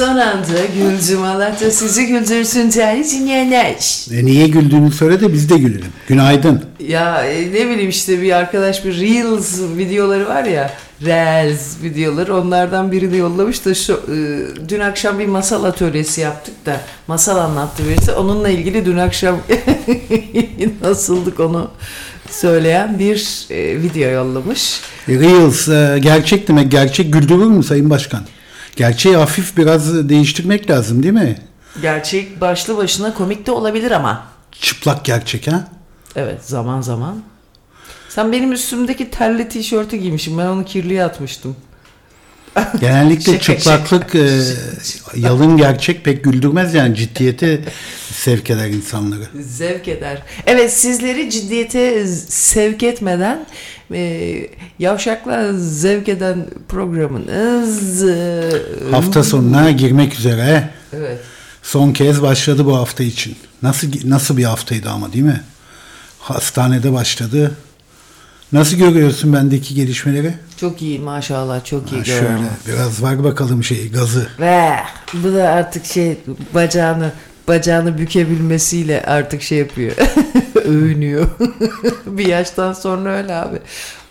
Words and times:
son 0.00 0.16
anda 0.16 0.64
güldüm. 0.74 1.22
Allah 1.22 1.56
da 1.60 1.70
sizi 1.70 2.06
güldürsün 2.06 2.72
değerli 2.72 3.10
dinleyenler. 3.10 4.06
E 4.12 4.24
niye 4.24 4.48
güldüğünü 4.48 4.92
söyle 4.92 5.20
de 5.20 5.32
biz 5.32 5.50
de 5.50 5.58
gülelim. 5.58 5.92
Günaydın. 6.08 6.64
Ya 6.80 7.24
e, 7.24 7.40
ne 7.40 7.70
bileyim 7.70 7.90
işte 7.90 8.22
bir 8.22 8.32
arkadaş 8.32 8.84
bir 8.84 9.00
Reels 9.00 9.60
videoları 9.76 10.28
var 10.28 10.44
ya. 10.44 10.70
Reels 11.04 11.82
videoları 11.82 12.36
onlardan 12.36 12.92
birini 12.92 13.16
yollamış 13.16 13.64
da 13.64 13.74
şu 13.74 13.92
e, 13.92 14.68
dün 14.68 14.80
akşam 14.80 15.18
bir 15.18 15.26
masal 15.26 15.64
atölyesi 15.64 16.20
yaptık 16.20 16.66
da 16.66 16.80
masal 17.06 17.36
anlattı 17.36 17.82
birisi. 17.88 18.12
Onunla 18.12 18.48
ilgili 18.48 18.86
dün 18.86 18.98
akşam 18.98 19.38
nasıldık 20.82 21.40
onu 21.40 21.70
söyleyen 22.30 22.98
bir 22.98 23.46
e, 23.50 23.82
video 23.82 24.10
yollamış. 24.10 24.80
E, 25.08 25.12
Reels 25.12 25.68
e, 25.68 25.98
gerçek 25.98 26.48
demek. 26.48 26.70
Gerçek 26.70 27.12
güldürür 27.12 27.46
mü 27.46 27.62
Sayın 27.62 27.90
Başkan? 27.90 28.22
Gerçeği 28.80 29.16
hafif 29.16 29.56
biraz 29.56 30.08
değiştirmek 30.08 30.70
lazım 30.70 31.02
değil 31.02 31.14
mi? 31.14 31.36
Gerçek 31.82 32.40
başlı 32.40 32.76
başına 32.76 33.14
komik 33.14 33.46
de 33.46 33.50
olabilir 33.50 33.90
ama. 33.90 34.26
Çıplak 34.52 35.04
gerçek 35.04 35.46
ha? 35.46 35.68
Evet 36.16 36.44
zaman 36.44 36.80
zaman. 36.80 37.22
Sen 38.08 38.32
benim 38.32 38.52
üstümdeki 38.52 39.10
terli 39.10 39.48
tişörtü 39.48 39.96
giymişsin. 39.96 40.38
Ben 40.38 40.46
onu 40.46 40.64
kirliye 40.64 41.04
atmıştım. 41.04 41.56
Genellikle 42.80 43.32
Şaka, 43.40 43.58
çıplaklık 43.58 44.14
e, 44.14 44.40
yalın 45.16 45.56
gerçek 45.56 46.04
pek 46.04 46.24
güldürmez 46.24 46.74
yani 46.74 46.94
ciddiyete 46.94 47.60
sevk 48.12 48.50
eder 48.50 48.68
insanları. 48.68 49.28
Zevk 49.40 49.88
eder. 49.88 50.22
Evet 50.46 50.72
sizleri 50.72 51.30
ciddiyete 51.30 52.06
sevk 52.28 52.82
etmeden 52.82 53.46
e, 53.92 54.46
yavşakla 54.78 55.52
zevk 55.52 56.08
eden 56.08 56.46
programınız. 56.68 58.02
e, 58.08 58.50
Hafta 58.90 59.24
sonuna 59.24 59.70
girmek 59.70 60.14
üzere. 60.18 60.70
Evet. 60.92 61.18
Son 61.62 61.92
kez 61.92 62.22
başladı 62.22 62.66
bu 62.66 62.76
hafta 62.76 63.02
için. 63.02 63.36
Nasıl 63.62 63.88
nasıl 64.04 64.36
bir 64.36 64.44
haftaydı 64.44 64.90
ama 64.90 65.12
değil 65.12 65.24
mi? 65.24 65.40
Hastanede 66.18 66.92
başladı. 66.92 67.56
Nasıl 68.52 68.76
görüyorsun 68.76 69.32
bendeki 69.32 69.74
gelişmeleri? 69.74 70.34
Çok 70.56 70.82
iyi 70.82 70.98
maşallah 70.98 71.64
çok 71.64 71.92
iyi 71.92 71.98
Ha, 71.98 72.04
şöyle 72.04 72.20
görüyorum. 72.20 72.44
biraz 72.68 73.02
var 73.02 73.24
bakalım 73.24 73.64
şey 73.64 73.90
gazı. 73.90 74.28
Ve 74.40 74.70
bu 75.14 75.32
da 75.34 75.48
artık 75.48 75.84
şey 75.86 76.18
bacağını 76.54 77.12
bacağını 77.50 77.98
bükebilmesiyle 77.98 79.02
artık 79.06 79.42
şey 79.42 79.58
yapıyor. 79.58 79.92
Övünüyor. 80.64 81.26
bir 82.06 82.26
yaştan 82.26 82.72
sonra 82.72 83.16
öyle 83.16 83.34
abi. 83.34 83.58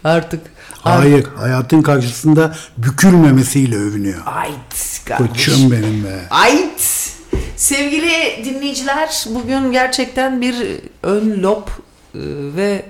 Artık 0.03 0.41
Hayır, 0.71 1.25
hayatın 1.35 1.81
karşısında 1.81 2.55
bükülmemesiyle 2.77 3.75
övünüyor. 3.75 4.21
Ait 4.25 5.01
kardeş. 5.05 5.27
Koçum 5.27 5.71
benim 5.71 6.03
be. 6.03 6.19
Ait. 6.29 7.09
Sevgili 7.55 8.45
dinleyiciler 8.45 9.25
bugün 9.29 9.71
gerçekten 9.71 10.41
bir 10.41 10.55
ön 11.03 11.43
lob 11.43 11.67
e, 11.67 12.21
ve 12.55 12.85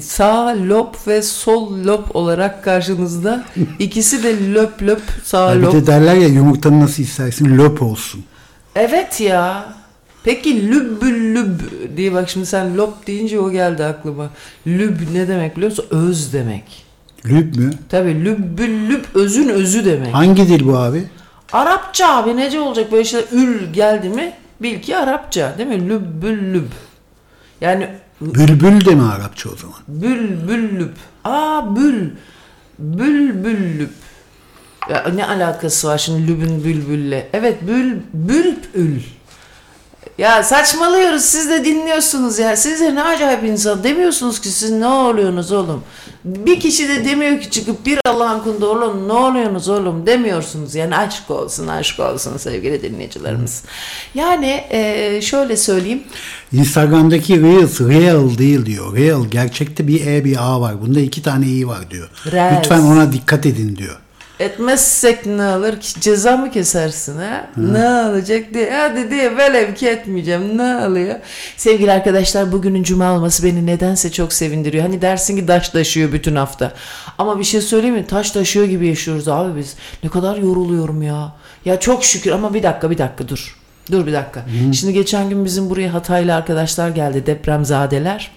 sağ 0.00 0.56
lob 0.68 0.94
ve 1.06 1.22
sol 1.22 1.84
lob 1.84 2.04
olarak 2.14 2.64
karşınızda. 2.64 3.44
İkisi 3.78 4.22
de 4.22 4.54
löp 4.54 4.82
löp 4.82 5.02
sağ 5.24 5.56
bir 5.56 5.60
lob. 5.60 5.72
de 5.72 5.86
derler 5.86 6.14
ya 6.14 6.28
yumurtanı 6.28 6.80
nasıl 6.80 7.02
istersin 7.02 7.58
löp 7.58 7.82
olsun. 7.82 8.24
Evet 8.74 9.20
ya. 9.20 9.64
Peki 10.24 10.70
lübbül 10.70 11.34
lüb 11.34 11.60
diye 11.96 12.12
bak 12.12 12.28
şimdi 12.30 12.46
sen 12.46 12.76
lob 12.76 12.92
deyince 13.06 13.40
o 13.40 13.50
geldi 13.50 13.84
aklıma. 13.84 14.30
Lüb 14.66 14.96
ne 15.12 15.28
demek 15.28 15.56
biliyor 15.56 15.70
musun? 15.70 15.86
Öz 15.90 16.32
demek. 16.32 16.84
Lüb 17.26 17.56
mü? 17.56 17.70
Tabii 17.88 18.24
lübbül 18.24 18.88
lüb 18.88 19.04
özün 19.14 19.48
özü 19.48 19.84
demek. 19.84 20.14
Hangi 20.14 20.48
dil 20.48 20.66
bu 20.66 20.76
abi? 20.76 21.04
Arapça 21.52 22.08
abi 22.16 22.36
nece 22.36 22.60
olacak 22.60 22.92
böyle 22.92 23.04
şeyler 23.04 23.26
ül 23.32 23.72
geldi 23.72 24.08
mi 24.08 24.32
bil 24.62 24.80
ki 24.82 24.96
Arapça 24.96 25.54
değil 25.58 25.68
mi? 25.68 25.88
Lübbül 25.88 26.54
lüb. 26.54 26.66
Yani 27.60 27.88
Bülbül 28.20 28.84
de 28.84 28.94
mi 28.94 29.02
Arapça 29.02 29.48
o 29.50 29.56
zaman? 29.56 29.76
bül 29.88 30.48
bül 30.48 30.78
lüb. 30.80 30.90
Aa 31.24 31.76
bül. 31.76 32.10
Bül 32.78 33.44
bül 33.44 33.78
lüb. 33.78 33.88
Ya 34.90 35.04
ne 35.14 35.26
alakası 35.26 35.88
var 35.88 35.98
şimdi 35.98 36.28
lübün 36.28 36.64
bülbülle? 36.64 37.28
Evet 37.32 37.56
bül 37.66 37.94
bülbül. 38.14 39.00
Ya 40.18 40.42
saçmalıyoruz 40.42 41.22
siz 41.22 41.50
de 41.50 41.64
dinliyorsunuz 41.64 42.38
ya. 42.38 42.56
Siz 42.56 42.80
de 42.80 42.94
ne 42.94 43.02
acayip 43.02 43.44
insan 43.44 43.84
demiyorsunuz 43.84 44.40
ki 44.40 44.48
siz 44.48 44.70
ne 44.70 44.86
oluyorsunuz 44.86 45.52
oğlum. 45.52 45.82
Bir 46.24 46.60
kişi 46.60 46.88
de 46.88 47.04
demiyor 47.04 47.40
ki 47.40 47.50
çıkıp 47.50 47.86
bir 47.86 47.98
Allah'ın 48.06 48.40
kulu 48.40 48.66
oğlum 48.68 49.08
ne 49.08 49.12
oluyorsunuz 49.12 49.68
oğlum 49.68 50.06
demiyorsunuz. 50.06 50.74
Yani 50.74 50.96
aşk 50.96 51.30
olsun 51.30 51.66
aşk 51.68 52.00
olsun 52.00 52.36
sevgili 52.36 52.82
dinleyicilerimiz. 52.82 53.62
Yani 54.14 54.64
eee, 54.72 55.20
şöyle 55.22 55.56
söyleyeyim. 55.56 56.02
Instagram'daki 56.52 57.42
Reels 57.42 57.80
real 57.80 58.38
değil 58.38 58.66
diyor. 58.66 58.96
Real 58.96 59.24
gerçekte 59.24 59.88
bir 59.88 60.06
E 60.06 60.24
bir 60.24 60.36
A 60.40 60.60
var. 60.60 60.80
Bunda 60.82 61.00
iki 61.00 61.22
tane 61.22 61.46
i 61.46 61.68
var 61.68 61.90
diyor. 61.90 62.10
Reels. 62.32 62.58
Lütfen 62.58 62.80
ona 62.80 63.12
dikkat 63.12 63.46
edin 63.46 63.76
diyor. 63.76 63.96
Etmezsek 64.40 65.26
ne 65.26 65.42
olur 65.42 65.80
ki 65.80 66.00
ceza 66.00 66.36
mı 66.36 66.50
kesersin 66.50 67.18
ha? 67.18 67.46
Ne 67.56 67.88
olacak 67.88 68.54
diye. 68.54 68.72
Hadi 68.72 69.10
diye 69.10 69.36
velev 69.36 69.74
ki 69.74 69.88
etmeyeceğim. 69.88 70.58
Ne 70.58 70.86
oluyor? 70.86 71.14
Sevgili 71.56 71.92
arkadaşlar 71.92 72.52
bugünün 72.52 72.82
cuma 72.82 73.12
olması 73.12 73.44
beni 73.44 73.66
nedense 73.66 74.12
çok 74.12 74.32
sevindiriyor. 74.32 74.82
Hani 74.82 75.02
dersin 75.02 75.36
ki 75.36 75.46
taş 75.46 75.68
taşıyor 75.68 76.12
bütün 76.12 76.36
hafta. 76.36 76.72
Ama 77.18 77.38
bir 77.38 77.44
şey 77.44 77.60
söyleyeyim 77.60 77.96
mi? 77.96 78.06
Taş 78.06 78.30
taşıyor 78.30 78.66
gibi 78.66 78.86
yaşıyoruz 78.86 79.28
abi 79.28 79.58
biz. 79.60 79.74
Ne 80.04 80.10
kadar 80.10 80.36
yoruluyorum 80.36 81.02
ya. 81.02 81.32
Ya 81.64 81.80
çok 81.80 82.04
şükür 82.04 82.30
ama 82.30 82.54
bir 82.54 82.62
dakika 82.62 82.90
bir 82.90 82.98
dakika 82.98 83.28
dur. 83.28 83.56
Dur 83.90 84.06
bir 84.06 84.12
dakika. 84.12 84.44
Şimdi 84.72 84.92
geçen 84.92 85.28
gün 85.28 85.44
bizim 85.44 85.70
buraya 85.70 85.94
Hataylı 85.94 86.34
arkadaşlar 86.34 86.88
geldi 86.88 87.26
depremzadeler. 87.26 88.30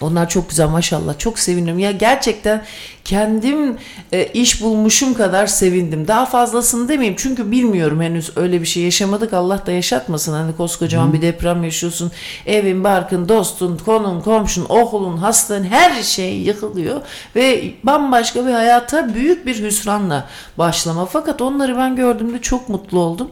Onlar 0.00 0.28
çok 0.28 0.50
güzel 0.50 0.68
maşallah. 0.68 1.18
Çok 1.18 1.38
sevindim. 1.38 1.78
Ya 1.78 1.90
gerçekten 1.90 2.62
kendim 3.04 3.76
e, 4.12 4.24
iş 4.26 4.62
bulmuşum 4.62 5.14
kadar 5.14 5.46
sevindim. 5.46 6.08
Daha 6.08 6.26
fazlasını 6.26 6.88
demeyeyim. 6.88 7.16
Çünkü 7.18 7.50
bilmiyorum 7.50 8.00
henüz 8.00 8.36
öyle 8.36 8.60
bir 8.60 8.66
şey 8.66 8.82
yaşamadık. 8.82 9.32
Allah 9.32 9.66
da 9.66 9.72
yaşatmasın. 9.72 10.32
Hani 10.32 10.56
koskocaman 10.56 11.12
bir 11.12 11.22
deprem 11.22 11.64
yaşıyorsun. 11.64 12.12
Evin, 12.46 12.84
barkın, 12.84 13.28
dostun, 13.28 13.76
konun, 13.84 14.20
komşun, 14.20 14.66
okulun, 14.68 15.16
hastalığın 15.16 15.64
her 15.64 16.02
şey 16.02 16.38
yıkılıyor. 16.38 17.00
Ve 17.36 17.74
bambaşka 17.82 18.46
bir 18.46 18.52
hayata 18.52 19.14
büyük 19.14 19.46
bir 19.46 19.62
hüsranla 19.62 20.28
başlama. 20.58 21.06
Fakat 21.06 21.42
onları 21.42 21.76
ben 21.76 21.96
gördüğümde 21.96 22.40
çok 22.40 22.68
mutlu 22.68 22.98
oldum. 22.98 23.28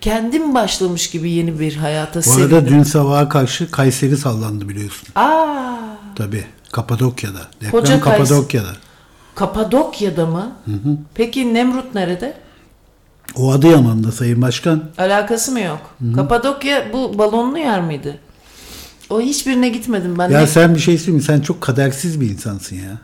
Kendim 0.00 0.54
başlamış 0.54 1.10
gibi 1.10 1.30
yeni 1.30 1.60
bir 1.60 1.76
hayata 1.76 2.18
Bu 2.18 2.22
sevindim. 2.22 2.56
arada 2.56 2.68
dün 2.68 2.82
sabaha 2.82 3.28
karşı 3.28 3.70
Kayseri 3.70 4.16
sallandı 4.16 4.68
biliyorsun. 4.68 5.08
Aa, 5.14 5.76
Tabii. 6.16 6.44
Kapadokya'da. 6.72 7.40
Deprem 7.60 7.70
Koca 7.70 8.00
Kapadokya'da. 8.00 8.68
Kapadokya'da 9.40 10.26
mı? 10.26 10.52
Peki 11.14 11.54
Nemrut 11.54 11.94
nerede? 11.94 12.34
O 13.36 13.52
Adıyaman'da 13.52 14.12
Sayın 14.12 14.42
Başkan. 14.42 14.84
Alakası 14.98 15.52
mı 15.52 15.60
yok? 15.60 15.94
Kapadokya 16.16 16.92
bu 16.92 17.18
balonlu 17.18 17.58
yer 17.58 17.82
miydi? 17.82 18.18
O 19.10 19.20
hiçbirine 19.20 19.68
gitmedim 19.68 20.18
ben. 20.18 20.30
Ya 20.30 20.40
Ne- 20.40 20.46
sen 20.46 20.74
bir 20.74 20.80
şey 20.80 20.98
söyleyeyim? 20.98 21.22
Sen 21.22 21.40
çok 21.40 21.60
kadersiz 21.60 22.20
bir 22.20 22.30
insansın 22.30 22.76
ya. 22.76 22.98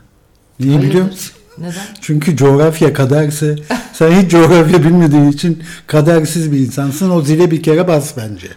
Niye 0.59 0.71
Hayırdır? 0.71 0.89
biliyor 0.89 1.05
musun? 1.05 1.31
Neden? 1.57 1.73
Çünkü 2.01 2.37
coğrafya 2.37 2.93
kaderse 2.93 3.55
sen 3.93 4.21
hiç 4.21 4.31
coğrafya 4.31 4.83
bilmediğin 4.83 5.31
için 5.31 5.63
kadersiz 5.87 6.51
bir 6.51 6.59
insansın. 6.59 7.09
O 7.09 7.21
zile 7.21 7.51
bir 7.51 7.63
kere 7.63 7.87
bas 7.87 8.13
bence. 8.17 8.47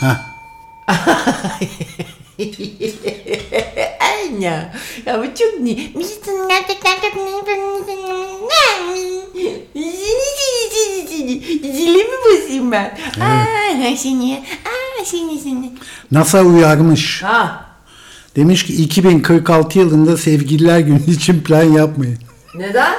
Heh. 0.00 0.16
Aynen. 4.36 4.72
Ya 5.06 5.18
bu 5.18 5.24
çok 5.24 5.60
ne? 5.60 5.76
Bizim 5.76 6.48
gerçekten 6.48 6.94
çok 7.00 7.12
Zili 11.76 11.98
mi 11.98 12.16
basayım 12.26 12.72
ben? 12.72 12.98
Aa 13.20 13.96
seni. 13.96 14.44
Aa 14.64 15.04
seni 15.04 15.38
seni. 15.38 15.72
NASA 16.12 16.42
uyarmış. 16.42 17.22
Ha. 17.22 17.66
Demiş 18.36 18.66
ki 18.66 18.82
2046 18.82 19.78
yılında 19.78 20.16
sevgililer 20.16 20.78
günü 20.78 21.00
için 21.06 21.40
plan 21.40 21.62
yapmayın. 21.62 22.18
Neden? 22.54 22.94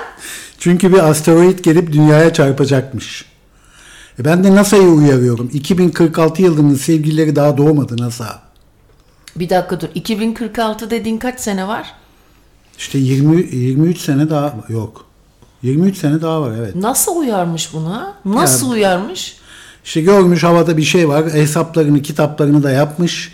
Çünkü 0.60 0.94
bir 0.94 1.10
asteroid 1.10 1.60
gelip 1.60 1.94
dünyaya 1.94 2.34
çarpacakmış. 2.34 3.26
E 4.20 4.26
ben 4.26 4.44
de 4.44 4.56
NASA'yı 4.56 4.88
uyarıyorum. 4.88 5.50
2046 5.54 6.42
yılında 6.42 6.78
sevgilileri 6.78 7.36
daha 7.36 7.58
doğmadı 7.58 7.98
NASA. 7.98 8.47
Bir 9.40 9.50
dakika 9.50 9.82
dur. 9.82 9.88
2046 9.96 10.90
dediğin 10.90 11.18
kaç 11.18 11.40
sene 11.40 11.68
var? 11.68 11.94
İşte 12.78 12.98
20 12.98 13.56
23 13.56 13.98
sene 14.02 14.30
daha 14.30 14.56
yok. 14.70 15.06
23 15.64 15.98
sene 15.98 16.22
daha 16.22 16.42
var 16.42 16.52
evet. 16.60 16.76
Nasıl 16.76 17.16
uyarmış 17.16 17.74
buna? 17.74 18.14
Nasıl 18.26 18.68
Ya- 18.68 18.74
uyarmış? 18.74 19.36
İşte 19.86 20.02
görmüş 20.02 20.44
havada 20.44 20.78
bir 20.78 20.84
şey 20.84 21.10
var. 21.10 21.34
Hesaplarını, 21.34 22.02
kitaplarını 22.02 22.64
da 22.64 22.72
yapmış. 22.72 23.34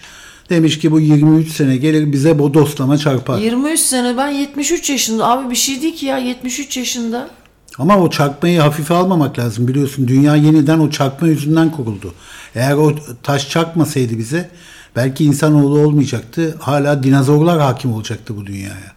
Demiş 0.50 0.80
ki 0.80 0.92
bu 0.92 1.00
23 1.00 1.52
sene 1.52 1.78
gelir 1.78 2.12
bize 2.12 2.40
bodoslama 2.40 2.98
çarpar. 2.98 3.38
23 3.40 3.80
sene 3.80 4.18
ben 4.18 4.28
73 4.30 4.90
yaşında. 4.90 5.28
Abi 5.28 5.50
bir 5.52 5.56
şey 5.56 5.82
değil 5.82 5.96
ki 5.96 6.06
ya 6.06 6.18
73 6.18 6.78
yaşında. 6.78 7.30
Ama 7.78 7.98
o 7.98 8.10
çarpmayı 8.10 8.60
hafife 8.60 8.94
almamak 8.94 9.40
lazım 9.40 9.68
biliyorsun. 9.68 10.08
Dünya 10.08 10.36
yeniden 10.36 10.80
o 10.80 10.90
çarpma 10.90 11.28
yüzünden 11.28 11.72
kuruldu. 11.72 12.14
Eğer 12.56 12.74
o 12.74 12.92
taş 13.24 13.50
çarpmasaydı 13.50 14.18
bize 14.18 14.50
belki 14.96 15.26
insanoğlu 15.26 15.80
olmayacaktı. 15.80 16.58
Hala 16.60 17.04
dinozorlar 17.04 17.60
hakim 17.60 17.94
olacaktı 17.94 18.38
bu 18.38 18.46
dünyaya. 18.46 18.94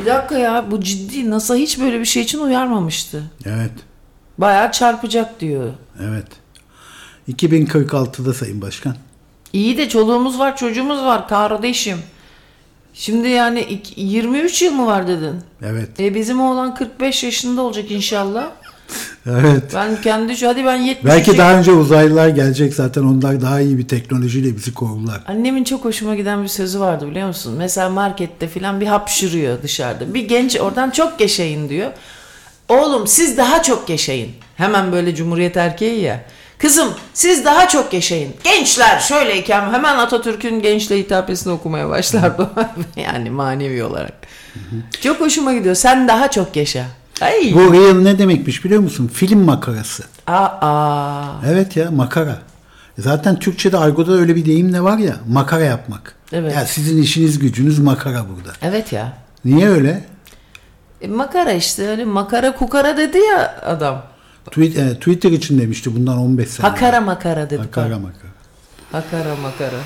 Bir 0.00 0.06
dakika 0.06 0.38
ya 0.38 0.64
bu 0.70 0.80
ciddi. 0.80 1.30
NASA 1.30 1.54
hiç 1.54 1.80
böyle 1.80 2.00
bir 2.00 2.04
şey 2.04 2.22
için 2.22 2.38
uyarmamıştı. 2.38 3.22
Evet. 3.46 3.72
Bayağı 4.38 4.72
çarpacak 4.72 5.40
diyor. 5.40 5.70
Evet. 6.02 6.26
2046'da 7.28 8.34
Sayın 8.34 8.62
Başkan. 8.62 8.96
İyi 9.52 9.78
de 9.78 9.88
çoluğumuz 9.88 10.38
var 10.38 10.56
çocuğumuz 10.56 10.98
var 11.02 11.28
kardeşim. 11.28 11.98
Şimdi 12.94 13.28
yani 13.28 13.60
iki- 13.60 14.00
23 14.00 14.62
yıl 14.62 14.72
mı 14.72 14.86
var 14.86 15.08
dedin? 15.08 15.40
Evet. 15.62 16.00
E 16.00 16.14
bizim 16.14 16.40
oğlan 16.40 16.74
45 16.74 17.24
yaşında 17.24 17.62
olacak 17.62 17.90
inşallah. 17.90 18.50
Evet. 19.26 19.62
Ben 19.74 20.02
kendi 20.02 20.36
şu 20.36 20.48
hadi 20.48 20.64
ben 20.64 20.76
70 20.76 21.04
Belki 21.04 21.38
daha 21.38 21.52
önce 21.52 21.72
uzaylılar 21.72 22.28
gelecek 22.28 22.74
zaten 22.74 23.02
onlar 23.02 23.40
daha 23.42 23.60
iyi 23.60 23.78
bir 23.78 23.88
teknolojiyle 23.88 24.56
bizi 24.56 24.74
korurlar. 24.74 25.20
Annemin 25.28 25.64
çok 25.64 25.84
hoşuma 25.84 26.14
giden 26.14 26.42
bir 26.42 26.48
sözü 26.48 26.80
vardı 26.80 27.10
biliyor 27.10 27.28
musun? 27.28 27.54
Mesela 27.58 27.88
markette 27.88 28.48
filan 28.48 28.80
bir 28.80 28.86
hapşırıyor 28.86 29.62
dışarıda. 29.62 30.14
Bir 30.14 30.28
genç 30.28 30.56
oradan 30.56 30.90
çok 30.90 31.20
yaşayın 31.20 31.68
diyor. 31.68 31.90
Oğlum 32.68 33.06
siz 33.06 33.36
daha 33.36 33.62
çok 33.62 33.90
yaşayın. 33.90 34.30
Hemen 34.56 34.92
böyle 34.92 35.14
cumhuriyet 35.14 35.56
erkeği 35.56 36.00
ya. 36.00 36.24
Kızım 36.58 36.88
siz 37.14 37.44
daha 37.44 37.68
çok 37.68 37.92
yaşayın. 37.92 38.34
Gençler 38.44 39.00
şöyleyken 39.00 39.72
hemen 39.72 39.98
Atatürk'ün 39.98 40.62
gençle 40.62 40.98
hitabesini 40.98 41.52
okumaya 41.52 41.88
başlardı. 41.88 42.50
yani 42.96 43.30
manevi 43.30 43.84
olarak. 43.84 44.12
Çok 45.00 45.20
hoşuma 45.20 45.54
gidiyor. 45.54 45.74
Sen 45.74 46.08
daha 46.08 46.30
çok 46.30 46.56
yaşa. 46.56 46.84
Ay. 47.22 47.54
Bu 47.54 47.72
real 47.74 47.94
ne 47.94 48.18
demekmiş 48.18 48.64
biliyor 48.64 48.80
musun? 48.80 49.10
Film 49.14 49.40
makarası. 49.40 50.02
Aa. 50.26 51.22
Evet 51.46 51.76
ya 51.76 51.90
makara. 51.90 52.38
Zaten 52.98 53.38
Türkçe'de 53.38 53.78
argoda 53.78 54.12
öyle 54.12 54.36
bir 54.36 54.46
deyim 54.46 54.72
de 54.72 54.80
var 54.82 54.98
ya 54.98 55.16
makara 55.28 55.64
yapmak. 55.64 56.14
Evet. 56.32 56.54
Ya 56.54 56.66
sizin 56.66 57.02
işiniz 57.02 57.38
gücünüz 57.38 57.78
makara 57.78 58.24
burada. 58.28 58.52
Evet 58.62 58.92
ya. 58.92 59.12
Niye 59.44 59.68
öyle? 59.68 60.04
E, 61.00 61.08
makara 61.08 61.52
işte 61.52 61.88
öyle 61.88 62.04
makara 62.04 62.54
kukara 62.56 62.96
dedi 62.96 63.18
ya 63.18 63.60
adam. 63.66 64.02
Tweet, 64.46 64.78
e, 64.78 64.94
Twitter 64.94 65.30
için 65.30 65.58
demişti 65.58 65.94
bundan 65.96 66.18
15 66.18 66.48
sene. 66.48 66.66
Hakara 66.66 67.00
makara 67.00 67.50
dedi. 67.50 67.58
Makara 67.58 67.98
makara. 67.98 68.32
Hakara 68.92 69.36
makara. 69.36 69.76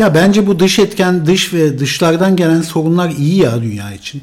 ya 0.00 0.14
bence 0.14 0.46
bu 0.46 0.58
dış 0.58 0.78
etken, 0.78 1.26
dış 1.26 1.54
ve 1.54 1.78
dışlardan 1.78 2.36
gelen 2.36 2.62
sorunlar 2.62 3.10
iyi 3.10 3.36
ya 3.36 3.62
dünya 3.62 3.92
için. 3.92 4.22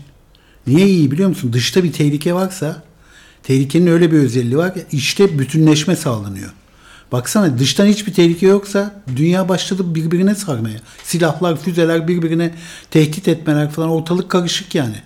Niye 0.68 0.88
iyi 0.88 1.12
biliyor 1.12 1.30
musun? 1.30 1.54
Dışta 1.54 1.84
bir 1.84 1.94
tehlike 1.94 2.34
varsa 2.34 2.84
tehlikenin 3.44 3.88
öyle 3.88 4.12
bir 4.12 4.18
özelliği 4.18 4.58
var 4.58 4.74
ki 4.74 4.86
işte 4.92 5.40
bütünleşme 5.40 5.96
sağlanıyor. 5.96 6.50
Baksana 7.12 7.60
dıştan 7.60 7.86
hiçbir 7.86 8.14
tehlike 8.14 8.48
yoksa 8.48 9.04
dünya 9.16 9.50
başladı 9.50 9.96
birbirine 9.96 10.36
sarmaya. 10.36 10.80
Silahlar, 11.04 11.58
füzeler 11.58 12.08
birbirine 12.08 12.56
tehdit 12.92 13.28
etmeler 13.28 13.70
falan 13.70 13.90
ortalık 13.90 14.32
karışık 14.32 14.76
yani. 14.76 15.02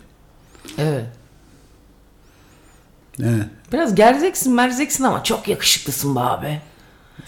evet. 0.78 1.06
Evet. 3.19 3.46
Biraz 3.74 3.96
gerzeksin 3.96 4.54
merzeksin 4.54 5.04
ama 5.04 5.24
çok 5.24 5.48
yakışıklısın 5.48 6.16
be 6.16 6.19
abi. 6.19 6.62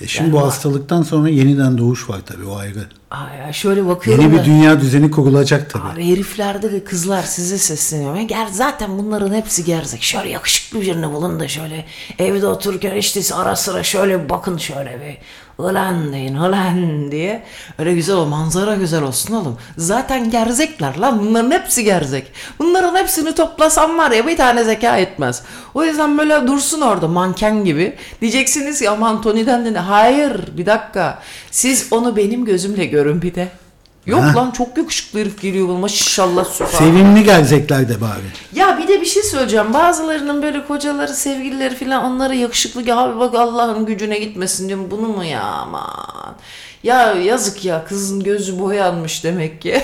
E 0.02 0.08
şimdi 0.08 0.32
bu 0.32 0.42
hastalıktan 0.42 1.02
sonra 1.02 1.30
yeniden 1.30 1.78
doğuş 1.78 2.10
var 2.10 2.20
tabii 2.26 2.46
o 2.46 2.56
ayrı. 2.56 2.88
Ay 3.12 3.38
ya 3.38 3.54
şöyle 3.54 3.88
bakıyorum 3.88 4.24
Yeni 4.24 4.34
da. 4.34 4.40
bir 4.40 4.46
dünya 4.46 4.82
düzeni 4.82 5.12
kurulacak 5.12 5.70
tabii. 5.70 5.84
Abi 5.88 6.12
heriflerde 6.12 6.72
de 6.72 6.84
kızlar 6.84 7.24
size 7.24 7.58
sesleniyor. 7.58 8.16
Ger 8.20 8.48
zaten 8.52 8.98
bunların 8.98 9.34
hepsi 9.34 9.64
gerzek. 9.64 10.04
Şöyle 10.04 10.30
yakışıklı 10.30 10.82
birini 10.82 11.14
bulun 11.14 11.40
da 11.40 11.48
şöyle 11.48 11.86
evde 12.20 12.48
otururken 12.48 12.96
işte 12.96 13.36
ara 13.36 13.56
sıra 13.56 13.84
şöyle 13.84 14.24
bir 14.24 14.30
bakın 14.30 14.58
şöyle 14.58 15.02
bir. 15.02 15.18
Ulan 15.58 16.14
deyin 16.14 16.36
ulan 16.36 17.12
diye. 17.12 17.44
Öyle 17.80 17.94
güzel 17.94 18.16
o 18.16 18.26
manzara 18.26 18.76
güzel 18.76 19.04
olsun 19.04 19.34
oğlum. 19.34 19.58
Zaten 19.78 20.32
gerzekler 20.32 20.98
lan 20.98 21.20
bunların 21.20 21.52
hepsi 21.52 21.84
gerzek. 21.84 22.32
Bunların 22.60 22.96
hepsini 22.96 23.36
toplasam 23.36 23.98
var 23.98 24.12
ya 24.12 24.28
bir 24.28 24.38
tane 24.38 24.64
zeka 24.64 24.98
etmez. 24.98 25.44
O 25.74 25.84
yüzden 25.84 26.18
böyle 26.18 26.48
dursun 26.48 26.82
orada 26.82 27.08
manken 27.08 27.66
gibi. 27.66 27.96
Diyeceksiniz 28.22 28.80
ki 28.80 28.90
aman 28.90 29.22
Tony'den 29.22 29.76
de? 29.76 29.80
Hayır 29.80 30.58
bir 30.58 30.66
dakika. 30.66 31.20
Siz 31.52 31.88
onu 31.94 32.16
benim 32.16 32.46
gözümle 32.46 32.86
görün 32.86 33.22
bir 33.22 33.36
de. 33.36 33.63
Yok 34.06 34.22
Ha. 34.22 34.34
lan 34.36 34.52
çok 34.52 34.78
yakışıklı 34.78 35.20
herif 35.20 35.42
geliyor 35.42 35.68
bana 35.70 35.78
maşallah 35.78 36.46
süper. 36.46 36.68
Sevimli 36.72 37.24
gelecekler 37.24 37.90
de 37.90 38.02
bari. 38.02 38.22
Ya 38.56 38.78
bir 38.78 38.88
de 38.88 39.02
bir 39.02 39.06
şey 39.06 39.24
söyleyeceğim. 39.24 39.74
Bazılarının 39.74 40.42
böyle 40.42 40.66
kocaları, 40.68 41.14
sevgilileri 41.14 41.76
falan 41.76 42.04
onlara 42.04 42.34
yakışıklı 42.34 42.86
ki 42.86 42.94
abi 42.94 43.20
bak 43.20 43.36
Allah'ın 43.36 43.86
gücüne 43.86 44.20
gitmesin 44.20 44.68
diyorum. 44.68 44.88
Bunu 44.92 45.08
mu 45.08 45.24
ya 45.24 45.42
aman. 45.44 46.36
Ya 46.84 47.14
yazık 47.14 47.66
ya 47.66 47.86
kızın 47.86 48.24
gözü 48.24 48.60
boyanmış 48.60 49.24
demek 49.24 49.62
ki. 49.62 49.82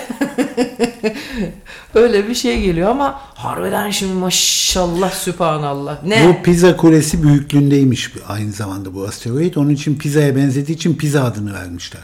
Öyle 1.95 2.27
bir 2.27 2.35
şey 2.35 2.61
geliyor 2.61 2.89
ama 2.89 3.21
harbiden 3.35 3.89
şimdi 3.89 4.13
maşallah 4.13 5.11
sübhanallah. 5.11 6.03
Ne? 6.03 6.27
Bu 6.27 6.43
Pisa 6.43 6.77
Kulesi 6.77 7.23
büyüklüğündeymiş 7.23 8.13
aynı 8.27 8.51
zamanda 8.51 8.93
bu 8.95 9.03
asteroid. 9.03 9.55
Onun 9.55 9.69
için 9.69 9.97
Pisa'ya 9.97 10.35
benzediği 10.35 10.75
için 10.77 10.95
Pisa 10.95 11.23
adını 11.23 11.53
vermişler. 11.53 12.01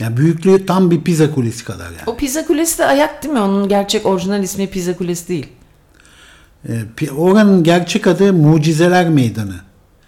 Yani 0.00 0.16
büyüklüğü 0.16 0.66
tam 0.66 0.90
bir 0.90 1.00
Pisa 1.00 1.34
Kulesi 1.34 1.64
kadar 1.64 1.84
yani. 1.84 2.02
O 2.06 2.16
Pizza 2.16 2.46
Kulesi 2.46 2.78
de 2.78 2.86
ayak 2.86 3.22
değil 3.22 3.34
mi? 3.34 3.40
Onun 3.40 3.68
gerçek 3.68 4.06
orijinal 4.06 4.42
ismi 4.42 4.66
Pizza 4.66 4.96
Kulesi 4.96 5.28
değil. 5.28 5.46
Ee, 6.68 6.72
pi- 6.96 7.10
oranın 7.10 7.62
gerçek 7.64 8.06
adı 8.06 8.32
Mucizeler 8.32 9.08
Meydanı. 9.08 9.54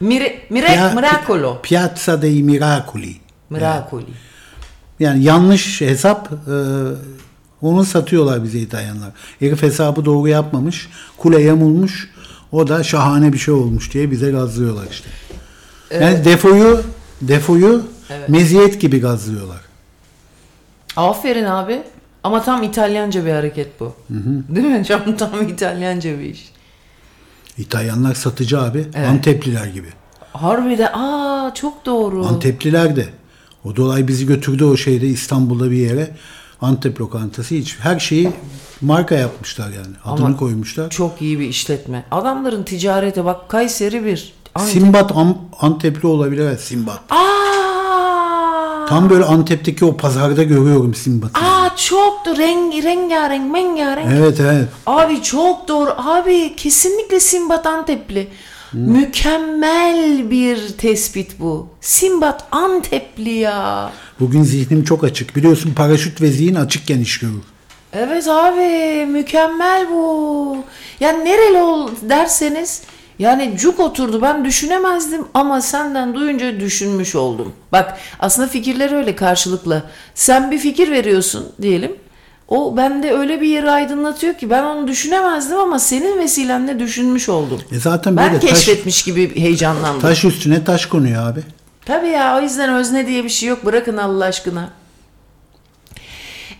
Mire, 0.01 0.39
mire, 0.51 0.67
Pia- 0.67 0.95
Miracolo. 0.95 1.59
Piazza 1.63 2.23
dei 2.23 2.43
Miracoli. 2.43 3.17
Miracoli. 3.51 4.05
Yani 5.01 5.25
yanlış 5.25 5.81
hesap 5.81 6.33
e, 6.33 6.55
onu 7.63 7.85
satıyorlar 7.85 8.45
bize 8.45 8.59
İtalyanlar. 8.59 9.11
Herif 9.41 9.63
hesabı 9.63 10.05
doğru 10.05 10.29
yapmamış. 10.29 10.89
Kule 11.17 11.43
yamulmuş. 11.43 12.11
O 12.53 12.69
da 12.69 12.83
şahane 12.85 13.33
bir 13.33 13.39
şey 13.39 13.55
olmuş 13.55 13.93
diye 13.95 14.11
bize 14.11 14.31
gazlıyorlar 14.31 14.85
işte. 14.91 15.09
Yani 16.01 16.25
defoyu 16.25 16.83
defoyu 17.23 17.83
meziyet 18.29 18.81
gibi 18.81 19.01
gazlıyorlar. 19.01 19.61
Aferin 20.97 21.45
abi. 21.45 21.83
Ama 22.25 22.43
tam 22.43 22.63
İtalyanca 22.63 23.27
bir 23.27 23.31
hareket 23.33 23.81
bu. 23.81 23.93
Değil 24.49 24.67
mi? 24.67 24.83
Tam, 24.89 25.17
tam 25.17 25.49
İtalyanca 25.49 26.19
bir 26.19 26.25
iş. 26.25 26.53
İtalyanlar 27.59 28.15
satıcı 28.15 28.61
abi. 28.61 28.87
Evet. 28.95 29.09
Antepliler 29.09 29.67
gibi. 29.67 29.89
Harbiden 30.33 30.93
aa 30.93 31.55
çok 31.55 31.87
doğru. 31.87 32.27
Antepliler 32.27 32.97
de. 32.97 33.07
O 33.65 33.77
dolay 33.77 34.09
bizi 34.09 34.27
götürdü 34.27 34.65
o 34.65 34.77
şeyde 34.77 35.07
İstanbul'da 35.07 35.71
bir 35.71 35.77
yere. 35.77 36.11
Antep 36.61 37.01
lokantası 37.01 37.55
hiç. 37.55 37.77
Her 37.81 37.99
şeyi 37.99 38.31
marka 38.81 39.15
yapmışlar 39.15 39.69
yani. 39.71 39.95
Adını 40.05 40.27
Ama 40.27 40.37
koymuşlar. 40.37 40.91
Çok 40.91 41.23
iyi 41.23 41.41
bir 41.41 41.49
işletme. 41.49 42.05
Adamların 42.11 42.63
ticarete 42.63 43.25
bak 43.25 43.49
Kayseri 43.49 44.05
bir. 44.05 44.33
Antep. 44.55 44.73
Simbat 44.73 45.11
Am- 45.11 45.35
Antepli 45.61 46.09
olabilir. 46.09 46.43
evet, 46.43 46.61
Simbat. 46.61 47.01
Aa! 47.11 47.62
Tam 48.89 49.11
böyle 49.11 49.25
Antep'teki 49.25 49.85
o 49.85 49.97
pazarda 49.97 50.43
görüyorum 50.43 50.95
Simbat'ı. 50.95 51.41
Aa 51.41 51.77
çok 51.77 52.27
da 52.27 52.37
rengi 52.37 52.83
rengarenk 52.83 53.53
mengarenk. 53.53 54.09
Evet 54.19 54.41
evet. 54.41 54.69
Abi 54.87 55.23
çok 55.23 55.69
doğru. 55.69 55.91
Abi 55.97 56.57
kesinlikle 56.57 57.21
Simbat 57.21 57.67
Antepli. 57.67 58.29
Mükemmel 58.73 60.31
bir 60.31 60.69
tespit 60.69 61.41
bu. 61.41 61.67
Simbat 61.81 62.45
Antepli 62.53 63.31
ya. 63.31 63.93
Bugün 64.21 64.43
zihnim 64.43 64.85
çok 64.85 65.05
açık. 65.05 65.37
Biliyorsun 65.37 65.75
paraşüt 65.75 66.21
ve 66.23 66.27
zihin 66.27 66.55
açıkken 66.55 66.99
iş 66.99 67.19
görür. 67.19 67.43
Evet 67.93 68.29
abi 68.29 69.07
mükemmel 69.07 69.87
bu. 69.91 70.57
Yani 71.01 71.25
nereli 71.25 71.59
ol 71.59 71.89
derseniz 72.03 72.83
yani 73.19 73.55
cuk 73.59 73.81
oturdu 73.81 74.23
ben 74.23 74.45
düşünemezdim 74.45 75.25
ama 75.35 75.61
senden 75.61 76.15
duyunca 76.15 76.61
düşünmüş 76.61 77.15
oldum. 77.15 77.53
Bak 77.73 77.99
aslında 78.21 78.49
fikirler 78.49 78.93
öyle 78.93 79.17
karşılıklı. 79.17 79.83
Sen 80.15 80.51
bir 80.51 80.59
fikir 80.59 80.91
veriyorsun 80.91 81.53
diyelim. 81.63 81.97
O 82.49 82.77
bende 82.77 83.13
öyle 83.13 83.41
bir 83.41 83.49
yeri 83.49 83.71
aydınlatıyor 83.71 84.35
ki 84.35 84.51
ben 84.51 84.63
onu 84.65 84.89
düşünemezdim 84.89 85.59
ama 85.59 85.79
senin 85.79 86.19
vesilenle 86.19 86.79
düşünmüş 86.79 87.29
oldum. 87.29 87.61
E 87.73 87.79
zaten 87.79 88.17
Ben 88.17 88.27
böyle 88.33 88.41
taş, 88.41 88.51
keşfetmiş 88.51 89.03
gibi 89.03 89.37
heyecanlandım. 89.41 90.01
taş 90.01 90.25
üstüne 90.25 90.65
taş 90.65 90.87
konuyor 90.87 91.27
abi. 91.33 91.41
Tabii 91.87 92.09
ya 92.09 92.39
o 92.39 92.41
yüzden 92.43 92.75
özne 92.75 93.07
diye 93.07 93.25
bir 93.25 93.29
şey 93.29 93.49
yok. 93.49 93.65
Bırakın 93.65 93.97
Allah 93.97 94.25
aşkına. 94.25 94.69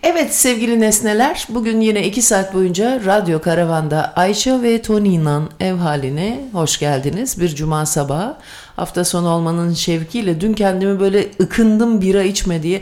Evet 0.05 0.35
sevgili 0.35 0.79
nesneler, 0.79 1.47
bugün 1.49 1.81
yine 1.81 2.03
2 2.07 2.21
saat 2.21 2.53
boyunca 2.53 3.01
Radyo 3.05 3.41
Karavan'da 3.41 4.13
Ayça 4.15 4.61
ve 4.61 4.81
Tony'nin 4.81 5.49
ev 5.59 5.75
haline 5.75 6.39
hoş 6.53 6.79
geldiniz. 6.79 7.39
Bir 7.39 7.55
cuma 7.55 7.85
sabahı. 7.85 8.35
Hafta 8.75 9.05
sonu 9.05 9.29
olmanın 9.29 9.73
şevkiyle 9.73 10.41
dün 10.41 10.53
kendimi 10.53 10.99
böyle 10.99 11.27
ıkındım 11.41 12.01
bira 12.01 12.23
içme 12.23 12.63
diye 12.63 12.81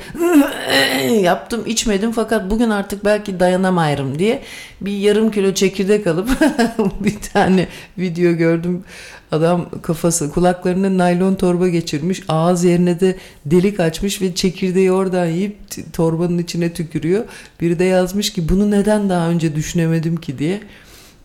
yaptım 1.22 1.64
içmedim 1.66 2.12
fakat 2.12 2.50
bugün 2.50 2.70
artık 2.70 3.06
belki 3.06 3.40
dayanamayırım 3.40 4.20
diye 4.20 4.42
bir 4.82 4.98
yarım 4.98 5.32
kilo 5.32 5.54
çekirdek 5.54 6.08
alıp 6.08 6.30
bir 7.00 7.20
tane 7.34 7.68
video 7.98 8.32
gördüm. 8.32 8.84
Adam 9.32 9.70
kafası 9.82 10.32
kulaklarına 10.32 10.98
naylon 10.98 11.36
torba 11.36 11.68
geçirmiş 11.68 12.24
ağız 12.28 12.64
yerine 12.64 13.00
de 13.00 13.18
delik 13.46 13.80
açmış 13.80 14.22
ve 14.22 14.36
çekirdeği 14.36 14.92
oradan 14.92 15.26
yiyip 15.26 15.58
torbanın 15.94 16.38
içine 16.38 16.74
tükürüyor. 16.74 17.26
Biri 17.62 17.80
de 17.80 17.84
yazmış 17.84 18.34
ki 18.34 18.50
bunu 18.50 18.72
neden 18.72 19.10
daha 19.10 19.30
önce 19.30 19.56
düşünemedim 19.56 20.18
ki 20.18 20.40
diye. 20.40 20.62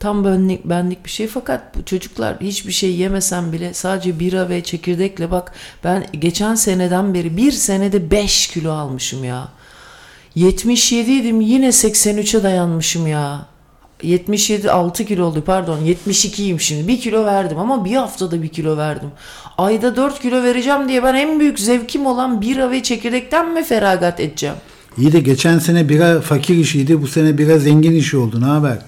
Tam 0.00 0.24
benlik, 0.24 0.64
benlik 0.64 1.04
bir 1.04 1.10
şey 1.10 1.26
fakat 1.26 1.76
bu 1.76 1.84
çocuklar 1.84 2.36
hiçbir 2.40 2.72
şey 2.72 2.96
yemesem 2.96 3.52
bile 3.52 3.74
sadece 3.74 4.20
bira 4.20 4.48
ve 4.48 4.62
çekirdekle 4.62 5.30
bak 5.30 5.52
ben 5.84 6.06
geçen 6.12 6.54
seneden 6.54 7.14
beri 7.14 7.36
bir 7.36 7.52
senede 7.52 8.10
5 8.10 8.46
kilo 8.46 8.72
almışım 8.72 9.24
ya. 9.24 9.48
77 10.34 11.12
idim 11.12 11.40
yine 11.40 11.68
83'e 11.68 12.42
dayanmışım 12.42 13.06
ya. 13.06 13.46
77 14.02 14.70
6 14.70 15.04
kilo 15.04 15.24
oldu 15.24 15.42
pardon 15.46 15.78
72'yim 15.78 16.60
şimdi 16.60 16.88
1 16.88 17.00
kilo 17.00 17.24
verdim 17.24 17.58
ama 17.58 17.84
bir 17.84 17.96
haftada 17.96 18.42
1 18.42 18.48
kilo 18.48 18.76
verdim. 18.76 19.10
Ayda 19.58 19.96
4 19.96 20.20
kilo 20.20 20.42
vereceğim 20.42 20.88
diye 20.88 21.02
ben 21.02 21.14
en 21.14 21.40
büyük 21.40 21.58
zevkim 21.58 22.06
olan 22.06 22.40
bira 22.40 22.70
ve 22.70 22.82
çekirdekten 22.82 23.54
mi 23.54 23.64
feragat 23.64 24.20
edeceğim? 24.20 24.56
İyi 24.98 25.12
de 25.12 25.20
geçen 25.20 25.58
sene 25.58 25.88
bira 25.88 26.20
fakir 26.20 26.56
işiydi. 26.56 27.02
Bu 27.02 27.06
sene 27.06 27.38
bira 27.38 27.58
zengin 27.58 27.94
işi 27.94 28.16
oldu. 28.16 28.40
Ne 28.40 28.44
haber? 28.44 28.78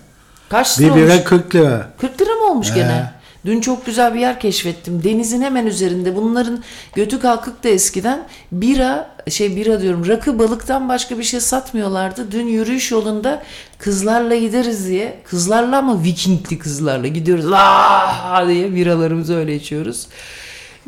Kaç 0.49 0.81
lira 0.81 0.93
olmuş? 0.93 1.03
bira 1.05 1.25
40 1.25 1.55
lira. 1.55 1.91
40 2.01 2.21
lira 2.21 2.35
mı 2.35 2.51
olmuş 2.51 2.71
He. 2.71 2.75
gene? 2.75 3.13
Dün 3.47 3.61
çok 3.61 3.87
güzel 3.87 4.15
bir 4.15 4.21
yer 4.21 4.41
keşfettim. 4.41 5.05
Denizin 5.05 5.43
hemen 5.43 5.67
üzerinde. 5.67 6.17
Bunların 6.17 6.65
götü 6.95 7.21
kalkık 7.21 7.65
da 7.65 7.69
eskiden 7.69 8.21
bira, 8.53 9.11
şey 9.29 9.57
bira 9.57 9.81
diyorum 9.81 10.09
rakı 10.09 10.39
balıktan 10.39 10.89
başka 10.89 11.19
bir 11.19 11.25
şey 11.25 11.41
satmıyorlardı. 11.41 12.33
Dün 12.33 12.47
yürüyüş 12.47 12.91
yolunda 12.91 13.43
kızlarla 13.79 14.37
gideriz 14.37 14.89
diye. 14.89 15.21
Kızlarla 15.25 15.79
ama 15.79 16.03
vikingli 16.03 16.59
kızlarla 16.59 17.09
gidiyoruz. 17.09 17.51
La 17.51 18.45
diye 18.49 18.75
biralarımızı 18.75 19.37
öyle 19.37 19.57
içiyoruz. 19.57 20.07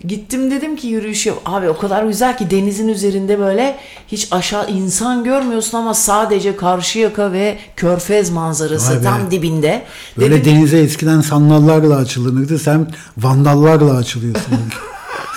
Gittim 0.09 0.51
dedim 0.51 0.77
ki 0.77 0.87
yürüyüşe 0.87 1.33
abi 1.47 1.69
o 1.69 1.79
kadar 1.79 2.05
güzel 2.05 2.39
ki 2.39 2.51
denizin 2.51 2.89
üzerinde 2.89 3.39
böyle 3.39 3.77
hiç 4.09 4.29
aşağı 4.31 4.71
insan 4.71 5.25
görmüyorsun 5.25 5.79
ama 5.79 5.95
sadece 5.95 6.57
karşı 6.57 6.99
yaka 6.99 7.33
ve 7.33 7.59
körfez 7.77 8.31
manzarası 8.31 8.91
Vay 8.91 8.99
be. 8.99 9.03
tam 9.03 9.31
dibinde. 9.31 9.83
Böyle 10.17 10.35
Dedim, 10.35 10.55
denize 10.55 10.79
eskiden 10.79 11.21
sandallarla 11.21 11.97
açılınırdı. 11.97 12.59
Sen 12.59 12.87
vandallarla 13.19 13.97
açılıyorsun. 13.97 14.59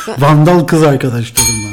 Vandal 0.20 0.60
kız 0.60 0.84
arkadaşlarımla. 0.84 1.70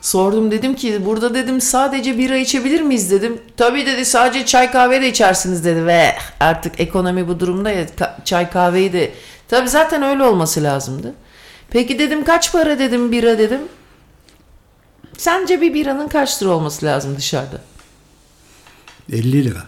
Sordum 0.00 0.50
dedim 0.50 0.74
ki 0.74 1.06
burada 1.06 1.34
dedim 1.34 1.60
sadece 1.60 2.18
bira 2.18 2.36
içebilir 2.36 2.80
miyiz 2.80 3.10
dedim. 3.10 3.38
Tabii 3.56 3.86
dedi 3.86 4.04
sadece 4.04 4.46
çay 4.46 4.72
kahve 4.72 5.02
de 5.02 5.08
içersiniz 5.08 5.64
dedi 5.64 5.86
ve 5.86 6.14
artık 6.40 6.80
ekonomi 6.80 7.28
bu 7.28 7.40
durumda 7.40 7.70
ya 7.70 7.86
çay 8.24 8.50
kahveyi 8.50 8.92
de 8.92 9.12
tabii 9.48 9.68
zaten 9.68 10.02
öyle 10.02 10.22
olması 10.22 10.62
lazımdı. 10.62 11.14
Peki 11.72 11.98
dedim 11.98 12.24
kaç 12.24 12.52
para 12.52 12.78
dedim 12.78 13.12
bira 13.12 13.38
dedim. 13.38 13.60
Sence 15.18 15.60
bir 15.60 15.74
biranın 15.74 16.08
kaç 16.08 16.42
lira 16.42 16.50
olması 16.50 16.86
lazım 16.86 17.14
dışarıda? 17.16 17.60
50 19.12 19.44
lira. 19.44 19.62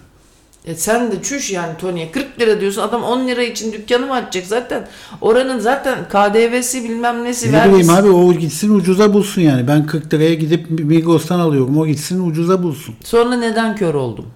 E 0.67 0.75
sen 0.75 1.13
de 1.13 1.23
çüş 1.23 1.51
yani 1.51 1.77
Tony'ye 1.81 2.13
40 2.13 2.41
lira 2.41 2.61
diyorsun 2.61 2.83
adam 2.83 3.03
10 3.05 3.29
lira 3.29 3.43
için 3.43 3.73
dükkanı 3.73 4.07
mı 4.07 4.13
açacak 4.13 4.47
zaten 4.47 4.89
oranın 5.21 5.59
zaten 5.59 6.09
KDV'si 6.09 6.85
bilmem 6.85 7.25
nesi 7.25 7.47
Ne 7.53 7.53
bileyim 7.53 7.73
vergisi. 7.73 7.93
abi 7.93 8.09
o 8.09 8.33
gitsin 8.35 8.75
ucuza 8.75 9.15
bulsun 9.15 9.43
yani. 9.43 9.69
Ben 9.69 9.87
40 9.87 10.15
liraya 10.15 10.35
gidip 10.35 10.71
Migros'tan 10.71 11.41
alıyorum. 11.41 11.79
O 11.79 11.87
gitsin 11.87 12.29
ucuza 12.31 12.63
bulsun. 12.63 12.95
Sonra 13.05 13.37
neden 13.37 13.77
kör 13.77 13.95
oldum? 13.95 14.27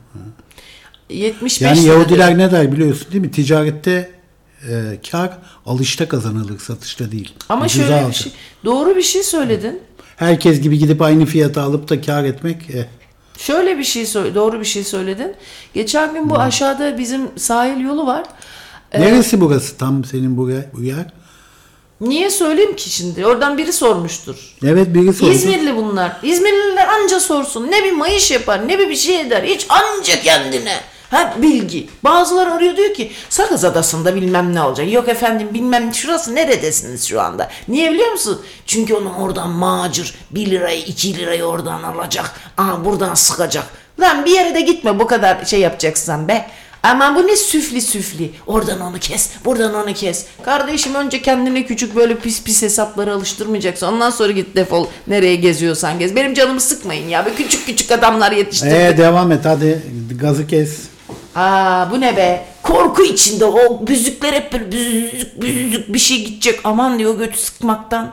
75 1.11 1.61
Yani 1.63 1.85
Yahudiler 1.85 2.39
ne 2.39 2.51
der 2.53 2.73
biliyorsun 2.73 3.13
değil 3.13 3.25
mi? 3.25 3.31
Ticarette 3.31 4.11
e, 4.71 4.99
kar 5.11 5.39
alışta 5.67 6.09
kazanılır, 6.09 6.59
satışta 6.59 7.13
değil. 7.13 7.35
Ama 7.49 7.65
Ucuza 7.65 7.87
şöyle 7.87 8.09
bir 8.09 8.15
şey, 8.15 8.33
doğru 8.65 8.97
bir 8.97 9.03
şey 9.03 9.23
söyledin. 9.23 9.83
Herkes 10.17 10.61
gibi 10.61 10.79
gidip 10.79 11.03
aynı 11.03 11.27
fiyata 11.27 11.63
alıp 11.63 11.89
da 11.89 12.01
kar 12.01 12.25
etmek 12.25 12.71
eh, 12.71 12.85
Şöyle 13.39 13.79
bir 13.79 13.85
şey 13.85 14.05
doğru 14.15 14.61
bir 14.61 14.65
şey 14.65 14.85
söyledin. 14.85 15.35
Geçen 15.75 16.15
gün 16.15 16.31
bu 16.31 16.39
aşağıda 16.39 16.99
bizim 16.99 17.29
sahil 17.37 17.81
yolu 17.81 18.07
var. 18.07 18.25
Ee, 18.93 19.01
Neresi 19.01 19.41
burası 19.41 19.77
tam 19.77 20.05
senin 20.05 20.37
buraya, 20.37 20.65
bu 20.75 20.83
yer? 20.83 21.07
Niye 22.01 22.31
söyleyeyim 22.31 22.77
ki 22.77 22.91
şimdi? 22.91 23.27
Oradan 23.27 23.59
biri 23.59 23.73
sormuştur. 23.73 24.37
Evet 24.65 24.95
biri 24.95 25.13
sordu. 25.13 25.31
İzmirli 25.31 25.77
bunlar. 25.77 26.17
İzmirliler 26.23 26.89
anca 26.89 27.21
sorsun. 27.21 27.71
Ne 27.71 27.85
bir 27.85 27.93
mayış 27.93 28.31
yapar, 28.31 28.69
ne 28.69 28.79
bir 28.79 28.89
bir 28.89 28.97
şey 28.97 29.21
eder. 29.21 29.43
Hiç 29.43 29.67
anca 29.69 30.21
kendine. 30.21 30.81
Ha 31.11 31.35
bilgi. 31.43 31.89
Bazıları 32.05 32.53
arıyor 32.53 32.77
diyor 32.77 32.95
ki 32.95 33.13
Sakız 33.29 33.65
Adası'nda 33.65 34.15
bilmem 34.15 34.55
ne 34.55 34.63
olacak. 34.63 34.93
Yok 34.93 35.09
efendim 35.09 35.49
bilmem 35.55 35.95
şurası 35.95 36.35
neredesiniz 36.35 37.05
şu 37.09 37.21
anda. 37.21 37.51
Niye 37.69 37.93
biliyor 37.93 38.13
musun? 38.13 38.43
Çünkü 38.67 38.95
onun 38.95 39.15
oradan 39.15 39.51
macır 39.51 40.15
1 40.31 40.51
lirayı 40.51 40.81
2 40.81 41.19
lirayı 41.19 41.45
oradan 41.45 41.83
alacak. 41.83 42.31
Aa 42.59 42.85
buradan 42.85 43.15
sıkacak. 43.15 43.65
Lan 44.01 44.25
bir 44.25 44.31
yere 44.31 44.55
de 44.55 44.61
gitme 44.61 44.99
bu 44.99 45.07
kadar 45.07 45.45
şey 45.45 45.61
yapacaksın 45.61 46.29
be. 46.29 46.47
Ama 46.83 47.15
bu 47.17 47.27
ne 47.27 47.37
süfli 47.37 47.81
süfli. 47.81 48.31
Oradan 48.47 48.81
onu 48.81 48.99
kes, 48.99 49.31
buradan 49.45 49.75
onu 49.75 49.95
kes. 49.95 50.27
Kardeşim 50.45 50.95
önce 50.95 51.23
kendine 51.23 51.67
küçük 51.67 51.97
böyle 51.97 52.19
pis 52.19 52.43
pis 52.43 52.63
hesapları 52.63 53.15
alıştırmayacaksın. 53.15 53.87
Ondan 53.87 54.11
sonra 54.11 54.33
git 54.33 54.57
defol 54.57 54.87
nereye 55.07 55.37
geziyorsan 55.37 55.99
gez. 55.99 56.17
Benim 56.17 56.35
canımı 56.35 56.61
sıkmayın 56.61 57.09
ya. 57.09 57.25
Böyle 57.25 57.37
küçük 57.37 57.67
küçük 57.67 57.91
adamlar 57.93 58.33
yetiştirdik. 58.33 58.75
Ee, 58.75 58.97
devam 58.99 59.33
et 59.33 59.45
hadi 59.45 59.83
gazı 60.21 60.47
kes. 60.47 60.79
Aa 61.39 61.91
bu 61.91 62.01
ne 62.01 62.17
be? 62.17 62.45
Korku 62.63 63.03
içinde 63.03 63.45
o 63.45 63.87
büzükler 63.87 64.33
hep 64.33 64.53
böyle 64.53 64.73
büzük 64.73 65.43
büzük 65.43 65.93
bir 65.95 65.99
şey 65.99 66.25
gidecek. 66.25 66.61
Aman 66.65 66.99
diyor 66.99 67.19
götü 67.19 67.39
sıkmaktan. 67.39 68.11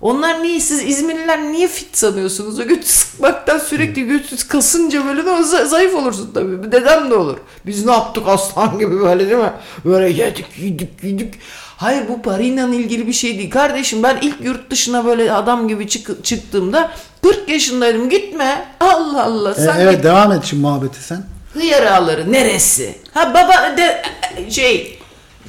Onlar 0.00 0.42
niye 0.42 0.60
siz 0.60 0.82
İzmirliler 0.82 1.42
niye 1.42 1.68
fit 1.68 1.96
sanıyorsunuz? 1.98 2.58
O 2.58 2.62
götü 2.62 2.86
sıkmaktan 2.86 3.58
sürekli 3.58 4.06
götü 4.06 4.48
kasınca 4.48 5.04
böyle 5.04 5.26
de 5.26 5.42
zayıf 5.66 5.94
olursun 5.94 6.30
tabii. 6.34 6.72
Dedem 6.72 7.10
de 7.10 7.14
olur. 7.14 7.36
Biz 7.66 7.86
ne 7.86 7.92
yaptık 7.92 8.22
aslan 8.26 8.78
gibi 8.78 9.00
böyle 9.00 9.26
değil 9.30 9.40
mi? 9.42 9.52
Böyle 9.84 10.22
yedik 10.22 10.46
yedik 10.62 11.04
yedik. 11.04 11.34
Hayır 11.76 12.08
bu 12.08 12.22
parayla 12.22 12.68
ilgili 12.68 13.06
bir 13.06 13.12
şey 13.12 13.38
değil. 13.38 13.50
Kardeşim 13.50 14.02
ben 14.02 14.18
ilk 14.22 14.40
yurt 14.44 14.70
dışına 14.70 15.04
böyle 15.04 15.32
adam 15.32 15.68
gibi 15.68 15.88
çık- 15.88 16.24
çıktığımda 16.24 16.90
40 17.22 17.48
yaşındaydım. 17.48 18.08
Gitme. 18.08 18.64
Allah 18.80 19.24
Allah. 19.24 19.50
Ee, 19.50 19.54
Sen 19.54 19.80
evet 19.80 19.94
git. 19.96 20.04
devam 20.04 20.32
et 20.32 20.44
şimdi 20.44 20.62
muhabbeti 20.62 21.02
sen. 21.02 21.33
Hıyar 21.54 21.82
ağları 21.82 22.32
neresi? 22.32 22.94
Ha 23.12 23.30
baba 23.34 23.76
de 23.76 24.02
şey 24.50 24.98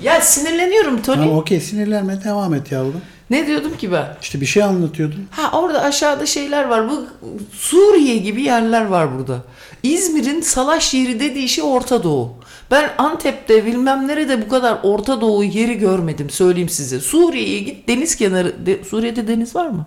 ya 0.03 0.21
sinirleniyorum 0.21 1.01
Tony. 1.01 1.15
Tamam 1.17 1.37
okey 1.37 1.59
sinirlenme 1.61 2.23
devam 2.23 2.53
et 2.53 2.71
yavrum. 2.71 3.01
Ne 3.29 3.47
diyordum 3.47 3.77
ki 3.77 3.91
ben? 3.91 4.17
İşte 4.21 4.41
bir 4.41 4.45
şey 4.45 4.63
anlatıyordun. 4.63 5.27
Ha 5.31 5.59
orada 5.59 5.81
aşağıda 5.81 6.25
şeyler 6.25 6.63
var. 6.63 6.89
Bu 6.89 7.05
Suriye 7.51 8.17
gibi 8.17 8.41
yerler 8.41 8.85
var 8.85 9.17
burada. 9.17 9.41
İzmir'in 9.83 10.41
salaş 10.41 10.93
yeri 10.93 11.19
dediği 11.19 11.49
şey 11.49 11.63
Orta 11.63 12.03
Doğu. 12.03 12.33
Ben 12.71 12.89
Antep'te 12.97 13.65
bilmem 13.65 14.07
nerede 14.07 14.41
bu 14.45 14.49
kadar 14.49 14.77
Orta 14.83 15.21
Doğu 15.21 15.43
yeri 15.43 15.77
görmedim 15.77 16.29
söyleyeyim 16.29 16.69
size. 16.69 16.99
Suriye'ye 16.99 17.59
git 17.59 17.87
deniz 17.87 18.15
kenarı. 18.15 18.65
de- 18.65 18.83
Suriye'de 18.83 19.27
deniz 19.27 19.55
var 19.55 19.67
mı? 19.67 19.85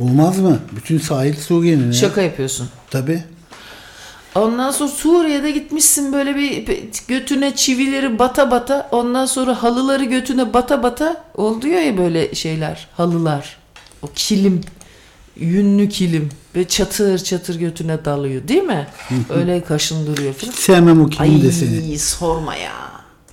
Olmaz 0.00 0.38
mı? 0.38 0.58
Bütün 0.76 0.98
sahil 0.98 1.34
Suriye'nin. 1.36 1.86
ya. 1.86 1.92
Şaka 1.92 2.22
yapıyorsun. 2.22 2.68
Tabii. 2.90 3.24
Ondan 4.36 4.70
sonra 4.70 4.90
Suriye'de 4.90 5.50
gitmişsin 5.50 6.12
böyle 6.12 6.36
bir 6.36 6.64
götüne 7.08 7.56
çivileri 7.56 8.18
bata 8.18 8.50
bata 8.50 8.88
ondan 8.92 9.26
sonra 9.26 9.62
halıları 9.62 10.04
götüne 10.04 10.54
bata 10.54 10.82
bata 10.82 11.24
oluyor 11.34 11.80
ya 11.80 11.98
böyle 11.98 12.34
şeyler 12.34 12.88
halılar 12.96 13.56
o 14.02 14.06
kilim 14.14 14.60
yünlü 15.36 15.88
kilim 15.88 16.28
ve 16.56 16.68
çatır 16.68 17.18
çatır 17.18 17.54
götüne 17.58 18.04
dalıyor 18.04 18.48
değil 18.48 18.62
mi? 18.62 18.86
Öyle 19.30 19.64
kaşındırıyor 19.64 20.34
falan. 20.34 20.52
Hiç 20.52 20.58
sevmem 20.58 21.00
o 21.00 21.08
kimin 21.08 21.42
de 21.42 21.52
seni. 21.52 21.90
Ay 21.90 21.98
sorma 21.98 22.54
ya. 22.56 22.72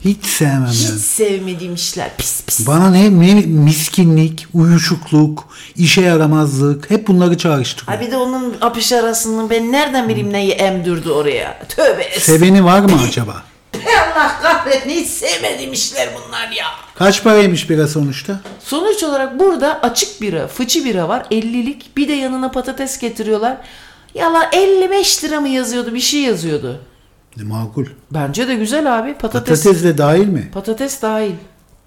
Hiç 0.05 0.25
sevmem 0.25 0.67
Hiç 0.71 0.83
yani. 0.89 0.99
sevmediğim 0.99 1.73
işler 1.75 2.09
pis 2.17 2.41
pis. 2.45 2.67
Bana 2.67 2.89
ne, 2.91 3.19
ne 3.19 3.33
miskinlik, 3.45 4.47
uyuşukluk, 4.53 5.47
işe 5.75 6.01
yaramazlık 6.01 6.91
hep 6.91 7.07
bunları 7.07 7.37
çağrıştırıyor. 7.37 7.97
Ha 7.97 8.05
bir 8.05 8.11
de 8.11 8.17
onun 8.17 8.55
apış 8.61 8.91
arasını 8.91 9.49
ben 9.49 9.71
nereden 9.71 10.09
bileyim 10.09 10.33
neyi 10.33 10.51
emdürdü 10.51 11.09
oraya. 11.09 11.59
Tövbe 11.69 12.01
es- 12.03 12.19
Seveni 12.19 12.65
var 12.65 12.79
mı 12.79 12.91
acaba? 13.07 13.43
Allah 14.15 14.39
kahretsin 14.41 14.89
hiç 14.89 15.07
sevmediğim 15.07 15.73
işler 15.73 16.09
bunlar 16.15 16.49
ya. 16.51 16.65
Kaç 16.95 17.23
paraymış 17.23 17.69
bira 17.69 17.87
sonuçta? 17.87 18.39
Sonuç 18.59 19.03
olarak 19.03 19.39
burada 19.39 19.79
açık 19.81 20.21
bira, 20.21 20.47
fıçı 20.47 20.85
bira 20.85 21.09
var 21.09 21.25
50'lik. 21.31 21.97
Bir 21.97 22.07
de 22.07 22.13
yanına 22.13 22.51
patates 22.51 22.97
getiriyorlar. 22.99 23.57
Yala 24.15 24.49
55 24.53 25.23
lira 25.23 25.41
mı 25.41 25.49
yazıyordu 25.49 25.93
bir 25.93 25.99
şey 25.99 26.19
yazıyordu. 26.21 26.79
E, 27.39 27.43
makul. 27.43 27.85
Bence 28.11 28.47
de 28.47 28.55
güzel 28.55 28.99
abi 28.99 29.13
patates. 29.13 29.31
Patates, 29.33 29.63
Patates 29.63 29.83
de 29.83 29.97
dahil 29.97 30.27
mi? 30.27 30.51
dahil. 31.01 31.35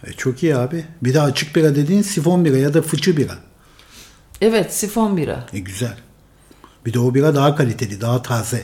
E, 0.06 0.12
çok 0.12 0.42
iyi 0.42 0.56
abi. 0.56 0.84
Bir 1.02 1.14
de 1.14 1.20
açık 1.20 1.56
bira 1.56 1.76
dediğin 1.76 2.02
sifon 2.02 2.44
bira 2.44 2.56
ya 2.56 2.74
da 2.74 2.82
fıçı 2.82 3.16
bira. 3.16 3.34
Evet 4.40 4.74
sifon 4.74 5.16
bira. 5.16 5.46
E 5.52 5.58
güzel. 5.58 5.96
Bir 6.86 6.92
de 6.92 6.98
o 6.98 7.14
bira 7.14 7.34
daha 7.34 7.56
kaliteli, 7.56 8.00
daha 8.00 8.22
taze. 8.22 8.62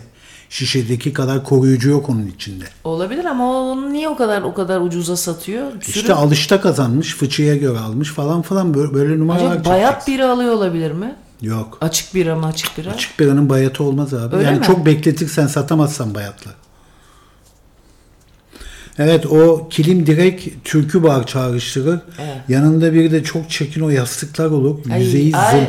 Şişedeki 0.49 1.13
kadar 1.13 1.45
koruyucu 1.45 1.91
yok 1.91 2.09
onun 2.09 2.27
içinde. 2.27 2.65
Olabilir 2.85 3.25
ama 3.25 3.61
onu 3.61 3.93
niye 3.93 4.09
o 4.09 4.17
kadar 4.17 4.43
o 4.43 4.55
kadar 4.55 4.81
ucuza 4.81 5.17
satıyor? 5.17 5.73
Sürü- 5.73 5.99
İşte 5.99 6.15
alışta 6.15 6.61
kazanmış, 6.61 7.15
fıçıya 7.17 7.57
göre 7.57 7.79
almış 7.79 8.09
falan 8.09 8.43
falan 8.43 8.75
böyle, 8.75 8.95
böyle 8.95 9.19
numaralar 9.19 9.51
Acaba 9.57 9.69
bayat 9.69 10.09
bira 10.09 10.31
alıyor 10.31 10.53
olabilir 10.53 10.93
mi? 10.93 11.15
Yok. 11.43 11.79
Açık 11.81 12.15
bira 12.15 12.37
mı 12.37 12.47
açık 12.47 12.79
bira? 12.79 12.91
Açık 12.91 13.21
biranın 13.21 13.49
bayatı 13.49 13.85
olmaz 13.85 14.15
abi. 14.15 14.37
Öyle 14.37 14.47
yani 14.47 14.59
mi? 14.59 14.65
çok 14.65 14.87
bekletirsen 14.87 15.47
satamazsan 15.47 16.15
bayatla. 16.15 16.51
Evet 18.99 19.27
o 19.27 19.69
kilim 19.71 20.07
direkt 20.07 20.65
türkü 20.65 21.03
bar 21.03 21.27
çağrıştırır. 21.27 22.01
Evet. 22.23 22.37
Yanında 22.49 22.93
bir 22.93 23.11
de 23.11 23.25
çok 23.25 23.51
çekin 23.51 23.81
o 23.81 23.91
yastıklar 23.91 24.47
olur. 24.47 24.79
Ay, 24.93 25.03
Yüzeyi 25.05 25.37
ay. 25.37 25.55
zım- 25.55 25.67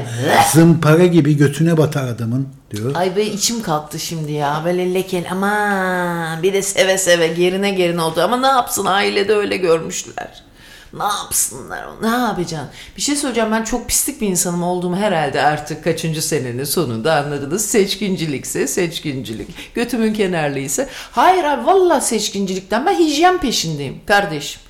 zımpara 0.53 1.05
gibi 1.05 1.37
götüne 1.37 1.77
batar 1.77 2.07
adamın 2.07 2.47
diyor. 2.71 2.91
Ay 2.95 3.15
be 3.15 3.23
içim 3.25 3.61
kalktı 3.61 3.99
şimdi 3.99 4.31
ya. 4.31 4.61
Böyle 4.65 4.93
lekel 4.93 5.25
ama 5.31 6.39
bir 6.43 6.53
de 6.53 6.61
seve 6.61 6.97
seve 6.97 7.27
gerine 7.27 7.71
gerine 7.71 8.01
oldu. 8.01 8.21
Ama 8.21 8.37
ne 8.37 8.47
yapsın 8.47 8.85
ailede 8.85 9.33
öyle 9.33 9.57
görmüşler. 9.57 10.43
Ne 10.93 11.03
yapsınlar 11.03 11.85
ne 12.01 12.07
yapacaksın? 12.07 12.69
Bir 12.97 13.01
şey 13.01 13.15
söyleyeceğim 13.15 13.51
ben 13.51 13.63
çok 13.63 13.87
pislik 13.87 14.21
bir 14.21 14.27
insanım 14.27 14.63
olduğumu 14.63 14.95
herhalde 14.95 15.41
artık 15.41 15.83
kaçıncı 15.83 16.21
senenin 16.21 16.63
sonunda 16.63 17.15
anladınız. 17.15 17.65
Seçkincilikse 17.65 18.67
seçkincilik. 18.67 19.75
Götümün 19.75 20.13
kenarlıysa. 20.13 20.87
Hayır 21.11 21.43
abi 21.43 21.65
valla 21.65 22.01
seçkincilikten 22.01 22.85
ben 22.85 22.99
hijyen 22.99 23.37
peşindeyim 23.37 24.01
kardeşim. 24.05 24.61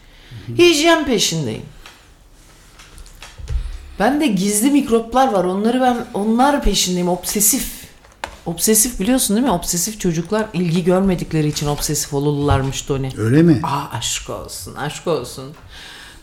Hijyen 0.57 1.05
peşindeyim. 1.05 1.65
Ben 3.99 4.21
de 4.21 4.27
gizli 4.27 4.71
mikroplar 4.71 5.27
var. 5.33 5.43
Onları 5.43 5.81
ben 5.81 6.05
onlar 6.13 6.63
peşindeyim. 6.63 7.09
Obsesif. 7.09 7.83
Obsesif 8.45 8.99
biliyorsun 8.99 9.35
değil 9.35 9.47
mi? 9.47 9.51
Obsesif 9.51 9.99
çocuklar 9.99 10.45
ilgi 10.53 10.83
görmedikleri 10.83 11.47
için 11.47 11.67
obsesif 11.67 12.13
olurlarmış 12.13 12.81
Tony. 12.81 13.09
Öyle 13.17 13.41
mi? 13.41 13.61
Aa 13.63 13.97
aşk 13.97 14.29
olsun, 14.29 14.75
aşk 14.75 15.07
olsun. 15.07 15.53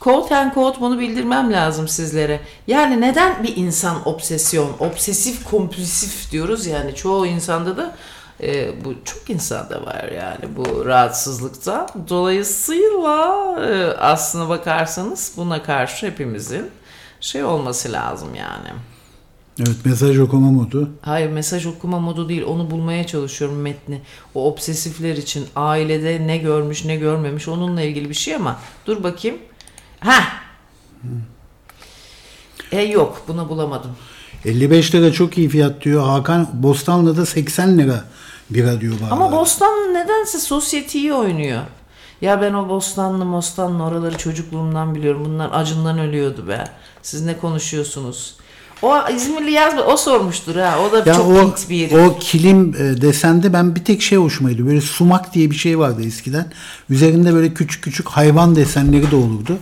Quote 0.00 0.36
and 0.36 0.54
quote 0.54 0.80
bunu 0.80 0.98
bildirmem 0.98 1.52
lazım 1.52 1.88
sizlere. 1.88 2.40
Yani 2.66 3.00
neden 3.00 3.42
bir 3.42 3.56
insan 3.56 4.08
obsesyon, 4.08 4.70
obsesif 4.78 5.44
kompulsif 5.44 6.32
diyoruz 6.32 6.66
yani 6.66 6.94
çoğu 6.94 7.26
insanda 7.26 7.76
da 7.76 7.96
e, 8.42 8.84
bu 8.84 8.94
çok 9.04 9.30
insanda 9.30 9.86
var 9.86 10.08
yani 10.16 10.56
bu 10.56 10.86
rahatsızlıkta. 10.86 11.86
Dolayısıyla 12.08 13.56
e, 13.66 13.96
aslına 13.98 14.48
bakarsanız 14.48 15.32
buna 15.36 15.62
karşı 15.62 16.06
hepimizin 16.06 16.70
şey 17.20 17.44
olması 17.44 17.92
lazım 17.92 18.34
yani. 18.34 18.68
Evet 19.60 19.76
mesaj 19.84 20.18
okuma 20.18 20.50
modu. 20.50 20.90
Hayır 21.02 21.30
mesaj 21.30 21.66
okuma 21.66 21.98
modu 21.98 22.28
değil 22.28 22.42
onu 22.42 22.70
bulmaya 22.70 23.06
çalışıyorum 23.06 23.60
metni. 23.60 24.00
O 24.34 24.48
obsesifler 24.48 25.16
için 25.16 25.46
ailede 25.56 26.26
ne 26.26 26.38
görmüş 26.38 26.84
ne 26.84 26.96
görmemiş 26.96 27.48
onunla 27.48 27.82
ilgili 27.82 28.08
bir 28.08 28.14
şey 28.14 28.34
ama 28.34 28.58
dur 28.86 29.02
bakayım. 29.02 29.38
Ha. 30.00 30.22
E 32.72 32.82
yok 32.82 33.22
bunu 33.28 33.48
bulamadım. 33.48 33.90
55 34.44 34.94
lira 34.94 35.12
çok 35.12 35.38
iyi 35.38 35.48
fiyat 35.48 35.84
diyor. 35.84 36.02
Hakan 36.06 36.48
Bostanlı'da 36.52 37.26
80 37.26 37.78
lira 37.78 38.04
bira 38.50 38.80
diyor 38.80 38.94
bana. 39.02 39.10
Ama 39.10 39.32
Bostanlı 39.32 39.94
nedense 39.94 40.38
sosyetiyi 40.38 41.12
oynuyor. 41.12 41.60
Ya 42.20 42.40
ben 42.42 42.54
o 42.54 42.68
Bostanlı 42.68 43.32
Bostanlı 43.32 43.82
oraları 43.84 44.18
çocukluğumdan 44.18 44.94
biliyorum. 44.94 45.22
Bunlar 45.24 45.50
acından 45.52 45.98
ölüyordu 45.98 46.48
be. 46.48 46.64
Siz 47.02 47.24
ne 47.24 47.38
konuşuyorsunuz? 47.38 48.34
O 48.82 49.08
İzmirli 49.16 49.50
yazma 49.50 49.82
o 49.82 49.96
sormuştur 49.96 50.56
ha. 50.56 50.78
O 50.88 50.92
da 50.92 51.10
Ya 51.10 51.14
çok 51.14 51.26
o, 51.28 51.54
bir 51.70 51.90
herif. 51.90 51.92
o 51.92 52.18
kilim 52.18 52.74
e, 52.78 53.02
desende 53.02 53.52
ben 53.52 53.74
bir 53.76 53.84
tek 53.84 54.02
şey 54.02 54.18
hoşuma 54.18 54.50
gidiyor. 54.50 54.68
Böyle 54.68 54.80
sumak 54.80 55.34
diye 55.34 55.50
bir 55.50 55.56
şey 55.56 55.78
vardı 55.78 56.02
eskiden. 56.06 56.52
Üzerinde 56.90 57.34
böyle 57.34 57.54
küçük 57.54 57.84
küçük 57.84 58.08
hayvan 58.08 58.56
desenleri 58.56 59.10
de 59.10 59.16
olurdu. 59.16 59.58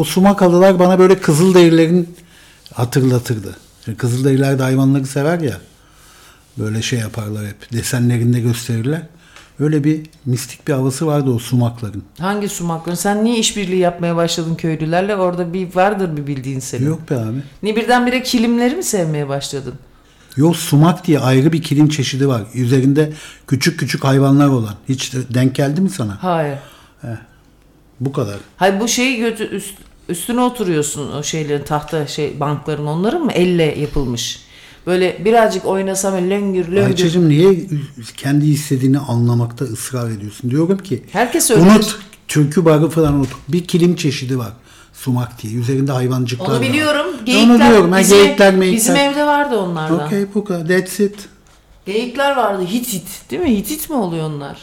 O 0.00 0.04
sumak 0.04 0.40
halılar 0.40 0.78
bana 0.78 0.98
böyle 0.98 1.20
kızılderililerin 1.20 2.16
hatırlatırdı. 2.74 3.56
Şimdi 3.84 3.98
kızılderililer 3.98 4.58
de 4.58 4.62
hayvanları 4.62 5.06
sever 5.06 5.38
ya. 5.40 5.56
Böyle 6.58 6.82
şey 6.82 6.98
yaparlar 6.98 7.46
hep. 7.46 7.72
Desenlerinde 7.72 8.40
gösterirler. 8.40 9.02
Öyle 9.58 9.84
bir 9.84 10.00
mistik 10.26 10.68
bir 10.68 10.72
havası 10.72 11.06
vardı 11.06 11.30
o 11.30 11.38
sumakların. 11.38 12.02
Hangi 12.18 12.48
sumakların? 12.48 12.96
Sen 12.96 13.24
niye 13.24 13.38
işbirliği 13.38 13.78
yapmaya 13.78 14.16
başladın 14.16 14.54
köylülerle? 14.54 15.16
Orada 15.16 15.52
bir 15.52 15.74
vardır 15.74 16.16
bir 16.16 16.26
bildiğin 16.26 16.60
senin. 16.60 16.86
Yok 16.86 17.10
be 17.10 17.16
abi. 17.16 17.42
Niye 17.62 17.76
birdenbire 17.76 18.22
kilimleri 18.22 18.76
mi 18.76 18.82
sevmeye 18.82 19.28
başladın? 19.28 19.74
Yok 20.36 20.56
sumak 20.56 21.06
diye 21.06 21.20
ayrı 21.20 21.52
bir 21.52 21.62
kilim 21.62 21.88
çeşidi 21.88 22.28
var. 22.28 22.42
Üzerinde 22.54 23.12
küçük 23.46 23.80
küçük 23.80 24.04
hayvanlar 24.04 24.48
olan. 24.48 24.74
Hiç 24.88 25.14
de- 25.14 25.34
denk 25.34 25.54
geldi 25.54 25.80
mi 25.80 25.90
sana? 25.90 26.22
Hayır. 26.22 26.58
Bu 28.00 28.12
kadar. 28.12 28.36
Hayır 28.56 28.80
bu 28.80 28.88
şeyi 28.88 29.18
götü 29.18 29.44
üst, 29.44 29.74
üstüne 30.10 30.40
oturuyorsun 30.40 31.12
o 31.12 31.22
şeylerin 31.22 31.64
tahta 31.64 32.06
şey 32.06 32.40
bankların 32.40 32.86
onların 32.86 33.22
mı 33.24 33.32
elle 33.32 33.78
yapılmış? 33.78 34.40
Böyle 34.86 35.24
birazcık 35.24 35.66
oynasam 35.66 36.14
löngür 36.14 36.66
löngür. 36.68 36.86
Ayça'cığım 36.86 37.28
niye 37.28 37.66
kendi 38.16 38.46
istediğini 38.46 38.98
anlamakta 38.98 39.64
ısrar 39.64 40.10
ediyorsun? 40.10 40.50
Diyorum 40.50 40.78
ki 40.78 41.04
Herkes 41.12 41.50
öyle. 41.50 41.60
unut 41.62 41.98
türkü 42.28 42.64
barı 42.64 42.88
falan 42.88 43.14
unut. 43.14 43.28
Bir 43.48 43.64
kilim 43.64 43.96
çeşidi 43.96 44.38
var. 44.38 44.52
Sumak 44.92 45.42
diye. 45.42 45.52
Üzerinde 45.54 45.92
hayvancıklar 45.92 46.46
Onu 46.46 46.54
var. 46.54 46.62
biliyorum. 46.62 47.06
Onu 47.18 47.24
Geyikler, 47.24 47.70
diyorum. 47.70 47.92
Ha, 47.92 47.98
bizim, 47.98 48.16
geyikler 48.24 48.54
meyikler. 48.54 48.76
bizim 48.80 48.96
evde 48.96 49.26
vardı 49.26 49.58
onlardan. 49.58 50.06
Okey 50.06 50.26
bu 50.34 50.44
kadar. 50.44 50.68
That's 50.68 51.00
it. 51.00 51.28
Geyikler 51.86 52.36
vardı. 52.36 52.62
Hitit. 52.66 53.30
Değil 53.30 53.42
mi? 53.42 53.56
Hitit 53.56 53.90
mi 53.90 53.96
oluyor 53.96 54.24
onlar? 54.30 54.56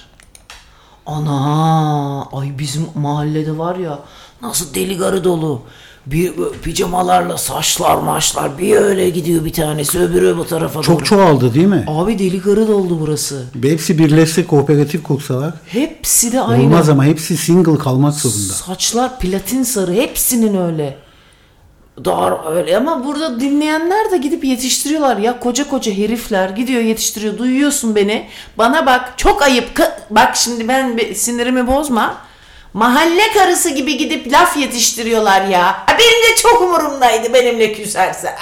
Ana, 1.06 2.22
ay 2.32 2.60
bizim 2.60 2.86
mahallede 2.96 3.58
var 3.58 3.76
ya 3.76 4.00
nasıl 4.42 4.74
deli 4.74 4.98
garı 4.98 5.24
dolu. 5.24 5.62
Bir 6.06 6.38
böyle 6.38 6.58
pijamalarla 6.58 7.38
saçlar 7.38 7.96
maçlar 7.96 8.58
bir 8.58 8.76
öyle 8.76 9.10
gidiyor 9.10 9.46
bir 9.46 9.54
tanesi 9.54 10.00
öbürü 10.00 10.38
bu 10.38 10.48
tarafa 10.48 10.74
doğru. 10.76 10.84
Çok 10.84 11.06
çoğaldı 11.06 11.54
değil 11.54 11.68
mi? 11.68 11.86
Abi 11.88 12.20
deli 12.20 12.42
garı 12.42 12.68
doldu 12.68 12.98
burası. 13.02 13.46
Hepsi 13.64 13.98
birleşse 13.98 14.46
kooperatif 14.48 15.04
kursalar. 15.04 15.54
Hepsi 15.68 16.32
de 16.32 16.42
aynı. 16.42 16.64
Olmaz 16.64 16.90
ama 16.90 17.06
hepsi 17.06 17.38
single 17.38 17.78
kalmak 17.78 18.14
zorunda. 18.14 18.54
Saçlar 18.54 19.20
platin 19.20 19.64
sarı 19.64 19.94
hepsinin 19.94 20.58
öyle. 20.58 20.98
Dar 22.06 22.56
öyle 22.56 22.78
ama 22.78 23.06
burada 23.06 23.40
dinleyenler 23.40 24.12
de 24.12 24.18
gidip 24.18 24.44
yetiştiriyorlar 24.44 25.18
ya 25.18 25.40
koca 25.40 25.70
koca 25.70 25.92
herifler 25.92 26.50
gidiyor 26.50 26.82
yetiştiriyor 26.82 27.38
duyuyorsun 27.38 27.96
beni 27.96 28.28
bana 28.58 28.86
bak 28.86 29.14
çok 29.18 29.42
ayıp 29.42 29.70
bak 30.10 30.36
şimdi 30.36 30.68
ben 30.68 31.00
sinirimi 31.16 31.68
bozma 31.68 32.18
mahalle 32.74 33.32
karısı 33.34 33.70
gibi 33.70 33.98
gidip 33.98 34.32
laf 34.32 34.58
yetiştiriyorlar 34.58 35.42
ya. 35.42 35.86
Benim 35.90 36.32
de 36.32 36.36
çok 36.42 36.62
umurumdaydı 36.62 37.34
benimle 37.34 37.74
küserse. 37.74 38.36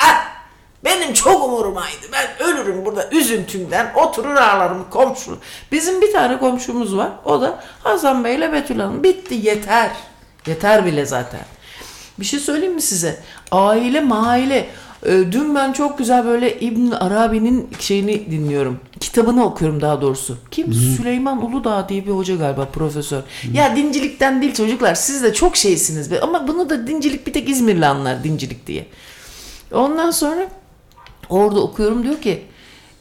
Benim 0.85 1.13
çok 1.13 1.45
umurumaydı 1.45 2.05
ben 2.11 2.47
ölürüm 2.47 2.85
burada 2.85 3.09
üzüntümden. 3.11 3.91
Oturur 3.95 4.35
ağlarım 4.35 4.89
komşu 4.89 5.37
bizim 5.71 6.01
bir 6.01 6.13
tane 6.13 6.37
komşumuz 6.39 6.97
var. 6.97 7.09
O 7.25 7.41
da 7.41 7.63
Hasan 7.83 8.23
Bey 8.23 8.35
ile 8.35 8.51
Betül 8.53 8.79
Hanım. 8.79 9.03
Bitti 9.03 9.35
yeter. 9.35 9.91
Yeter 10.47 10.85
bile 10.85 11.05
zaten. 11.05 11.45
Bir 12.19 12.25
şey 12.25 12.39
söyleyeyim 12.39 12.73
mi 12.73 12.81
size? 12.81 13.19
Aile 13.51 14.01
maile. 14.01 14.69
Ee, 15.05 15.23
Dün 15.31 15.55
ben 15.55 15.73
çok 15.73 15.97
güzel 15.97 16.25
böyle 16.25 16.59
İbn 16.59 16.91
Arabi'nin 16.91 17.67
şeyini 17.79 18.31
dinliyorum. 18.31 18.79
Kitabını 18.99 19.45
okuyorum 19.45 19.81
daha 19.81 20.01
doğrusu. 20.01 20.37
Kim? 20.51 20.73
Süleyman 20.73 21.45
Uludağ 21.45 21.89
diye 21.89 22.05
bir 22.05 22.11
hoca 22.11 22.35
galiba 22.35 22.65
profesör. 22.65 23.21
Ya 23.53 23.75
dincilikten 23.75 24.41
değil 24.41 24.53
çocuklar. 24.53 24.95
Siz 24.95 25.23
de 25.23 25.33
çok 25.33 25.57
şeysiniz 25.57 26.11
be. 26.11 26.21
Ama 26.21 26.47
bunu 26.47 26.69
da 26.69 26.87
dincilik 26.87 27.27
bir 27.27 27.33
tek 27.33 27.49
İzmirli 27.49 27.85
anlar 27.85 28.23
dincilik 28.23 28.67
diye. 28.67 28.85
Ondan 29.71 30.11
sonra 30.11 30.47
orada 31.29 31.61
okuyorum 31.61 32.03
diyor 32.03 32.21
ki 32.21 32.41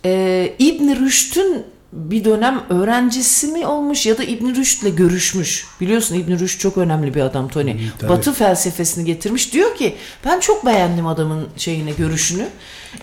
e, 0.04 0.52
İbn 0.58 0.88
Rüşd'ün 1.04 1.64
bir 1.94 2.24
dönem 2.24 2.62
öğrencisi 2.68 3.46
mi 3.46 3.66
olmuş 3.66 4.06
ya 4.06 4.18
da 4.18 4.24
İbn 4.24 4.54
Rüşd'le 4.54 4.96
görüşmüş. 4.96 5.66
Biliyorsun 5.80 6.14
İbn 6.14 6.38
Rüşd 6.38 6.60
çok 6.60 6.78
önemli 6.78 7.14
bir 7.14 7.20
adam 7.20 7.48
Tony. 7.48 7.76
tabii. 7.98 8.10
Batı 8.10 8.32
felsefesini 8.32 9.04
getirmiş. 9.04 9.52
Diyor 9.52 9.76
ki 9.76 9.96
ben 10.24 10.40
çok 10.40 10.66
beğendim 10.66 11.06
adamın 11.06 11.48
şeyini, 11.56 11.96
görüşünü. 11.96 12.46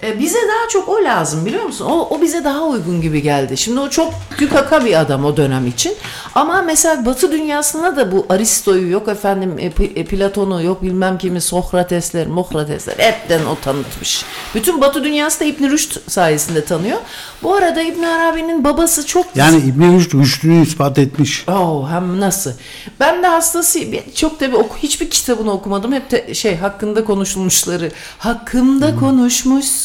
E, 0.04 0.19
bize 0.19 0.39
daha 0.39 0.69
çok 0.69 0.89
o 0.89 1.04
lazım 1.04 1.45
biliyor 1.45 1.63
musun? 1.63 1.86
O, 1.86 2.08
o 2.10 2.21
bize 2.21 2.43
daha 2.43 2.63
uygun 2.63 3.01
gibi 3.01 3.21
geldi. 3.21 3.58
Şimdi 3.58 3.80
o 3.80 3.89
çok 3.89 4.13
tükaka 4.38 4.86
bir 4.86 4.99
adam 4.99 5.25
o 5.25 5.38
dönem 5.38 5.67
için. 5.67 5.93
Ama 6.36 6.62
mesela 6.62 7.06
Batı 7.06 7.32
dünyasında 7.32 7.95
da 7.95 8.12
bu 8.12 8.25
Aristo'yu 8.30 8.91
yok 8.91 9.08
efendim 9.08 9.56
e, 9.60 9.65
e, 9.95 10.06
Platon'u 10.06 10.63
yok 10.63 10.84
bilmem 10.84 11.17
kimi 11.17 11.41
Sokratesler, 11.41 12.27
Mokratesler 12.27 12.95
hepten 12.97 13.45
o 13.45 13.56
tanıtmış. 13.56 14.25
Bütün 14.56 14.82
Batı 14.82 15.04
dünyası 15.04 15.39
da 15.39 15.45
İbn 15.45 15.69
Rüşd 15.69 15.91
sayesinde 16.08 16.65
tanıyor. 16.65 16.97
Bu 17.43 17.54
arada 17.54 17.82
İbn 17.82 18.04
Arabi'nin 18.04 18.63
babası 18.63 19.06
çok 19.06 19.25
Yani 19.36 19.58
İbn 19.58 19.97
Rüşd 19.97 20.13
rüştünü 20.13 20.63
ispat 20.63 20.97
etmiş. 20.97 21.45
Oh 21.47 21.89
hem 21.89 22.19
nasıl? 22.19 22.51
Ben 22.99 23.23
de 23.23 23.27
hastasıyım. 23.27 24.04
Çok 24.15 24.39
da 24.39 24.47
bir 24.47 24.54
oku, 24.54 24.77
hiçbir 24.77 25.10
kitabını 25.10 25.51
okumadım. 25.51 25.93
Hep 25.93 26.12
de 26.12 26.34
şey 26.34 26.58
hakkında 26.58 27.06
konuşulmuşları. 27.06 27.91
Hakkımda 28.17 28.95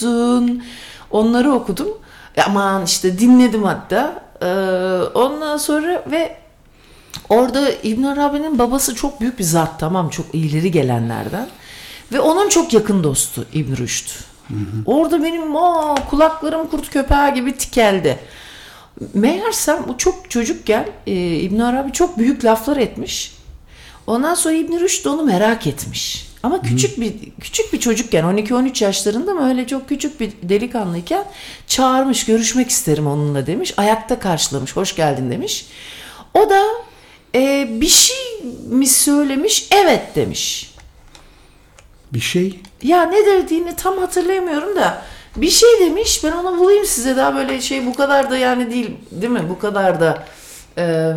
konuşmuşsun. 0.00 0.62
Onları 1.10 1.52
okudum. 1.52 1.88
E, 2.36 2.42
Aman 2.42 2.84
işte 2.84 3.18
dinledim 3.18 3.62
hatta. 3.62 4.26
Ee, 4.42 4.46
ondan 5.14 5.56
sonra 5.56 6.04
ve 6.10 6.36
orada 7.28 7.70
İbn 7.82 8.02
Arabi'nin 8.02 8.58
babası 8.58 8.94
çok 8.94 9.20
büyük 9.20 9.38
bir 9.38 9.44
zat 9.44 9.80
tamam 9.80 10.08
çok 10.10 10.26
ileri 10.34 10.70
gelenlerden. 10.70 11.48
Ve 12.12 12.20
onun 12.20 12.48
çok 12.48 12.72
yakın 12.72 13.04
dostu 13.04 13.46
İbn 13.52 13.76
Rüşd. 13.76 14.08
Orada 14.86 15.22
benim 15.22 15.56
aa, 15.56 15.94
kulaklarım 16.10 16.66
kurt 16.70 16.90
köpeği 16.90 17.34
gibi 17.34 17.56
tikeldi. 17.56 18.18
Meğersem 19.14 19.84
bu 19.88 19.98
çok 19.98 20.30
çocukken 20.30 20.86
e, 21.06 21.12
İbn 21.36 21.58
Arabi 21.60 21.92
çok 21.92 22.18
büyük 22.18 22.44
laflar 22.44 22.76
etmiş. 22.76 23.36
Ondan 24.06 24.34
sonra 24.34 24.54
İbn 24.54 24.80
Rüşd 24.80 25.04
onu 25.06 25.22
merak 25.22 25.66
etmiş. 25.66 26.25
Ama 26.42 26.62
küçük 26.62 27.00
bir 27.00 27.14
küçük 27.40 27.72
bir 27.72 27.80
çocukken 27.80 28.24
12-13 28.24 28.84
yaşlarında 28.84 29.34
mı 29.34 29.48
öyle 29.48 29.66
çok 29.66 29.88
küçük 29.88 30.20
bir 30.20 30.32
delikanlıyken 30.42 31.24
çağırmış 31.66 32.24
görüşmek 32.24 32.70
isterim 32.70 33.06
onunla 33.06 33.46
demiş. 33.46 33.74
Ayakta 33.76 34.18
karşılamış 34.18 34.76
hoş 34.76 34.96
geldin 34.96 35.30
demiş. 35.30 35.66
O 36.34 36.50
da 36.50 36.62
e, 37.34 37.68
bir 37.80 37.88
şey 37.88 38.16
mi 38.68 38.86
söylemiş 38.86 39.68
evet 39.70 40.02
demiş. 40.14 40.74
Bir 42.12 42.20
şey 42.20 42.60
Ya 42.82 43.02
ne 43.02 43.26
dediğini 43.26 43.76
tam 43.76 43.98
hatırlayamıyorum 43.98 44.76
da 44.76 45.02
bir 45.36 45.50
şey 45.50 45.68
demiş 45.80 46.24
ben 46.24 46.32
onu 46.32 46.58
bulayım 46.58 46.86
size 46.86 47.16
daha 47.16 47.34
böyle 47.34 47.60
şey 47.60 47.86
bu 47.86 47.94
kadar 47.94 48.30
da 48.30 48.36
yani 48.36 48.70
değil 48.70 48.90
değil 49.10 49.32
mi 49.32 49.48
bu 49.48 49.58
kadar 49.58 50.00
da 50.00 50.24
eee, 50.78 51.14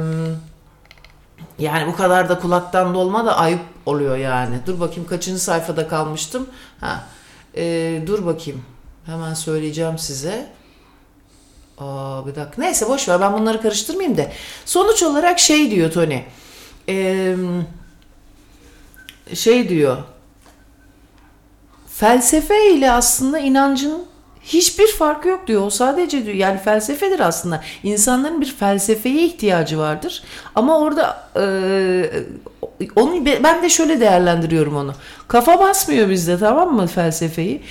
yani 1.60 1.88
bu 1.88 1.95
kadar 1.95 2.30
da 2.30 2.39
kulaktan 2.39 2.93
dolma 2.93 3.26
da 3.26 3.38
ayıp 3.38 3.60
oluyor 3.86 4.17
yani. 4.17 4.56
Dur 4.65 4.80
bakayım 4.80 5.10
kaçıncı 5.10 5.39
sayfada 5.43 5.88
kalmıştım? 5.88 6.50
Ha 6.80 7.04
eee, 7.56 8.08
dur 8.08 8.26
bakayım. 8.26 8.62
Hemen 9.06 9.34
söyleyeceğim 9.34 9.98
size. 9.98 10.50
Aa, 11.78 12.28
bir 12.28 12.36
dakika. 12.36 12.62
Neyse 12.62 12.89
boş 12.89 13.10
ver. 13.10 13.22
Ben 13.22 13.34
bunları 13.34 13.62
karıştırmayayım 13.62 14.17
da. 14.17 14.28
Sonuç 14.65 15.04
olarak 15.04 15.39
şey 15.39 15.72
diyor 15.72 15.91
Tony. 15.91 16.19
Eee, 16.88 17.36
şey 19.34 19.69
diyor. 19.69 19.98
Felsefe 21.88 22.72
ile 22.74 22.91
aslında 22.91 23.39
inancın 23.39 24.04
hiçbir 24.53 24.88
farkı 24.88 25.27
yok 25.27 25.47
diyor. 25.47 25.62
O 25.65 25.69
sadece 25.69 26.25
diyor 26.25 26.35
yani 26.35 26.59
felsefedir 26.59 27.19
aslında. 27.19 27.62
İnsanların 27.83 28.41
bir 28.41 28.55
felsefeye 28.55 29.23
ihtiyacı 29.25 29.77
vardır. 29.79 30.23
Ama 30.55 30.79
orada 30.79 31.23
e, 31.35 31.43
onu 32.95 33.25
be- 33.25 33.43
ben 33.43 33.63
de 33.63 33.69
şöyle 33.69 33.99
değerlendiriyorum 33.99 34.75
onu. 34.75 34.93
Kafa 35.27 35.59
basmıyor 35.59 36.09
bizde 36.09 36.39
tamam 36.39 36.73
mı 36.75 36.88
felsefeyi? 36.88 37.62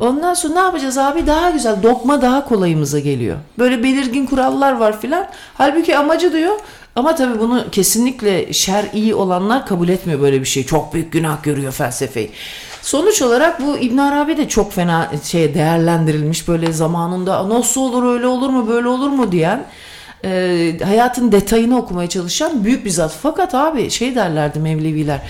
Ondan 0.00 0.34
sonra 0.34 0.54
ne 0.54 0.60
yapacağız 0.60 0.98
abi? 0.98 1.26
Daha 1.26 1.50
güzel 1.50 1.82
dogma 1.82 2.22
daha 2.22 2.44
kolayımıza 2.48 2.98
geliyor. 2.98 3.36
Böyle 3.58 3.82
belirgin 3.82 4.26
kurallar 4.26 4.72
var 4.72 5.00
filan. 5.00 5.26
Halbuki 5.54 5.96
amacı 5.96 6.32
diyor 6.32 6.54
ama 6.96 7.14
tabii 7.14 7.38
bunu 7.40 7.64
kesinlikle 7.72 8.52
şer'i 8.52 9.14
olanlar 9.14 9.66
kabul 9.66 9.88
etmiyor 9.88 10.20
böyle 10.20 10.40
bir 10.40 10.46
şey. 10.46 10.66
Çok 10.66 10.94
büyük 10.94 11.12
günah 11.12 11.42
görüyor 11.42 11.72
felsefeyi. 11.72 12.30
Sonuç 12.86 13.22
olarak 13.22 13.60
bu 13.60 13.78
İbn 13.78 13.98
Arabi 13.98 14.36
de 14.36 14.48
çok 14.48 14.72
fena 14.72 15.10
şey 15.22 15.54
değerlendirilmiş 15.54 16.48
böyle 16.48 16.72
zamanında 16.72 17.48
nasıl 17.48 17.80
olur 17.80 18.14
öyle 18.14 18.26
olur 18.26 18.50
mu 18.50 18.68
böyle 18.68 18.88
olur 18.88 19.10
mu? 19.10 19.32
diyen 19.32 19.66
e, 20.26 20.78
hayatın 20.84 21.32
detayını 21.32 21.78
okumaya 21.78 22.08
çalışan 22.08 22.64
büyük 22.64 22.84
bir 22.84 22.90
zat. 22.90 23.16
Fakat 23.22 23.54
abi 23.54 23.90
şey 23.90 24.14
derlerdi 24.14 24.58
Mevleviler 24.58 25.20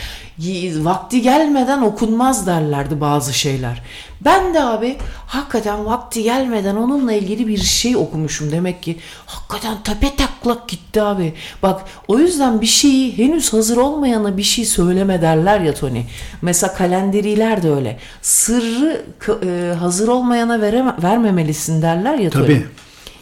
vakti 0.85 1.22
gelmeden 1.22 1.82
okunmaz 1.82 2.46
derlerdi 2.46 3.00
bazı 3.00 3.35
şeyler. 3.35 3.82
Ben 4.20 4.54
de 4.54 4.61
abi 4.62 4.96
hakikaten 5.26 5.87
vakti 5.87 6.22
gelmeden 6.22 6.76
onunla 6.76 7.12
ilgili 7.12 7.46
bir 7.46 7.59
şey 7.59 7.96
okumuşum 7.96 8.52
demek 8.52 8.82
ki. 8.82 8.96
Hakikaten 9.26 9.76
tepe 9.85 10.16
taklak 10.16 10.68
gitti 10.68 11.02
abi. 11.02 11.35
Bak 11.62 11.85
o 12.09 12.18
yüzden 12.18 12.61
bir 12.61 12.66
şeyi 12.66 13.18
henüz 13.18 13.52
hazır 13.52 13.76
olmayana 13.76 14.37
bir 14.37 14.42
şey 14.42 14.64
söyleme 14.64 15.22
derler 15.22 15.61
ya 15.61 15.74
Tony. 15.74 16.02
Mesela 16.42 16.74
kalenderiler 16.74 17.62
de 17.62 17.70
öyle. 17.70 17.98
Sırrı 18.22 19.04
e, 19.46 19.74
hazır 19.74 20.09
olmayana 20.09 20.61
vereme- 20.61 21.02
vermemelisin 21.02 21.82
derler 21.82 22.18
ya 22.18 22.30
Tony. 22.30 22.44
Tabii. 22.44 22.66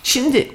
Şimdi 0.02 0.48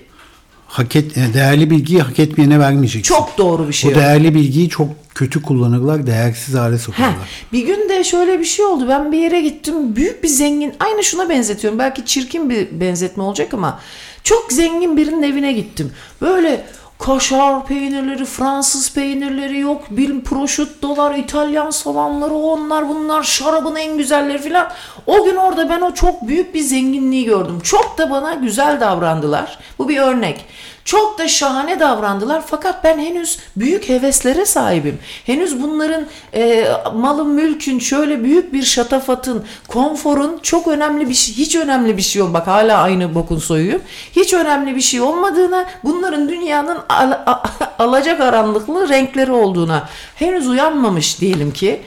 hak 0.70 0.96
et, 0.96 1.18
yani 1.18 1.34
değerli 1.34 1.70
bilgiyi 1.70 2.02
hak 2.02 2.20
etmeyene 2.20 2.60
vermeyeceksin. 2.60 3.16
çok 3.16 3.38
doğru 3.38 3.68
bir 3.68 3.74
şey. 3.74 3.92
o 3.92 3.96
değerli 3.96 4.36
bilgiyi 4.36 4.70
çok 4.70 4.88
kötü 5.16 5.42
kullanırlar, 5.42 6.08
değersiz 6.08 6.56
hale 6.56 6.76
Heh, 6.76 6.80
sokarlar. 6.80 7.16
bir 7.54 7.68
gün 7.68 7.90
de 7.90 8.04
şöyle 8.04 8.40
bir 8.40 8.46
şey 8.46 8.66
oldu. 8.66 8.86
Ben 8.90 9.12
bir 9.12 9.18
yere 9.18 9.42
gittim. 9.42 9.96
Büyük 9.96 10.24
bir 10.24 10.28
zengin. 10.28 10.74
Aynı 10.80 11.04
şuna 11.04 11.30
benzetiyorum. 11.30 11.80
Belki 11.80 12.06
çirkin 12.06 12.50
bir 12.50 12.68
benzetme 12.80 13.24
olacak 13.24 13.54
ama 13.54 13.80
çok 14.24 14.52
zengin 14.52 14.98
birinin 14.98 15.24
evine 15.24 15.54
gittim. 15.54 15.92
Böyle 16.22 16.66
kaşar 17.00 17.66
peynirleri, 17.66 18.26
Fransız 18.26 18.94
peynirleri 18.94 19.60
yok. 19.60 19.82
Bir 19.90 20.22
prosciuttolar, 20.22 21.16
İtalyan 21.16 21.70
salamları, 21.70 22.34
onlar 22.34 22.90
bunlar, 22.90 23.24
şarabın 23.24 23.76
en 23.76 23.98
güzelleri 23.98 24.42
filan. 24.42 24.68
O 25.08 25.24
gün 25.24 25.36
orada 25.36 25.70
ben 25.70 25.82
o 25.82 25.94
çok 25.94 26.28
büyük 26.28 26.54
bir 26.54 26.60
zenginliği 26.60 27.26
gördüm. 27.26 27.60
Çok 27.64 27.98
da 27.98 28.12
bana 28.12 28.34
güzel 28.34 28.80
davrandılar. 28.80 29.60
Bu 29.80 29.90
bir 29.90 29.98
örnek. 29.98 30.46
Çok 30.90 31.20
da 31.20 31.28
şahane 31.28 31.80
davrandılar 31.80 32.44
fakat 32.48 32.84
ben 32.84 33.00
henüz 33.00 33.40
büyük 33.56 33.90
heveslere 33.90 34.46
sahibim. 34.46 35.00
Henüz 35.26 35.64
bunların 35.64 36.06
e, 36.34 36.68
malın 36.94 37.28
mülkün 37.30 37.80
şöyle 37.80 38.24
büyük 38.24 38.54
bir 38.54 38.64
şatafatın, 38.64 39.46
konforun 39.68 40.40
çok 40.44 40.68
önemli 40.68 41.10
bir 41.10 41.14
şey, 41.14 41.36
hiç 41.36 41.56
önemli 41.56 41.98
bir 41.98 42.02
şey 42.02 42.20
yok. 42.20 42.34
Bak 42.34 42.48
hala 42.48 42.82
aynı 42.82 43.16
bokun 43.16 43.38
soyuyum. 43.38 43.82
Hiç 44.16 44.34
önemli 44.34 44.76
bir 44.76 44.82
şey 44.82 45.02
olmadığına, 45.02 45.66
bunların 45.84 46.30
dünyanın 46.30 46.78
al, 46.90 47.12
a- 47.12 47.44
alacak 47.84 48.22
aranlıklı 48.22 48.90
renkleri 48.90 49.32
olduğuna 49.32 49.90
henüz 50.16 50.48
uyanmamış 50.48 51.22
diyelim 51.22 51.52
ki 51.54 51.82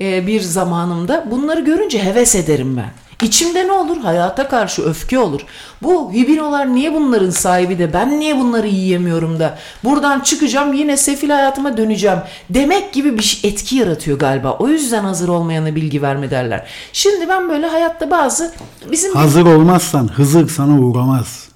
e, 0.00 0.26
bir 0.26 0.40
zamanımda. 0.40 1.24
Bunları 1.30 1.60
görünce 1.60 2.04
heves 2.04 2.34
ederim 2.34 2.76
ben. 2.76 3.09
İçimde 3.22 3.66
ne 3.66 3.72
olur? 3.72 3.96
Hayata 4.00 4.48
karşı 4.48 4.82
öfke 4.82 5.18
olur. 5.18 5.40
Bu 5.82 6.12
hibinolar 6.12 6.74
niye 6.74 6.94
bunların 6.94 7.30
sahibi 7.30 7.78
de 7.78 7.92
ben 7.92 8.20
niye 8.20 8.38
bunları 8.38 8.66
yiyemiyorum 8.66 9.40
da 9.40 9.58
buradan 9.84 10.20
çıkacağım 10.20 10.72
yine 10.72 10.96
sefil 10.96 11.30
hayatıma 11.30 11.76
döneceğim 11.76 12.18
demek 12.50 12.92
gibi 12.92 13.18
bir 13.18 13.22
şey- 13.22 13.50
etki 13.50 13.76
yaratıyor 13.76 14.18
galiba. 14.18 14.56
O 14.58 14.68
yüzden 14.68 15.04
hazır 15.04 15.28
olmayana 15.28 15.74
bilgi 15.74 16.02
verme 16.02 16.30
derler. 16.30 16.66
Şimdi 16.92 17.28
ben 17.28 17.48
böyle 17.50 17.66
hayatta 17.66 18.10
bazı 18.10 18.52
bizim 18.92 19.14
Hazır 19.14 19.46
olmazsan 19.46 20.08
Hızır 20.08 20.48
sana 20.48 20.80
uğramaz. 20.80 21.49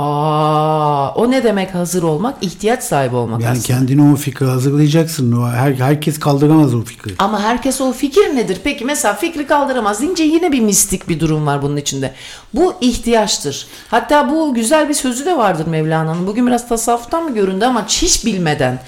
Aa, 0.00 1.14
o 1.14 1.30
ne 1.30 1.44
demek 1.44 1.74
hazır 1.74 2.02
olmak? 2.02 2.34
İhtiyaç 2.40 2.82
sahibi 2.82 3.16
olmak 3.16 3.40
Yani 3.42 3.52
aslında. 3.52 3.66
kendini 3.66 4.12
o 4.12 4.16
fikri 4.16 4.46
hazırlayacaksın. 4.46 5.42
Her, 5.52 5.72
herkes 5.74 6.18
kaldıramaz 6.18 6.74
o 6.74 6.82
fikri. 6.84 7.14
Ama 7.18 7.40
herkes 7.42 7.80
o 7.80 7.92
fikir 7.92 8.36
nedir? 8.36 8.58
Peki 8.64 8.84
mesela 8.84 9.14
fikri 9.14 9.46
kaldıramaz 9.46 10.00
deyince 10.00 10.22
yine 10.24 10.52
bir 10.52 10.60
mistik 10.60 11.08
bir 11.08 11.20
durum 11.20 11.46
var 11.46 11.62
bunun 11.62 11.76
içinde. 11.76 12.12
Bu 12.54 12.74
ihtiyaçtır. 12.80 13.66
Hatta 13.90 14.30
bu 14.30 14.54
güzel 14.54 14.88
bir 14.88 14.94
sözü 14.94 15.26
de 15.26 15.36
vardır 15.36 15.66
Mevlana'nın. 15.66 16.26
Bugün 16.26 16.46
biraz 16.46 16.68
tasavvuftan 16.68 17.24
mı 17.24 17.34
göründü 17.34 17.64
ama 17.64 17.86
hiç 17.88 18.24
bilmeden. 18.26 18.78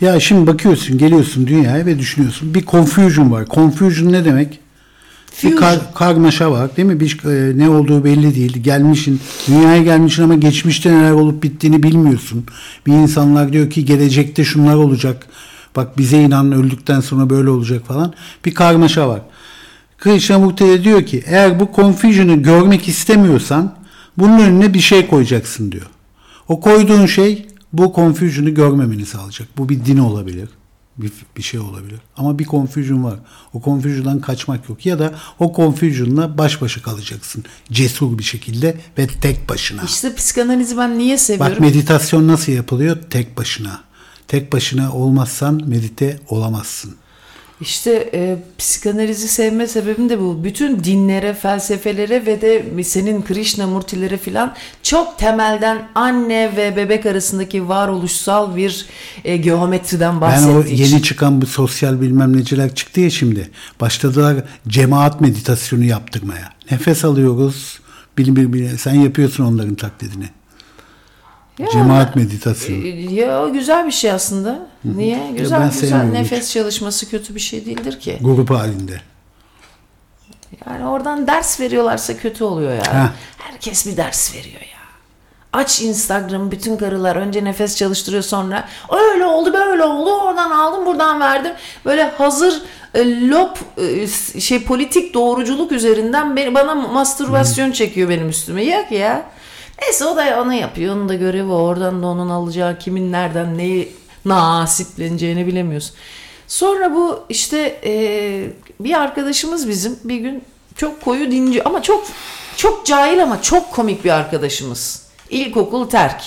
Ya 0.00 0.20
şimdi 0.20 0.46
bakıyorsun, 0.46 0.98
geliyorsun 0.98 1.46
dünyaya 1.46 1.86
ve 1.86 1.98
düşünüyorsun. 1.98 2.54
Bir 2.54 2.66
confusion 2.66 3.32
var. 3.32 3.46
Confusion 3.46 4.12
ne 4.12 4.24
demek? 4.24 4.60
Bir 5.44 5.56
kar- 5.56 5.94
karmaşa 5.94 6.50
var 6.50 6.76
değil 6.76 6.88
mi? 6.88 7.00
Bir, 7.00 7.18
e, 7.24 7.58
ne 7.58 7.68
olduğu 7.68 8.04
belli 8.04 8.34
değil. 8.34 8.62
Gelmişin, 8.62 9.20
dünyaya 9.48 9.82
gelmişsin 9.82 10.22
ama 10.22 10.34
geçmişte 10.34 10.92
neler 10.92 11.10
olup 11.10 11.42
bittiğini 11.42 11.82
bilmiyorsun. 11.82 12.44
Bir 12.86 12.92
insanlar 12.92 13.52
diyor 13.52 13.70
ki 13.70 13.84
gelecekte 13.84 14.44
şunlar 14.44 14.74
olacak. 14.74 15.26
Bak 15.76 15.98
bize 15.98 16.22
inan 16.22 16.52
öldükten 16.52 17.00
sonra 17.00 17.30
böyle 17.30 17.50
olacak 17.50 17.86
falan. 17.86 18.12
Bir 18.44 18.54
karmaşa 18.54 19.08
var. 19.08 19.20
Krishnamurti 19.98 20.64
de 20.64 20.84
diyor 20.84 21.06
ki 21.06 21.22
eğer 21.26 21.60
bu 21.60 21.70
confusion'ı 21.76 22.34
görmek 22.42 22.88
istemiyorsan 22.88 23.74
bunun 24.18 24.38
önüne 24.38 24.74
bir 24.74 24.80
şey 24.80 25.06
koyacaksın 25.06 25.72
diyor. 25.72 25.86
O 26.48 26.60
koyduğun 26.60 27.06
şey 27.06 27.46
bu 27.72 27.92
confusion'ı 27.96 28.50
görmemeni 28.50 29.06
sağlayacak. 29.06 29.48
Bu 29.58 29.68
bir 29.68 29.84
din 29.84 29.98
olabilir. 29.98 30.48
Bir, 30.98 31.12
bir 31.36 31.42
şey 31.42 31.60
olabilir. 31.60 32.00
Ama 32.16 32.38
bir 32.38 32.44
confusion 32.44 33.04
var. 33.04 33.18
O 33.52 33.62
confusion'dan 33.62 34.20
kaçmak 34.20 34.68
yok. 34.68 34.86
Ya 34.86 34.98
da 34.98 35.14
o 35.38 35.52
confusion'la 35.56 36.38
baş 36.38 36.62
başa 36.62 36.82
kalacaksın. 36.82 37.44
Cesur 37.72 38.18
bir 38.18 38.22
şekilde 38.22 38.76
ve 38.98 39.06
tek 39.06 39.48
başına. 39.48 39.82
İşte 39.82 40.14
psikanalizi 40.14 40.76
ben 40.78 40.98
niye 40.98 41.18
seviyorum? 41.18 41.52
Bak 41.52 41.60
meditasyon 41.60 42.28
nasıl 42.28 42.52
yapılıyor? 42.52 42.96
Tek 43.10 43.38
başına. 43.38 43.80
Tek 44.28 44.52
başına 44.52 44.92
olmazsan 44.92 45.62
medite 45.66 46.20
olamazsın. 46.28 46.94
İşte 47.62 48.10
e, 48.14 48.38
psikanalizi 48.58 49.28
sevme 49.28 49.66
sebebim 49.66 50.08
de 50.08 50.20
bu. 50.20 50.44
Bütün 50.44 50.84
dinlere, 50.84 51.34
felsefelere 51.34 52.26
ve 52.26 52.40
de 52.40 52.84
senin 52.84 53.22
Krishnamurtilere 53.22 54.18
filan 54.18 54.54
çok 54.82 55.18
temelden 55.18 55.88
anne 55.94 56.56
ve 56.56 56.76
bebek 56.76 57.06
arasındaki 57.06 57.68
varoluşsal 57.68 58.56
bir 58.56 58.86
e, 59.24 59.36
geometriden 59.36 60.14
Ben 60.14 60.20
bahsettiği 60.20 60.56
o 60.56 60.64
için. 60.64 60.84
yeni 60.84 61.02
çıkan 61.02 61.42
bu 61.42 61.46
sosyal 61.46 62.00
bilmem 62.00 62.36
neciler 62.36 62.74
çıktı 62.74 63.00
ya 63.00 63.10
şimdi. 63.10 63.50
Başladılar 63.80 64.36
cemaat 64.68 65.20
meditasyonu 65.20 65.84
yaptırmaya. 65.84 66.52
Nefes 66.70 67.04
alıyoruz. 67.04 67.80
Bil, 68.18 68.36
bil, 68.36 68.52
bil, 68.52 68.76
sen 68.76 68.94
yapıyorsun 68.94 69.44
onların 69.44 69.74
taklidini. 69.74 70.28
Ya, 71.62 71.68
Cemaat 71.72 72.16
meditasyonu. 72.16 72.84
e, 72.86 72.88
Ya 72.90 73.42
o 73.44 73.52
güzel 73.52 73.86
bir 73.86 73.92
şey 73.92 74.10
aslında. 74.12 74.58
Niye? 74.84 75.20
Güzel 75.36 75.60
ben 75.60 75.70
güzel 75.70 76.02
nefes 76.04 76.52
çalışması 76.52 77.10
kötü 77.10 77.34
bir 77.34 77.40
şey 77.40 77.66
değildir 77.66 78.00
ki. 78.00 78.18
Grup 78.20 78.50
halinde. 78.50 79.00
Yani 80.66 80.86
oradan 80.86 81.26
ders 81.26 81.60
veriyorlarsa 81.60 82.16
kötü 82.16 82.44
oluyor 82.44 82.72
ya. 82.74 82.82
Heh. 83.04 83.08
Herkes 83.38 83.86
bir 83.86 83.96
ders 83.96 84.34
veriyor 84.34 84.60
ya. 84.60 84.82
Aç 85.52 85.80
Instagram 85.80 86.50
bütün 86.50 86.76
karılar 86.76 87.16
önce 87.16 87.44
nefes 87.44 87.76
çalıştırıyor 87.76 88.22
sonra 88.22 88.68
öyle 89.12 89.24
oldu 89.26 89.52
böyle 89.52 89.84
oldu 89.84 90.10
oradan 90.20 90.50
aldım 90.50 90.86
buradan 90.86 91.20
verdim. 91.20 91.52
Böyle 91.84 92.02
hazır 92.02 92.62
e, 92.94 93.28
lop 93.28 93.58
e, 93.76 94.40
şey 94.40 94.64
politik 94.64 95.14
doğruculuk 95.14 95.72
üzerinden 95.72 96.36
beni, 96.36 96.54
bana 96.54 96.74
mastürbasyon 96.74 97.72
çekiyor 97.72 98.08
benim 98.08 98.28
üstüme. 98.28 98.64
Yok 98.64 98.92
ya. 98.92 99.22
Neyse 99.80 100.04
o 100.04 100.16
da 100.16 100.42
onu 100.42 100.54
yapıyor. 100.54 100.96
Onun 100.96 101.08
da 101.08 101.14
görevi. 101.14 101.52
Oradan 101.52 102.02
da 102.02 102.06
onun 102.06 102.28
alacağı 102.28 102.78
kimin 102.78 103.12
nereden 103.12 103.58
neyi 103.58 103.92
nasipleneceğini 104.24 105.46
bilemiyorsun. 105.46 105.94
Sonra 106.48 106.94
bu 106.94 107.20
işte 107.28 107.80
e, 107.84 107.94
bir 108.80 109.00
arkadaşımız 109.00 109.68
bizim 109.68 109.96
bir 110.04 110.16
gün 110.16 110.42
çok 110.76 111.00
koyu 111.00 111.30
dinci 111.30 111.64
ama 111.64 111.82
çok 111.82 112.04
çok 112.56 112.86
cahil 112.86 113.22
ama 113.22 113.42
çok 113.42 113.72
komik 113.72 114.04
bir 114.04 114.10
arkadaşımız. 114.10 115.02
İlkokul 115.30 115.88
terk. 115.88 116.22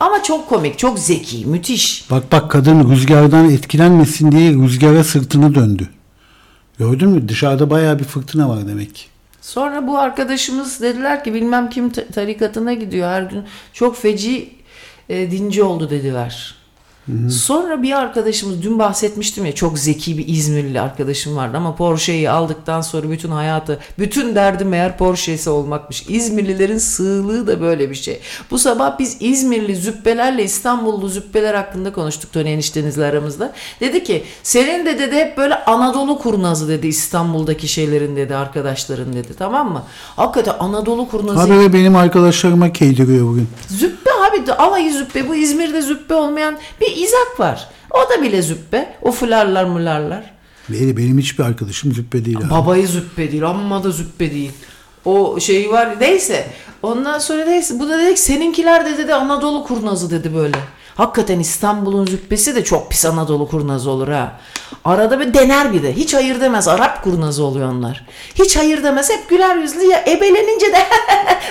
Ama 0.00 0.22
çok 0.22 0.48
komik, 0.48 0.78
çok 0.78 0.98
zeki, 0.98 1.46
müthiş. 1.46 2.10
Bak 2.10 2.32
bak 2.32 2.50
kadın 2.50 2.90
rüzgardan 2.90 3.50
etkilenmesin 3.50 4.32
diye 4.32 4.52
rüzgara 4.52 5.04
sırtını 5.04 5.54
döndü. 5.54 5.88
Gördün 6.78 7.08
mü? 7.08 7.28
Dışarıda 7.28 7.70
bayağı 7.70 7.98
bir 7.98 8.04
fırtına 8.04 8.48
var 8.48 8.68
demek 8.68 8.94
ki. 8.94 9.04
Sonra 9.42 9.86
bu 9.86 9.98
arkadaşımız 9.98 10.80
dediler 10.80 11.24
ki 11.24 11.34
bilmem 11.34 11.70
kim 11.70 11.90
ta- 11.90 12.06
tarikatına 12.06 12.72
gidiyor 12.72 13.08
her 13.08 13.22
gün 13.22 13.44
çok 13.72 13.96
feci 13.96 14.50
e, 15.08 15.30
dinci 15.30 15.62
oldu 15.62 15.90
dediler. 15.90 16.54
Sonra 17.30 17.82
bir 17.82 17.92
arkadaşımız 17.92 18.62
dün 18.62 18.78
bahsetmiştim 18.78 19.46
ya 19.46 19.54
çok 19.54 19.78
zeki 19.78 20.18
bir 20.18 20.28
İzmirli 20.28 20.80
arkadaşım 20.80 21.36
vardı 21.36 21.56
ama 21.56 21.76
Porsche'yi 21.76 22.30
aldıktan 22.30 22.80
sonra 22.80 23.10
bütün 23.10 23.30
hayatı 23.30 23.78
bütün 23.98 24.34
derdi 24.34 24.64
meğer 24.64 24.98
Porsche'si 24.98 25.50
olmakmış. 25.50 26.04
İzmirlilerin 26.08 26.78
sığlığı 26.78 27.46
da 27.46 27.60
böyle 27.60 27.90
bir 27.90 27.94
şey. 27.94 28.20
Bu 28.50 28.58
sabah 28.58 28.98
biz 28.98 29.16
İzmirli 29.20 29.76
züppelerle 29.76 30.44
İstanbullu 30.44 31.08
züppeler 31.08 31.54
hakkında 31.54 31.92
konuştuk 31.92 32.32
Tony 32.32 32.52
eniştenizle 32.52 33.04
aramızda. 33.04 33.52
Dedi 33.80 34.04
ki 34.04 34.24
senin 34.42 34.86
de 34.86 34.98
dedi 34.98 35.16
hep 35.16 35.36
böyle 35.36 35.64
Anadolu 35.64 36.18
kurnazı 36.18 36.68
dedi 36.68 36.86
İstanbul'daki 36.86 37.68
şeylerin 37.68 38.16
dedi 38.16 38.36
arkadaşların 38.36 39.12
dedi 39.12 39.34
tamam 39.38 39.72
mı? 39.72 39.82
Hakikaten 40.16 40.54
Anadolu 40.58 41.08
kurnazı. 41.08 41.38
Habere 41.38 41.72
benim 41.72 41.96
arkadaşlarıma 41.96 42.72
keydiriyor 42.72 43.26
bugün. 43.26 43.48
Züppe 43.68 44.01
abi 44.32 44.52
alayı 44.52 44.92
züppe. 44.92 45.28
Bu 45.28 45.34
İzmir'de 45.34 45.82
züppe 45.82 46.14
olmayan 46.14 46.58
bir 46.80 46.96
izak 46.96 47.40
var. 47.40 47.68
O 47.90 48.10
da 48.10 48.22
bile 48.22 48.42
züppe. 48.42 48.94
O 49.02 49.12
fularlar 49.12 49.64
mularlar. 49.64 50.32
Benim, 50.68 50.96
benim 50.96 51.18
hiçbir 51.18 51.44
arkadaşım 51.44 51.92
züppe 51.92 52.24
değil 52.24 52.38
abi. 52.38 52.50
Babayı 52.50 52.88
züppe 52.88 53.32
değil. 53.32 53.46
Amma 53.46 53.84
da 53.84 53.90
züppe 53.90 54.30
değil. 54.30 54.52
O 55.04 55.40
şey 55.40 55.70
var. 55.70 56.00
Neyse. 56.00 56.46
Ondan 56.82 57.18
sonra 57.18 57.44
neyse. 57.44 57.78
Bu 57.78 57.88
da 57.88 57.98
dedik 57.98 58.18
seninkiler 58.18 58.86
de 58.86 58.98
dedi 58.98 59.14
Anadolu 59.14 59.64
kurnazı 59.64 60.10
dedi 60.10 60.34
böyle. 60.34 60.56
Hakikaten 60.96 61.40
İstanbul'un 61.40 62.06
züppesi 62.06 62.54
de 62.54 62.64
çok 62.64 62.90
pis 62.90 63.04
Anadolu 63.04 63.48
kurnazı 63.48 63.90
olur 63.90 64.08
ha. 64.08 64.32
Arada 64.84 65.20
bir 65.20 65.34
dener 65.34 65.72
bir 65.72 65.82
de. 65.82 65.92
Hiç 65.96 66.14
hayır 66.14 66.40
demez. 66.40 66.68
Arap 66.68 67.04
kurnazı 67.04 67.44
oluyor 67.44 67.72
onlar. 67.72 68.06
Hiç 68.34 68.56
hayır 68.56 68.82
demez. 68.82 69.10
Hep 69.10 69.28
güler 69.28 69.56
yüzlü 69.56 69.82
ya 69.84 70.04
ebelenince 70.06 70.66
de 70.72 70.78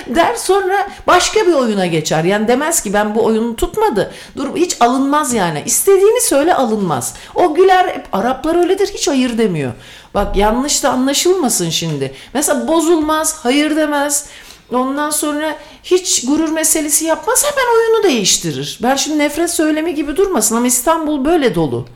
der 0.14 0.34
sonra 0.34 0.88
başka 1.06 1.46
bir 1.46 1.52
oyuna 1.52 1.86
geçer. 1.86 2.24
Yani 2.24 2.48
demez 2.48 2.82
ki 2.82 2.92
ben 2.92 3.14
bu 3.14 3.24
oyunu 3.24 3.56
tutmadı. 3.56 4.12
Dur 4.36 4.56
hiç 4.56 4.76
alınmaz 4.80 5.34
yani. 5.34 5.62
İstediğini 5.66 6.20
söyle 6.20 6.54
alınmaz. 6.54 7.14
O 7.34 7.54
güler 7.54 7.86
hep 7.88 8.06
Araplar 8.12 8.54
öyledir. 8.56 8.88
Hiç 8.94 9.08
hayır 9.08 9.38
demiyor. 9.38 9.72
Bak 10.14 10.36
yanlış 10.36 10.82
da 10.82 10.90
anlaşılmasın 10.90 11.70
şimdi. 11.70 12.14
Mesela 12.34 12.68
bozulmaz, 12.68 13.36
hayır 13.42 13.76
demez. 13.76 14.26
Ondan 14.72 15.10
sonra 15.10 15.56
hiç 15.84 16.26
gurur 16.26 16.48
meselesi 16.48 17.04
yapmaz 17.04 17.44
hemen 17.44 17.74
oyunu 17.76 18.02
değiştirir. 18.04 18.78
Ben 18.82 18.96
şimdi 18.96 19.18
nefret 19.18 19.50
söylemi 19.50 19.94
gibi 19.94 20.16
durmasın 20.16 20.56
ama 20.56 20.66
İstanbul 20.66 21.24
böyle 21.24 21.54
dolu. 21.54 21.86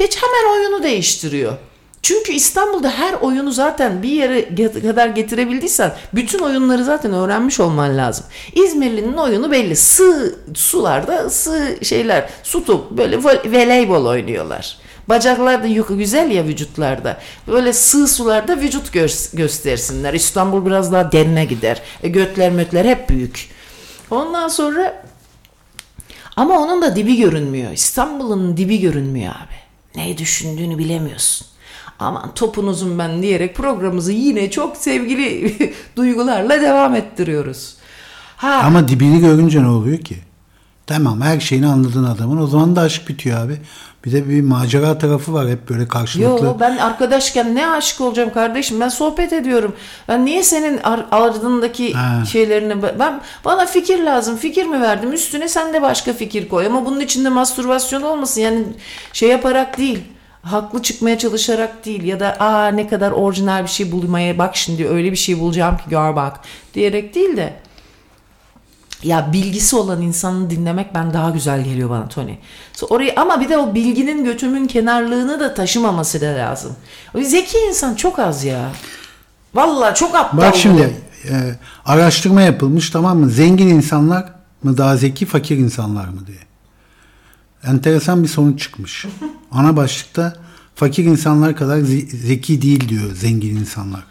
Hiç 0.00 0.16
hemen 0.22 0.52
oyunu 0.58 0.82
değiştiriyor. 0.82 1.52
Çünkü 2.02 2.32
İstanbul'da 2.32 2.90
her 2.90 3.12
oyunu 3.14 3.52
zaten 3.52 4.02
bir 4.02 4.08
yere 4.08 4.54
kadar 4.82 5.08
getirebildiysen 5.08 5.94
bütün 6.14 6.38
oyunları 6.38 6.84
zaten 6.84 7.12
öğrenmiş 7.12 7.60
olman 7.60 7.96
lazım. 7.96 8.26
İzmirli'nin 8.54 9.16
oyunu 9.16 9.50
belli. 9.50 9.76
Sığ 9.76 10.38
sularda 10.54 11.30
sığ 11.30 11.78
şeyler, 11.82 12.30
su 12.42 12.64
top 12.64 12.90
böyle 12.90 13.16
vo- 13.16 13.48
voleybol 13.52 14.04
oynuyorlar. 14.06 14.76
Bacaklar 15.08 15.62
da 15.62 15.66
yuk- 15.66 15.98
güzel 15.98 16.30
ya 16.30 16.44
vücutlarda. 16.44 17.18
Böyle 17.46 17.72
sığ 17.72 18.08
sularda 18.08 18.60
vücut 18.60 18.94
gö- 18.94 19.36
göstersinler. 19.36 20.14
İstanbul 20.14 20.66
biraz 20.66 20.92
daha 20.92 21.12
derine 21.12 21.44
gider. 21.44 21.82
E, 22.02 22.08
götler 22.08 22.52
mötler 22.52 22.84
hep 22.84 23.08
büyük. 23.08 23.48
Ondan 24.10 24.48
sonra 24.48 25.02
ama 26.36 26.58
onun 26.58 26.82
da 26.82 26.96
dibi 26.96 27.16
görünmüyor. 27.16 27.72
İstanbul'un 27.72 28.56
dibi 28.56 28.80
görünmüyor 28.80 29.32
abi. 29.34 29.98
Ne 30.00 30.18
düşündüğünü 30.18 30.78
bilemiyorsun. 30.78 31.46
Aman 31.98 32.34
topunuzun 32.34 32.98
ben 32.98 33.22
diyerek 33.22 33.56
programımızı 33.56 34.12
yine 34.12 34.50
çok 34.50 34.76
sevgili 34.76 35.54
duygularla 35.96 36.60
devam 36.60 36.94
ettiriyoruz. 36.94 37.74
Ha, 38.36 38.60
Ama 38.64 38.88
dibini 38.88 39.20
görünce 39.20 39.62
ne 39.62 39.68
oluyor 39.68 39.98
ki? 39.98 40.16
Tamam 40.88 41.20
her 41.20 41.40
şeyini 41.40 41.66
anladın 41.66 42.04
adamın. 42.04 42.42
O 42.42 42.46
zaman 42.46 42.76
da 42.76 42.80
aşk 42.80 43.08
bitiyor 43.08 43.40
abi. 43.40 43.56
Bir 44.04 44.12
de 44.12 44.28
bir 44.28 44.40
macera 44.40 44.98
tarafı 44.98 45.32
var 45.32 45.48
hep 45.48 45.68
böyle 45.70 45.88
karşılıklı. 45.88 46.46
Yo 46.46 46.56
ben 46.60 46.76
arkadaşken 46.76 47.54
ne 47.54 47.68
aşık 47.68 48.00
olacağım 48.00 48.32
kardeşim 48.32 48.80
ben 48.80 48.88
sohbet 48.88 49.32
ediyorum. 49.32 49.76
Ben 50.08 50.24
niye 50.24 50.42
senin 50.42 50.78
ar- 50.82 51.06
ardındaki 51.12 51.92
Ha. 51.92 52.24
şeylerini 52.24 52.82
ben 52.98 53.20
bana 53.44 53.66
fikir 53.66 53.98
lazım. 54.02 54.36
Fikir 54.36 54.66
mi 54.66 54.80
verdim? 54.80 55.12
Üstüne 55.12 55.48
sen 55.48 55.72
de 55.74 55.82
başka 55.82 56.12
fikir 56.12 56.48
koy 56.48 56.66
ama 56.66 56.86
bunun 56.86 57.00
içinde 57.00 57.28
mastürbasyon 57.28 58.02
olmasın. 58.02 58.40
Yani 58.40 58.62
şey 59.12 59.28
yaparak 59.28 59.78
değil. 59.78 59.98
Haklı 60.42 60.82
çıkmaya 60.82 61.18
çalışarak 61.18 61.84
değil 61.84 62.02
ya 62.02 62.20
da 62.20 62.36
aa 62.40 62.68
ne 62.68 62.88
kadar 62.88 63.10
orijinal 63.10 63.62
bir 63.62 63.68
şey 63.68 63.92
bulmaya 63.92 64.38
bak 64.38 64.56
şimdi 64.56 64.88
öyle 64.88 65.12
bir 65.12 65.16
şey 65.16 65.40
bulacağım 65.40 65.76
ki 65.76 65.82
gör 65.90 66.16
bak 66.16 66.40
diyerek 66.74 67.14
değil 67.14 67.36
de 67.36 67.52
ya 69.02 69.32
bilgisi 69.32 69.76
olan 69.76 70.02
insanı 70.02 70.50
dinlemek 70.50 70.94
ben 70.94 71.14
daha 71.14 71.30
güzel 71.30 71.64
geliyor 71.64 71.90
bana 71.90 72.08
Tony. 72.08 72.34
So, 72.72 72.86
orayı 72.86 73.12
ama 73.16 73.40
bir 73.40 73.48
de 73.48 73.58
o 73.58 73.74
bilginin 73.74 74.24
götümün 74.24 74.66
kenarlığını 74.66 75.40
da 75.40 75.54
taşımaması 75.54 76.20
da 76.20 76.26
lazım. 76.26 76.72
O 77.14 77.20
zeki 77.20 77.58
insan 77.58 77.94
çok 77.94 78.18
az 78.18 78.44
ya. 78.44 78.70
Vallahi 79.54 79.94
çok 79.94 80.14
aptal. 80.14 80.38
Bak 80.38 80.56
şimdi 80.56 80.96
e, 81.30 81.34
araştırma 81.84 82.42
yapılmış 82.42 82.90
tamam 82.90 83.18
mı? 83.18 83.30
Zengin 83.30 83.68
insanlar 83.68 84.32
mı 84.62 84.78
daha 84.78 84.96
zeki, 84.96 85.26
fakir 85.26 85.56
insanlar 85.56 86.08
mı 86.08 86.26
diye. 86.26 86.38
Enteresan 87.64 88.22
bir 88.22 88.28
sonuç 88.28 88.62
çıkmış. 88.62 89.06
Ana 89.52 89.76
başlıkta 89.76 90.36
fakir 90.74 91.04
insanlar 91.04 91.56
kadar 91.56 91.78
ze- 91.78 92.16
zeki 92.16 92.62
değil 92.62 92.88
diyor 92.88 93.14
zengin 93.14 93.56
insanlar. 93.56 94.04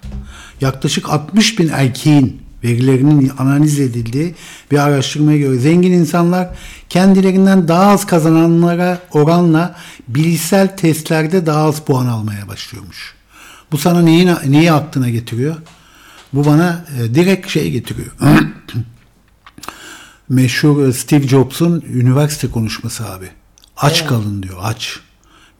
Yaklaşık 0.62 1.10
60 1.10 1.60
bin 1.60 1.69
erkeğin 1.69 2.47
verilerinin 2.63 3.32
analiz 3.38 3.80
edildiği 3.80 4.36
bir 4.72 4.78
araştırmaya 4.78 5.38
göre 5.38 5.58
zengin 5.58 5.91
insanlar 5.91 6.50
kendilerinden 6.89 7.67
daha 7.67 7.91
az 7.91 8.06
kazananlara 8.06 9.00
oranla 9.12 9.76
bilişsel 10.08 10.78
testlerde 10.78 11.46
daha 11.46 11.63
az 11.63 11.80
puan 11.80 12.06
almaya 12.06 12.48
başlıyormuş. 12.48 13.15
Bu 13.72 13.78
sana 13.78 14.02
neyi, 14.02 14.28
neyi 14.46 14.72
aklına 14.72 15.10
getiriyor? 15.10 15.56
Bu 16.34 16.46
bana 16.46 16.86
e, 17.00 17.15
direkt 17.15 17.50
şey 17.50 17.72
getiriyor. 17.72 18.12
Meşhur 20.30 20.88
e, 20.88 20.93
Steve 20.93 21.28
Jobs'un 21.28 21.84
üniversite 21.93 22.48
konuşması 22.48 23.10
abi. 23.10 23.30
Aç 23.78 23.98
Evet. 24.00 24.10
kalın 24.10 24.43
diyor 24.43 24.58
aç. 24.62 25.00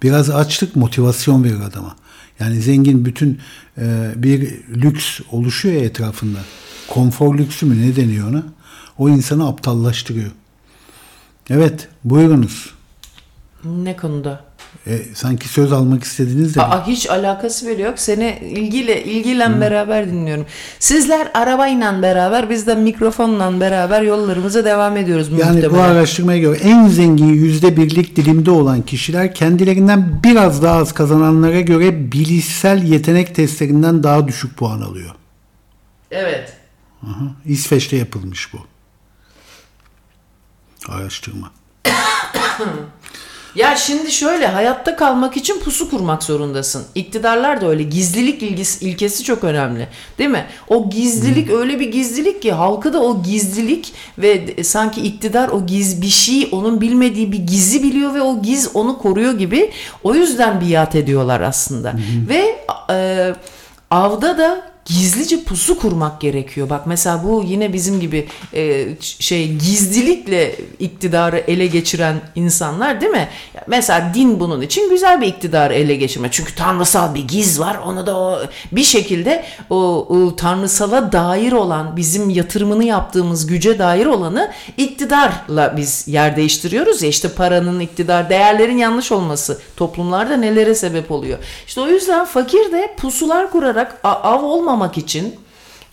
Biraz 0.04 0.30
açlık 0.30 0.76
motivasyon 0.76 1.44
verir 1.44 1.60
adama. 1.60 1.96
Yani 2.40 2.62
zengin 2.62 3.06
bütün 3.06 3.40
e, 3.78 4.12
bir 4.16 4.42
lüks 4.76 5.20
oluşuyor 5.32 5.76
ya 5.76 5.82
etrafında. 5.82 6.40
Konfor 6.88 7.38
lüksü 7.38 7.66
mü 7.66 7.88
ne 7.88 7.96
deniyor 7.96 8.30
ona? 8.30 8.44
O 8.98 9.10
insanı 9.10 9.48
aptallaştırıyor. 9.48 10.32
Evet 11.50 11.88
buyurunuz. 12.04 12.74
Ne 13.64 13.96
konuda? 13.96 14.48
E, 14.88 15.00
sanki 15.14 15.48
söz 15.48 15.74
almak 15.74 16.04
istediğiniz 16.04 16.56
de 16.56 16.62
Aa, 16.62 16.88
hiç 16.88 17.10
alakası 17.10 17.68
bile 17.68 17.84
yok. 17.84 18.00
Seni 18.00 18.40
ilgiyle 18.42 19.04
ilgiyle 19.04 19.62
beraber 19.62 20.08
dinliyorum. 20.08 20.46
Sizler 20.80 21.28
arabayla 21.34 22.02
beraber 22.02 22.50
biz 22.50 22.68
de 22.68 22.76
mikrofonla 22.76 23.60
beraber 23.60 24.02
yollarımıza 24.02 24.66
devam 24.66 24.98
ediyoruz 24.98 25.30
Yani 25.32 25.42
bu 25.42 25.54
muhtemelen. 25.54 25.90
araştırmaya 25.90 26.40
göre 26.40 26.58
en 26.58 26.88
zengin 26.88 27.28
yüzde 27.34 27.78
birlik 27.78 28.16
dilimde 28.16 28.52
olan 28.52 28.82
kişiler 28.82 29.34
kendilerinden 29.36 30.20
biraz 30.24 30.64
daha 30.64 30.78
az 30.78 30.94
kazananlara 30.94 31.62
göre 31.62 32.12
bilişsel 32.12 32.84
yetenek 32.84 33.36
testlerinden 33.36 34.04
daha 34.04 34.28
düşük 34.28 34.58
puan 34.58 34.82
alıyor. 34.82 35.12
Evet. 36.12 36.57
Aha, 37.04 37.26
İsveç'te 37.46 37.96
yapılmış 37.96 38.54
bu. 38.54 38.58
Araştırma. 40.88 41.52
Ya 43.56 43.76
şimdi 43.76 44.12
şöyle 44.12 44.48
hayatta 44.48 44.96
kalmak 44.96 45.38
için 45.38 45.60
pusu 45.60 45.90
kurmak 45.90 46.24
zorundasın. 46.24 46.86
İktidarlar 46.96 47.62
da 47.62 47.70
öyle. 47.70 47.84
Gizlilik 47.84 48.44
ilgisi, 48.44 48.86
ilkesi 48.86 49.24
çok 49.24 49.44
önemli. 49.44 49.88
Değil 50.18 50.30
mi? 50.30 50.46
O 50.68 50.90
gizlilik 50.90 51.50
öyle 51.52 51.80
bir 51.80 51.92
gizlilik 51.92 52.42
ki 52.42 52.52
halkı 52.52 52.94
da 52.94 53.02
o 53.02 53.24
gizlilik 53.24 53.94
ve 54.18 54.64
sanki 54.64 55.02
iktidar 55.02 55.50
o 55.50 55.66
giz 55.66 56.02
bir 56.02 56.08
şey 56.08 56.50
onun 56.52 56.82
bilmediği 56.82 57.32
bir 57.32 57.40
gizi 57.40 57.84
biliyor 57.84 58.14
ve 58.14 58.22
o 58.22 58.42
giz 58.42 58.76
onu 58.76 58.98
koruyor 58.98 59.34
gibi. 59.34 59.72
O 60.04 60.16
yüzden 60.16 60.62
biat 60.62 60.96
ediyorlar 60.96 61.42
aslında. 61.42 61.94
Ve 62.30 62.66
e, 62.90 63.36
avda 63.92 64.38
da 64.38 64.72
gizlice 64.88 65.44
pusu 65.44 65.80
kurmak 65.80 66.22
gerekiyor. 66.22 66.70
Bak 66.70 66.88
mesela 66.88 67.24
bu 67.24 67.44
yine 67.48 67.74
bizim 67.74 68.00
gibi 68.00 68.28
e, 68.54 68.88
şey 69.02 69.54
gizlilikle 69.54 70.56
iktidarı 70.80 71.38
ele 71.38 71.68
geçiren 71.68 72.22
insanlar 72.36 73.02
değil 73.02 73.12
mi? 73.12 73.28
Mesela 73.68 74.12
din 74.14 74.40
bunun 74.40 74.62
için 74.62 74.90
güzel 74.90 75.22
bir 75.22 75.28
iktidarı 75.28 75.74
ele 75.74 75.96
geçirme. 75.96 76.28
Çünkü 76.32 76.56
tanrısal 76.56 77.16
bir 77.16 77.28
giz 77.28 77.60
var. 77.60 77.78
Onu 77.86 78.06
da 78.06 78.18
o 78.18 78.40
bir 78.72 78.84
şekilde 78.84 79.44
o, 79.70 80.08
o 80.10 80.36
tanrısala 80.36 81.12
dair 81.12 81.52
olan 81.52 81.98
bizim 81.98 82.30
yatırımını 82.30 82.84
yaptığımız 82.84 83.48
güce 83.48 83.80
dair 83.80 84.06
olanı 84.06 84.52
iktidarla 84.78 85.74
biz 85.78 86.08
yer 86.08 86.36
değiştiriyoruz 86.36 87.02
ya 87.02 87.10
işte 87.10 87.30
paranın 87.30 87.80
iktidar 87.80 88.30
değerlerin 88.30 88.78
yanlış 88.78 89.12
olması 89.12 89.60
toplumlarda 89.78 90.38
nelere 90.38 90.76
sebep 90.76 91.12
oluyor. 91.12 91.40
İşte 91.68 91.82
o 91.82 91.88
yüzden 91.88 92.26
fakir 92.26 92.72
de 92.72 92.96
pusular 92.98 93.52
kurarak 93.52 94.00
av 94.04 94.44
olmamak 94.78 94.98
için 94.98 95.36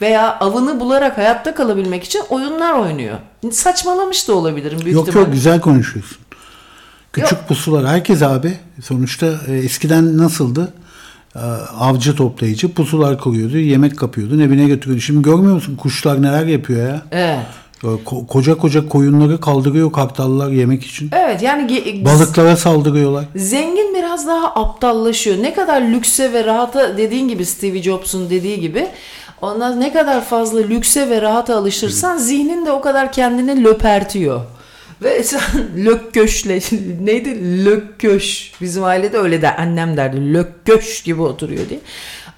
veya 0.01 0.38
avını 0.38 0.81
bularak 0.81 1.18
hayatta 1.18 1.55
kalabilmek 1.55 2.05
için 2.05 2.23
oyunlar 2.29 2.73
oynuyor. 2.73 3.18
Saçmalamış 3.51 4.29
da 4.29 4.35
olabilirim 4.35 4.79
büyük 4.85 4.94
Yok 4.94 5.09
ihtimalle. 5.09 5.27
yok 5.27 5.35
güzel 5.35 5.61
konuşuyorsun. 5.61 6.18
Küçük 7.12 7.33
Yok. 7.33 7.49
pusular 7.49 7.87
herkes 7.87 8.23
abi 8.23 8.53
sonuçta 8.83 9.27
e, 9.49 9.53
eskiden 9.57 10.18
nasıldı? 10.18 10.73
E, 11.37 11.38
avcı 11.79 12.16
toplayıcı 12.16 12.75
pusular 12.75 13.18
koruyordu, 13.18 13.57
yemek 13.59 13.99
kapıyordu, 13.99 14.42
evine 14.42 14.66
götürüyordu. 14.66 15.01
Şimdi 15.03 15.23
görmüyor 15.23 15.55
musun 15.55 15.77
kuşlar 15.77 16.23
neler 16.23 16.47
yapıyor 16.47 16.88
ya? 16.88 17.03
Evet. 17.11 17.47
Ko- 17.88 18.27
koca 18.27 18.55
koca 18.59 18.88
koyunları 18.88 19.40
kaldırıyor 19.40 19.92
kartallar 19.92 20.51
yemek 20.51 20.85
için. 20.87 21.11
Evet 21.12 21.42
yani 21.42 21.73
ge- 21.73 22.05
Balıklara 22.05 22.57
saldırıyorlar. 22.57 23.25
Zengin 23.37 23.94
biraz 23.94 24.27
daha 24.27 24.47
aptallaşıyor. 24.55 25.42
Ne 25.42 25.55
kadar 25.55 25.81
lükse 25.83 26.33
ve 26.33 26.44
rahata 26.44 26.99
dediğin 26.99 27.29
gibi 27.29 27.47
Steve 27.47 27.83
Jobs'un 27.83 28.31
dediği 28.31 28.61
gibi 28.61 28.87
ondan 29.42 29.81
ne 29.81 29.92
kadar 29.92 30.25
fazla 30.25 30.59
lükse 30.61 31.11
ve 31.11 31.23
rahata 31.23 31.57
alışırsan 31.57 32.16
zihnin 32.18 32.66
de 32.66 32.73
o 32.73 32.81
kadar 32.81 33.12
kendini 33.12 33.64
löpertiyor. 33.64 34.40
Ve 35.03 35.23
sen 35.23 35.40
lökköşle 35.85 36.61
neydi 37.05 37.64
lökköş 37.64 38.53
bizim 38.61 38.85
ailede 38.85 39.18
öyle 39.18 39.42
der 39.42 39.55
annem 39.59 39.97
derdi 39.97 40.35
lökköş 40.35 41.03
gibi 41.03 41.23
oturuyor 41.23 41.68
diye. 41.68 41.81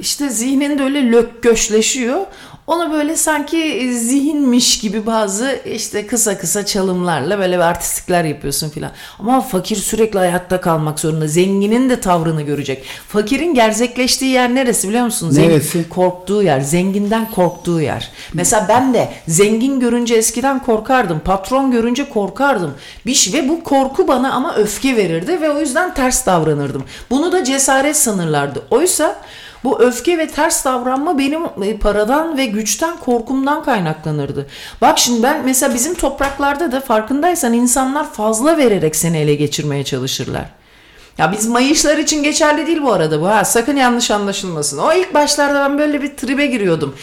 İşte 0.01 0.29
zihnin 0.29 0.79
de 0.79 0.83
öyle 0.83 1.13
lökköşleşiyor. 1.13 2.21
Onu 2.67 2.93
böyle 2.93 3.17
sanki 3.17 3.91
zihinmiş 3.95 4.79
gibi 4.81 5.07
bazı 5.07 5.59
işte 5.75 6.07
kısa 6.07 6.39
kısa 6.39 6.67
çalımlarla 6.67 7.39
böyle 7.39 7.57
bir 7.57 7.63
artistikler 7.63 8.25
yapıyorsun 8.25 8.71
filan. 8.71 8.91
Ama 9.19 9.41
fakir 9.41 9.77
sürekli 9.77 10.19
ayakta 10.19 10.61
kalmak 10.61 11.01
zorunda. 11.01 11.29
Zenginin 11.29 11.91
de 11.91 12.01
tavrını 12.01 12.43
görecek. 12.43 12.85
Fakirin 13.09 13.55
gerzekleştiği 13.55 14.31
yer 14.31 14.55
neresi 14.55 14.89
biliyor 14.89 15.05
musun? 15.05 15.31
Zengin- 15.31 15.49
Neresi? 15.51 15.89
korktuğu 15.89 16.43
yer, 16.43 16.61
zenginden 16.61 17.31
korktuğu 17.31 17.81
yer. 17.81 18.11
Mesela 18.35 18.67
ben 18.69 18.95
de 18.95 19.09
zengin 19.29 19.81
görünce 19.81 20.15
eskiden 20.15 20.63
korkardım, 20.63 21.21
patron 21.25 21.71
görünce 21.71 22.09
korkardım. 22.09 22.75
Bir 23.07 23.31
ve 23.33 23.49
bu 23.49 23.65
korku 23.65 24.09
bana 24.09 24.33
ama 24.33 24.55
öfke 24.57 24.97
verirdi 24.97 25.41
ve 25.41 25.51
o 25.51 25.61
yüzden 25.61 25.95
ters 25.95 26.27
davranırdım. 26.27 26.85
Bunu 27.11 27.33
da 27.33 27.45
cesaret 27.45 27.97
sanırlardı. 27.97 28.63
Oysa 28.71 29.17
bu 29.65 29.81
öfke 29.81 30.19
ve 30.19 30.29
ters 30.29 30.65
davranma 30.65 31.19
benim 31.19 31.43
e, 31.63 31.77
paradan 31.77 32.37
ve 32.39 32.47
güçten 32.47 32.97
korkumdan 32.97 33.63
kaynaklanırdı. 33.63 34.47
Bak 34.81 34.99
şimdi 34.99 35.23
ben 35.23 35.45
mesela 35.45 35.75
bizim 35.75 35.95
topraklarda 35.95 36.73
da 36.73 36.81
farkındaysan 36.81 37.53
insanlar 37.53 38.13
fazla 38.13 38.57
vererek 38.57 38.97
seni 38.97 39.19
ele 39.19 39.35
geçirmeye 39.35 39.85
çalışırlar. 39.85 40.56
Ya 41.19 41.33
biz 41.33 41.47
mayışlar 41.47 41.99
için 41.99 42.23
geçerli 42.23 42.67
değil 42.67 42.83
bu 42.83 42.93
arada 42.93 43.21
bu 43.21 43.29
ha 43.29 43.45
sakın 43.45 43.77
yanlış 43.77 44.11
anlaşılmasın. 44.11 44.79
O 44.79 44.93
ilk 44.93 45.15
başlarda 45.15 45.55
ben 45.61 45.79
böyle 45.79 46.03
bir 46.03 46.17
tribe 46.17 46.47
giriyordum. 46.47 46.95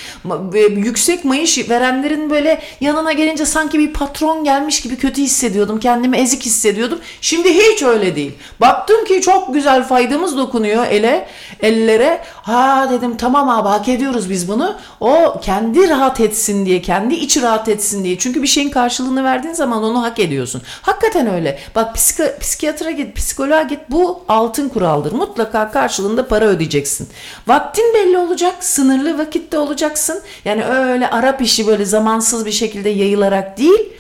E, 0.53 0.59
Yüksek 0.59 1.25
mayış 1.25 1.69
verenlerin 1.69 2.29
böyle 2.29 2.61
yanına 2.81 3.13
gelince 3.13 3.45
sanki 3.45 3.79
bir 3.79 3.93
patron 3.93 4.43
gelmiş 4.43 4.81
gibi 4.81 4.95
kötü 4.97 5.21
hissediyordum. 5.21 5.79
Kendimi 5.79 6.17
ezik 6.17 6.45
hissediyordum. 6.45 6.99
Şimdi 7.21 7.53
hiç 7.53 7.83
öyle 7.83 8.15
değil. 8.15 8.31
Baktım 8.61 9.05
ki 9.05 9.21
çok 9.21 9.53
güzel 9.53 9.83
faydamız 9.83 10.37
dokunuyor 10.37 10.85
ele, 10.87 11.27
ellere. 11.61 12.21
Ha 12.43 12.87
dedim 12.91 13.17
tamam 13.17 13.49
abi 13.49 13.67
hak 13.69 13.89
ediyoruz 13.89 14.29
biz 14.29 14.47
bunu. 14.47 14.75
O 14.99 15.39
kendi 15.41 15.89
rahat 15.89 16.19
etsin 16.19 16.65
diye, 16.65 16.81
kendi 16.81 17.13
içi 17.15 17.41
rahat 17.41 17.69
etsin 17.69 18.03
diye. 18.03 18.17
Çünkü 18.17 18.41
bir 18.41 18.47
şeyin 18.47 18.69
karşılığını 18.69 19.23
verdiğin 19.23 19.53
zaman 19.53 19.83
onu 19.83 20.03
hak 20.03 20.19
ediyorsun. 20.19 20.61
Hakikaten 20.81 21.33
öyle. 21.33 21.59
Bak 21.75 21.95
psiko- 21.95 22.39
psikiyatra 22.39 22.91
git, 22.91 23.15
psikoloğa 23.15 23.61
git. 23.61 23.79
Bu 23.89 24.02
altın 24.29 24.69
kuraldır. 24.69 25.11
Mutlaka 25.11 25.71
karşılığında 25.71 26.27
para 26.27 26.45
ödeyeceksin. 26.45 27.07
Vaktin 27.47 27.93
belli 27.93 28.17
olacak. 28.17 28.55
Sınırlı 28.59 29.17
vakitte 29.17 29.57
olacaksın. 29.57 30.21
Yani 30.45 30.65
öyle 30.65 31.09
Arap 31.09 31.41
işi 31.41 31.67
böyle 31.67 31.85
zamansız 31.85 32.45
bir 32.45 32.51
şekilde 32.51 32.89
yayılarak 32.89 33.57
değil 33.57 33.93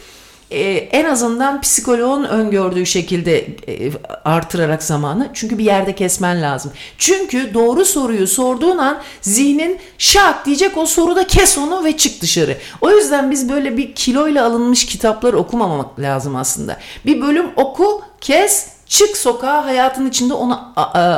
e, 0.53 0.61
en 0.71 1.05
azından 1.05 1.61
psikoloğun 1.61 2.23
öngördüğü 2.23 2.85
şekilde 2.85 3.39
e, 3.67 3.91
artırarak 4.25 4.83
zamanı. 4.83 5.29
Çünkü 5.33 5.57
bir 5.57 5.63
yerde 5.63 5.95
kesmen 5.95 6.41
lazım. 6.41 6.71
Çünkü 6.97 7.53
doğru 7.53 7.85
soruyu 7.85 8.27
sorduğun 8.27 8.77
an 8.77 9.01
zihnin 9.21 9.77
şak 9.97 10.45
diyecek 10.45 10.77
o 10.77 10.85
soruda 10.85 11.27
kes 11.27 11.57
onu 11.57 11.83
ve 11.83 11.97
çık 11.97 12.21
dışarı. 12.21 12.57
O 12.81 12.91
yüzden 12.91 13.31
biz 13.31 13.49
böyle 13.49 13.77
bir 13.77 13.95
kiloyla 13.95 14.45
alınmış 14.45 14.85
kitapları 14.85 15.37
okumamak 15.37 15.99
lazım 15.99 16.35
aslında. 16.35 16.77
Bir 17.05 17.21
bölüm 17.21 17.45
oku, 17.55 18.01
kes, 18.21 18.67
Çık 18.87 19.17
sokağa 19.17 19.65
hayatın 19.65 20.09
içinde 20.09 20.33
onu 20.33 20.59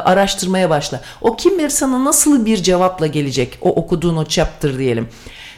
araştırmaya 0.06 0.70
başla. 0.70 1.02
O 1.22 1.36
kim 1.36 1.60
bilir 1.60 1.70
sana 1.70 2.06
nasıl 2.06 2.46
bir 2.46 2.58
cevapla 2.58 3.08
gelecek 3.08 3.58
o 3.62 3.70
okuduğun 3.70 4.18
o 4.18 4.26
chapter 4.26 4.78
diyelim. 4.78 5.08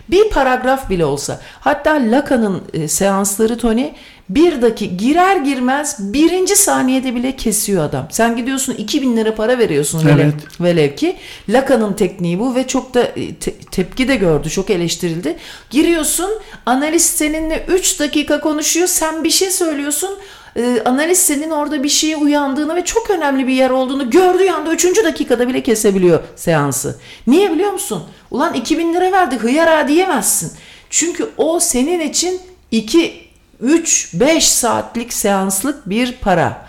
Bir 0.09 0.29
paragraf 0.29 0.89
bile 0.89 1.05
olsa. 1.05 1.39
Hatta 1.59 1.91
Lacan'ın 1.93 2.61
e, 2.73 2.87
seansları 2.87 3.57
Tony 3.57 3.89
bir 4.29 4.61
dakika 4.61 4.95
girer 4.95 5.35
girmez 5.35 6.13
birinci 6.13 6.55
saniyede 6.55 7.15
bile 7.15 7.35
kesiyor 7.35 7.83
adam. 7.83 8.07
Sen 8.11 8.35
gidiyorsun 8.37 8.73
2000 8.73 9.17
lira 9.17 9.35
para 9.35 9.57
veriyorsun 9.59 10.05
velev, 10.07 10.19
Evet. 10.19 10.33
velev 10.61 10.95
ki. 10.95 11.15
Lacan'ın 11.49 11.93
tekniği 11.93 12.39
bu 12.39 12.55
ve 12.55 12.67
çok 12.67 12.93
da 12.93 13.03
e, 13.03 13.35
te- 13.35 13.57
tepki 13.71 14.07
de 14.07 14.15
gördü. 14.15 14.49
Çok 14.49 14.69
eleştirildi. 14.69 15.37
Giriyorsun 15.69 16.29
analist 16.65 17.17
seninle 17.17 17.65
3 17.67 17.99
dakika 17.99 18.39
konuşuyor. 18.39 18.87
Sen 18.87 19.23
bir 19.23 19.29
şey 19.31 19.51
söylüyorsun. 19.51 20.09
E, 20.57 20.81
analist 20.85 21.21
senin 21.21 21.49
orada 21.49 21.83
bir 21.83 21.89
şeye 21.89 22.17
uyandığını 22.17 22.75
ve 22.75 22.85
çok 22.85 23.09
önemli 23.09 23.47
bir 23.47 23.53
yer 23.53 23.69
olduğunu 23.69 24.09
gördüğü 24.09 24.49
anda 24.49 24.73
3. 24.73 25.03
dakikada 25.03 25.47
bile 25.47 25.63
kesebiliyor 25.63 26.19
seansı. 26.35 26.99
Niye 27.27 27.51
biliyor 27.51 27.71
musun? 27.71 28.03
Ulan 28.31 28.53
2000 28.53 28.93
lira 28.93 29.11
verdi 29.11 29.35
hıyara 29.37 29.87
diyemezsin. 29.87 30.51
Çünkü 30.89 31.29
o 31.37 31.59
senin 31.59 31.99
için 31.99 32.41
2 32.71 33.27
3 33.61 34.09
5 34.13 34.47
saatlik 34.47 35.13
seanslık 35.13 35.89
bir 35.89 36.11
para. 36.11 36.67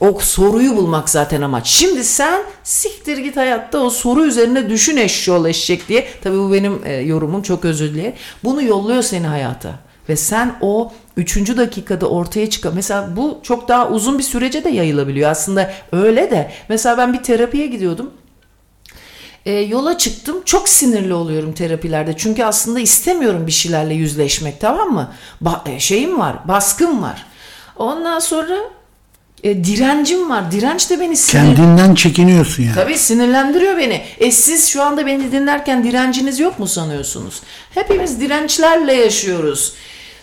O 0.00 0.18
soruyu 0.20 0.76
bulmak 0.76 1.10
zaten 1.10 1.42
amaç. 1.42 1.66
Şimdi 1.66 2.04
sen 2.04 2.42
siktir 2.64 3.18
git 3.18 3.36
hayatta 3.36 3.78
o 3.78 3.90
soru 3.90 4.24
üzerine 4.24 4.70
düşün 4.70 4.96
eşşoğlu 4.96 5.48
eşek 5.48 5.88
diye. 5.88 6.08
Tabii 6.22 6.38
bu 6.38 6.52
benim 6.52 6.80
e, 6.84 6.92
yorumum 6.92 7.42
çok 7.42 7.64
özür 7.64 7.94
dilerim. 7.94 8.12
Bunu 8.44 8.62
yolluyor 8.62 9.02
seni 9.02 9.26
hayata. 9.26 9.74
Ve 10.08 10.16
sen 10.16 10.54
o 10.60 10.92
üçüncü 11.16 11.56
dakikada 11.56 12.06
ortaya 12.08 12.50
çıkan 12.50 12.72
mesela 12.74 13.16
bu 13.16 13.40
çok 13.42 13.68
daha 13.68 13.88
uzun 13.88 14.18
bir 14.18 14.22
sürece 14.22 14.64
de 14.64 14.68
yayılabiliyor. 14.68 15.30
Aslında 15.30 15.72
öyle 15.92 16.30
de 16.30 16.50
mesela 16.68 16.98
ben 16.98 17.12
bir 17.12 17.22
terapiye 17.22 17.66
gidiyordum. 17.66 18.10
E, 19.46 19.52
yola 19.52 19.98
çıktım. 19.98 20.36
Çok 20.44 20.68
sinirli 20.68 21.14
oluyorum 21.14 21.52
terapilerde. 21.52 22.14
Çünkü 22.16 22.44
aslında 22.44 22.80
istemiyorum 22.80 23.46
bir 23.46 23.52
şeylerle 23.52 23.94
yüzleşmek 23.94 24.60
tamam 24.60 24.90
mı? 24.92 25.12
Ba- 25.44 25.70
e, 25.74 25.80
şeyim 25.80 26.18
var, 26.18 26.36
baskım 26.48 27.02
var. 27.02 27.26
Ondan 27.76 28.18
sonra 28.18 28.58
e, 29.42 29.64
direncim 29.64 30.30
var. 30.30 30.52
Direnç 30.52 30.90
de 30.90 31.00
beni 31.00 31.16
sinir... 31.16 31.42
Kendinden 31.42 31.94
çekiniyorsun 31.94 32.62
yani. 32.62 32.74
Tabii 32.74 32.98
sinirlendiriyor 32.98 33.76
beni. 33.76 34.02
E 34.18 34.30
siz 34.30 34.68
şu 34.68 34.82
anda 34.82 35.06
beni 35.06 35.32
dinlerken 35.32 35.84
direnciniz 35.84 36.40
yok 36.40 36.58
mu 36.58 36.66
sanıyorsunuz? 36.66 37.42
Hepimiz 37.74 38.20
dirençlerle 38.20 38.94
yaşıyoruz. 38.94 39.72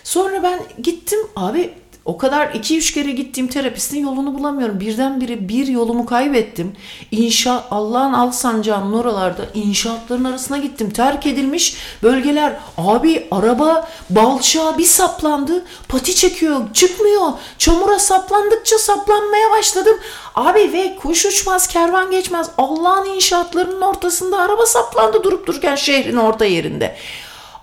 Sonra 0.04 0.42
ben 0.42 0.60
gittim 0.82 1.18
abi 1.36 1.74
o 2.04 2.18
kadar 2.18 2.46
2-3 2.46 2.94
kere 2.94 3.10
gittiğim 3.10 3.48
terapistin 3.48 4.02
yolunu 4.02 4.38
bulamıyorum. 4.38 4.80
Birdenbire 4.80 5.48
bir 5.48 5.66
yolumu 5.66 6.06
kaybettim. 6.06 6.76
İnşa 7.10 7.64
Allah'ın 7.70 8.12
al 8.12 8.30
sancağının 8.30 8.92
oralarda 8.92 9.42
inşaatların 9.54 10.24
arasına 10.24 10.58
gittim. 10.58 10.90
Terk 10.90 11.26
edilmiş 11.26 11.76
bölgeler. 12.02 12.56
Abi 12.78 13.28
araba 13.30 13.88
balçağa 14.10 14.78
bir 14.78 14.84
saplandı. 14.84 15.64
Pati 15.88 16.14
çekiyor 16.14 16.72
çıkmıyor. 16.74 17.32
Çamura 17.58 17.98
saplandıkça 17.98 18.78
saplanmaya 18.78 19.50
başladım. 19.50 19.98
Abi 20.34 20.72
ve 20.72 20.96
kuş 21.02 21.26
uçmaz 21.26 21.66
kervan 21.68 22.10
geçmez. 22.10 22.50
Allah'ın 22.58 23.06
inşaatlarının 23.06 23.80
ortasında 23.80 24.38
araba 24.38 24.66
saplandı 24.66 25.22
durup 25.22 25.46
dururken 25.46 25.74
şehrin 25.74 26.16
orta 26.16 26.44
yerinde. 26.44 26.96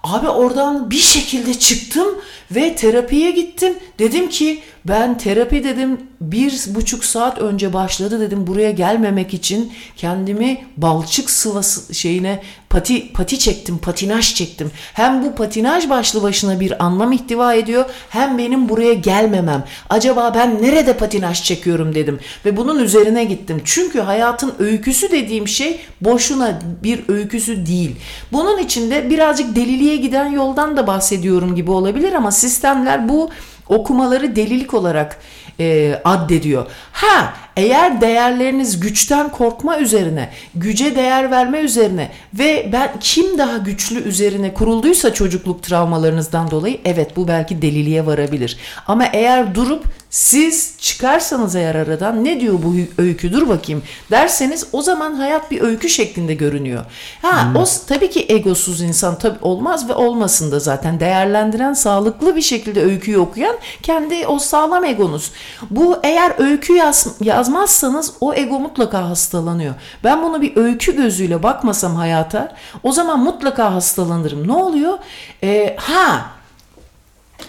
Abi 0.04 0.30
oradan 0.30 0.92
bir 0.92 0.98
şekilde 0.98 1.60
çıktım 1.60 2.08
ve 2.52 2.76
terapiye 2.76 3.32
gittim. 3.32 3.74
Dedim 4.00 4.30
ki 4.30 4.60
ben 4.86 5.18
terapi 5.18 5.64
dedim 5.64 5.98
bir 6.22 6.64
buçuk 6.68 7.06
saat 7.06 7.38
önce 7.38 7.74
başladı 7.74 8.20
dedim 8.20 8.48
buraya 8.48 8.72
gelmemek 8.72 9.34
için 9.34 9.74
kendimi 9.98 10.66
balçık 10.78 11.30
sıvası 11.30 11.96
şeyine 11.96 12.42
pati 12.70 13.14
pati 13.14 13.40
çektim 13.40 13.78
patinaj 13.78 14.36
çektim. 14.36 14.72
Hem 14.94 15.24
bu 15.24 15.36
patinaj 15.36 15.90
başlı 15.90 16.24
başına 16.24 16.60
bir 16.60 16.86
anlam 16.86 17.12
ihtiva 17.12 17.54
ediyor 17.54 17.86
hem 18.10 18.38
benim 18.38 18.70
buraya 18.70 18.94
gelmemem. 18.94 19.64
Acaba 19.90 20.34
ben 20.36 20.64
nerede 20.64 20.98
patinaj 20.98 21.44
çekiyorum 21.44 21.96
dedim 21.96 22.20
ve 22.46 22.58
bunun 22.58 22.80
üzerine 22.80 23.26
gittim. 23.26 23.62
Çünkü 23.66 24.00
hayatın 24.00 24.54
öyküsü 24.60 25.12
dediğim 25.12 25.48
şey 25.48 25.80
boşuna 26.02 26.60
bir 26.84 27.02
öyküsü 27.08 27.66
değil. 27.66 27.96
Bunun 28.32 28.58
içinde 28.58 29.10
birazcık 29.10 29.56
deliliğe 29.56 29.96
giden 29.96 30.26
yoldan 30.26 30.78
da 30.78 30.88
bahsediyorum 30.88 31.56
gibi 31.56 31.72
olabilir 31.72 32.14
ama 32.14 32.32
sistemler 32.40 33.10
bu 33.10 33.30
okumaları 33.68 34.36
delilik 34.36 34.74
olarak 34.74 35.20
e, 35.60 35.96
addediyor. 36.04 36.66
Ha 36.92 37.34
eğer 37.60 38.02
değerleriniz 38.02 38.80
güçten 38.80 39.30
korkma 39.30 39.80
üzerine, 39.80 40.30
güce 40.56 40.96
değer 40.96 41.32
verme 41.32 41.60
üzerine 41.60 42.12
ve 42.34 42.70
ben 42.74 42.92
kim 43.00 43.38
daha 43.38 43.58
güçlü 43.58 44.00
üzerine 44.04 44.54
kurulduysa 44.54 45.14
çocukluk 45.14 45.64
travmalarınızdan 45.64 46.52
dolayı 46.52 46.80
evet 46.86 47.16
bu 47.16 47.28
belki 47.28 47.62
deliliğe 47.62 48.06
varabilir. 48.06 48.58
Ama 48.88 49.06
eğer 49.06 49.56
durup 49.56 49.84
siz 50.10 50.74
çıkarsanız 50.80 51.56
eğer 51.56 51.76
aradan 51.76 52.26
ne 52.26 52.40
diyor 52.42 52.54
bu 52.64 52.76
öykü 53.02 53.34
dur 53.34 53.50
bakayım 53.50 53.84
derseniz 54.12 54.66
o 54.74 54.82
zaman 54.82 55.14
hayat 55.14 55.52
bir 55.52 55.62
öykü 55.62 55.90
şeklinde 55.90 56.34
görünüyor. 56.34 56.86
Ha 57.22 57.48
o 57.56 57.66
s- 57.66 57.82
tabii 57.88 58.10
ki 58.10 58.26
egosuz 58.30 58.82
insan 58.82 59.18
tabii 59.20 59.38
olmaz 59.42 59.90
ve 59.90 59.94
olmasın 59.94 60.52
da 60.52 60.60
zaten 60.60 61.00
değerlendiren 61.00 61.74
sağlıklı 61.74 62.36
bir 62.36 62.42
şekilde 62.42 62.84
öyküyü 62.84 63.18
okuyan 63.18 63.56
kendi 63.84 64.28
o 64.28 64.40
sağlam 64.40 64.84
egonuz. 64.86 65.32
Bu 65.70 65.98
eğer 66.04 66.32
öykü 66.38 66.74
yaz, 66.74 67.08
yazmazsanız 67.50 68.14
o 68.22 68.34
ego 68.34 68.60
mutlaka 68.60 69.10
hastalanıyor. 69.10 69.76
Ben 70.04 70.24
bunu 70.24 70.42
bir 70.42 70.58
öykü 70.58 70.96
gözüyle 70.96 71.44
bakmasam 71.44 71.96
hayata 71.96 72.56
o 72.84 72.92
zaman 72.92 73.20
mutlaka 73.20 73.74
hastalanırım. 73.74 74.48
Ne 74.48 74.54
oluyor? 74.54 74.98
Ee, 75.44 75.76
ha 75.80 76.26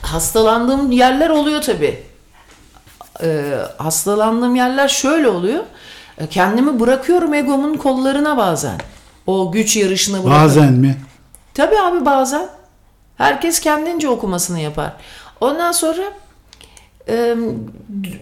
hastalandığım 0.03 0.93
yerler 0.93 1.31
oluyor 1.31 1.63
tabii 1.63 2.03
e, 3.23 3.55
hastalandığım 3.79 4.57
yerler 4.57 4.89
şöyle 4.89 5.29
oluyor. 5.29 5.65
E, 6.19 6.27
kendimi 6.27 6.81
bırakıyorum 6.81 7.35
egomun 7.35 7.77
kollarına 7.77 8.37
bazen. 8.37 8.79
O 9.27 9.53
güç 9.53 9.77
yarışına 9.77 10.17
bırakıyorum. 10.17 10.45
Bazen 10.45 10.73
mi? 10.73 10.97
Tabii 11.55 11.79
abi 11.79 12.05
bazen. 12.05 12.49
Herkes 13.19 13.61
kendince 13.61 14.09
okumasını 14.09 14.61
yapar. 14.61 14.93
Ondan 15.41 15.73
sonra 15.73 16.03
e, 16.03 16.11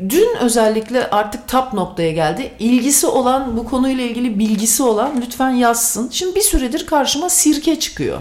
dün 0.09 0.37
özellikle 0.41 1.11
artık 1.11 1.49
tap 1.49 1.73
noktaya 1.73 2.13
geldi. 2.13 2.53
İlgisi 2.59 3.07
olan 3.07 3.57
bu 3.57 3.65
konuyla 3.65 4.05
ilgili 4.05 4.39
bilgisi 4.39 4.83
olan 4.83 5.13
lütfen 5.21 5.51
yazsın. 5.51 6.09
Şimdi 6.13 6.35
bir 6.35 6.41
süredir 6.41 6.87
karşıma 6.87 7.29
sirke 7.29 7.81
çıkıyor. 7.81 8.19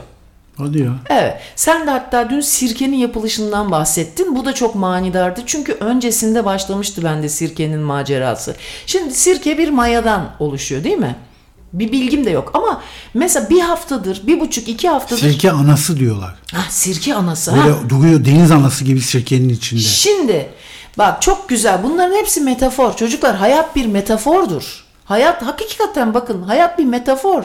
Hadi 0.57 0.79
ya. 0.79 0.91
Evet. 1.09 1.37
Sen 1.55 1.87
de 1.87 1.91
hatta 1.91 2.29
dün 2.29 2.41
sirkenin 2.41 2.97
yapılışından 2.97 3.71
bahsettin. 3.71 4.35
Bu 4.35 4.45
da 4.45 4.53
çok 4.53 4.75
manidardı. 4.75 5.41
Çünkü 5.45 5.73
öncesinde 5.73 6.45
başlamıştı 6.45 7.03
bende 7.03 7.29
sirkenin 7.29 7.79
macerası. 7.79 8.55
Şimdi 8.85 9.13
sirke 9.13 9.57
bir 9.57 9.69
mayadan 9.69 10.29
oluşuyor 10.39 10.83
değil 10.83 10.97
mi? 10.97 11.15
Bir 11.79 11.91
bilgim 11.91 12.25
de 12.25 12.29
yok 12.29 12.51
ama 12.53 12.81
mesela 13.13 13.49
bir 13.49 13.59
haftadır, 13.59 14.21
bir 14.27 14.39
buçuk, 14.39 14.67
iki 14.67 14.89
haftadır 14.89 15.21
Sirke 15.21 15.51
anası 15.51 15.99
diyorlar. 15.99 16.35
Ah, 16.55 16.69
sirke 16.69 17.13
anası. 17.15 17.51
ha. 17.51 17.65
Böyle 17.67 17.89
duruyor 17.89 18.25
deniz 18.25 18.51
anası 18.51 18.83
gibi 18.83 19.01
sirkenin 19.01 19.49
içinde. 19.49 19.81
Şimdi 19.81 20.49
bak 20.97 21.21
çok 21.21 21.49
güzel. 21.49 21.83
Bunların 21.83 22.15
hepsi 22.15 22.41
metafor. 22.41 22.95
Çocuklar 22.95 23.35
hayat 23.35 23.75
bir 23.75 23.85
metafordur. 23.85 24.83
Hayat 25.05 25.41
hakikaten 25.43 26.13
bakın 26.13 26.41
hayat 26.43 26.79
bir 26.79 26.85
metafor. 26.85 27.43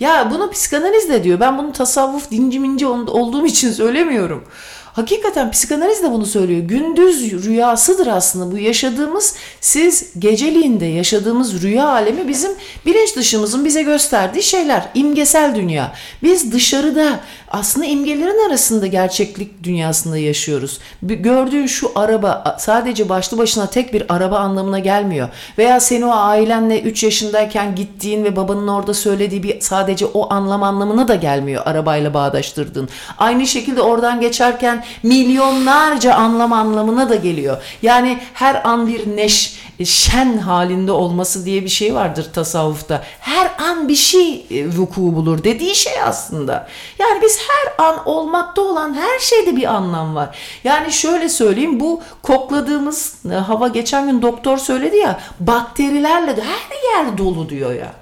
Ya 0.00 0.30
bunu 0.30 0.50
psikanaliz 0.50 1.08
de 1.08 1.24
diyor. 1.24 1.40
Ben 1.40 1.58
bunu 1.58 1.72
tasavvuf 1.72 2.30
dinci 2.30 2.58
minci 2.58 2.86
ol- 2.86 3.06
olduğum 3.06 3.46
için 3.46 3.72
söylemiyorum. 3.72 4.44
Hakikaten 4.92 5.50
psikanaliz 5.50 6.02
de 6.02 6.10
bunu 6.10 6.26
söylüyor. 6.26 6.60
Gündüz 6.60 7.44
rüyasıdır 7.44 8.06
aslında 8.06 8.52
bu 8.52 8.58
yaşadığımız 8.58 9.34
siz 9.60 10.06
geceliğinde 10.18 10.86
yaşadığımız 10.86 11.62
rüya 11.62 11.88
alemi 11.88 12.28
bizim 12.28 12.52
bilinç 12.86 13.16
dışımızın 13.16 13.64
bize 13.64 13.82
gösterdiği 13.82 14.42
şeyler. 14.42 14.88
imgesel 14.94 15.54
dünya. 15.54 15.92
Biz 16.22 16.52
dışarıda 16.52 17.20
aslında 17.50 17.86
imgelerin 17.86 18.48
arasında 18.48 18.86
gerçeklik 18.86 19.64
dünyasında 19.64 20.18
yaşıyoruz. 20.18 20.78
Gördüğün 21.02 21.66
şu 21.66 21.92
araba 21.94 22.56
sadece 22.58 23.08
başlı 23.08 23.38
başına 23.38 23.66
tek 23.66 23.92
bir 23.92 24.14
araba 24.14 24.38
anlamına 24.38 24.78
gelmiyor. 24.78 25.28
Veya 25.58 25.80
seni 25.80 26.04
o 26.04 26.12
ailenle 26.12 26.80
3 26.80 27.02
yaşındayken 27.02 27.74
gittiğin 27.74 28.24
ve 28.24 28.36
babanın 28.36 28.68
orada 28.68 28.94
söylediği 28.94 29.42
bir 29.42 29.60
sadece 29.60 30.06
o 30.06 30.32
anlam 30.32 30.62
anlamına 30.62 31.08
da 31.08 31.14
gelmiyor 31.14 31.62
arabayla 31.66 32.14
bağdaştırdığın. 32.14 32.88
Aynı 33.18 33.46
şekilde 33.46 33.82
oradan 33.82 34.20
geçerken 34.20 34.84
milyonlarca 35.02 36.14
anlam 36.14 36.52
anlamına 36.52 37.10
da 37.10 37.14
geliyor. 37.14 37.56
Yani 37.82 38.18
her 38.34 38.68
an 38.68 38.86
bir 38.86 39.16
neş, 39.16 39.60
şen 39.84 40.38
halinde 40.38 40.92
olması 40.92 41.44
diye 41.44 41.64
bir 41.64 41.68
şey 41.68 41.94
vardır 41.94 42.30
tasavvufta. 42.34 43.02
Her 43.20 43.50
an 43.58 43.88
bir 43.88 43.96
şey 43.96 44.46
e, 44.50 44.66
vuku 44.76 45.00
bulur 45.00 45.44
dediği 45.44 45.74
şey 45.74 46.02
aslında. 46.02 46.68
Yani 46.98 47.22
biz 47.22 47.38
her 47.48 47.86
an 47.86 48.08
olmakta 48.08 48.62
olan 48.62 48.94
her 48.94 49.18
şeyde 49.18 49.56
bir 49.56 49.64
anlam 49.64 50.14
var. 50.14 50.38
Yani 50.64 50.92
şöyle 50.92 51.28
söyleyeyim 51.28 51.80
bu 51.80 52.02
kokladığımız 52.22 53.14
e, 53.30 53.34
hava 53.34 53.68
geçen 53.68 54.06
gün 54.06 54.22
doktor 54.22 54.58
söyledi 54.58 54.96
ya 54.96 55.20
bakterilerle 55.40 56.36
de 56.36 56.42
her 56.42 57.04
yer 57.04 57.18
dolu 57.18 57.48
diyor 57.48 57.74
ya. 57.74 57.92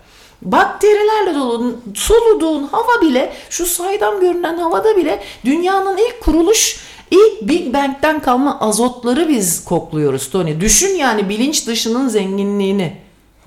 Bakterilerle 0.43 1.35
dolu 1.35 1.77
soluduğun 1.95 2.63
hava 2.63 3.03
bile 3.03 3.33
şu 3.51 3.67
saydam 3.67 4.21
görünen 4.21 4.59
havada 4.59 4.97
bile 4.97 5.23
dünyanın 5.45 5.97
ilk 5.97 6.21
kuruluş 6.21 6.88
ilk 7.11 7.49
Big 7.49 7.75
Bang'den 7.75 8.21
kalma 8.21 8.61
azotları 8.61 9.29
biz 9.29 9.65
kokluyoruz 9.65 10.31
Tony. 10.31 10.61
Düşün 10.61 10.97
yani 10.97 11.29
bilinç 11.29 11.67
dışının 11.67 12.09
zenginliğini. 12.09 12.97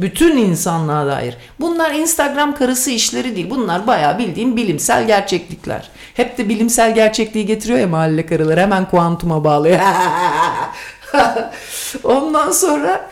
Bütün 0.01 0.37
insanlığa 0.37 1.07
dair. 1.07 1.37
Bunlar 1.59 1.91
Instagram 1.91 2.55
karısı 2.55 2.91
işleri 2.91 3.35
değil. 3.35 3.49
Bunlar 3.49 3.87
bayağı 3.87 4.17
bildiğim 4.17 4.57
bilimsel 4.57 5.07
gerçeklikler. 5.07 5.89
Hep 6.13 6.37
de 6.37 6.49
bilimsel 6.49 6.95
gerçekliği 6.95 7.45
getiriyor 7.45 7.79
ya 7.79 7.87
mahalle 7.87 8.25
karıları. 8.25 8.59
Hemen 8.59 8.89
kuantuma 8.89 9.43
bağlıyor. 9.43 9.79
Ondan 12.03 12.51
sonra 12.51 13.09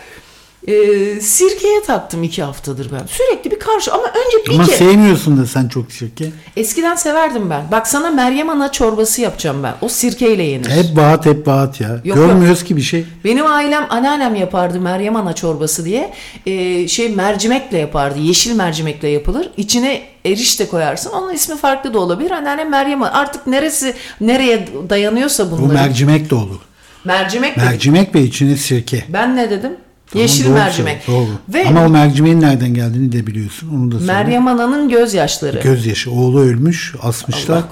e, 0.68 0.74
sirkeye 1.22 1.82
taktım 1.88 2.24
iki 2.24 2.44
haftadır 2.44 2.92
ben. 2.92 3.06
Sürekli 3.08 3.52
bir 3.52 3.60
karşı 3.60 3.94
ama 3.94 4.04
önce 4.04 4.46
bir 4.50 4.56
Ama 4.56 4.66
kere. 4.66 4.76
sevmiyorsun 4.76 5.38
da 5.38 5.46
sen 5.46 5.68
çok 5.68 5.92
sirke. 5.92 6.26
Eskiden 6.58 6.96
severdim 6.96 7.50
ben. 7.50 7.64
Bak 7.72 7.88
sana 7.88 8.12
Meryem 8.12 8.50
Ana 8.50 8.72
çorbası 8.72 9.22
yapacağım 9.22 9.64
ben. 9.64 9.74
O 9.82 9.90
sirkeyle 9.90 10.44
yenir. 10.44 10.70
Hep 10.70 10.96
bahat 10.96 11.26
hep 11.26 11.46
bahat 11.46 11.82
ya. 11.82 12.02
Yok, 12.04 12.18
Görmüyoruz 12.18 12.64
ki 12.64 12.78
bir 12.78 12.82
şey. 12.82 13.06
Benim 13.26 13.46
ailem 13.46 13.86
anneannem 13.90 14.36
yapardı 14.36 14.80
Meryem 14.82 15.16
Ana 15.16 15.34
çorbası 15.34 15.86
diye. 15.86 16.14
Ee, 16.46 16.88
şey 16.88 17.10
mercimekle 17.10 17.78
yapardı. 17.78 18.20
Yeşil 18.20 18.56
mercimekle 18.56 19.08
yapılır. 19.10 19.50
İçine 19.58 20.02
erişte 20.26 20.68
koyarsın. 20.68 21.12
Onun 21.12 21.34
ismi 21.34 21.58
farklı 21.58 21.94
da 21.94 22.00
olabilir. 22.00 22.32
Anneannem 22.32 22.70
Meryem 22.72 23.04
Ana. 23.04 23.12
Artık 23.14 23.48
neresi 23.48 23.94
nereye 24.22 24.68
dayanıyorsa 24.90 25.52
Bu 25.52 25.58
bunların. 25.58 25.74
mercimek 25.88 26.30
de 26.30 26.36
olur. 26.36 26.60
mercimek 27.06 27.58
Mercimek 27.58 28.16
ve 28.16 28.22
içine 28.22 28.56
sirke. 28.58 29.04
Ben 29.10 29.36
ne 29.36 29.50
dedim? 29.50 29.72
Yeşil 30.14 30.46
Doğru 30.46 30.54
mercimek. 30.54 31.08
Doğru. 31.08 31.28
Ve 31.50 31.68
Ama 31.68 31.86
o 31.86 31.90
mercimeğin 31.90 32.42
nereden 32.42 32.74
geldiğini 32.74 33.12
de 33.12 33.28
biliyorsun. 33.28 33.70
Onu 33.76 33.92
da 33.92 34.00
söyle. 34.00 34.14
Meryem 34.14 34.48
Ana'nın 34.48 34.90
gözyaşları. 34.90 35.60
Gözyaşı. 35.62 36.12
Oğlu 36.12 36.40
ölmüş. 36.40 36.96
Asmışlar. 37.02 37.64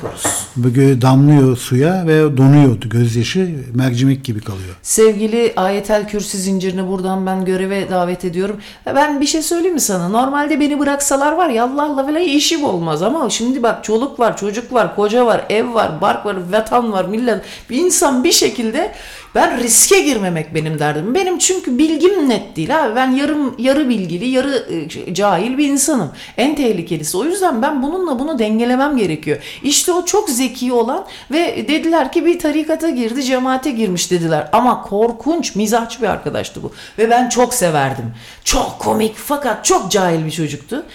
Böyle 0.56 1.02
damlıyor 1.02 1.58
suya 1.58 2.08
ve 2.08 2.38
donuyordu 2.38 2.90
gözyaşı. 2.90 3.56
Mercimek 3.74 4.24
gibi 4.24 4.42
kalıyor. 4.42 4.76
Sevgili 4.82 5.54
Ayetel 5.56 6.08
Kürsi 6.08 6.38
zincirini 6.38 6.88
buradan 6.88 7.26
ben 7.26 7.46
göreve 7.46 7.90
davet 7.90 8.26
ediyorum. 8.26 8.56
Ben 8.86 9.22
bir 9.22 9.26
şey 9.26 9.42
söyleyeyim 9.42 9.74
mi 9.74 9.82
sana? 9.82 10.10
Normalde 10.10 10.60
beni 10.60 10.80
bıraksalar 10.80 11.32
var 11.32 11.50
ya 11.50 11.64
Allah 11.64 11.84
Allah 11.84 12.06
falan 12.06 12.22
işim 12.22 12.64
olmaz 12.64 13.02
ama 13.02 13.30
şimdi 13.30 13.64
bak 13.64 13.84
çoluk 13.84 14.20
var, 14.20 14.38
çocuk 14.38 14.74
var, 14.74 14.96
koca 14.96 15.26
var, 15.26 15.46
ev 15.50 15.74
var, 15.74 16.02
bark 16.02 16.26
var, 16.26 16.38
vatan 16.52 16.92
var, 16.92 17.06
millet. 17.06 17.42
Bir 17.70 17.78
insan 17.78 18.24
bir 18.24 18.32
şekilde 18.32 18.92
ben 19.36 19.58
riske 19.58 20.00
girmemek 20.00 20.56
benim 20.56 20.80
derdim. 20.80 21.16
Benim 21.16 21.38
çünkü 21.38 21.78
bilgim 21.78 22.30
net 22.30 22.56
değil 22.56 22.86
abi. 22.86 22.96
Ben 22.96 23.12
yarım 23.12 23.56
yarı 23.60 23.90
bilgili, 23.90 24.28
yarı 24.28 24.66
e, 25.08 25.14
cahil 25.14 25.58
bir 25.58 25.68
insanım. 25.68 26.12
En 26.38 26.56
tehlikelisi. 26.56 27.18
O 27.18 27.24
yüzden 27.24 27.62
ben 27.62 27.84
bununla 27.84 28.20
bunu 28.20 28.40
dengelemem 28.40 28.98
gerekiyor. 28.98 29.38
İşte 29.64 29.92
o 29.92 30.06
çok 30.06 30.30
zeki 30.30 30.74
olan 30.74 31.06
ve 31.32 31.68
dediler 31.68 32.12
ki 32.12 32.26
bir 32.26 32.40
tarikata 32.40 32.90
girdi, 32.90 33.24
cemaate 33.24 33.72
girmiş 33.72 34.12
dediler. 34.12 34.50
Ama 34.52 34.82
korkunç, 34.82 35.56
mizahçı 35.56 36.02
bir 36.02 36.08
arkadaştı 36.08 36.64
bu. 36.64 36.72
Ve 36.98 37.10
ben 37.10 37.30
çok 37.30 37.54
severdim. 37.54 38.14
Çok 38.44 38.80
komik 38.80 39.16
fakat 39.16 39.66
çok 39.66 39.92
cahil 39.92 40.26
bir 40.26 40.32
çocuktu. 40.32 40.86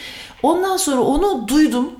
Ondan 0.42 0.76
sonra 0.76 1.00
onu 1.00 1.48
duydum. 1.48 1.90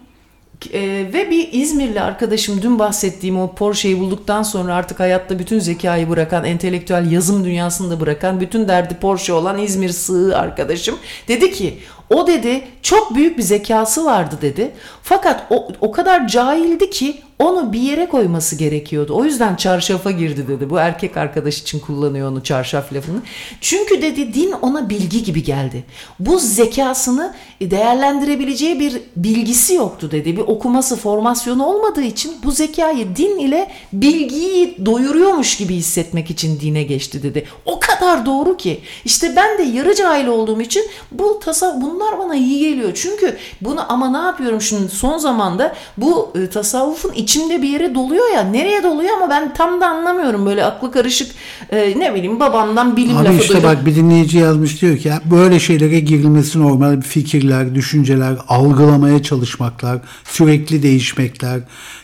Ee, 0.73 0.81
ve 1.13 1.31
bir 1.31 1.49
İzmirli 1.53 2.01
arkadaşım 2.01 2.63
dün 2.63 2.79
bahsettiğim 2.79 3.41
o 3.41 3.55
Porsche'yi 3.55 4.01
bulduktan 4.01 4.43
sonra 4.43 4.75
artık 4.75 5.01
hayatta 5.01 5.39
bütün 5.39 5.59
zekayı 5.59 6.09
bırakan, 6.09 6.45
entelektüel 6.45 7.13
yazım 7.13 7.45
dünyasını 7.45 7.91
da 7.91 8.01
bırakan, 8.01 8.41
bütün 8.41 8.69
derdi 8.69 8.95
Porsche 8.95 9.33
olan 9.33 9.59
İzmir 9.59 9.89
sığ 9.89 10.39
arkadaşım 10.39 10.99
dedi 11.29 11.53
ki 11.53 11.79
o 12.11 12.27
dedi 12.27 12.65
çok 12.83 13.15
büyük 13.15 13.39
bir 13.39 13.43
zekası 13.43 14.05
vardı 14.05 14.35
dedi. 14.43 14.71
Fakat 15.03 15.47
o, 15.51 15.69
o 15.81 15.93
kadar 15.93 16.29
cahildi 16.29 16.91
ki 16.91 17.23
onu 17.43 17.73
bir 17.73 17.81
yere 17.81 18.09
koyması 18.09 18.57
gerekiyordu. 18.57 19.15
O 19.15 19.25
yüzden 19.25 19.57
çarşafa 19.57 20.11
girdi 20.11 20.49
dedi. 20.49 20.71
Bu 20.71 20.79
erkek 20.79 21.17
arkadaş 21.17 21.59
için 21.59 21.81
kullanıyor 21.81 22.31
onu 22.31 22.43
çarşaf 22.43 22.93
lafını. 22.93 23.23
Çünkü 23.61 24.03
dedi 24.03 24.35
din 24.35 24.53
ona 24.53 24.91
bilgi 24.91 25.23
gibi 25.23 25.43
geldi. 25.43 25.85
Bu 26.21 26.39
zekasını 26.39 27.35
değerlendirebileceği 27.61 28.81
bir 28.81 29.01
bilgisi 29.17 29.75
yoktu 29.75 30.11
dedi. 30.11 30.37
Bir 30.37 30.43
okuması, 30.43 30.97
formasyonu 30.97 31.67
olmadığı 31.67 32.03
için 32.03 32.33
bu 32.45 32.51
zekayı 32.51 33.17
din 33.17 33.39
ile 33.39 33.71
bilgiyi 33.93 34.87
doyuruyormuş 34.87 35.57
gibi 35.57 35.75
hissetmek 35.75 36.31
için 36.31 36.61
dine 36.61 36.83
geçti 36.83 37.23
dedi. 37.23 37.45
O 37.65 37.81
kadar 37.81 38.27
doğru 38.27 38.57
ki. 38.57 38.81
İşte 39.05 39.37
ben 39.37 39.59
de 39.59 39.63
yarı 39.63 39.95
cahil 39.95 40.27
olduğum 40.27 40.61
için 40.61 40.85
bu 41.13 41.41
tasa 41.45 41.81
bunlar 41.83 42.19
bana 42.19 42.35
iyi 42.35 42.61
geliyor. 42.61 42.93
Çünkü 42.95 43.37
bunu 43.61 43.93
ama 43.93 44.11
ne 44.11 44.27
yapıyorum 44.27 44.61
şimdi 44.61 44.89
son 44.89 45.19
zamanda 45.19 45.75
bu 45.97 46.33
e, 46.35 46.51
tasavvufun 46.51 47.13
içimde 47.33 47.63
bir 47.63 47.69
yere 47.69 47.95
doluyor 47.95 48.25
ya. 48.35 48.43
Nereye 48.43 48.83
doluyor 48.83 49.11
ama 49.17 49.31
ben 49.31 49.55
tam 49.55 49.81
da 49.81 49.89
anlamıyorum. 49.89 50.47
Böyle 50.47 50.65
aklı 50.65 50.93
karışık 50.93 51.31
e, 51.71 51.95
ne 51.99 52.15
bileyim 52.15 52.41
babamdan 52.41 52.97
bilim 52.97 53.17
Abi 53.17 53.25
lafı 53.25 53.39
işte 53.39 53.55
duydum. 53.55 53.69
bak 53.69 53.87
bir 53.87 53.95
dinleyici 53.95 54.39
yazmış 54.39 54.83
diyor 54.83 54.99
ki 54.99 55.09
"Ya 55.09 55.21
böyle 55.31 55.61
şeylere 55.61 56.01
girilmesi 56.01 56.61
normal 56.61 57.01
fikirler, 57.01 57.75
düşünceler, 57.75 58.35
algılamaya 58.49 59.23
çalışmaklar, 59.23 59.99
sürekli 60.25 60.83
değişmekler. 60.83 61.61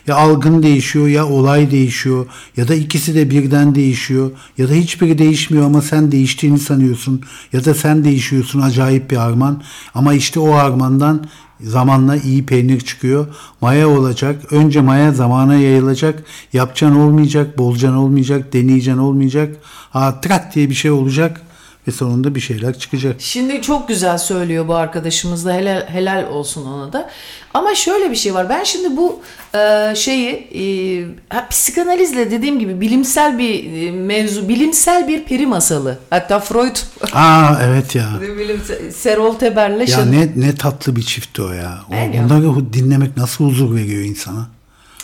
Ya 0.07 0.15
algın 0.15 0.63
değişiyor 0.63 1.07
ya 1.07 1.27
olay 1.27 1.71
değişiyor 1.71 2.25
ya 2.57 2.67
da 2.67 2.75
ikisi 2.75 3.15
de 3.15 3.29
birden 3.29 3.75
değişiyor 3.75 4.31
ya 4.57 4.69
da 4.69 4.73
hiçbiri 4.73 5.17
değişmiyor 5.17 5.65
ama 5.65 5.81
sen 5.81 6.11
değiştiğini 6.11 6.59
sanıyorsun 6.59 7.21
ya 7.53 7.65
da 7.65 7.73
sen 7.73 8.03
değişiyorsun 8.03 8.61
acayip 8.61 9.11
bir 9.11 9.15
harman 9.17 9.61
ama 9.95 10.13
işte 10.13 10.39
o 10.39 10.53
harmandan 10.55 11.25
Zamanla 11.61 12.17
iyi 12.17 12.45
peynir 12.45 12.79
çıkıyor. 12.79 13.27
Maya 13.61 13.89
olacak. 13.89 14.53
Önce 14.53 14.81
maya 14.81 15.11
zamana 15.11 15.55
yayılacak. 15.55 16.23
Yapcan 16.53 16.95
olmayacak, 16.95 17.57
bolcan 17.57 17.95
olmayacak, 17.95 18.53
deneyeceksin 18.53 19.01
olmayacak. 19.01 19.55
Ha, 19.89 20.21
trak 20.21 20.55
diye 20.55 20.69
bir 20.69 20.75
şey 20.75 20.91
olacak 20.91 21.41
ve 21.89 21.93
sonunda 21.93 22.35
bir 22.35 22.39
şeyler 22.39 22.79
çıkacak. 22.79 23.15
Şimdi 23.19 23.61
çok 23.61 23.87
güzel 23.87 24.17
söylüyor 24.17 24.67
bu 24.67 24.75
arkadaşımız 24.75 25.45
da 25.45 25.53
helal, 25.53 25.87
helal 25.87 26.27
olsun 26.31 26.65
ona 26.65 26.93
da. 26.93 27.09
Ama 27.53 27.75
şöyle 27.75 28.11
bir 28.11 28.15
şey 28.15 28.33
var. 28.33 28.49
Ben 28.49 28.63
şimdi 28.63 28.97
bu 28.97 29.21
e, 29.55 29.93
şeyi 29.95 30.29
e, 30.31 30.63
ha, 31.29 31.47
psikanalizle 31.49 32.31
dediğim 32.31 32.59
gibi 32.59 32.81
bilimsel 32.81 33.37
bir 33.37 33.87
e, 33.87 33.91
mevzu, 33.91 34.49
bilimsel 34.49 35.07
bir 35.07 35.23
peri 35.23 35.47
masalı. 35.47 35.97
Hatta 36.09 36.39
Freud 36.39 36.75
Aa 37.13 37.55
evet 37.63 37.95
ya. 37.95 38.09
bilimsel, 38.39 38.91
Serol 38.91 39.33
Teber'le 39.33 39.89
Ya 39.89 40.05
ne 40.05 40.29
ne 40.35 40.55
tatlı 40.55 40.95
bir 40.95 41.01
çiftti 41.01 41.41
o 41.41 41.51
ya. 41.51 41.79
O, 41.91 41.95
onları 42.19 42.73
dinlemek 42.73 43.17
nasıl 43.17 43.45
huzur 43.45 43.75
veriyor 43.75 44.03
insana. 44.03 44.47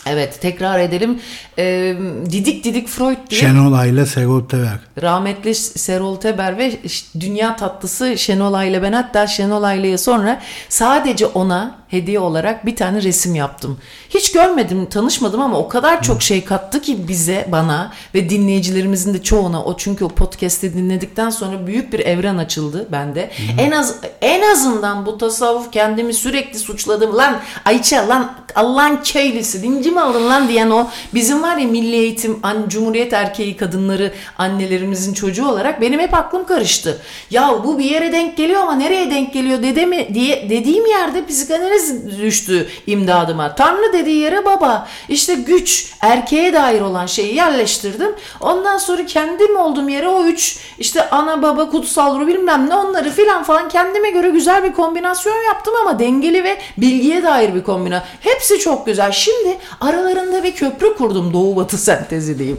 Evet 0.06 0.40
tekrar 0.40 0.78
edelim. 0.78 1.20
E, 1.58 1.96
didik 2.30 2.64
didik 2.64 2.88
Freud 2.88 3.30
diye 3.30 3.40
Şenol 3.40 3.86
ile 3.86 4.06
Serol 4.06 4.44
Tever. 4.44 4.78
rahmetli 5.02 5.54
Serol 5.54 6.16
Teber 6.16 6.58
ve 6.58 6.72
dünya 7.20 7.56
tatlısı 7.56 8.18
Şenolay 8.18 8.70
ile 8.70 8.82
ben 8.82 8.92
hatta 8.92 9.26
Şenolay'la 9.26 9.98
sonra 9.98 10.40
sadece 10.68 11.26
ona 11.26 11.86
hediye 11.88 12.20
olarak 12.20 12.66
bir 12.66 12.76
tane 12.76 13.02
resim 13.02 13.34
yaptım. 13.34 13.78
Hiç 14.10 14.32
görmedim, 14.32 14.86
tanışmadım 14.86 15.40
ama 15.40 15.58
o 15.58 15.68
kadar 15.68 16.02
çok 16.02 16.22
şey 16.22 16.44
kattı 16.44 16.82
ki 16.82 17.08
bize, 17.08 17.48
bana 17.52 17.92
ve 18.14 18.30
dinleyicilerimizin 18.30 19.14
de 19.14 19.22
çoğuna. 19.22 19.64
O 19.64 19.76
çünkü 19.76 20.04
o 20.04 20.08
podcast'i 20.08 20.74
dinledikten 20.74 21.30
sonra 21.30 21.66
büyük 21.66 21.92
bir 21.92 22.00
evren 22.00 22.36
açıldı 22.36 22.88
bende. 22.92 23.30
En 23.58 23.70
az 23.70 23.96
en 24.20 24.52
azından 24.52 25.06
bu 25.06 25.18
tasavvuf 25.18 25.72
kendimi 25.72 26.14
sürekli 26.14 26.58
suçladım. 26.58 27.16
Lan 27.16 27.36
Ayça 27.64 28.08
lan 28.08 28.32
Allah'ın 28.54 29.02
köylüsü 29.02 29.62
dinci 29.62 29.90
mi 29.96 30.02
aldın 30.02 30.30
lan 30.30 30.48
diyen 30.48 30.70
o 30.70 30.88
bizim 31.14 31.42
var 31.42 31.56
ya 31.56 31.68
milli 31.68 31.96
eğitim 31.96 32.38
an, 32.42 32.68
cumhuriyet 32.68 33.12
erkeği 33.12 33.56
kadınları 33.56 34.12
annelerimizin 34.38 35.14
çocuğu 35.14 35.48
olarak 35.48 35.80
benim 35.80 36.00
hep 36.00 36.14
aklım 36.14 36.46
karıştı. 36.46 37.02
Ya 37.30 37.54
bu 37.64 37.78
bir 37.78 37.84
yere 37.84 38.12
denk 38.12 38.36
geliyor 38.36 38.62
ama 38.62 38.74
nereye 38.74 39.10
denk 39.10 39.32
geliyor 39.32 39.62
dedemi 39.62 40.14
diye 40.14 40.50
dediğim 40.50 40.86
yerde 40.86 41.26
psikanaliz 41.26 42.18
düştü 42.20 42.68
imdadıma. 42.86 43.54
Tanrı 43.54 43.92
dediği 43.92 44.16
yere 44.16 44.44
baba. 44.44 44.88
İşte 45.08 45.34
güç 45.34 45.92
erkeğe 46.00 46.52
dair 46.54 46.80
olan 46.80 47.06
şeyi 47.06 47.34
yerleştirdim. 47.34 48.14
Ondan 48.40 48.78
sonra 48.78 49.06
kendim 49.06 49.56
olduğum 49.56 49.88
yere 49.88 50.08
o 50.08 50.24
üç 50.24 50.58
işte 50.78 51.10
ana 51.10 51.42
baba 51.42 51.70
kutsal 51.70 52.20
ruh 52.20 52.26
bilmem 52.26 52.68
ne 52.68 52.74
onları 52.74 53.10
filan 53.10 53.42
falan 53.42 53.68
kendime 53.68 54.10
göre 54.10 54.30
güzel 54.30 54.64
bir 54.64 54.72
kombinasyon 54.72 55.36
yaptım 55.46 55.74
ama 55.82 55.98
dengeli 55.98 56.44
ve 56.44 56.58
bilgiye 56.78 57.22
dair 57.22 57.54
bir 57.54 57.64
kombinasyon. 57.64 58.08
Hepsi 58.20 58.58
çok 58.58 58.86
güzel. 58.86 59.12
Şimdi 59.12 59.58
aralarında 59.86 60.44
bir 60.44 60.54
köprü 60.54 60.96
kurdum 60.96 61.32
doğu 61.32 61.56
batı 61.56 61.78
sentezi 61.86 62.38
diyeyim. 62.38 62.58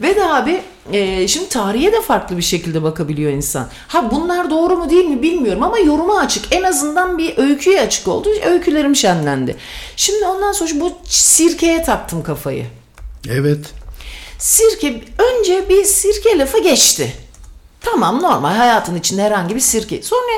Ve 0.00 0.16
de 0.16 0.24
abi 0.24 0.62
e, 0.92 1.28
şimdi 1.28 1.48
tarihe 1.48 1.92
de 1.92 2.00
farklı 2.00 2.36
bir 2.36 2.42
şekilde 2.42 2.82
bakabiliyor 2.82 3.32
insan. 3.32 3.68
Ha 3.88 4.10
bunlar 4.10 4.50
doğru 4.50 4.76
mu 4.76 4.90
değil 4.90 5.04
mi 5.04 5.22
bilmiyorum 5.22 5.62
ama 5.62 5.78
yoruma 5.78 6.18
açık. 6.18 6.44
En 6.50 6.62
azından 6.62 7.18
bir 7.18 7.38
öyküye 7.38 7.80
açık 7.80 8.08
oldu. 8.08 8.28
Öykülerim 8.46 8.96
şenlendi. 8.96 9.56
Şimdi 9.96 10.24
ondan 10.24 10.52
sonra 10.52 10.70
bu 10.74 10.92
sirkeye 11.04 11.82
taktım 11.82 12.22
kafayı. 12.22 12.66
Evet. 13.30 13.66
Sirke 14.38 15.00
önce 15.18 15.68
bir 15.68 15.84
sirke 15.84 16.38
lafı 16.38 16.62
geçti. 16.62 17.12
Tamam 17.80 18.22
normal 18.22 18.54
hayatın 18.54 18.96
içinde 18.96 19.22
herhangi 19.22 19.54
bir 19.54 19.60
sirke. 19.60 20.02
Sonra 20.02 20.32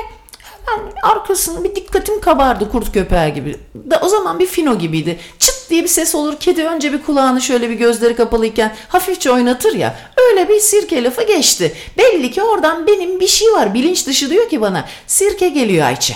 hemen 0.65 0.91
arkasını 1.03 1.63
bir 1.63 1.75
dikkatim 1.75 2.21
kabardı 2.21 2.71
kurt 2.71 2.93
köpeği 2.93 3.33
gibi. 3.33 3.55
Da 3.91 3.99
o 4.03 4.09
zaman 4.09 4.39
bir 4.39 4.45
fino 4.45 4.77
gibiydi. 4.77 5.19
Çıt 5.39 5.69
diye 5.69 5.83
bir 5.83 5.87
ses 5.87 6.15
olur. 6.15 6.35
Kedi 6.39 6.63
önce 6.63 6.93
bir 6.93 7.03
kulağını 7.03 7.41
şöyle 7.41 7.69
bir 7.69 7.75
gözleri 7.75 8.15
kapalıyken 8.15 8.75
hafifçe 8.87 9.31
oynatır 9.31 9.73
ya. 9.75 9.95
Öyle 10.29 10.49
bir 10.49 10.59
sirke 10.59 11.03
lafı 11.03 11.23
geçti. 11.23 11.73
Belli 11.97 12.31
ki 12.31 12.43
oradan 12.43 12.87
benim 12.87 13.19
bir 13.19 13.27
şey 13.27 13.53
var. 13.53 13.73
Bilinç 13.73 14.07
dışı 14.07 14.29
diyor 14.29 14.49
ki 14.49 14.61
bana 14.61 14.85
sirke 15.07 15.49
geliyor 15.49 15.85
Ayça. 15.85 16.15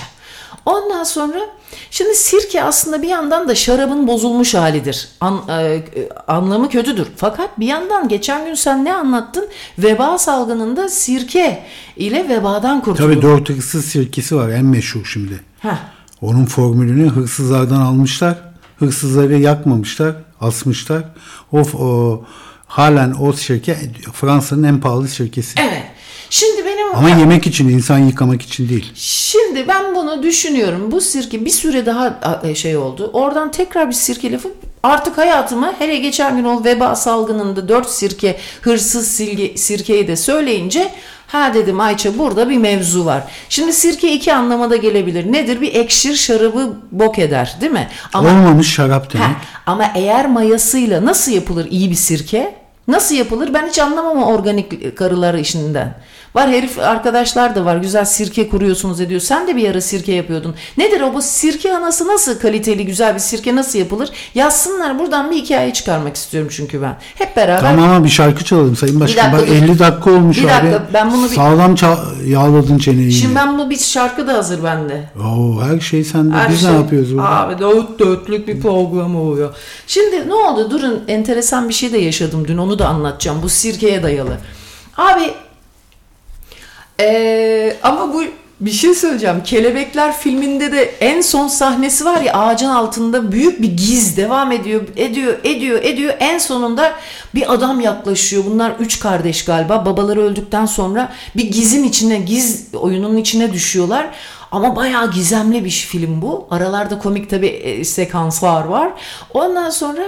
Ondan 0.66 1.04
sonra 1.04 1.40
şimdi 1.92 2.16
sirke 2.16 2.64
aslında 2.64 3.02
bir 3.02 3.08
yandan 3.08 3.48
da 3.48 3.56
şarabın 3.56 4.08
bozulmuş 4.08 4.54
halidir. 4.54 5.08
An, 5.22 5.42
e, 5.50 5.54
e, 5.54 5.84
anlamı 6.28 6.70
kötüdür. 6.70 7.08
Fakat 7.16 7.60
bir 7.60 7.68
yandan 7.68 8.08
geçen 8.08 8.46
gün 8.46 8.54
sen 8.54 8.86
ne 8.86 8.94
anlattın? 8.94 9.48
Veba 9.80 10.18
salgınında 10.18 10.90
sirke 10.90 11.64
ile 11.96 12.30
vebadan 12.30 12.82
kurtulur. 12.82 13.12
Tabii 13.12 13.22
dört 13.22 13.50
hırsız 13.50 13.86
sirkesi 13.86 14.36
var 14.36 14.50
en 14.50 14.66
meşhur 14.66 15.06
şimdi. 15.06 15.40
Heh. 15.60 15.78
Onun 16.22 16.46
formülünü 16.46 17.10
hırsızlardan 17.10 17.82
almışlar. 17.82 18.36
Hırsızları 18.80 19.38
yakmamışlar, 19.38 20.16
asmışlar. 20.42 21.04
O, 21.52 21.60
o 21.60 22.24
halen 22.68 23.12
o 23.12 23.34
şirke 23.34 23.78
Fransa'nın 24.14 24.64
en 24.64 24.82
pahalı 24.82 25.10
şirkesi. 25.10 25.60
Evet. 25.60 25.84
Şimdi 26.30 26.66
benim 26.66 26.96
Ama 26.96 27.10
yemek 27.10 27.48
için, 27.48 27.70
insan 27.70 27.98
yıkamak 27.98 28.42
için 28.42 28.70
değil. 28.70 28.92
Şimdi 28.96 29.68
ben 29.68 29.96
bunu 29.96 30.24
düşünüyorum. 30.24 30.92
Bu 30.92 31.02
sirke 31.02 31.46
bir 31.46 31.50
süre 31.50 31.86
daha 31.86 32.20
e, 32.44 32.56
şey 32.56 32.78
oldu. 32.78 33.10
Oradan 33.14 33.52
tekrar 33.52 33.88
bir 33.90 33.94
sirke 33.94 34.32
lafı 34.32 34.50
Artık 34.86 35.18
hayatıma 35.18 35.74
hele 35.80 35.98
geçen 35.98 36.38
gün 36.38 36.44
o 36.44 36.64
veba 36.64 36.96
salgınında 36.96 37.70
dört 37.70 37.90
sirke 37.90 38.38
hırsız 38.62 39.08
silge, 39.08 39.58
sirkeyi 39.58 40.08
de 40.08 40.16
söyleyince 40.16 40.92
ha 41.28 41.54
dedim 41.54 41.80
Ayça 41.80 42.18
burada 42.18 42.50
bir 42.50 42.58
mevzu 42.58 43.06
var. 43.06 43.24
Şimdi 43.50 43.74
sirke 43.74 44.14
iki 44.14 44.34
anlamada 44.34 44.76
gelebilir. 44.76 45.32
Nedir? 45.32 45.62
Bir 45.62 45.76
ekşir 45.76 46.16
şarabı 46.16 46.74
bok 46.92 47.20
eder 47.20 47.56
değil 47.62 47.72
mi? 47.72 47.90
Ama 48.14 48.30
Olmamış 48.30 48.74
şarap 48.74 49.14
demek. 49.14 49.28
Ha, 49.28 49.36
ama 49.66 49.92
eğer 49.96 50.30
mayasıyla 50.30 51.06
nasıl 51.06 51.32
yapılır 51.32 51.68
iyi 51.72 51.90
bir 51.90 51.96
sirke? 51.96 52.56
Nasıl 52.88 53.16
yapılır? 53.16 53.54
Ben 53.54 53.68
hiç 53.68 53.80
anlamam 53.80 54.24
organik 54.24 54.98
karıları 54.98 55.40
işinden. 55.40 55.98
Var 56.36 56.50
herif 56.50 56.80
arkadaşlar 56.80 57.56
da 57.56 57.66
var. 57.66 57.78
Güzel 57.78 58.06
sirke 58.06 58.50
kuruyorsunuz 58.50 59.02
ediyor. 59.02 59.20
Sen 59.22 59.48
de 59.48 59.56
bir 59.56 59.70
ara 59.70 59.82
sirke 59.82 60.12
yapıyordun. 60.12 60.56
Nedir 60.78 61.02
o 61.02 61.14
bu 61.14 61.22
sirke 61.22 61.76
anası 61.78 62.08
nasıl 62.08 62.40
kaliteli 62.40 62.86
güzel 62.86 63.14
bir 63.16 63.20
sirke 63.20 63.56
nasıl 63.56 63.80
yapılır? 63.80 64.10
Yazsınlar 64.36 65.00
buradan 65.00 65.32
bir 65.32 65.36
hikaye 65.36 65.74
çıkarmak 65.74 66.16
istiyorum 66.16 66.50
çünkü 66.56 66.82
ben. 66.82 66.98
Hep 67.16 67.36
beraber 67.38 67.62
Tamam 67.62 67.90
ama 67.90 68.04
bir 68.04 68.10
şarkı 68.10 68.44
çalalım 68.46 68.76
Sayın 68.76 69.00
Başkan. 69.00 69.34
Bak 69.34 69.42
dur. 69.48 69.54
50 69.54 69.80
dakika 69.80 70.12
olmuş 70.12 70.38
Bir 70.38 70.44
abi. 70.44 70.50
dakika, 70.52 70.84
ben 70.94 71.12
bunu 71.12 71.24
bir- 71.30 71.36
Sağlam 71.36 71.76
ça- 71.76 72.28
yağladın 72.30 72.78
çeneyi. 72.78 73.12
Şimdi 73.12 73.36
ben 73.36 73.58
bu 73.58 73.70
bir 73.70 73.78
şarkı 73.78 74.28
da 74.28 74.34
hazır 74.34 74.64
bende. 74.64 75.10
Oo, 75.20 75.62
her 75.62 75.80
şey 75.80 76.04
sende. 76.04 76.36
Her 76.36 76.50
Biz 76.50 76.62
şey- 76.62 76.70
ne 76.72 76.76
yapıyoruz 76.76 77.14
burada? 77.14 77.30
Abi 77.30 77.60
dört 77.60 78.00
dörtlük 78.00 78.48
bir 78.48 78.62
program 78.62 79.16
oluyor. 79.16 79.56
Şimdi 79.88 80.28
ne 80.30 80.34
oldu? 80.34 80.72
Durun 80.72 81.04
enteresan 81.08 81.70
bir 81.70 81.74
şey 81.74 81.92
de 81.94 81.98
yaşadım 81.98 82.48
dün. 82.48 82.58
Onu 82.58 82.80
da 82.80 82.88
anlatacağım. 82.88 83.38
Bu 83.44 83.50
sirkeye 83.50 84.04
dayalı. 84.04 84.38
Abi 84.98 85.32
ee, 87.00 87.76
ama 87.84 88.14
bu 88.14 88.24
bir 88.60 88.72
şey 88.72 88.94
söyleyeceğim. 88.94 89.44
Kelebekler 89.44 90.18
filminde 90.18 90.72
de 90.72 90.84
en 90.84 91.22
son 91.22 91.48
sahnesi 91.48 92.06
var 92.06 92.22
ya 92.22 92.34
ağacın 92.34 92.70
altında 92.70 93.32
büyük 93.32 93.62
bir 93.62 93.78
giz 93.78 94.18
devam 94.18 94.52
ediyor, 94.52 94.82
ediyor, 94.96 95.34
ediyor, 95.44 95.84
ediyor. 95.84 96.14
En 96.20 96.38
sonunda 96.38 96.94
bir 97.36 97.54
adam 97.54 97.80
yaklaşıyor. 97.80 98.44
Bunlar 98.46 98.74
üç 98.80 99.00
kardeş 99.00 99.46
galiba. 99.46 99.86
Babaları 99.86 100.22
öldükten 100.22 100.66
sonra 100.66 101.14
bir 101.36 101.52
gizin 101.52 101.84
içine, 101.84 102.18
giz 102.18 102.68
oyunun 102.74 103.18
içine 103.18 103.54
düşüyorlar. 103.54 104.08
Ama 104.52 104.76
bayağı 104.76 105.12
gizemli 105.12 105.66
bir 105.66 105.70
film 105.70 106.22
bu. 106.22 106.48
Aralarda 106.52 107.00
komik 107.00 107.30
tabi 107.30 107.48
e, 107.48 107.84
sekanslar 107.84 108.66
var. 108.66 108.92
Ondan 109.34 109.70
sonra 109.70 110.04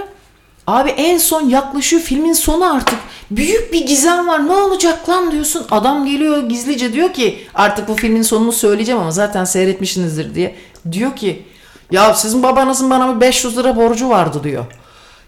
Abi 0.68 0.90
en 0.90 1.18
son 1.18 1.48
yaklaşıyor 1.48 2.02
filmin 2.02 2.32
sonu 2.32 2.74
artık. 2.74 2.98
Büyük 3.30 3.72
bir 3.72 3.86
gizem 3.86 4.28
var. 4.28 4.46
Ne 4.48 4.52
olacak 4.52 5.08
lan 5.08 5.32
diyorsun. 5.32 5.66
Adam 5.70 6.06
geliyor 6.06 6.48
gizlice 6.48 6.92
diyor 6.92 7.12
ki 7.12 7.38
artık 7.54 7.88
bu 7.88 7.94
filmin 7.94 8.22
sonunu 8.22 8.52
söyleyeceğim 8.52 9.00
ama 9.00 9.10
zaten 9.10 9.44
seyretmişsinizdir 9.44 10.34
diye. 10.34 10.54
Diyor 10.92 11.16
ki 11.16 11.42
ya 11.90 12.14
sizin 12.14 12.42
babanızın 12.42 12.90
bana 12.90 13.16
bir 13.16 13.20
500 13.20 13.58
lira 13.58 13.76
borcu 13.76 14.08
vardı 14.08 14.40
diyor. 14.44 14.64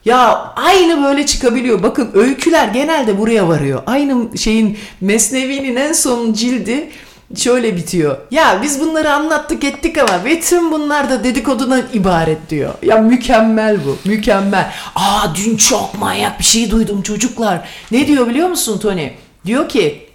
Ya 0.04 0.52
aynı 0.56 1.04
böyle 1.04 1.26
çıkabiliyor. 1.26 1.82
Bakın 1.82 2.10
öyküler 2.14 2.68
genelde 2.68 3.18
buraya 3.18 3.48
varıyor. 3.48 3.82
Aynı 3.86 4.38
şeyin 4.38 4.78
Mesnevi'nin 5.00 5.76
en 5.76 5.92
son 5.92 6.32
cildi 6.32 6.90
şöyle 7.36 7.76
bitiyor. 7.76 8.16
Ya 8.30 8.58
biz 8.62 8.80
bunları 8.80 9.12
anlattık 9.12 9.64
ettik 9.64 9.98
ama 9.98 10.24
bütün 10.24 10.72
bunlar 10.72 11.10
da 11.10 11.24
dedikodudan 11.24 11.82
ibaret 11.92 12.50
diyor. 12.50 12.74
Ya 12.82 12.96
mükemmel 12.96 13.76
bu. 13.84 14.08
Mükemmel. 14.08 14.72
Aa 14.94 15.34
dün 15.34 15.56
çok 15.56 15.98
manyak 15.98 16.38
bir 16.38 16.44
şey 16.44 16.70
duydum 16.70 17.02
çocuklar. 17.02 17.68
Ne 17.90 18.06
diyor 18.06 18.26
biliyor 18.28 18.48
musun 18.48 18.78
Tony? 18.78 19.10
Diyor 19.46 19.68
ki 19.68 20.08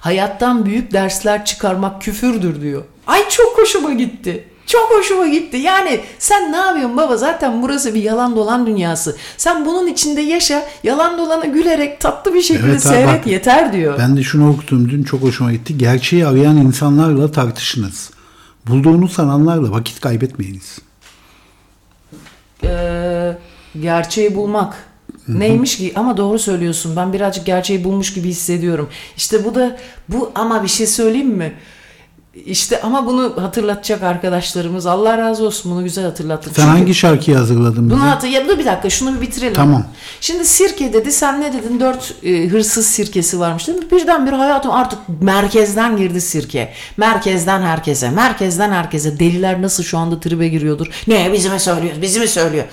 hayattan 0.00 0.64
büyük 0.64 0.92
dersler 0.92 1.44
çıkarmak 1.44 2.02
küfürdür 2.02 2.62
diyor. 2.62 2.84
Ay 3.06 3.28
çok 3.28 3.58
hoşuma 3.58 3.92
gitti. 3.92 4.48
Çok 4.76 4.98
hoşuma 4.98 5.26
gitti. 5.28 5.56
Yani 5.56 6.00
sen 6.18 6.52
ne 6.52 6.56
yapıyorsun 6.56 6.96
baba? 6.96 7.16
Zaten 7.16 7.62
burası 7.62 7.94
bir 7.94 8.02
yalan 8.02 8.36
dolan 8.36 8.66
dünyası. 8.66 9.16
Sen 9.36 9.66
bunun 9.66 9.86
içinde 9.86 10.20
yaşa. 10.20 10.66
Yalan 10.82 11.18
dolana 11.18 11.44
gülerek 11.44 12.00
tatlı 12.00 12.34
bir 12.34 12.42
şekilde 12.42 12.66
Evet 12.70 12.82
seyret 12.82 13.08
bak. 13.18 13.26
yeter 13.26 13.72
diyor. 13.72 13.98
Ben 13.98 14.16
de 14.16 14.22
şunu 14.22 14.50
okudum 14.50 14.88
dün 14.88 15.02
çok 15.02 15.22
hoşuma 15.22 15.52
gitti. 15.52 15.78
Gerçeği 15.78 16.26
arayan 16.26 16.56
insanlarla 16.56 17.32
tartışınız. 17.32 18.10
Bulduğunu 18.66 19.08
sananlarla 19.08 19.70
vakit 19.70 20.00
kaybetmeyiniz. 20.00 20.78
Ee, 22.64 23.36
gerçeği 23.80 24.34
bulmak. 24.36 24.74
Neymiş 25.28 25.76
ki 25.76 25.92
ama 25.96 26.16
doğru 26.16 26.38
söylüyorsun. 26.38 26.96
Ben 26.96 27.12
birazcık 27.12 27.46
gerçeği 27.46 27.84
bulmuş 27.84 28.14
gibi 28.14 28.28
hissediyorum. 28.28 28.88
İşte 29.16 29.44
bu 29.44 29.54
da 29.54 29.76
bu 30.08 30.32
ama 30.34 30.62
bir 30.62 30.68
şey 30.68 30.86
söyleyeyim 30.86 31.28
mi? 31.30 31.52
İşte 32.46 32.82
ama 32.82 33.06
bunu 33.06 33.32
hatırlatacak 33.36 34.02
arkadaşlarımız. 34.02 34.86
Allah 34.86 35.18
razı 35.18 35.44
olsun 35.46 35.72
bunu 35.72 35.84
güzel 35.84 36.04
hatırlattın. 36.04 36.52
Sen 36.52 36.62
Çünkü- 36.62 36.78
hangi 36.78 36.94
şarkıyı 36.94 37.36
hazırladın 37.36 37.90
bize? 37.90 38.00
Bunu 38.00 38.10
hatır 38.10 38.28
ya 38.28 38.48
dur 38.48 38.58
bir 38.58 38.66
dakika 38.66 38.90
şunu 38.90 39.16
bir 39.16 39.20
bitirelim. 39.20 39.54
Tamam. 39.54 39.84
Şimdi 40.20 40.44
sirke 40.44 40.92
dedi 40.92 41.12
sen 41.12 41.40
ne 41.40 41.52
dedin 41.52 41.80
dört 41.80 42.14
e, 42.22 42.46
hırsız 42.48 42.86
sirkesi 42.86 43.40
varmış 43.40 43.66
değil 43.68 43.78
mi? 43.78 43.90
Birdenbire 43.92 44.36
hayatım 44.36 44.70
artık 44.70 44.98
merkezden 45.20 45.96
girdi 45.96 46.20
sirke. 46.20 46.72
Merkezden 46.96 47.62
herkese 47.62 48.10
merkezden 48.10 48.70
herkese 48.70 49.18
deliler 49.18 49.62
nasıl 49.62 49.82
şu 49.82 49.98
anda 49.98 50.20
tribe 50.20 50.48
giriyordur. 50.48 50.86
Ne 51.06 51.32
bizi 51.32 51.50
mi 51.50 51.60
söylüyor 51.60 51.94
bizi 52.02 52.20
mi 52.20 52.28
söylüyor. 52.28 52.64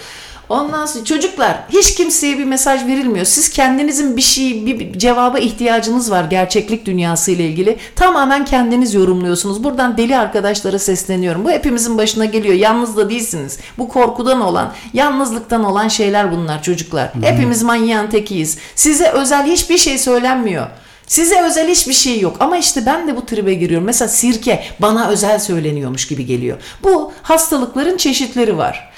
Ondan 0.49 0.85
sonra 0.85 1.05
çocuklar 1.05 1.57
hiç 1.69 1.95
kimseye 1.95 2.37
bir 2.37 2.45
mesaj 2.45 2.85
verilmiyor. 2.85 3.25
Siz 3.25 3.49
kendinizin 3.49 4.17
bir 4.17 4.21
şey 4.21 4.65
bir 4.65 4.99
cevaba 4.99 5.39
ihtiyacınız 5.39 6.11
var 6.11 6.23
gerçeklik 6.23 6.85
dünyası 6.85 7.31
ile 7.31 7.45
ilgili. 7.47 7.77
Tamamen 7.95 8.45
kendiniz 8.45 8.93
yorumluyorsunuz. 8.93 9.63
Buradan 9.63 9.97
deli 9.97 10.17
arkadaşlara 10.17 10.79
sesleniyorum. 10.79 11.45
Bu 11.45 11.51
hepimizin 11.51 11.97
başına 11.97 12.25
geliyor. 12.25 12.55
Yalnız 12.55 12.97
da 12.97 13.09
değilsiniz. 13.09 13.59
Bu 13.77 13.89
korkudan 13.89 14.41
olan, 14.41 14.73
yalnızlıktan 14.93 15.63
olan 15.63 15.87
şeyler 15.87 16.31
bunlar 16.31 16.63
çocuklar. 16.63 17.11
Hepimiz 17.21 17.63
manyağın 17.63 18.09
tekiyiz. 18.09 18.57
Size 18.75 19.09
özel 19.09 19.45
hiçbir 19.45 19.77
şey 19.77 19.97
söylenmiyor. 19.97 20.67
Size 21.07 21.41
özel 21.41 21.69
hiçbir 21.69 21.93
şey 21.93 22.19
yok 22.19 22.37
ama 22.39 22.57
işte 22.57 22.85
ben 22.85 23.07
de 23.07 23.15
bu 23.15 23.25
tribe 23.25 23.53
giriyorum. 23.53 23.85
Mesela 23.85 24.07
sirke 24.09 24.63
bana 24.79 25.09
özel 25.09 25.39
söyleniyormuş 25.39 26.07
gibi 26.07 26.25
geliyor. 26.25 26.57
Bu 26.83 27.11
hastalıkların 27.21 27.97
çeşitleri 27.97 28.57
var. 28.57 28.92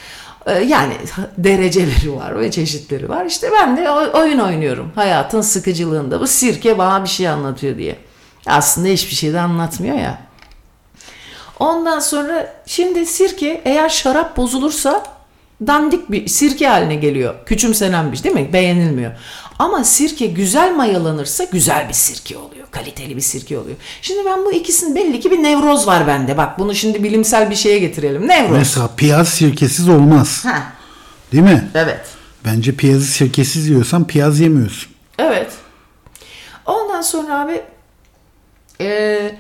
Ee, 0.46 0.52
Yani 0.52 0.94
dereceleri 1.38 2.16
var 2.16 2.40
ve 2.40 2.52
çeşitleri 2.52 3.10
var. 3.10 3.26
İşte 3.26 3.50
ben 3.52 3.78
de 3.78 3.92
oyun 3.92 4.40
oynuyorum. 4.40 4.92
Hayatın 4.96 5.42
sıkıcılığında. 5.42 6.22
Bu 6.22 6.28
sirke 6.28 6.78
bana 6.78 7.04
bir 7.04 7.10
şey 7.10 7.28
anlatıyor 7.30 7.78
diye. 7.78 7.96
Aslında 8.46 8.88
hiçbir 8.88 9.16
şey 9.16 9.34
de 9.34 9.40
anlatmıyor 9.40 9.98
ya. 9.98 10.20
Ondan 11.60 12.00
sonra 12.00 12.54
şimdi 12.66 13.06
sirke 13.06 13.62
eğer 13.66 13.90
şarap 13.90 14.38
bozulursa 14.38 15.04
dandik 15.68 16.12
bir 16.12 16.28
sirke 16.28 16.68
haline 16.68 16.96
geliyor. 16.96 17.36
Küçümsenen 17.46 18.12
bir 18.12 18.18
şey 18.18 18.24
değil 18.24 18.48
mi? 18.48 18.54
Beğenilmiyor. 18.54 19.12
Ama 19.60 19.84
sirke 19.84 20.26
güzel 20.28 20.76
mayalanırsa 20.76 21.44
güzel 21.44 21.90
bir 21.90 21.94
sirke 21.94 22.38
oluyor. 22.38 22.68
Kaliteli 22.72 23.16
bir 23.16 23.22
sirke 23.22 23.58
oluyor. 23.60 23.76
Şimdi 24.02 24.26
ben 24.26 24.46
bu 24.46 24.52
ikisinin 24.54 24.96
belli 24.96 25.20
ki 25.20 25.32
bir 25.32 25.44
nevroz 25.44 25.88
var 25.88 26.08
bende. 26.08 26.38
Bak 26.38 26.60
bunu 26.60 26.76
şimdi 26.76 27.04
bilimsel 27.04 27.50
bir 27.50 27.56
şeye 27.56 27.80
getirelim. 27.80 28.28
Nevroz. 28.28 28.58
Mesela 28.58 28.90
piyaz 28.98 29.30
sirkesiz 29.30 29.90
olmaz. 29.90 30.46
Ha, 30.46 30.64
Değil 31.32 31.44
mi? 31.44 31.70
evet. 31.76 32.06
Bence 32.46 32.76
piyazı 32.76 33.06
sirkesiz 33.06 33.68
yiyorsan 33.70 34.08
piyaz 34.08 34.40
yemiyorsun. 34.40 34.92
Evet. 35.20 35.52
Ondan 36.66 37.02
sonra 37.02 37.40
abi 37.40 37.62
eee, 38.80 39.36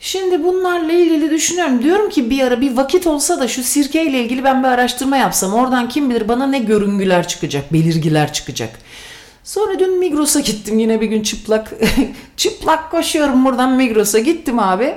şimdi 0.00 0.44
bunlarla 0.44 0.92
ilgili 0.92 1.30
düşünüyorum. 1.30 1.82
Diyorum 1.82 2.10
ki 2.10 2.30
bir 2.30 2.40
ara 2.42 2.60
bir 2.60 2.76
vakit 2.76 3.06
olsa 3.06 3.40
da 3.40 3.48
şu 3.48 3.62
sirkeyle 3.62 4.20
ilgili 4.24 4.44
ben 4.44 4.62
bir 4.62 4.68
araştırma 4.68 5.16
yapsam. 5.16 5.54
Oradan 5.54 5.88
kim 5.88 6.10
bilir 6.10 6.28
bana 6.28 6.46
ne 6.46 6.58
görüngüler 6.58 7.28
çıkacak, 7.28 7.72
belirgiler 7.72 8.32
çıkacak. 8.32 8.70
Sonra 9.46 9.78
dün 9.78 9.98
Migros'a 9.98 10.40
gittim 10.40 10.78
yine 10.78 11.00
bir 11.00 11.06
gün 11.06 11.22
çıplak 11.22 11.72
çıplak 12.36 12.90
koşuyorum 12.90 13.44
buradan 13.44 13.72
Migros'a 13.72 14.18
gittim 14.18 14.58
abi. 14.58 14.94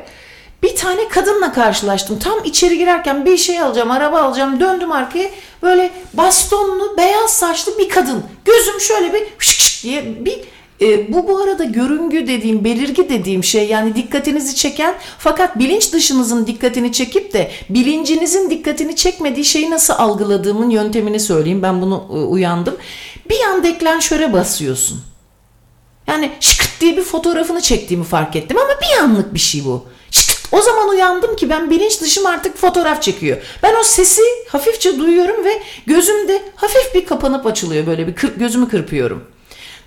Bir 0.64 0.76
tane 0.76 1.08
kadınla 1.08 1.54
karşılaştım. 1.54 2.20
Tam 2.20 2.44
içeri 2.44 2.78
girerken 2.78 3.26
bir 3.26 3.38
şey 3.38 3.60
alacağım, 3.62 3.92
araba 3.92 4.22
alacağım. 4.22 4.60
Döndüm 4.60 4.92
arkaya. 4.92 5.30
Böyle 5.62 5.92
bastonlu, 6.14 6.98
beyaz 6.98 7.34
saçlı 7.34 7.78
bir 7.78 7.90
kadın. 7.90 8.24
Gözüm 8.46 8.80
şöyle 8.80 9.14
bir 9.14 9.24
şık 9.40 9.60
şık 9.60 9.84
diye 9.84 10.26
bir 10.26 10.40
e, 10.82 11.14
bu 11.14 11.28
bu 11.28 11.38
arada 11.38 11.64
görüngü 11.64 12.28
dediğim, 12.28 12.64
belirgi 12.64 13.10
dediğim 13.10 13.44
şey 13.44 13.68
yani 13.68 13.96
dikkatinizi 13.96 14.56
çeken 14.56 14.96
fakat 15.20 15.60
bilinç 15.60 15.94
dışınızın 15.94 16.48
dikkatini 16.48 16.92
çekip 16.92 17.34
de 17.34 17.52
bilincinizin 17.70 18.50
dikkatini 18.50 18.96
çekmediği 18.96 19.46
şeyi 19.46 19.72
nasıl 19.72 19.94
algıladığımın 19.94 20.70
yöntemini 20.70 21.20
söyleyeyim. 21.20 21.64
Ben 21.64 21.82
bunu 21.82 22.06
e, 22.10 22.14
uyandım. 22.14 22.78
Bir 23.30 23.40
an 23.42 23.64
deklanşöre 23.64 24.34
basıyorsun. 24.34 25.02
Yani 26.08 26.32
şıkırt 26.40 26.82
diye 26.82 26.98
bir 26.98 27.04
fotoğrafını 27.04 27.62
çektiğimi 27.62 28.06
fark 28.06 28.36
ettim 28.36 28.58
ama 28.58 28.70
bir 28.82 29.04
anlık 29.04 29.34
bir 29.34 29.40
şey 29.40 29.66
bu. 29.66 29.86
O 30.52 30.62
zaman 30.62 30.90
uyandım 30.90 31.36
ki 31.36 31.50
ben 31.50 31.70
bilinç 31.70 32.02
dışım 32.02 32.26
artık 32.26 32.58
fotoğraf 32.58 33.02
çekiyor. 33.02 33.38
Ben 33.64 33.76
o 33.80 33.84
sesi 33.84 34.22
hafifçe 34.48 35.00
duyuyorum 35.00 35.46
ve 35.46 35.62
gözümde 35.86 36.42
hafif 36.56 36.96
bir 36.96 37.06
kapanıp 37.06 37.46
açılıyor 37.46 37.88
böyle 37.88 38.08
bir 38.08 38.16
kır, 38.16 38.36
gözümü 38.36 38.70
kırpıyorum. 38.70 39.24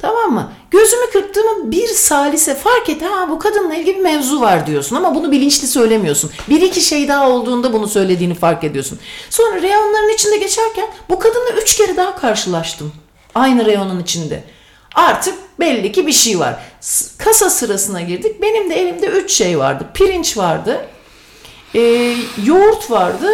Tamam 0.02 0.32
mı? 0.32 0.52
Gözümü 0.70 1.10
kırptığımı 1.12 1.72
bir 1.72 1.88
salise 1.88 2.54
fark 2.54 2.88
et. 2.88 3.02
Ha 3.02 3.30
bu 3.30 3.38
kadınla 3.38 3.74
ilgili 3.74 3.96
bir 3.96 4.02
mevzu 4.02 4.40
var 4.40 4.66
diyorsun 4.66 4.96
ama 4.96 5.14
bunu 5.14 5.32
bilinçli 5.32 5.66
söylemiyorsun. 5.66 6.30
Bir 6.48 6.60
iki 6.60 6.80
şey 6.80 7.08
daha 7.08 7.30
olduğunda 7.30 7.72
bunu 7.72 7.88
söylediğini 7.88 8.34
fark 8.34 8.64
ediyorsun. 8.64 8.98
Sonra 9.30 9.62
reyonların 9.62 10.14
içinde 10.14 10.36
geçerken 10.36 10.86
bu 11.10 11.18
kadınla 11.18 11.50
üç 11.62 11.76
kere 11.76 11.96
daha 11.96 12.16
karşılaştım. 12.16 12.92
Aynı 13.34 13.64
reyonun 13.66 14.00
içinde. 14.00 14.44
Artık 14.94 15.34
belli 15.60 15.92
ki 15.92 16.06
bir 16.06 16.12
şey 16.12 16.38
var. 16.38 16.56
Kasa 17.18 17.50
sırasına 17.50 18.00
girdik. 18.00 18.42
Benim 18.42 18.70
de 18.70 18.74
elimde 18.74 19.06
üç 19.06 19.32
şey 19.32 19.58
vardı. 19.58 19.86
Pirinç 19.94 20.36
vardı. 20.36 20.86
Ee, 21.74 22.14
yoğurt 22.44 22.90
vardı. 22.90 23.28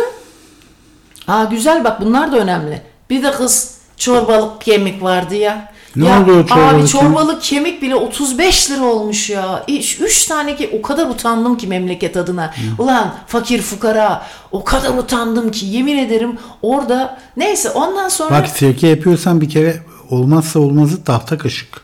Aa 1.28 1.44
güzel 1.44 1.84
bak 1.84 2.00
bunlar 2.00 2.32
da 2.32 2.38
önemli. 2.38 2.82
Bir 3.10 3.22
de 3.22 3.30
kız 3.30 3.78
çorbalık 3.96 4.60
kemik 4.60 5.02
vardı 5.02 5.34
ya. 5.34 5.72
Ne 5.96 6.06
ya, 6.08 6.22
oldu 6.22 6.32
o 6.32 6.46
çorbalık 6.46 6.74
Abi 6.74 6.76
kemik? 6.76 6.88
çorbalık 6.88 7.42
kemik 7.42 7.82
bile 7.82 7.94
35 7.94 8.70
lira 8.70 8.84
olmuş 8.84 9.30
ya. 9.30 9.64
Üç, 9.68 10.00
üç 10.00 10.26
tane 10.26 10.56
ki 10.56 10.70
o 10.78 10.82
kadar 10.82 11.06
utandım 11.06 11.56
ki 11.56 11.66
memleket 11.66 12.16
adına. 12.16 12.54
Ulan 12.78 13.14
fakir 13.26 13.62
fukara 13.62 14.26
o 14.52 14.64
kadar 14.64 14.98
utandım 14.98 15.50
ki 15.50 15.66
yemin 15.66 15.98
ederim 15.98 16.38
orada 16.62 17.18
neyse 17.36 17.70
ondan 17.70 18.08
sonra 18.08 18.30
Bak 18.30 18.48
sirke 18.48 18.86
yapıyorsan 18.88 19.40
bir 19.40 19.48
kere 19.48 19.82
olmazsa 20.10 20.60
olmazı 20.60 21.04
tahta 21.04 21.38
kaşık. 21.38 21.80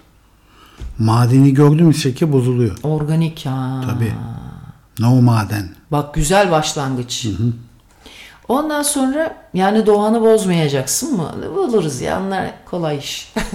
Madeni 0.98 1.54
gördün 1.54 1.86
mü 1.86 1.94
sirke 1.94 2.32
bozuluyor. 2.32 2.76
organik 2.82 3.46
ha. 3.46 3.80
Tabii. 3.86 4.12
No 4.98 5.22
maden. 5.22 5.68
Bak 5.92 6.14
güzel 6.14 6.50
başlangıç. 6.50 7.26
Ondan 8.48 8.82
sonra 8.82 9.36
yani 9.54 9.86
doğanı 9.86 10.20
bozmayacaksın 10.20 11.16
mı? 11.16 11.34
Buluruz 11.56 12.00
ya 12.00 12.20
onlar 12.26 12.50
kolay 12.70 12.98
iş. 12.98 13.32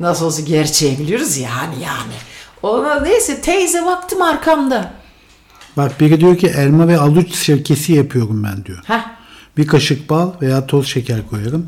Nasıl 0.00 0.26
olsa 0.26 0.42
gerçeği 0.42 0.98
biliyoruz 0.98 1.36
ya 1.36 1.56
hani 1.56 1.82
yani. 1.82 2.14
Ona 2.62 3.00
neyse 3.00 3.40
teyze 3.40 3.86
baktım 3.86 4.22
arkamda. 4.22 4.92
Bak 5.76 6.00
biri 6.00 6.20
diyor 6.20 6.38
ki 6.38 6.46
elma 6.46 6.88
ve 6.88 6.98
aluç 6.98 7.34
sirkesi 7.34 7.92
yapıyorum 7.92 8.44
ben 8.44 8.64
diyor. 8.64 8.78
Heh. 8.86 9.04
Bir 9.56 9.66
kaşık 9.66 10.10
bal 10.10 10.32
veya 10.42 10.66
toz 10.66 10.86
şeker 10.86 11.28
koyarım. 11.30 11.66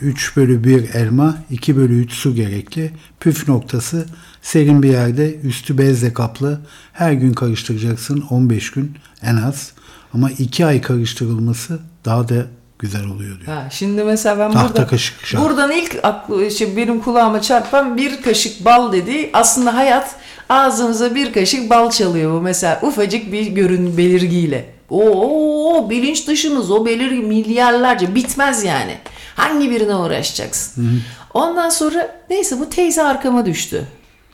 3 0.00 0.36
bölü 0.36 0.64
1 0.64 0.94
elma, 0.94 1.38
2 1.50 1.76
bölü 1.76 2.00
3 2.00 2.12
su 2.12 2.34
gerekli. 2.34 2.90
Püf 3.20 3.48
noktası 3.48 4.06
serin 4.42 4.82
bir 4.82 4.88
yerde 4.88 5.40
üstü 5.40 5.78
bezle 5.78 6.12
kaplı. 6.12 6.60
Her 6.92 7.12
gün 7.12 7.32
karıştıracaksın 7.32 8.24
15 8.30 8.70
gün 8.70 8.96
en 9.22 9.36
az. 9.36 9.72
Ama 10.14 10.30
2 10.30 10.66
ay 10.66 10.80
karıştırılması 10.80 11.78
daha 12.04 12.28
da 12.28 12.46
güzel 12.78 13.06
oluyor 13.06 13.40
diyor. 13.40 13.56
Ha, 13.56 13.68
şimdi 13.70 14.04
mesela 14.04 14.38
ben 14.38 14.52
Tahta 14.52 14.68
burada, 14.74 14.86
kaşık 14.86 15.26
şart. 15.26 15.44
buradan 15.44 15.72
ilk 15.72 15.98
aklı, 16.02 16.50
şey, 16.50 16.76
benim 16.76 17.00
kulağıma 17.00 17.42
çarpan 17.42 17.96
bir 17.96 18.22
kaşık 18.22 18.64
bal 18.64 18.92
dedi. 18.92 19.30
Aslında 19.32 19.74
hayat 19.74 20.14
ağzımıza 20.48 21.14
bir 21.14 21.32
kaşık 21.32 21.70
bal 21.70 21.90
çalıyor 21.90 22.32
bu 22.32 22.40
mesela 22.40 22.80
ufacık 22.82 23.32
bir 23.32 23.46
görün 23.46 23.96
belirgiyle. 23.96 24.66
Oo 24.90 25.90
bilinç 25.90 26.26
dışımız 26.28 26.70
o 26.70 26.86
belirgi 26.86 27.20
milyarlarca 27.20 28.14
bitmez 28.14 28.64
yani. 28.64 28.94
Hangi 29.36 29.70
birine 29.70 29.94
uğraşacaksın? 29.94 31.02
Ondan 31.34 31.68
sonra 31.68 32.20
neyse 32.30 32.60
bu 32.60 32.70
teyze 32.70 33.02
arkama 33.02 33.46
düştü 33.46 33.84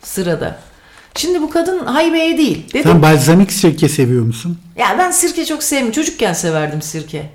sırada. 0.02 0.58
Şimdi 1.16 1.42
bu 1.42 1.50
kadın 1.50 1.78
haybeye 1.86 2.38
değil. 2.38 2.64
Dedim 2.72 2.82
Sen 2.90 3.02
balzamik 3.02 3.52
sirke 3.52 3.88
seviyor 3.88 4.22
musun? 4.24 4.58
ya 4.78 4.96
ben 4.98 5.10
sirke 5.10 5.44
çok 5.44 5.62
sevmiyorum. 5.62 5.92
Çocukken 5.92 6.32
severdim 6.32 6.82
sirke. 6.82 7.30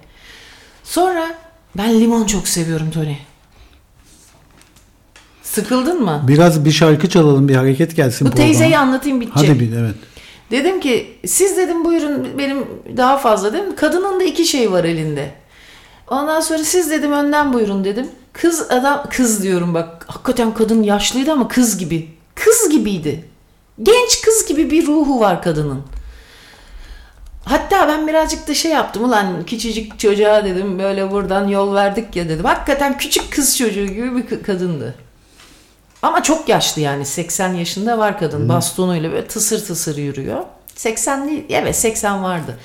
Sonra 0.89 1.35
ben 1.77 1.99
limon 1.99 2.25
çok 2.25 2.47
seviyorum 2.47 2.91
Tony. 2.91 3.15
Sıkıldın 5.43 6.01
mı? 6.03 6.23
Biraz 6.27 6.65
bir 6.65 6.71
şarkı 6.71 7.09
çalalım, 7.09 7.47
bir 7.47 7.55
hareket 7.55 7.95
gelsin 7.95 8.27
Bu 8.27 8.35
teyzeyi 8.35 8.69
programa. 8.69 8.83
anlatayım 8.85 9.21
bitecek. 9.21 9.49
Hadi 9.49 9.59
bir 9.59 9.77
evet. 9.77 9.95
Dedim 10.51 10.79
ki 10.79 11.19
siz 11.25 11.57
dedim 11.57 11.85
buyurun 11.85 12.27
benim 12.37 12.67
daha 12.97 13.17
fazla 13.17 13.53
dedim. 13.53 13.75
Kadının 13.75 14.19
da 14.19 14.23
iki 14.23 14.45
şey 14.45 14.71
var 14.71 14.83
elinde. 14.83 15.31
Ondan 16.07 16.41
sonra 16.41 16.63
siz 16.63 16.91
dedim 16.91 17.11
önden 17.11 17.53
buyurun 17.53 17.83
dedim. 17.83 18.07
Kız 18.33 18.61
adam 18.71 19.05
kız 19.09 19.43
diyorum 19.43 19.73
bak 19.73 20.05
hakikaten 20.07 20.53
kadın 20.53 20.83
yaşlıydı 20.83 21.31
ama 21.31 21.47
kız 21.47 21.77
gibi. 21.77 22.09
Kız 22.35 22.69
gibiydi. 22.69 23.25
Genç 23.83 24.21
kız 24.21 24.45
gibi 24.47 24.71
bir 24.71 24.87
ruhu 24.87 25.19
var 25.19 25.43
kadının. 25.43 25.81
Hatta 27.49 27.87
ben 27.87 28.07
birazcık 28.07 28.47
da 28.47 28.53
şey 28.53 28.71
yaptım 28.71 29.03
ulan 29.03 29.45
küçücük 29.45 29.99
çocuğa 29.99 30.45
dedim 30.45 30.79
böyle 30.79 31.11
buradan 31.11 31.47
yol 31.47 31.75
verdik 31.75 32.15
ya 32.15 32.29
dedim. 32.29 32.45
Hakikaten 32.45 32.97
küçük 32.97 33.31
kız 33.31 33.57
çocuğu 33.57 33.85
gibi 33.85 34.15
bir 34.15 34.43
kadındı. 34.43 34.95
Ama 36.01 36.23
çok 36.23 36.49
yaşlı 36.49 36.81
yani 36.81 37.05
80 37.05 37.53
yaşında 37.53 37.97
var 37.97 38.19
kadın 38.19 38.49
bastonuyla 38.49 39.11
böyle 39.11 39.27
tısır 39.27 39.65
tısır 39.65 39.97
yürüyor. 39.97 40.43
80 40.75 41.29
değil 41.29 41.45
evet 41.49 41.75
80 41.75 42.23
vardı. 42.23 42.59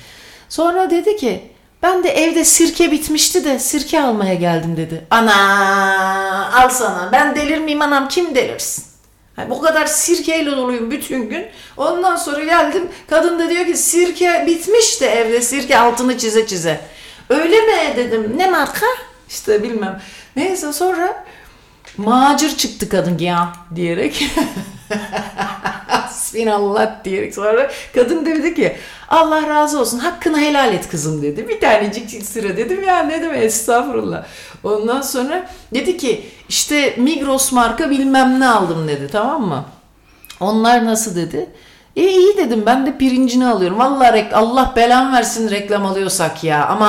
Sonra 0.49 0.89
dedi 0.89 1.17
ki 1.17 1.51
ben 1.83 2.03
de 2.03 2.09
evde 2.09 2.45
sirke 2.45 2.91
bitmişti 2.91 3.45
de 3.45 3.59
sirke 3.59 4.01
almaya 4.01 4.33
geldim 4.33 4.77
dedi. 4.77 5.05
Ana 5.09 6.63
al 6.63 6.69
sana 6.69 7.09
ben 7.11 7.35
delir 7.35 7.57
miyim 7.57 7.81
anam 7.81 8.07
kim 8.07 8.35
delirsin? 8.35 8.94
Yani 9.37 9.49
bu 9.49 9.61
kadar 9.61 9.85
sirkeyle 9.85 10.51
doluyum 10.51 10.91
bütün 10.91 11.29
gün. 11.29 11.45
Ondan 11.77 12.15
sonra 12.15 12.43
geldim 12.43 12.89
kadın 13.09 13.39
da 13.39 13.49
diyor 13.49 13.65
ki 13.65 13.77
sirke 13.77 14.43
bitmiş 14.47 15.01
de 15.01 15.07
evde 15.07 15.41
sirke 15.41 15.79
altını 15.79 16.17
çize 16.17 16.47
çize. 16.47 16.79
Öyle 17.29 17.61
mi 17.61 17.97
dedim 17.97 18.33
ne 18.37 18.49
marka? 18.49 18.85
İşte 19.29 19.63
bilmem. 19.63 20.01
Neyse 20.35 20.73
sonra 20.73 21.25
macir 21.97 22.57
çıktı 22.57 22.89
kadın 22.89 23.17
ya 23.17 23.53
diyerek. 23.75 24.23
Hasbinallah 25.87 27.03
diyerek 27.03 27.35
sonra 27.35 27.71
kadın 27.95 28.25
dedi 28.25 28.55
ki 28.55 28.77
Allah 29.09 29.47
razı 29.49 29.79
olsun 29.79 29.99
hakkını 29.99 30.39
helal 30.39 30.73
et 30.73 30.89
kızım 30.89 31.21
dedi. 31.21 31.47
Bir 31.49 31.59
tanecik 31.61 32.25
sıra 32.25 32.57
dedim 32.57 32.83
ya 32.83 32.99
ne 33.03 33.21
demek 33.21 33.43
estağfurullah. 33.43 34.23
Ondan 34.63 35.01
sonra 35.01 35.47
dedi 35.73 35.97
ki 35.97 36.25
işte 36.49 36.93
Migros 36.97 37.51
marka 37.51 37.89
bilmem 37.89 38.39
ne 38.39 38.47
aldım 38.49 38.87
dedi 38.87 39.07
tamam 39.11 39.41
mı? 39.47 39.65
Onlar 40.39 40.85
nasıl 40.85 41.15
dedi? 41.15 41.49
E 41.95 42.07
iyi 42.07 42.37
dedim 42.37 42.63
ben 42.65 42.85
de 42.85 42.97
pirincini 42.97 43.47
alıyorum. 43.47 43.79
Vallahi 43.79 44.17
rek- 44.17 44.33
Allah 44.33 44.73
belan 44.75 45.13
versin 45.13 45.49
reklam 45.51 45.85
alıyorsak 45.85 46.43
ya. 46.43 46.65
Ama 46.65 46.87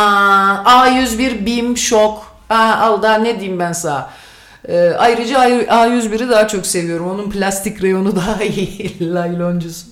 A101 0.66 1.46
BİM 1.46 1.76
şok. 1.76 2.26
Ha, 2.48 2.78
al 2.82 3.02
daha 3.02 3.14
ne 3.18 3.40
diyeyim 3.40 3.58
ben 3.60 3.72
sana. 3.72 4.10
Ee, 4.68 4.92
ayrıca 4.98 5.38
A101'i 5.38 6.28
daha 6.28 6.48
çok 6.48 6.66
seviyorum. 6.66 7.10
Onun 7.10 7.30
plastik 7.30 7.82
reyonu 7.82 8.16
daha 8.16 8.44
iyi. 8.44 9.14
Layloncusu. 9.14 9.86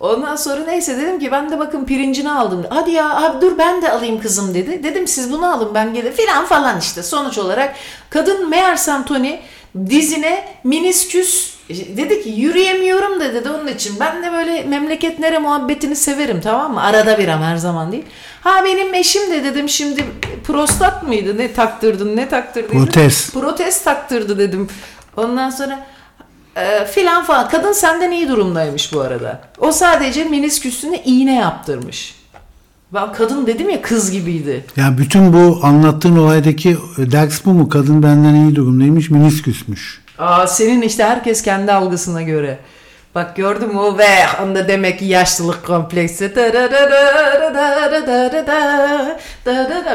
Ondan 0.00 0.36
sonra 0.36 0.64
neyse 0.64 0.96
dedim 0.96 1.18
ki 1.18 1.32
ben 1.32 1.50
de 1.50 1.58
bakın 1.58 1.84
pirincini 1.84 2.32
aldım. 2.32 2.66
Hadi 2.70 2.90
ya 2.90 3.16
abi 3.16 3.40
dur 3.40 3.58
ben 3.58 3.82
de 3.82 3.92
alayım 3.92 4.20
kızım 4.20 4.54
dedi. 4.54 4.82
Dedim 4.82 5.06
siz 5.06 5.32
bunu 5.32 5.52
alın 5.54 5.74
ben 5.74 5.94
gelir 5.94 6.12
filan 6.12 6.46
falan 6.46 6.78
işte. 6.78 7.02
Sonuç 7.02 7.38
olarak 7.38 7.74
kadın 8.10 8.48
meğersem 8.48 9.04
Tony 9.04 9.36
dizine 9.86 10.48
minisküs 10.64 11.54
dedi 11.68 12.22
ki 12.22 12.30
yürüyemiyorum 12.30 13.20
da 13.20 13.34
dedi 13.34 13.50
onun 13.50 13.66
için. 13.66 14.00
Ben 14.00 14.22
de 14.22 14.32
böyle 14.32 14.62
memleket 14.62 15.18
nere 15.18 15.38
muhabbetini 15.38 15.96
severim 15.96 16.40
tamam 16.40 16.74
mı? 16.74 16.82
Arada 16.82 17.18
bir 17.18 17.28
ama 17.28 17.46
her 17.46 17.56
zaman 17.56 17.92
değil. 17.92 18.04
Ha 18.40 18.64
benim 18.64 18.94
eşim 18.94 19.30
de 19.30 19.44
dedim 19.44 19.68
şimdi 19.68 20.04
prostat 20.44 21.02
mıydı 21.02 21.38
ne 21.38 21.52
taktırdın 21.52 22.16
ne 22.16 22.28
taktırdın? 22.28 22.84
Protez. 22.84 23.30
Protez 23.32 23.82
taktırdı 23.84 24.38
dedim. 24.38 24.68
Ondan 25.16 25.50
sonra 25.50 25.86
e, 26.56 26.84
filan 26.84 27.24
falan. 27.24 27.48
Kadın 27.48 27.72
senden 27.72 28.10
iyi 28.10 28.28
durumdaymış 28.28 28.92
bu 28.92 29.00
arada. 29.00 29.40
O 29.58 29.72
sadece 29.72 30.24
menisküsüne 30.24 31.02
iğne 31.04 31.34
yaptırmış. 31.34 32.17
Ben 32.94 33.12
kadın 33.12 33.46
dedim 33.46 33.70
ya 33.70 33.82
kız 33.82 34.10
gibiydi. 34.10 34.64
Ya 34.76 34.98
bütün 34.98 35.32
bu 35.32 35.60
anlattığın 35.62 36.16
olaydaki 36.16 36.76
ders 36.98 37.44
bu 37.44 37.52
mu? 37.52 37.68
Kadın 37.68 38.02
benden 38.02 38.34
iyi 38.34 38.56
durumdaymış, 38.56 39.10
minisküsmüş. 39.10 40.02
Aa, 40.18 40.46
senin 40.46 40.82
işte 40.82 41.04
herkes 41.04 41.42
kendi 41.42 41.72
algısına 41.72 42.22
göre. 42.22 42.58
Bak 43.14 43.36
gördün 43.36 43.68
mü 43.68 43.98
ve 43.98 44.42
onda 44.42 44.68
demek 44.68 44.98
ki 44.98 45.04
yaşlılık 45.04 45.66
kompleksi. 45.66 46.32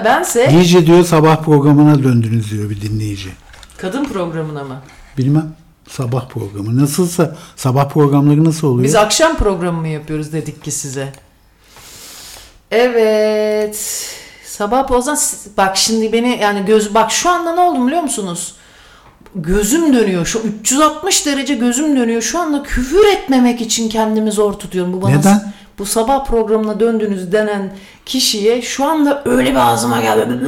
Bense 0.05 0.49
İyice 0.51 0.85
diyor 0.85 1.03
sabah 1.03 1.43
programına 1.43 2.03
döndünüz 2.03 2.51
diyor 2.51 2.69
bir 2.69 2.81
dinleyici. 2.81 3.29
kadın 3.77 4.05
programına 4.05 4.63
mı? 4.63 4.81
Bilmem. 5.17 5.47
Sabah 5.89 6.29
programı. 6.29 6.81
Nasılsa 6.81 7.35
sabah 7.55 7.89
programları 7.89 8.43
nasıl 8.43 8.67
oluyor? 8.67 8.83
Biz 8.83 8.95
akşam 8.95 9.35
programı 9.37 9.79
mı 9.81 9.87
yapıyoruz 9.87 10.33
dedik 10.33 10.63
ki 10.63 10.71
size. 10.71 11.13
Evet. 12.74 14.09
Sabah 14.45 14.88
pozdan 14.88 15.17
bak 15.57 15.78
şimdi 15.78 16.13
beni 16.13 16.39
yani 16.41 16.65
göz 16.65 16.93
bak 16.93 17.11
şu 17.11 17.30
anda 17.30 17.55
ne 17.55 17.61
oldu 17.61 17.88
biliyor 17.88 18.01
musunuz? 18.01 18.55
Gözüm 19.36 19.93
dönüyor. 19.93 20.26
Şu 20.26 20.39
360 20.39 21.26
derece 21.26 21.55
gözüm 21.55 21.97
dönüyor. 21.97 22.21
Şu 22.21 22.39
anda 22.39 22.63
küfür 22.63 23.05
etmemek 23.05 23.61
için 23.61 23.89
kendimi 23.89 24.32
zor 24.32 24.53
tutuyorum. 24.53 24.93
Bu 24.93 25.01
bana 25.01 25.15
Neden? 25.17 25.53
bu 25.80 25.86
sabah 25.86 26.26
programına 26.26 26.80
döndünüz 26.80 27.32
denen 27.32 27.74
kişiye 28.05 28.61
şu 28.61 28.86
anda 28.86 29.21
öyle 29.26 29.51
bir 29.51 29.55
ağzıma 29.55 30.01
geldi. 30.01 30.39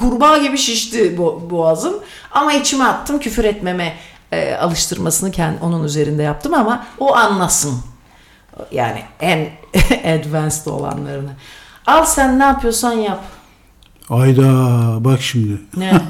Kurbağa 0.00 0.38
gibi 0.38 0.58
şişti 0.58 0.98
bo- 1.18 1.50
boğazım. 1.50 1.94
Ama 2.30 2.52
içime 2.52 2.84
attım 2.84 3.18
küfür 3.18 3.44
etmeme. 3.44 3.92
e, 4.32 4.54
alıştırmasını 4.54 5.30
kendi, 5.30 5.58
onun 5.62 5.84
üzerinde 5.84 6.22
yaptım 6.22 6.54
ama 6.54 6.86
o 6.98 7.14
anlasın. 7.14 7.74
Yani 8.72 9.02
en 9.20 9.48
advanced 10.18 10.66
olanlarını. 10.66 11.30
Al 11.86 12.04
sen 12.04 12.38
ne 12.38 12.44
yapıyorsan 12.44 12.92
yap. 12.92 13.20
Ayda 14.10 14.44
bak 15.04 15.20
şimdi. 15.20 15.60
Ne? 15.76 15.92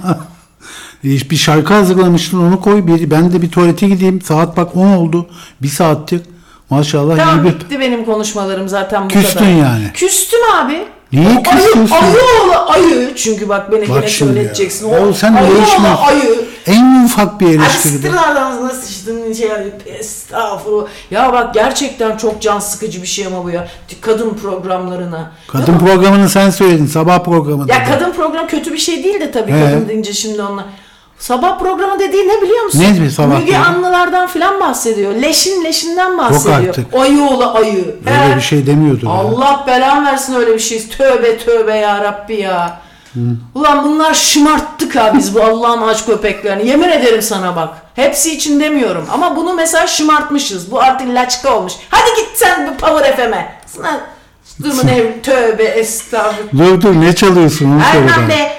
Bir 1.04 1.36
şarkı 1.36 1.74
hazırlamıştın 1.74 2.38
onu 2.38 2.60
koy. 2.60 2.86
Bir, 2.86 3.10
ben 3.10 3.32
de 3.32 3.42
bir 3.42 3.50
tuvalete 3.50 3.88
gideyim. 3.88 4.20
Saat 4.22 4.56
bak 4.56 4.76
10 4.76 4.86
oldu. 4.86 5.26
Bir 5.62 5.68
saattir. 5.68 6.22
Maşallah 6.70 7.16
tamam 7.16 7.44
bir... 7.44 7.48
bitti 7.48 7.80
benim 7.80 8.04
konuşmalarım 8.04 8.68
zaten 8.68 9.04
bu 9.04 9.08
Küstün 9.08 9.38
kadar. 9.38 9.50
yani. 9.50 9.90
Küstüm 9.94 10.40
abi. 10.54 10.84
Niye 11.14 11.38
O 11.38 11.42
küstüyorsun? 11.42 11.94
Ayı, 11.96 12.04
ayı 12.04 12.16
oğlu 12.44 12.70
ayı. 12.72 13.14
Çünkü 13.16 13.48
bak 13.48 13.72
beni 13.72 13.88
Bak 13.88 14.08
şimdi 14.08 14.32
söyleteceksin. 14.34 14.88
ya. 14.88 15.00
O, 15.04 15.08
O 15.08 15.12
sen 15.12 15.34
ayı 15.34 15.46
oğlu 15.52 16.06
ayı. 16.06 16.44
En 16.66 17.04
ufak 17.04 17.40
bir 17.40 17.46
eleştiride. 17.46 17.92
siktir 18.08 18.14
ağzına 18.36 18.70
sıçtın 18.70 19.32
şey 19.32 19.48
estağfurullah. 19.86 20.86
Ya 21.10 21.32
bak 21.32 21.54
gerçekten 21.54 22.16
çok 22.16 22.42
can 22.42 22.58
sıkıcı 22.58 23.02
bir 23.02 23.06
şey 23.06 23.26
ama 23.26 23.44
bu 23.44 23.50
ya. 23.50 23.68
Kadın 24.00 24.34
programlarına. 24.34 25.32
Kadın 25.48 25.78
programını 25.78 26.28
sen 26.28 26.50
söyledin. 26.50 26.86
Sabah 26.86 27.24
programı. 27.24 27.66
ya 27.68 27.80
dedi. 27.80 27.88
kadın 27.90 28.12
program 28.12 28.46
kötü 28.46 28.72
bir 28.72 28.78
şey 28.78 29.04
değil 29.04 29.20
de 29.20 29.30
tabii 29.30 29.52
He. 29.52 29.60
kadın 29.60 29.88
deyince 29.88 30.12
şimdi 30.12 30.42
onlar. 30.42 30.64
Sabah 31.18 31.58
programı 31.58 31.98
dediği 31.98 32.28
ne 32.28 32.42
biliyor 32.42 32.64
musun? 32.64 32.80
Ne 32.80 33.00
bir 33.02 33.10
sabah 33.10 33.38
Müge 33.38 33.52
programı? 33.52 33.66
Anlılardan 33.76 34.26
filan 34.26 34.60
bahsediyor. 34.60 35.14
Leşin 35.14 35.64
leşinden 35.64 36.18
bahsediyor. 36.18 36.68
artık. 36.68 36.94
Ayı 36.94 37.22
oğlu 37.22 37.50
ayı. 37.54 37.96
Öyle 38.06 38.32
He. 38.32 38.36
bir 38.36 38.40
şey 38.40 38.66
demiyordur. 38.66 39.06
ya. 39.06 39.12
Allah 39.12 39.64
belan 39.66 40.06
versin 40.06 40.34
öyle 40.34 40.54
bir 40.54 40.58
şey. 40.58 40.88
Tövbe 40.88 41.38
tövbe 41.38 41.76
ya 41.76 42.04
Rabbi 42.04 42.34
ya. 42.40 42.80
Ulan 43.54 43.84
bunlar 43.84 44.14
şımarttık 44.14 44.96
ha 44.96 45.12
biz 45.18 45.34
bu 45.34 45.42
Allah'ın 45.42 45.82
aç 45.82 46.06
köpeklerini. 46.06 46.68
Yemin 46.68 46.88
ederim 46.88 47.22
sana 47.22 47.56
bak. 47.56 47.68
Hepsi 47.94 48.32
için 48.36 48.60
demiyorum. 48.60 49.06
Ama 49.12 49.36
bunu 49.36 49.54
mesela 49.54 49.86
şımartmışız. 49.86 50.70
Bu 50.70 50.80
artık 50.80 51.08
laçka 51.14 51.56
olmuş. 51.56 51.72
Hadi 51.90 52.10
git 52.16 52.28
sen 52.34 52.66
bu 52.72 52.76
Power 52.86 53.16
FM'e. 53.16 53.52
Sana 53.66 54.00
Durumun 54.62 54.88
ev 54.88 55.06
tövbe 55.22 55.62
estağfurullah. 55.64 56.52
Dur 56.58 56.80
dur 56.80 56.94
ne 57.00 57.14
çalıyorsun 57.14 57.72
onu 57.72 57.80
söyle 57.92 58.06
Erman 58.06 58.22
bana. 58.22 58.28
be. 58.28 58.52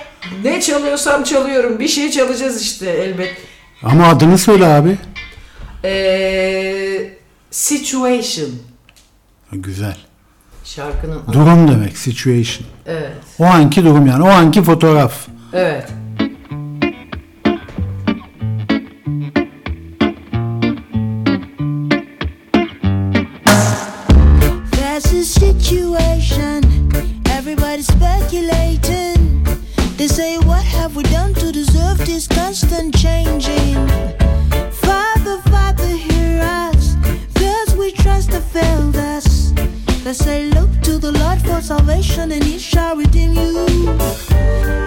Ne 0.43 0.61
çalıyorsam 0.61 1.23
çalıyorum. 1.23 1.79
Bir 1.79 1.87
şey 1.87 2.11
çalacağız 2.11 2.61
işte 2.61 2.89
elbet. 2.89 3.33
Ama 3.83 4.07
adını 4.07 4.37
söyle 4.37 4.65
abi. 4.65 4.97
Ee, 5.83 7.09
situation. 7.51 8.49
Güzel. 9.51 9.97
Şarkının 10.63 11.23
adı. 11.23 11.33
Durum 11.33 11.71
demek. 11.71 11.97
Situation. 11.97 12.67
Evet. 12.85 13.11
O 13.39 13.45
anki 13.45 13.83
durum 13.83 14.07
yani. 14.07 14.23
O 14.23 14.27
anki 14.27 14.63
fotoğraf. 14.63 15.27
Evet. 15.53 15.87
There's 24.71 25.13
a 25.13 25.23
situation, 25.23 26.61
everybody's 27.29 27.87
speculating. 27.87 28.84
They 30.05 30.13
say, 30.13 30.37
What 30.37 30.63
have 30.63 30.95
we 30.95 31.01
done 31.01 31.33
to 31.33 31.51
deserve 31.51 31.97
this 31.97 32.27
constant 32.27 32.95
changing? 32.95 33.73
Father, 34.69 35.39
Father, 35.49 35.87
hear 35.87 36.41
us, 36.43 36.95
cause 37.33 37.75
we 37.75 37.91
trust 37.91 38.29
have 38.31 38.43
failed 38.43 38.95
us. 38.97 39.51
They 40.03 40.13
say, 40.13 40.45
Look 40.51 40.69
to 40.83 40.99
the 40.99 41.11
Lord 41.11 41.41
for 41.41 41.59
salvation, 41.59 42.31
and 42.31 42.43
He 42.43 42.59
shall 42.59 42.95
redeem 42.95 43.33
you. 43.33 44.84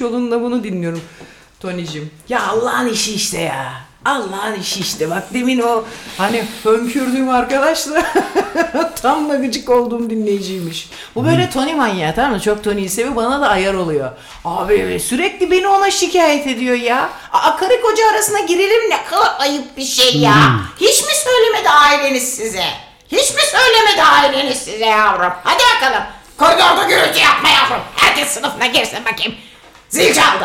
Yolunda 0.00 0.42
bunu 0.42 0.64
dinliyorum 0.64 1.02
Tony'cim. 1.60 2.10
Ya 2.28 2.46
Allah'ın 2.48 2.88
işi 2.88 3.14
işte 3.14 3.40
ya. 3.40 3.72
Allah'ın 4.04 4.60
işi 4.60 4.80
işte. 4.80 5.10
Bak 5.10 5.34
demin 5.34 5.58
o 5.58 5.84
hani 6.18 6.44
hönkürdüğüm 6.64 7.28
arkadaşla 7.28 8.02
tam 9.02 9.30
da 9.30 9.34
gıcık 9.34 9.70
olduğum 9.70 10.10
dinleyiciymiş. 10.10 10.88
Bu 11.14 11.26
böyle 11.26 11.50
Tony 11.50 11.74
manyağı 11.74 12.14
tamam 12.14 12.32
mı? 12.32 12.40
Çok 12.40 12.64
Tony'yi 12.64 12.88
seviyor 12.88 13.16
bana 13.16 13.40
da 13.40 13.48
ayar 13.48 13.74
oluyor. 13.74 14.10
Abi 14.44 15.00
sürekli 15.00 15.50
beni 15.50 15.68
ona 15.68 15.90
şikayet 15.90 16.46
ediyor 16.46 16.74
ya. 16.76 17.08
Aa, 17.32 17.56
karı 17.56 17.82
koca 17.82 18.10
arasına 18.10 18.40
girelim 18.40 18.90
ne 18.90 19.04
kadar 19.04 19.34
ayıp 19.38 19.76
bir 19.76 19.84
şey 19.84 20.16
ya. 20.16 20.60
Hiç 20.80 21.02
mi 21.02 21.12
söylemedi 21.24 21.68
aileniz 21.70 22.34
size? 22.34 22.64
Hiç 23.08 23.30
mi 23.34 23.40
söylemedi 23.52 24.02
aileniz 24.02 24.58
size 24.58 24.86
yavrum? 24.86 25.32
Hadi 25.44 25.62
bakalım. 25.76 26.02
Koridorda 26.38 26.82
gürültü 26.88 27.18
yapma 27.20 27.48
yavrum. 27.48 27.82
Herkes 27.96 28.28
sınıfına 28.28 28.66
girsin 28.66 28.98
bakayım. 29.12 29.34
Zil 29.90 30.14
çaldı. 30.14 30.44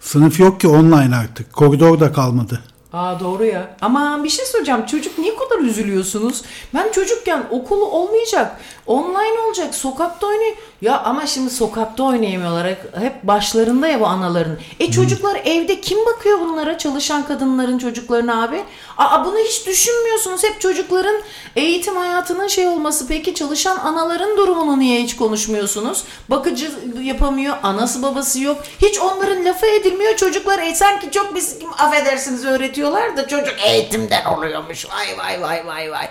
Sınıf 0.00 0.40
yok 0.40 0.60
ki 0.60 0.68
online 0.68 1.16
artık. 1.16 1.52
Koridor 1.52 2.00
da 2.00 2.12
kalmadı. 2.12 2.60
Aa 2.92 3.20
doğru 3.20 3.44
ya. 3.44 3.76
Ama 3.82 4.24
bir 4.24 4.28
şey 4.28 4.46
söyleyeceğim. 4.46 4.86
Çocuk 4.86 5.18
niye 5.18 5.32
bu 5.34 5.48
kadar 5.48 5.60
üzülüyorsunuz? 5.62 6.42
Ben 6.74 6.92
çocukken 6.92 7.44
okulu 7.50 7.84
olmayacak. 7.86 8.56
Online 8.86 9.40
olacak. 9.48 9.74
Sokakta 9.74 10.26
oynay. 10.26 10.54
Ya 10.80 11.00
ama 11.00 11.26
şimdi 11.26 11.50
sokakta 11.50 12.02
oynayamıyorlar. 12.04 12.66
Hep- 12.68 12.96
Hep 13.00 13.22
başlarında 13.24 13.88
ya 13.88 14.00
bu 14.00 14.06
anaların. 14.06 14.56
E 14.80 14.90
çocuklar 14.90 15.40
evde 15.44 15.80
kim 15.80 15.98
bakıyor 16.06 16.40
bunlara? 16.40 16.78
Çalışan 16.78 17.26
kadınların 17.26 17.78
çocuklarına 17.78 18.42
abi. 18.42 18.62
Aa 19.02 19.24
bunu 19.24 19.38
hiç 19.38 19.66
düşünmüyorsunuz. 19.66 20.44
Hep 20.44 20.60
çocukların 20.60 21.22
eğitim 21.56 21.96
hayatının 21.96 22.48
şey 22.48 22.66
olması. 22.68 23.08
Peki 23.08 23.34
çalışan 23.34 23.76
anaların 23.76 24.36
durumunu 24.36 24.78
niye 24.78 25.02
hiç 25.02 25.16
konuşmuyorsunuz? 25.16 26.04
Bakıcı 26.28 26.70
yapamıyor. 27.02 27.56
Anası 27.62 28.02
babası 28.02 28.40
yok. 28.40 28.62
Hiç 28.82 28.98
onların 28.98 29.44
lafı 29.44 29.66
edilmiyor. 29.66 30.16
Çocuklar 30.16 30.58
e, 30.58 30.74
sanki 30.74 31.10
çok 31.10 31.34
biz 31.34 31.56
affedersiniz 31.78 32.44
öğretiyorlar 32.44 33.16
da 33.16 33.28
çocuk 33.28 33.54
eğitimden 33.66 34.24
oluyormuş. 34.24 34.86
Vay 34.90 35.18
vay 35.18 35.42
vay 35.42 35.66
vay 35.66 35.90
vay. 35.90 36.08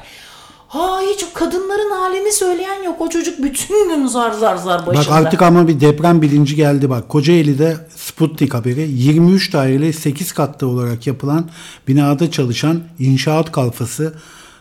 Ha 0.71 1.01
hiç 1.01 1.25
kadınların 1.33 1.91
halini 1.91 2.31
söyleyen 2.31 2.83
yok. 2.83 3.01
O 3.01 3.09
çocuk 3.09 3.43
bütün 3.43 3.89
gün 3.89 4.07
zar 4.07 4.31
zar 4.31 4.55
zar 4.55 4.79
Bak 4.79 4.87
başında. 4.87 5.15
artık 5.15 5.41
ama 5.41 5.67
bir 5.67 5.79
deprem 5.79 6.21
bilinci 6.21 6.55
geldi 6.55 6.89
bak. 6.89 7.09
Kocaeli'de 7.09 7.77
Sputnik 7.95 8.53
haberi 8.53 8.91
23 8.91 9.53
daireli 9.53 9.93
8 9.93 10.31
katlı 10.31 10.67
olarak 10.67 11.07
yapılan 11.07 11.49
binada 11.87 12.31
çalışan 12.31 12.79
inşaat 12.99 13.51
kalfası 13.51 14.13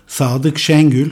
Sadık 0.06 0.58
Şengül 0.58 1.10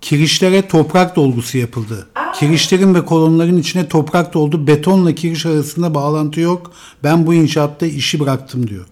kirişlere 0.00 0.68
toprak 0.68 1.16
dolgusu 1.16 1.58
yapıldı. 1.58 2.06
Kirişlerin 2.34 2.94
ve 2.94 3.04
kolonların 3.04 3.58
içine 3.58 3.88
toprak 3.88 4.34
doldu. 4.34 4.66
Betonla 4.66 5.14
kiriş 5.14 5.46
arasında 5.46 5.94
bağlantı 5.94 6.40
yok. 6.40 6.72
Ben 7.04 7.26
bu 7.26 7.34
inşaatta 7.34 7.86
işi 7.86 8.20
bıraktım 8.20 8.68
diyor. 8.68 8.86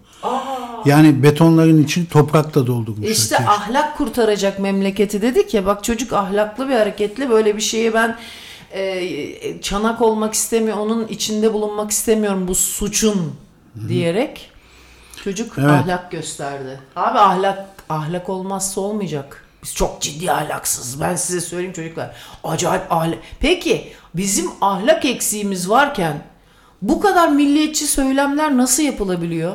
Yani 0.86 1.22
betonların 1.22 1.82
içini 1.84 2.08
toprakla 2.08 2.66
doldurmuşlar. 2.66 3.10
İşte 3.12 3.36
kiriş. 3.36 3.48
ahlak 3.50 3.96
kurtaracak 3.98 4.58
memleketi 4.58 5.22
dedik 5.22 5.54
ya 5.54 5.66
bak 5.66 5.84
çocuk 5.84 6.12
ahlaklı 6.12 6.68
bir 6.68 6.74
hareketli 6.74 7.30
böyle 7.30 7.56
bir 7.56 7.60
şeye 7.62 7.94
ben 7.94 8.16
e, 8.72 9.60
çanak 9.62 10.02
olmak 10.02 10.34
istemiyor 10.34 10.76
onun 10.76 11.06
içinde 11.08 11.52
bulunmak 11.52 11.90
istemiyorum 11.90 12.48
bu 12.48 12.54
suçun 12.54 13.34
diyerek 13.88 14.50
çocuk 15.24 15.52
Evet. 15.58 15.70
ahlak 15.70 16.10
gösterdi. 16.10 16.80
Abi 16.96 17.18
ahlak 17.18 17.66
ahlak 17.88 18.28
olmazsa 18.28 18.80
olmayacak. 18.80 19.44
Biz 19.62 19.74
çok 19.74 20.00
ciddi 20.02 20.32
ahlaksız. 20.32 21.00
Ben 21.00 21.16
size 21.16 21.40
söyleyeyim 21.40 21.72
çocuklar. 21.72 22.16
Acayip 22.44 22.92
ahlak. 22.92 23.18
Peki 23.40 23.92
bizim 24.14 24.50
ahlak 24.60 25.04
eksiğimiz 25.04 25.70
varken 25.70 26.22
bu 26.82 27.00
kadar 27.00 27.28
milliyetçi 27.28 27.86
söylemler 27.86 28.56
nasıl 28.56 28.82
yapılabiliyor? 28.82 29.54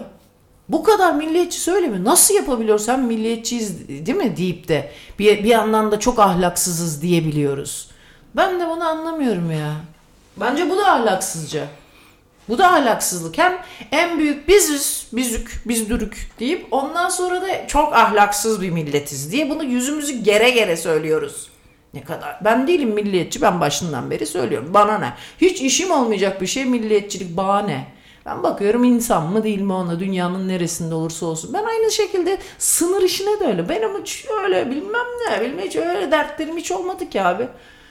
Bu 0.70 0.84
kadar 0.84 1.13
milliyetçi 1.13 1.59
söylemi 1.59 2.03
nasıl 2.03 2.34
yapabiliyoruz? 2.34 2.88
Hem 2.88 3.05
milliyetçiyiz 3.05 3.88
değil 3.88 4.17
mi 4.17 4.38
deyip 4.38 4.67
de 4.67 4.91
bir, 5.20 5.43
bir 5.43 5.49
yandan 5.49 5.91
da 5.91 5.99
çok 5.99 6.20
ahlaksızız 6.20 7.01
diyebiliyoruz. 7.01 7.89
Ben 8.36 8.59
de 8.59 8.67
bunu 8.70 8.84
anlamıyorum 8.84 9.51
ya. 9.51 9.74
Bence 10.38 10.70
bu 10.70 10.78
da 10.78 10.91
ahlaksızca. 10.91 11.67
Bu 12.49 12.57
da 12.57 12.67
ahlaksızlık. 12.74 13.38
Hem 13.38 13.57
en 13.91 14.20
büyük 14.20 14.47
biziz, 14.47 15.07
bizük, 15.13 15.61
bizdürük 15.65 16.32
deyip 16.39 16.67
ondan 16.72 17.09
sonra 17.09 17.41
da 17.41 17.67
çok 17.67 17.93
ahlaksız 17.93 18.61
bir 18.61 18.70
milletiz 18.70 19.32
diye 19.32 19.49
bunu 19.49 19.63
yüzümüzü 19.63 20.13
gere 20.24 20.49
gere 20.49 20.78
söylüyoruz. 20.78 21.49
Ne 21.93 22.03
kadar. 22.03 22.39
Ben 22.45 22.67
değilim 22.67 22.89
milliyetçi 22.89 23.41
ben 23.41 23.61
başından 23.61 24.11
beri 24.11 24.26
söylüyorum. 24.26 24.74
Bana 24.74 24.97
ne? 24.97 25.13
Hiç 25.41 25.61
işim 25.61 25.91
olmayacak 25.91 26.41
bir 26.41 26.47
şey 26.47 26.65
milliyetçilik 26.65 27.38
bahane. 27.38 27.88
Ben 28.26 28.43
bakıyorum 28.43 28.84
insan 28.84 29.28
mı 29.32 29.43
değil 29.43 29.61
mi 29.61 29.74
ona 29.74 29.99
dünyanın 29.99 30.47
neresinde 30.47 30.95
olursa 30.95 31.26
olsun. 31.26 31.53
Ben 31.53 31.63
aynı 31.63 31.91
şekilde 31.91 32.38
sınır 32.57 33.01
işine 33.01 33.39
de 33.39 33.45
öyle. 33.45 33.70
Benim 33.70 34.01
hiç 34.01 34.26
öyle 34.43 34.72
bilmem 34.72 35.05
ne 35.30 35.41
bilmem 35.41 35.65
hiç 35.65 35.76
öyle 35.76 36.11
dertlerim 36.11 36.57
hiç 36.57 36.72
olmadı 36.72 37.09
ki 37.09 37.22
abi. 37.22 37.47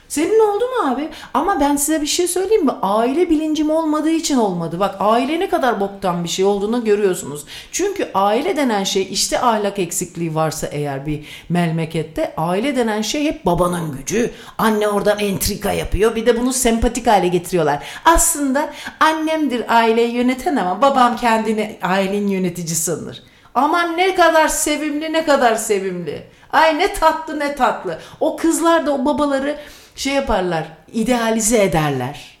Senin 0.09 0.39
oldu 0.39 0.63
mu 0.65 0.91
abi? 0.91 1.09
Ama 1.33 1.59
ben 1.59 1.75
size 1.75 2.01
bir 2.01 2.07
şey 2.07 2.27
söyleyeyim 2.27 2.65
mi? 2.65 2.71
Aile 2.81 3.29
bilincim 3.29 3.69
olmadığı 3.69 4.09
için 4.09 4.37
olmadı. 4.37 4.79
Bak 4.79 4.95
aile 4.99 5.39
ne 5.39 5.49
kadar 5.49 5.79
boktan 5.79 6.23
bir 6.23 6.29
şey 6.29 6.45
olduğunu 6.45 6.83
görüyorsunuz. 6.83 7.45
Çünkü 7.71 8.09
aile 8.13 8.57
denen 8.57 8.83
şey 8.83 9.07
işte 9.11 9.41
ahlak 9.41 9.79
eksikliği 9.79 10.35
varsa 10.35 10.67
eğer 10.67 11.05
bir 11.05 11.25
memlekette 11.49 12.33
aile 12.37 12.75
denen 12.75 13.01
şey 13.01 13.25
hep 13.25 13.45
babanın 13.45 13.97
gücü. 13.97 14.31
Anne 14.57 14.87
oradan 14.87 15.19
entrika 15.19 15.71
yapıyor. 15.71 16.15
Bir 16.15 16.25
de 16.25 16.41
bunu 16.41 16.53
sempatik 16.53 17.07
hale 17.07 17.27
getiriyorlar. 17.27 17.83
Aslında 18.05 18.69
annemdir 18.99 19.75
aileyi 19.75 20.11
yöneten 20.11 20.55
ama 20.55 20.81
babam 20.81 21.17
kendini 21.17 21.77
ailenin 21.81 22.27
yönetici 22.27 22.75
sanır. 22.75 23.23
Aman 23.55 23.97
ne 23.97 24.15
kadar 24.15 24.47
sevimli 24.47 25.13
ne 25.13 25.25
kadar 25.25 25.55
sevimli. 25.55 26.23
Ay 26.51 26.79
ne 26.79 26.93
tatlı 26.93 27.39
ne 27.39 27.55
tatlı. 27.55 27.99
O 28.19 28.37
kızlar 28.37 28.85
da 28.85 28.93
o 28.93 29.05
babaları 29.05 29.57
şey 29.99 30.13
yaparlar, 30.13 30.65
idealize 30.93 31.63
ederler. 31.63 32.39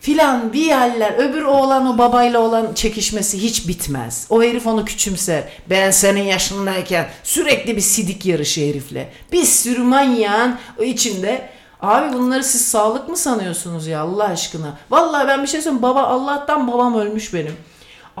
Filan 0.00 0.52
bir 0.52 0.64
yerler, 0.64 1.12
öbür 1.18 1.42
oğlan 1.42 1.86
o 1.86 1.98
babayla 1.98 2.40
olan 2.40 2.74
çekişmesi 2.74 3.42
hiç 3.42 3.68
bitmez. 3.68 4.26
O 4.30 4.42
herif 4.42 4.66
onu 4.66 4.84
küçümser. 4.84 5.44
Ben 5.70 5.90
senin 5.90 6.22
yaşındayken 6.22 7.08
sürekli 7.22 7.76
bir 7.76 7.80
sidik 7.80 8.26
yarışı 8.26 8.60
herifle. 8.60 9.12
Bir 9.32 9.44
sürü 9.44 9.82
manyağın 9.82 10.58
içinde. 10.84 11.48
Abi 11.80 12.12
bunları 12.12 12.44
siz 12.44 12.68
sağlık 12.68 13.08
mı 13.08 13.16
sanıyorsunuz 13.16 13.86
ya 13.86 14.00
Allah 14.00 14.24
aşkına? 14.24 14.78
Vallahi 14.90 15.28
ben 15.28 15.42
bir 15.42 15.48
şey 15.48 15.60
söyleyeyim. 15.60 15.82
Baba 15.82 16.02
Allah'tan 16.02 16.68
babam 16.68 16.94
ölmüş 16.94 17.34
benim. 17.34 17.56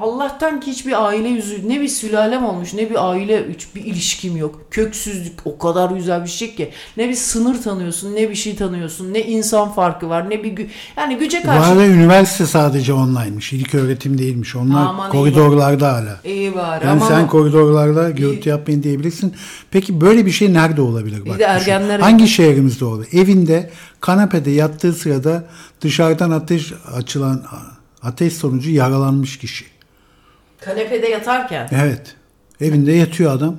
Allah'tan 0.00 0.60
ki 0.60 0.70
hiçbir 0.70 1.06
aile 1.06 1.28
yüzü 1.28 1.68
ne 1.68 1.80
bir 1.80 1.88
sülalem 1.88 2.44
olmuş 2.44 2.74
ne 2.74 2.90
bir 2.90 3.08
aile 3.10 3.42
üç 3.42 3.74
bir 3.74 3.84
ilişkim 3.84 4.36
yok. 4.36 4.60
Köksüzlük 4.70 5.32
o 5.44 5.58
kadar 5.58 5.90
güzel 5.90 6.24
bir 6.24 6.28
şey 6.28 6.54
ki. 6.54 6.70
Ne 6.96 7.08
bir 7.08 7.14
sınır 7.14 7.62
tanıyorsun 7.62 8.14
ne 8.16 8.30
bir 8.30 8.34
şey 8.34 8.56
tanıyorsun 8.56 9.14
ne 9.14 9.22
insan 9.22 9.72
farkı 9.72 10.08
var 10.08 10.30
ne 10.30 10.44
bir 10.44 10.56
gü- 10.56 10.66
yani 10.96 11.16
güce 11.18 11.38
Bu 11.42 11.46
karşı. 11.46 11.66
arada 11.66 11.86
üniversite 11.86 12.46
sadece 12.46 12.92
online'mış. 12.92 13.52
İlk 13.52 13.74
öğretim 13.74 14.18
değilmiş. 14.18 14.56
Onlar 14.56 14.86
Aman 14.86 15.10
iyi 15.10 15.12
koridorlarda 15.12 15.92
hala. 15.92 16.20
İyi 16.24 16.54
bari 16.54 16.84
Yani 16.86 16.90
ama 17.02 17.06
sen 17.08 17.26
koridorlarda 17.26 18.10
gürültü 18.10 18.48
yapmayın 18.48 18.82
diyebilirsin. 18.82 19.34
Peki 19.70 20.00
böyle 20.00 20.26
bir 20.26 20.30
şey 20.30 20.52
nerede 20.52 20.80
olabilir? 20.80 21.22
Bak, 21.28 21.38
de 21.38 21.44
ergenler- 21.44 22.00
Hangi 22.00 22.28
şehrimizde 22.28 22.84
olur? 22.84 23.06
Evinde 23.12 23.70
kanepede 24.00 24.50
yattığı 24.50 24.92
sırada 24.92 25.44
dışarıdan 25.80 26.30
ateş 26.30 26.72
açılan 26.94 27.42
ateş 28.02 28.32
sonucu 28.32 28.70
yaralanmış 28.70 29.38
kişi. 29.38 29.64
Kanepede 30.60 31.08
yatarken. 31.08 31.68
Evet. 31.72 32.14
Evinde 32.60 32.92
yatıyor 32.92 33.32
adam. 33.32 33.56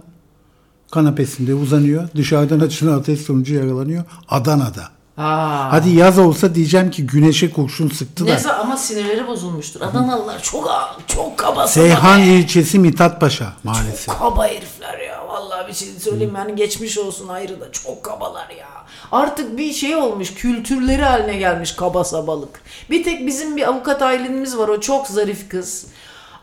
Kanepesinde 0.91 1.53
uzanıyor. 1.53 2.09
Dışarıdan 2.15 2.59
açılan 2.59 2.99
ateş 2.99 3.21
sonucu 3.21 3.55
yaralanıyor. 3.55 4.03
Adana'da. 4.29 4.83
Aa. 5.17 5.71
Hadi 5.71 5.89
yaz 5.89 6.19
olsa 6.19 6.55
diyeceğim 6.55 6.91
ki 6.91 7.07
güneşe 7.07 7.51
kurşun 7.51 7.89
sıktı 7.89 8.27
da. 8.27 8.33
Ne 8.33 8.37
za- 8.39 8.51
ama 8.53 8.77
sinirleri 8.77 9.27
bozulmuştur. 9.27 9.81
Adanalılar 9.81 10.41
çok 10.43 10.71
çok 11.07 11.37
kaba 11.37 11.67
Seyhan 11.67 12.21
be. 12.21 12.25
ilçesi 12.25 12.79
Mithat 12.79 13.21
Paşa 13.21 13.53
maalesef. 13.63 14.05
Çok 14.05 14.19
kaba 14.19 14.47
herifler 14.47 14.99
ya. 14.99 15.27
Vallahi 15.27 15.67
bir 15.67 15.73
şey 15.73 15.87
söyleyeyim 15.99 16.33
yani 16.37 16.55
geçmiş 16.55 16.97
olsun 16.97 17.27
ayrı 17.27 17.61
da 17.61 17.71
çok 17.71 18.03
kabalar 18.03 18.49
ya. 18.49 18.67
Artık 19.11 19.57
bir 19.57 19.73
şey 19.73 19.95
olmuş 19.95 20.33
kültürleri 20.33 21.03
haline 21.03 21.37
gelmiş 21.37 21.71
kaba 21.71 22.03
sabalık. 22.03 22.61
Bir 22.89 23.03
tek 23.03 23.27
bizim 23.27 23.57
bir 23.57 23.67
avukat 23.69 24.01
ailenimiz 24.01 24.57
var 24.57 24.67
o 24.67 24.79
çok 24.79 25.07
zarif 25.07 25.49
kız. 25.49 25.85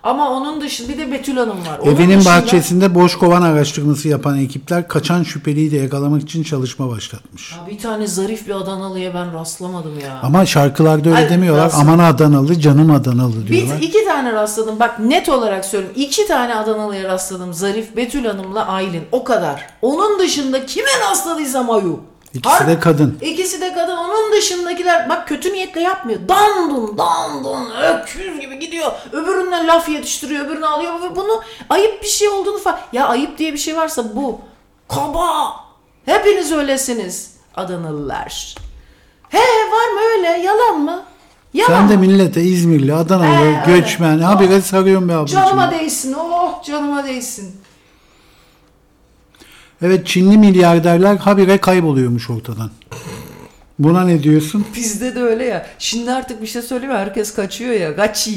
Ama 0.02 0.30
onun 0.30 0.60
dışında 0.60 0.88
bir 0.92 0.98
de 0.98 1.12
Betül 1.12 1.36
Hanım 1.36 1.56
var. 1.66 1.78
Onun 1.82 1.94
Evinin 1.94 2.18
dışında- 2.18 2.30
bahçesinde 2.42 2.94
boş 2.94 3.16
kovan 3.18 3.42
araştırması 3.42 4.08
yapan 4.08 4.38
ekipler 4.38 4.88
kaçan 4.88 5.22
şüpheliyi 5.22 5.72
de 5.72 5.76
yakalamak 5.76 6.22
için 6.22 6.42
çalışma 6.42 6.88
başlatmış. 6.90 7.52
Ya 7.52 7.58
bir 7.70 7.78
tane 7.78 8.06
zarif 8.06 8.46
bir 8.48 8.54
Adanalı'ya 8.54 9.14
ben 9.14 9.34
rastlamadım 9.34 9.98
ya. 10.00 10.20
Ama 10.22 10.46
şarkılarda 10.46 11.08
öyle 11.08 11.18
Ay, 11.18 11.30
demiyorlar. 11.30 11.64
nasıl? 11.64 11.78
Aman 11.80 11.98
Adanalı, 11.98 12.60
canım 12.60 12.90
Adanalı 12.90 13.42
Bir, 13.42 13.48
diyorlar. 13.48 13.78
iki 13.82 14.04
tane 14.04 14.32
rastladım. 14.32 14.80
Bak 14.80 14.98
net 14.98 15.28
olarak 15.28 15.64
söylüyorum. 15.64 16.00
iki 16.00 16.26
tane 16.26 16.54
Adanalı'ya 16.54 17.04
rastladım. 17.04 17.54
Zarif, 17.54 17.96
Betül 17.96 18.24
Hanım'la 18.24 18.66
Aylin. 18.66 19.02
O 19.12 19.24
kadar. 19.24 19.66
Onun 19.82 20.18
dışında 20.18 20.66
kime 20.66 20.88
rastladıysam 21.10 21.70
ayu. 21.70 22.00
İkisi 22.34 22.66
de 22.66 22.78
kadın. 22.80 23.18
İkisi 23.22 23.60
de 23.60 23.74
kadın. 23.74 23.96
Onun 23.96 24.32
dışındakiler 24.32 25.08
bak 25.08 25.28
kötü 25.28 25.52
niyetle 25.52 25.80
yapmıyor. 25.80 26.20
Dandun 26.28 26.98
dandun 26.98 27.70
öküz 27.70 28.40
gibi 28.40 28.58
gidiyor. 28.58 28.92
Öbüründen 29.12 29.66
laf 29.68 29.88
yetiştiriyor. 29.88 30.46
Öbürünü 30.46 30.66
alıyor. 30.66 30.92
Ve 31.02 31.16
bunu 31.16 31.42
ayıp 31.68 32.02
bir 32.02 32.08
şey 32.08 32.28
olduğunu 32.28 32.58
falan. 32.58 32.78
Ya 32.92 33.08
ayıp 33.08 33.38
diye 33.38 33.52
bir 33.52 33.58
şey 33.58 33.76
varsa 33.76 34.16
bu. 34.16 34.40
Kaba. 34.88 35.54
Hepiniz 36.06 36.52
öylesiniz. 36.52 37.30
Adanalılar. 37.56 38.54
He 39.28 39.38
var 39.72 39.92
mı 39.94 40.00
öyle? 40.16 40.28
Yalan 40.28 40.80
mı? 40.80 41.02
Yalan 41.54 41.68
Sen 41.68 41.88
de 41.88 41.96
millete 41.96 42.42
İzmirli, 42.42 42.94
Adanalı, 42.94 43.40
öyle. 43.46 43.62
göçmen, 43.66 44.18
habire 44.18 44.60
sarıyorum 44.62 45.08
be 45.08 45.14
ablacığım. 45.14 45.40
Canıma 45.40 45.70
değsin. 45.70 46.12
Oh 46.20 46.62
canıma 46.64 47.04
değsin. 47.04 47.56
Evet 49.82 50.06
Çinli 50.06 50.38
milyarderler 50.38 51.16
habire 51.16 51.58
kayboluyormuş 51.58 52.30
ortadan. 52.30 52.70
Buna 53.78 54.04
ne 54.04 54.22
diyorsun? 54.22 54.66
Bizde 54.76 55.14
de 55.14 55.22
öyle 55.22 55.44
ya. 55.44 55.66
Şimdi 55.78 56.12
artık 56.12 56.42
bir 56.42 56.46
şey 56.46 56.62
söyleyeyim 56.62 56.92
mi? 56.94 56.98
Herkes 56.98 57.34
kaçıyor 57.34 57.74
ya. 57.74 57.96
Kaçı. 57.96 58.30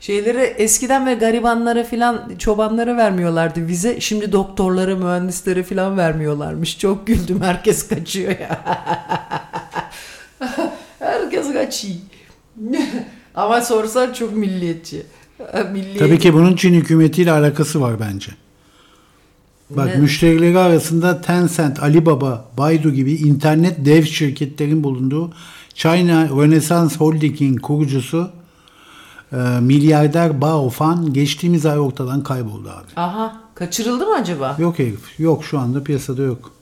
Şeyleri 0.00 0.40
eskiden 0.40 1.06
ve 1.06 1.14
garibanlara 1.14 1.84
filan 1.84 2.32
çobanlara 2.38 2.96
vermiyorlardı 2.96 3.66
vize. 3.66 4.00
Şimdi 4.00 4.32
doktorlara, 4.32 4.96
mühendislere 4.96 5.62
filan 5.62 5.96
vermiyorlarmış. 5.96 6.78
Çok 6.78 7.06
güldüm. 7.06 7.42
Herkes 7.42 7.88
kaçıyor 7.88 8.30
ya. 8.38 8.60
Herkes 10.98 11.52
kaçıyor. 11.52 11.96
Ama 13.34 13.60
sorsan 13.60 14.12
çok 14.12 14.36
milliyetçi. 14.36 15.02
Milliyetçi. 15.72 15.98
Tabii 15.98 16.18
ki 16.18 16.34
bunun 16.34 16.56
Çin 16.56 16.74
hükümetiyle 16.74 17.32
alakası 17.32 17.80
var 17.80 18.00
bence. 18.00 18.32
Bak 19.70 19.86
Ne? 19.86 19.94
müşterileri 19.96 20.58
arasında 20.58 21.20
Tencent, 21.20 21.82
Alibaba, 21.82 22.44
Baidu 22.58 22.90
gibi 22.92 23.12
internet 23.14 23.84
dev 23.84 24.02
şirketlerin 24.04 24.84
bulunduğu 24.84 25.30
China 25.74 26.24
Renaissance 26.28 26.94
Holding'in 26.96 27.56
kurucusu 27.56 28.30
e, 29.32 29.36
milyarder 29.60 30.40
Bao 30.40 30.68
Fan 30.70 31.12
geçtiğimiz 31.12 31.66
ay 31.66 31.78
ortadan 31.78 32.22
kayboldu 32.22 32.68
abi. 32.70 33.00
Aha. 33.00 33.40
Kaçırıldı 33.54 34.06
mı 34.06 34.14
acaba? 34.14 34.56
Yok 34.58 34.78
herif. 34.78 35.20
Yok 35.20 35.44
şu 35.44 35.58
anda 35.58 35.82
piyasada 35.84 36.22
yok. 36.22 36.52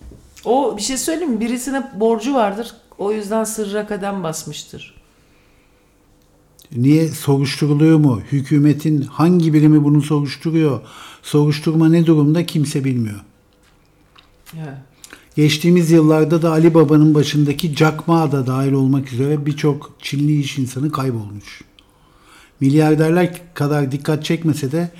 O 0.44 0.76
bir 0.76 0.82
şey 0.82 0.96
söyleyeyim 0.96 1.32
mi? 1.32 1.40
Birisine 1.40 1.90
borcu 2.00 2.34
vardır. 2.34 2.72
O 2.98 3.12
yüzden 3.12 3.44
sırra 3.44 3.86
kadem 3.86 4.22
basmıştır. 4.22 4.94
Niye 6.76 7.08
soruşturuluyor 7.08 7.98
mu? 7.98 8.20
Hükümetin 8.32 9.02
hangi 9.02 9.52
birimi 9.52 9.84
bunu 9.84 10.02
soruşturuyor? 10.02 10.80
Soruşturma 11.22 11.88
ne 11.88 12.06
durumda 12.06 12.46
kimse 12.46 12.84
bilmiyor. 12.84 13.20
Evet. 14.56 14.78
Geçtiğimiz 15.36 15.90
yıllarda 15.90 16.42
da 16.42 16.50
Ali 16.50 16.74
Baba'nın 16.74 17.14
başındaki 17.14 17.76
Jack 17.76 18.08
Ma 18.08 18.32
da 18.32 18.46
dahil 18.46 18.72
olmak 18.72 19.12
üzere 19.12 19.46
birçok 19.46 19.96
Çinli 20.02 20.40
iş 20.40 20.58
insanı 20.58 20.92
kaybolmuş. 20.92 21.62
Milyarderler 22.60 23.54
kadar 23.54 23.92
dikkat 23.92 24.24
çekmese 24.24 24.72
de 24.72 24.90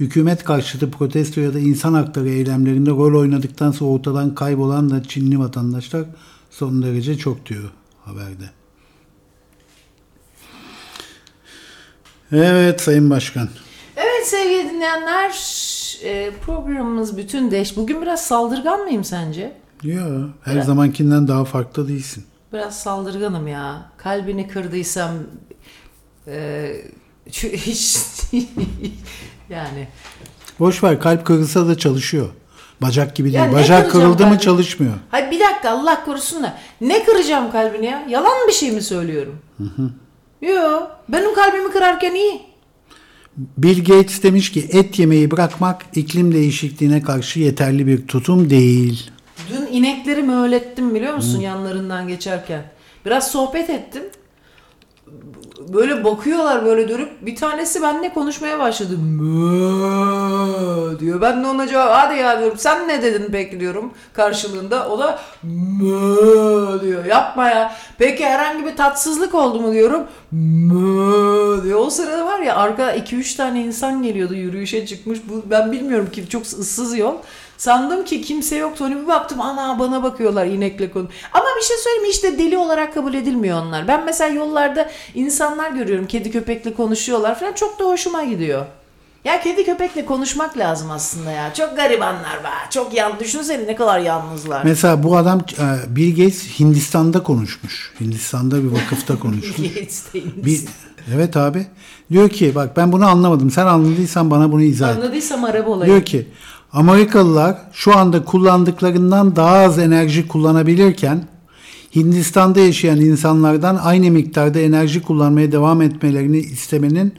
hükümet 0.00 0.44
karşıtı 0.44 0.90
protesto 0.90 1.40
ya 1.40 1.54
da 1.54 1.58
insan 1.58 1.94
hakları 1.94 2.28
eylemlerinde 2.28 2.90
rol 2.90 3.20
oynadıktan 3.20 3.70
sonra 3.70 3.90
ortadan 3.90 4.34
kaybolan 4.34 4.90
da 4.90 5.02
Çinli 5.02 5.38
vatandaşlar 5.38 6.04
son 6.50 6.82
derece 6.82 7.18
çok 7.18 7.46
diyor 7.46 7.70
haberde. 8.04 8.63
Evet 12.34 12.80
Sayın 12.80 13.10
Başkan. 13.10 13.48
Evet 13.96 14.26
sevgili 14.26 14.70
dinleyenler 14.70 15.30
e, 16.04 16.30
programımız 16.46 17.16
bütün 17.16 17.50
değiş. 17.50 17.76
Bugün 17.76 18.02
biraz 18.02 18.26
saldırgan 18.26 18.80
mıyım 18.80 19.04
sence? 19.04 19.52
Ya 19.82 20.04
her 20.44 20.54
Evet. 20.54 20.64
zamankinden 20.64 21.28
daha 21.28 21.44
farklı 21.44 21.88
değilsin. 21.88 22.24
Biraz 22.52 22.78
saldırganım 22.82 23.48
ya. 23.48 23.90
Kalbini 23.96 24.48
kırdıysam 24.48 25.10
e, 26.28 26.72
hiç 27.32 27.96
yani 29.50 29.88
Boş 30.60 30.82
ver 30.84 31.00
kalp 31.00 31.26
kırılsa 31.26 31.68
da 31.68 31.78
çalışıyor. 31.78 32.28
Bacak 32.82 33.16
gibi 33.16 33.32
değil. 33.32 33.44
Ya 33.44 33.52
Bacak 33.52 33.90
kırıldı 33.92 34.12
mı 34.12 34.18
kalbini? 34.18 34.40
çalışmıyor. 34.40 34.92
Hayır 35.10 35.30
bir 35.30 35.40
dakika 35.40 35.70
Allah 35.70 36.04
korusun 36.04 36.42
da 36.42 36.58
ne 36.80 37.04
kıracağım 37.04 37.52
kalbini 37.52 37.86
ya? 37.86 38.04
Yalan 38.08 38.48
bir 38.48 38.52
şey 38.52 38.70
mi 38.72 38.82
söylüyorum? 38.82 39.38
Yo 40.42 40.88
benim 41.08 41.34
kalbimi 41.34 41.70
kırarken 41.72 42.14
iyi. 42.14 42.40
Bill 43.36 43.84
Gates 43.84 44.22
demiş 44.22 44.52
ki 44.52 44.68
et 44.72 44.98
yemeyi 44.98 45.30
bırakmak 45.30 45.82
iklim 45.94 46.34
değişikliğine 46.34 47.02
karşı 47.02 47.40
yeterli 47.40 47.86
bir 47.86 48.06
tutum 48.06 48.50
değil. 48.50 49.10
Dün 49.50 49.66
inekleri 49.66 50.22
möğlettim 50.22 50.94
biliyor 50.94 51.14
musun 51.14 51.40
yanlarından 51.40 52.08
geçerken. 52.08 52.64
Biraz 53.06 53.30
sohbet 53.30 53.70
ettim. 53.70 54.02
Böyle 55.72 56.04
bakıyorlar 56.04 56.64
böyle 56.64 56.88
dönüp 56.88 57.26
bir 57.26 57.36
tanesi 57.36 57.82
benimle 57.82 58.14
konuşmaya 58.14 58.58
başladı. 58.58 58.96
Diyor. 61.00 61.20
Ben 61.20 61.44
de 61.44 61.46
ona 61.46 61.68
cevap 61.68 61.90
hadi 61.92 62.18
ya 62.18 62.38
diyorum. 62.40 62.58
Sen 62.58 62.88
ne 62.88 63.02
dedin 63.02 63.28
peki 63.32 63.60
diyorum 63.60 63.92
karşılığında. 64.12 64.88
O 64.88 64.98
da 64.98 65.18
diyor. 66.82 67.04
Yapma 67.04 67.48
ya. 67.48 67.74
Peki 67.98 68.24
herhangi 68.24 68.66
bir 68.66 68.76
tatsızlık 68.76 69.34
oldu 69.34 69.60
mu 69.60 69.72
diyorum. 69.72 70.02
Diyor. 71.64 71.78
O 71.78 71.90
sırada 71.90 72.26
var 72.26 72.38
ya 72.38 72.56
arka 72.56 72.96
2-3 72.96 73.36
tane 73.36 73.64
insan 73.64 74.02
geliyordu 74.02 74.34
yürüyüşe 74.34 74.86
çıkmış. 74.86 75.18
Bu, 75.28 75.42
ben 75.50 75.72
bilmiyorum 75.72 76.10
ki 76.12 76.28
çok 76.28 76.42
ıssız 76.42 76.98
yol. 76.98 77.14
Sandım 77.58 78.04
ki 78.04 78.22
kimse 78.22 78.56
yok. 78.56 78.78
Sonra 78.78 79.02
bir 79.02 79.06
baktım 79.06 79.40
ana 79.40 79.78
bana 79.78 80.02
bakıyorlar 80.02 80.46
inekle 80.46 80.90
konu. 80.90 81.08
Ama 81.32 81.46
bir 81.60 81.64
şey 81.64 81.76
söyleyeyim 81.76 82.10
işte 82.10 82.38
deli 82.38 82.58
olarak 82.58 82.94
kabul 82.94 83.14
edilmiyor 83.14 83.62
onlar. 83.62 83.88
Ben 83.88 84.04
mesela 84.04 84.34
yollarda 84.34 84.90
insanlar 85.14 85.70
görüyorum 85.70 86.06
kedi 86.06 86.30
köpekle 86.30 86.74
konuşuyorlar 86.74 87.38
falan 87.38 87.52
çok 87.52 87.78
da 87.78 87.84
hoşuma 87.84 88.24
gidiyor. 88.24 88.66
Ya 89.24 89.40
kedi 89.40 89.64
köpekle 89.64 90.06
konuşmak 90.06 90.58
lazım 90.58 90.90
aslında 90.90 91.30
ya. 91.30 91.54
Çok 91.54 91.76
garibanlar 91.76 92.44
var. 92.44 92.70
Çok 92.70 92.94
yan 92.94 93.20
düşünsene 93.20 93.66
ne 93.66 93.76
kadar 93.76 94.00
yalnızlar. 94.00 94.64
Mesela 94.64 95.02
bu 95.02 95.16
adam 95.16 95.40
e, 95.58 95.96
Bill 95.96 96.10
Gates 96.10 96.58
Hindistan'da 96.60 97.22
konuşmuş. 97.22 97.92
Hindistan'da 98.00 98.64
bir 98.64 98.68
vakıfta 98.68 99.18
konuşmuş. 99.18 99.56
Gates 99.74 100.04
bir, 100.14 100.60
evet 101.14 101.36
abi. 101.36 101.66
Diyor 102.10 102.28
ki 102.28 102.54
bak 102.54 102.76
ben 102.76 102.92
bunu 102.92 103.06
anlamadım. 103.06 103.50
Sen 103.50 103.66
anladıysan 103.66 104.30
bana 104.30 104.52
bunu 104.52 104.62
izah 104.62 104.90
et. 104.90 104.96
Anladıysam 104.96 105.44
araba 105.44 105.70
olayım. 105.70 105.94
Diyor 105.94 106.04
ki 106.04 106.28
Amerikalılar 106.74 107.56
şu 107.72 107.96
anda 107.96 108.24
kullandıklarından 108.24 109.36
daha 109.36 109.56
az 109.56 109.78
enerji 109.78 110.28
kullanabilirken 110.28 111.24
Hindistan'da 111.94 112.60
yaşayan 112.60 113.00
insanlardan 113.00 113.76
aynı 113.76 114.10
miktarda 114.10 114.58
enerji 114.58 115.02
kullanmaya 115.02 115.52
devam 115.52 115.82
etmelerini 115.82 116.38
istemenin 116.38 117.14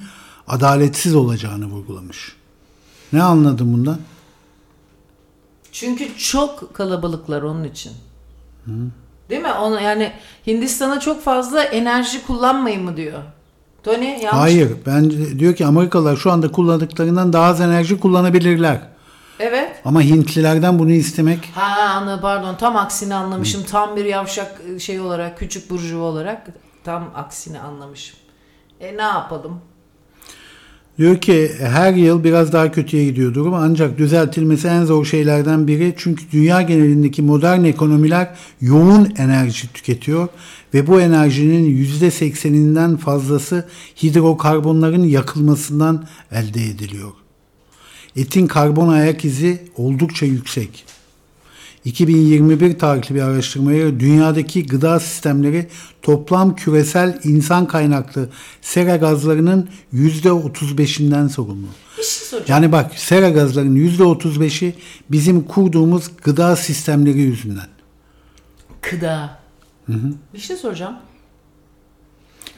adaletsiz 0.48 1.16
olacağını 1.16 1.66
vurgulamış. 1.66 2.36
Ne 3.14 3.24
anladın 3.24 3.74
bundan? 3.74 3.98
Çünkü 5.72 6.18
çok 6.18 6.74
kalabalıklar 6.74 7.42
onun 7.42 7.64
için. 7.64 7.92
Değil 9.30 9.42
mi? 9.42 9.54
Onu 9.62 9.82
yani 9.82 10.12
Hindistan'a 10.48 11.00
çok 11.00 11.24
fazla 11.24 11.64
enerji 11.64 12.26
kullanmayın 12.28 12.84
mı 12.84 12.98
diyor. 12.98 13.20
Tony 13.84 14.06
yanlış. 14.06 14.32
Hayır. 14.32 14.72
Ben 14.86 15.12
diyor 15.40 15.56
ki 15.56 15.66
Amerikalılar 15.66 16.16
şu 16.16 16.32
anda 16.32 16.52
kullandıklarından 16.52 17.34
daha 17.34 17.46
az 17.46 17.62
enerji 17.62 18.00
kullanabilirler. 18.00 18.95
Evet. 19.40 19.82
Ama 19.86 20.02
Hintlilerden 20.02 20.80
bunu 20.80 20.92
istemek 20.92 21.52
Ha 21.56 21.94
anladım 21.96 22.22
pardon 22.22 22.56
tam 22.56 22.76
aksini 22.76 23.16
anlamışım. 23.16 23.64
Tam 23.64 23.96
bir 23.96 24.06
yavşak 24.06 24.62
şey 24.80 25.00
olarak 25.00 25.40
küçük 25.40 25.70
burjuva 25.70 26.04
olarak 26.04 26.48
tam 26.84 27.12
aksini 27.16 27.60
anlamışım. 27.60 28.16
E 28.80 28.98
ne 28.98 29.02
yapalım? 29.02 29.62
Diyor 30.98 31.18
ki 31.22 31.52
her 31.60 31.94
yıl 31.94 32.24
biraz 32.24 32.54
daha 32.54 32.72
kötüye 32.72 33.06
gidiyor 33.06 33.34
durum 33.34 33.54
ancak 33.54 33.98
düzeltilmesi 33.98 34.68
en 34.68 34.84
zor 34.84 35.06
şeylerden 35.06 35.68
biri 35.68 35.94
çünkü 35.98 36.32
dünya 36.32 36.62
genelindeki 36.62 37.22
modern 37.22 37.64
ekonomiler 37.64 38.30
yoğun 38.62 39.14
enerji 39.18 39.74
tüketiyor 39.74 40.28
ve 40.74 40.88
bu 40.88 41.02
enerjinin 41.02 41.86
%80'inden 41.86 42.98
fazlası 42.98 43.68
hidrokarbonların 44.04 45.04
yakılmasından 45.04 46.06
elde 46.32 46.64
ediliyor. 46.64 47.25
Etin 48.16 48.48
karbon 48.48 48.88
ayak 48.88 49.26
izi 49.26 49.68
oldukça 49.78 50.26
yüksek. 50.26 50.86
2021 51.86 52.80
tarihli 52.80 53.16
bir 53.16 53.22
araştırmaya 53.22 53.78
göre 53.78 54.00
dünyadaki 54.00 54.68
gıda 54.68 55.00
sistemleri 55.00 55.68
toplam 56.02 56.56
küresel 56.56 57.20
insan 57.24 57.68
kaynaklı 57.68 58.30
sera 58.62 58.96
gazlarının 58.96 59.70
%35'inden 59.94 61.30
sorumlu. 61.30 61.68
Şey. 62.30 62.40
Yani 62.48 62.72
bak 62.72 62.92
sera 62.96 63.30
gazlarının 63.30 63.76
%35'i 63.76 64.76
bizim 65.12 65.44
kurduğumuz 65.44 66.12
gıda 66.24 66.56
sistemleri 66.56 67.20
yüzünden. 67.20 67.68
Gıda. 68.82 69.40
Bir 70.34 70.40
şey 70.40 70.56
soracağım. 70.56 70.96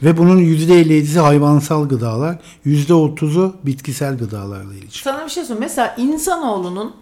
Ve 0.02 0.16
bunun 0.16 0.38
%57'si 0.38 1.18
hayvansal 1.18 1.88
gıdalar, 1.88 2.38
%30'u 2.66 3.56
bitkisel 3.62 4.18
gıdalarla 4.18 4.74
ilişkili. 4.74 5.02
Sana 5.02 5.24
bir 5.24 5.30
şey 5.30 5.44
sorayım. 5.44 5.60
Mesela 5.60 5.94
insanoğlunun 5.98 6.96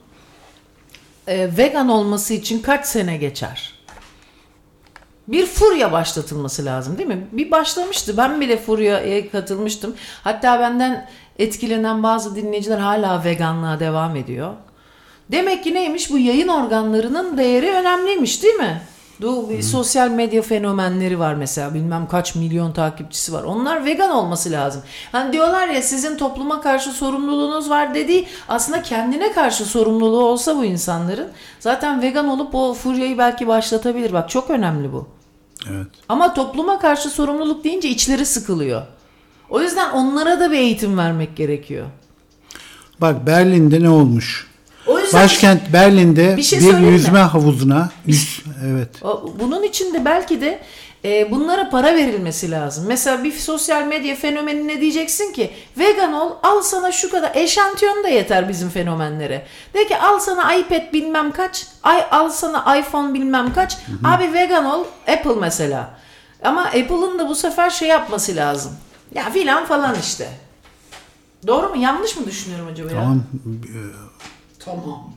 e, 1.27 1.57
vegan 1.57 1.89
olması 1.89 2.35
için 2.35 2.63
kaç 2.63 2.87
sene 2.87 3.17
geçer? 3.17 3.75
Bir 5.29 5.47
furya 5.47 5.93
başlatılması 5.93 6.65
lazım 6.65 6.99
değil 6.99 7.09
mi? 7.09 7.27
Bir 7.33 7.51
başlamıştı. 7.51 8.17
Ben 8.17 8.41
bile 8.41 8.57
furyaya 8.57 9.31
katılmıştım. 9.31 9.95
Hatta 10.25 10.61
benden 10.61 11.09
etkilenen 11.39 12.03
bazı 12.03 12.37
dinleyiciler 12.37 12.79
hala 12.79 13.25
veganlığa 13.25 13.81
devam 13.81 14.17
ediyor. 14.17 14.55
Demek 15.33 15.65
ki 15.65 15.75
neymiş? 15.75 16.11
Bu 16.11 16.19
yayın 16.19 16.49
organlarının 16.49 17.39
değeri 17.39 17.71
önemliymiş 17.71 18.43
değil 18.43 18.55
mi? 18.55 18.83
Bu 19.21 19.51
bir 19.51 19.63
sosyal 19.63 20.11
medya 20.11 20.43
fenomenleri 20.43 21.19
var 21.19 21.35
mesela 21.35 21.75
bilmem 21.75 22.09
kaç 22.09 22.35
milyon 22.35 22.73
takipçisi 22.73 23.33
var. 23.33 23.43
Onlar 23.43 23.85
vegan 23.85 24.11
olması 24.11 24.51
lazım. 24.51 24.83
Hani 25.13 25.33
diyorlar 25.33 25.69
ya 25.69 25.83
sizin 25.83 26.17
topluma 26.17 26.61
karşı 26.61 26.91
sorumluluğunuz 26.91 27.71
var 27.71 27.95
dediği 27.95 28.27
aslında 28.49 28.83
kendine 28.83 29.33
karşı 29.33 29.65
sorumluluğu 29.65 30.25
olsa 30.25 30.57
bu 30.57 30.65
insanların 30.65 31.29
zaten 31.61 32.03
vegan 32.03 32.29
olup 32.29 32.55
o 32.55 32.75
furyayı 32.75 33.19
belki 33.19 33.49
başlatabilir. 33.49 34.13
Bak 34.13 34.31
çok 34.31 34.51
önemli 34.51 34.93
bu. 34.93 35.09
Evet. 35.71 35.87
Ama 36.09 36.35
topluma 36.35 36.79
karşı 36.79 37.11
sorumluluk 37.11 37.65
deyince 37.65 37.89
içleri 37.89 38.27
sıkılıyor. 38.27 38.83
O 39.51 39.61
yüzden 39.61 39.91
onlara 39.91 40.41
da 40.41 40.51
bir 40.53 40.59
eğitim 40.59 40.99
vermek 40.99 41.37
gerekiyor. 41.37 41.87
Bak 43.01 43.27
Berlin'de 43.27 43.83
ne 43.83 43.91
olmuş? 43.91 44.47
O 44.87 44.99
yüzden 44.99 45.23
Başkent 45.23 45.73
Berlin'de 45.73 46.33
Bir 46.33 46.37
bir, 46.37 46.43
şey 46.43 46.61
mi? 46.61 46.87
yüzme 46.87 47.19
havuzuna 47.19 47.91
yüz, 48.07 48.43
evet 48.67 48.89
Bunun 49.41 49.63
için 49.63 49.95
de 49.95 50.05
belki 50.05 50.41
de 50.41 50.61
e, 51.05 51.31
bunlara 51.31 51.71
para 51.71 51.95
verilmesi 51.95 52.51
lazım. 52.51 52.85
Mesela 52.89 53.25
bir 53.25 53.33
sosyal 53.33 53.87
medya 53.87 54.17
fenomenine 54.17 54.81
diyeceksin 54.81 55.33
ki 55.33 55.51
vegan 55.79 56.13
ol 56.13 56.31
al 56.43 56.63
sana 56.63 56.93
şu 56.93 57.11
kadar 57.11 57.31
eşantiyon 57.35 58.05
da 58.05 58.09
yeter 58.09 58.49
bizim 58.49 58.71
fenomenlere. 58.71 59.47
De 59.75 59.87
ki 59.87 59.97
al 59.97 60.19
sana 60.19 60.55
iPad 60.55 60.93
bilmem 60.93 61.33
kaç 61.33 61.67
ay 61.83 62.05
al 62.11 62.29
sana 62.31 62.79
iPhone 62.79 63.15
bilmem 63.15 63.55
kaç 63.55 63.79
abi 64.05 64.33
vegan 64.33 64.65
ol 64.65 64.85
Apple 65.09 65.41
mesela. 65.41 65.91
Ama 66.45 66.63
Apple'ın 66.63 67.19
da 67.19 67.29
bu 67.29 67.35
sefer 67.35 67.71
şey 67.71 67.89
yapması 67.89 68.37
lazım. 68.37 68.73
Ya 69.15 69.31
filan 69.31 69.67
falan 69.67 69.97
işte. 70.01 70.29
Doğru 71.47 71.69
mu? 71.69 71.77
Yanlış 71.83 72.17
mı 72.17 72.27
düşünüyorum 72.27 72.69
acaba 72.73 72.93
ya? 72.93 73.15
Tamam 74.67 75.17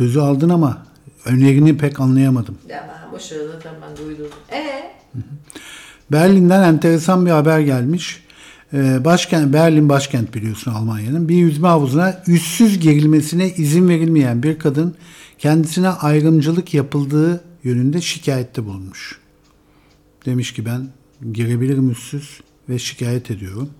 sözü 0.00 0.20
aldın 0.20 0.48
ama 0.48 0.86
önerini 1.24 1.78
pek 1.78 2.00
anlayamadım. 2.00 2.58
Ya 2.68 2.88
ben 2.88 3.12
boş 3.12 3.32
ver 3.32 3.38
zaten 3.52 3.74
ben 3.82 3.96
de 3.96 4.02
uydurdum. 4.08 4.38
Ee? 4.52 4.92
Berlin'den 6.12 6.62
enteresan 6.62 7.26
bir 7.26 7.30
haber 7.30 7.60
gelmiş. 7.60 8.24
Ee, 8.72 9.04
başkent 9.04 9.52
Berlin 9.52 9.88
başkent 9.88 10.34
biliyorsun 10.34 10.72
Almanya'nın. 10.72 11.28
Bir 11.28 11.34
yüzme 11.34 11.68
havuzuna 11.68 12.22
üstsüz 12.26 12.80
girilmesine 12.80 13.50
izin 13.50 13.88
verilmeyen 13.88 14.42
bir 14.42 14.58
kadın 14.58 14.94
kendisine 15.38 15.88
ayrımcılık 15.88 16.74
yapıldığı 16.74 17.44
yönünde 17.64 18.00
şikayette 18.00 18.64
bulunmuş. 18.64 19.20
Demiş 20.26 20.54
ki 20.54 20.64
ben 20.66 20.88
girebilirim 21.32 21.90
üstsüz 21.90 22.40
ve 22.68 22.78
şikayet 22.78 23.30
ediyorum. 23.30 23.70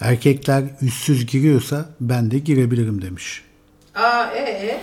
Erkekler 0.00 0.64
üstsüz 0.82 1.26
giriyorsa 1.26 1.88
ben 2.00 2.30
de 2.30 2.38
girebilirim 2.38 3.02
demiş. 3.02 3.42
Aa 3.94 4.26
ee? 4.36 4.80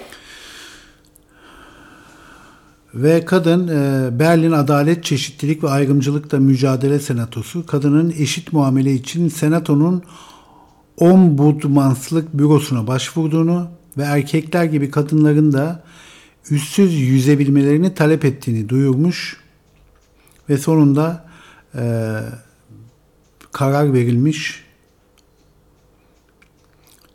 Ve 2.94 3.26
kadın 3.26 3.68
e, 3.68 4.20
Berlin 4.20 4.52
Adalet 4.52 5.04
Çeşitlilik 5.04 5.64
ve 5.64 5.70
Ayrımcılıkla 5.70 6.40
Mücadele 6.40 7.00
Senatosu 7.00 7.66
kadının 7.66 8.14
eşit 8.18 8.54
muamele 8.54 8.94
için 8.94 9.30
senatonun 9.30 10.04
ombudsmanslık 10.98 12.34
bürosuna 12.34 12.88
başvurduğunu 12.88 13.68
ve 13.98 14.04
erkekler 14.04 14.64
gibi 14.64 14.92
kadınların 14.92 15.54
da 15.54 15.84
üstsüz 16.52 16.94
yüzebilmelerini 16.94 17.94
talep 17.94 18.26
ettiğini 18.26 18.70
duyurmuş 18.70 19.38
ve 20.50 20.58
sonunda 20.58 21.26
e, 21.76 21.82
karar 23.52 23.94
verilmiş. 23.94 24.61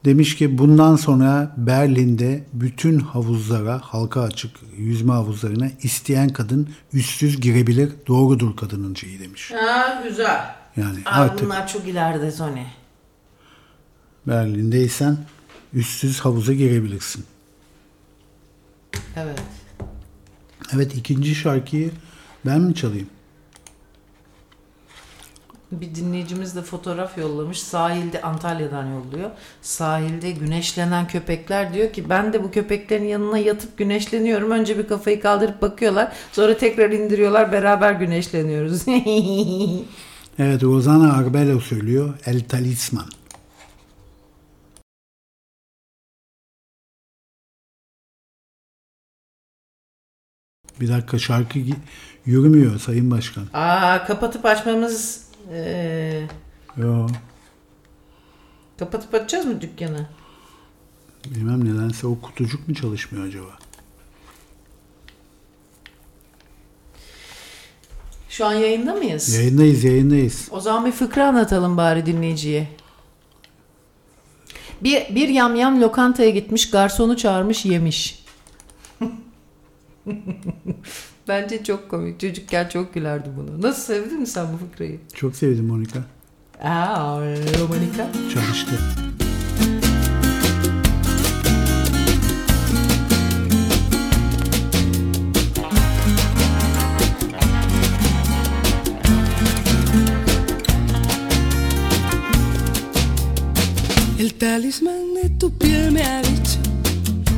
Demiş 0.07 0.37
ki 0.37 0.59
bundan 0.59 0.97
sonra 0.97 1.55
Berlin'de 1.57 2.45
bütün 2.53 2.99
havuzlara, 3.01 3.81
halka 3.83 4.23
açık 4.23 4.51
yüzme 4.77 5.13
havuzlarına 5.13 5.69
isteyen 5.83 6.29
kadın 6.29 6.69
üstsüz 6.93 7.41
girebilir. 7.41 7.93
Doğrudur 8.07 8.57
kadının 8.57 8.95
şeyi 8.95 9.21
demiş. 9.21 9.53
Ha 9.53 10.03
güzel. 10.09 10.55
Yani 10.77 10.99
Aa, 11.05 11.11
artık 11.11 11.47
bunlar 11.47 11.69
çok 11.69 11.89
ileride 11.89 12.35
Tony. 12.35 12.65
Berlin'deysen 14.27 15.17
üstsüz 15.73 16.21
havuza 16.21 16.53
girebilirsin. 16.53 17.25
Evet. 19.17 19.43
Evet 20.75 20.95
ikinci 20.95 21.35
şarkıyı 21.35 21.91
ben 22.47 22.61
mi 22.61 22.75
çalayım? 22.75 23.09
Bir 25.73 25.95
dinleyicimiz 25.95 26.57
de 26.57 26.63
fotoğraf 26.63 27.19
yollamış. 27.19 27.63
Sahilde 27.63 28.23
Antalya'dan 28.23 28.87
yolluyor. 28.87 29.31
Sahilde 29.63 30.31
güneşlenen 30.31 31.09
köpekler 31.09 31.75
diyor 31.75 31.93
ki 31.93 32.09
ben 32.09 32.33
de 32.33 32.45
bu 32.45 32.51
köpeklerin 32.51 33.05
yanına 33.05 33.39
yatıp 33.39 33.79
güneşleniyorum. 33.79 34.51
Önce 34.51 34.79
bir 34.79 34.89
kafayı 34.89 35.21
kaldırıp 35.21 35.63
bakıyorlar. 35.63 36.13
Sonra 36.33 36.57
tekrar 36.57 36.91
indiriyorlar. 36.91 37.53
Beraber 37.53 37.93
güneşleniyoruz. 37.93 38.83
Evet 40.39 40.63
Rosanna 40.63 41.13
Arbelo 41.13 41.61
söylüyor. 41.61 42.15
El 42.27 42.45
Talisman. 42.49 43.07
Bir 50.81 50.89
dakika 50.89 51.19
şarkı 51.19 51.59
yürümüyor 52.27 52.79
Sayın 52.79 53.11
Başkan. 53.11 53.45
Aa 53.55 54.05
kapatıp 54.07 54.45
açmamız 54.45 55.26
eee, 55.51 56.27
Yo, 56.77 57.07
kapatıp 58.79 59.15
açacağız 59.15 59.47
mı 59.47 59.61
dükkanı? 59.61 60.07
bilmem 61.25 61.65
nedense 61.75 62.07
o 62.07 62.21
kutucuk 62.21 62.69
mu 62.69 62.75
çalışmıyor 62.75 63.27
acaba? 63.27 63.59
Şu 68.29 68.47
an 68.47 68.53
yayında 68.53 68.95
mıyız? 68.95 69.35
Yayındayız 69.35 69.85
yayındayız. 69.85 70.49
O 70.51 70.61
zaman 70.61 70.87
bir 70.87 70.93
fıkra 70.93 71.27
anlatalım 71.29 71.77
bari 71.77 72.07
dinleyiciye. 72.07 72.69
Bir, 74.81 75.15
bir 75.15 75.29
yamyam 75.29 75.81
lokantaya 75.83 76.31
gitmiş, 76.31 76.71
garsonu 76.71 77.17
çağırmış, 77.17 77.65
yemiş. 77.65 78.25
Bence 81.29 81.65
çok 81.65 81.89
komik. 81.91 82.21
Çocukken 82.21 82.69
çok 82.69 82.95
gülerdi 82.95 83.29
bunu. 83.37 83.63
Nasıl 83.63 83.83
sevdin 83.83 84.21
mi 84.21 84.27
sen 84.27 84.47
bu 84.53 84.57
fıkrayı? 84.57 85.01
Çok 85.15 85.37
sevdim 85.37 85.67
Monika. 85.67 85.99
Aa, 86.63 87.21
romanika. 87.61 88.09
Çalıştı. 88.35 88.73
El 104.19 104.31
talismán 104.31 105.15
de 105.15 105.39
tu 105.39 105.51
piel 105.59 105.91
me 105.91 106.03
ha 106.03 106.23
dicho 106.23 106.59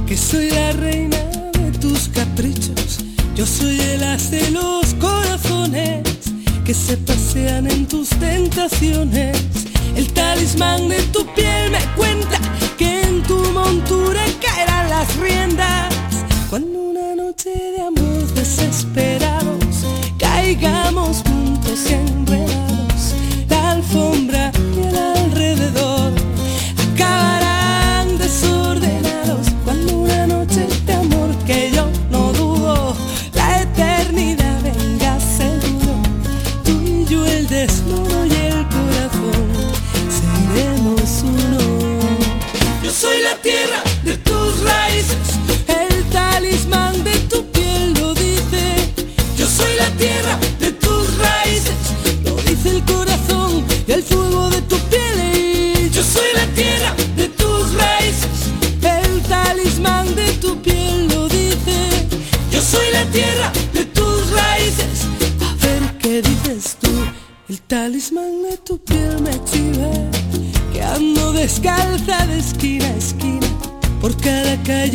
que 0.07 0.17
soy 0.17 0.49
la 0.51 0.73
reina 0.73 1.19
de 1.53 1.73
tus 1.81 2.09
caprichos. 2.15 3.08
Yo 3.39 3.47
soy 3.47 3.81
el 3.81 4.03
as 4.03 4.33
de 4.33 4.51
los 4.51 4.95
corazones 4.95 6.03
que 6.65 6.75
se 6.75 6.97
pasean 6.97 7.71
en 7.71 7.87
tus 7.87 8.09
tentaciones. 8.09 9.39
El 9.95 10.13
talismán 10.13 10.89
de 10.89 11.01
tu 11.13 11.25
piel 11.37 11.71
me 11.71 11.79
cuenta 11.97 12.41
que 12.77 13.01
en 13.03 13.23
tu 13.23 13.39
montura 13.53 14.25
caerán 14.45 14.91
las 14.91 15.17
riendas. 15.19 15.95
Cuando 16.51 16.81
una 16.81 17.15
noche 17.15 17.51
de 17.51 17.81
amor 17.81 18.27
desesperados 18.35 19.87
caigamos 20.19 21.23
juntos 21.23 21.79
y 21.89 21.95
enredados, 21.95 23.15
la 23.49 23.71
alfombra 23.71 24.38
el 53.89 54.05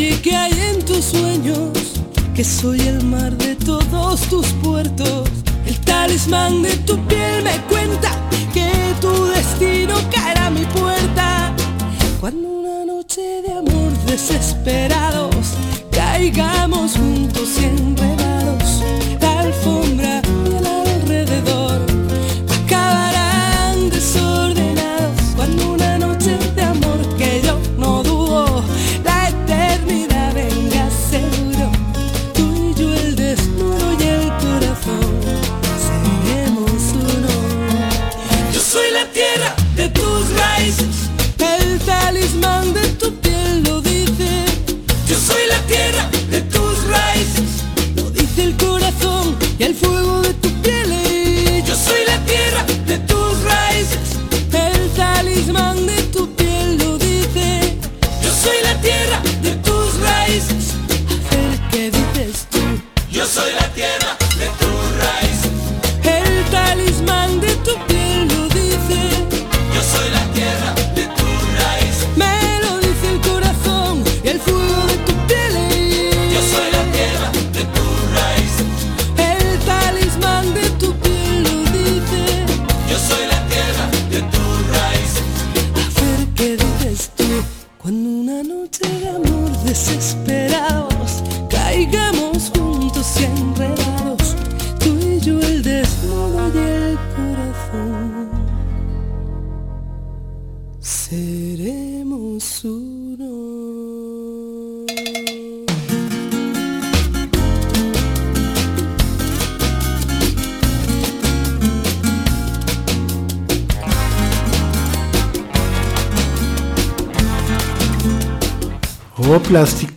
calle 0.03 0.21
que 0.21 0.35
hay 0.35 0.51
en 0.51 0.85
tus 0.85 1.05
sueños, 1.05 1.69
que 2.35 2.43
soy 2.43 2.79
el 2.81 3.03
mar 3.03 3.31
de 3.37 3.55
todos 3.55 4.21
tus 4.21 4.47
puertos. 4.63 5.29
El 5.65 5.79
talismán 5.81 6.61
de 6.61 6.75
tu 6.77 6.97
piel 7.07 7.43
me 7.43 7.57
cuenta 7.69 8.09
que 8.53 8.69
tu 8.99 9.25
destino 9.27 9.95
caerá 10.11 10.47
a 10.47 10.49
mi 10.49 10.65
puerta. 10.65 11.53
Cuando 12.19 12.47
una 12.49 12.85
noche 12.85 13.21
de 13.45 13.53
amor 13.53 13.91
desesperados 14.05 15.53
caigamos 15.91 16.93
juntos 16.93 17.49
y 17.61 17.65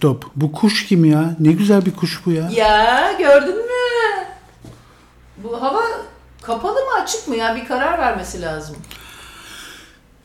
top. 0.07 0.24
Bu 0.37 0.53
kuş 0.53 0.87
kim 0.87 1.05
ya? 1.05 1.37
Ne 1.41 1.53
güzel 1.53 1.87
bir 1.87 1.91
kuş 1.91 2.20
bu 2.27 2.33
ya. 2.33 2.51
Ya 2.57 3.12
gördün 3.19 3.57
mü? 3.57 3.62
Bu 5.45 5.62
hava 5.62 5.81
kapalı 6.43 6.73
mı 6.74 7.03
açık 7.03 7.28
mı 7.28 7.37
ya? 7.37 7.57
Bir 7.57 7.65
karar 7.65 7.99
vermesi 7.99 8.43
lazım. 8.43 8.77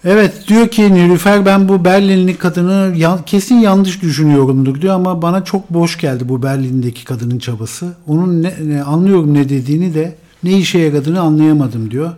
Evet 0.05 0.47
diyor 0.47 0.67
ki 0.67 0.93
Nilüfer 0.93 1.45
ben 1.45 1.69
bu 1.69 1.85
Berlinli 1.85 2.37
kadını 2.37 2.97
ya- 2.97 3.19
kesin 3.25 3.55
yanlış 3.55 4.01
düşünüyorumdur 4.01 4.81
diyor 4.81 4.95
ama 4.95 5.21
bana 5.21 5.43
çok 5.43 5.69
boş 5.69 5.97
geldi 5.97 6.29
bu 6.29 6.43
Berlin'deki 6.43 7.05
kadının 7.05 7.39
çabası. 7.39 7.93
Onun 8.07 8.43
ne, 8.43 8.53
ne- 8.63 8.83
anlıyorum 8.83 9.33
ne 9.33 9.49
dediğini 9.49 9.93
de 9.93 10.15
ne 10.43 10.51
işe 10.57 10.79
yaradığını 10.79 11.21
anlayamadım 11.21 11.91
diyor. 11.91 12.11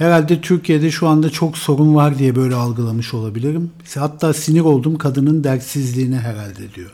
Herhalde 0.00 0.40
Türkiye'de 0.40 0.90
şu 0.90 1.08
anda 1.08 1.30
çok 1.30 1.58
sorun 1.58 1.94
var 1.94 2.18
diye 2.18 2.36
böyle 2.36 2.54
algılamış 2.54 3.14
olabilirim. 3.14 3.70
Hatta 3.98 4.34
sinir 4.34 4.60
oldum 4.60 4.98
kadının 4.98 5.44
dertsizliğine 5.44 6.18
herhalde 6.18 6.74
diyor. 6.74 6.90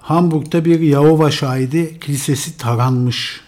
Hamburg'da 0.00 0.64
bir 0.64 0.80
Yahova 0.80 1.30
şahidi 1.30 2.00
kilisesi 2.00 2.56
taranmış. 2.58 3.40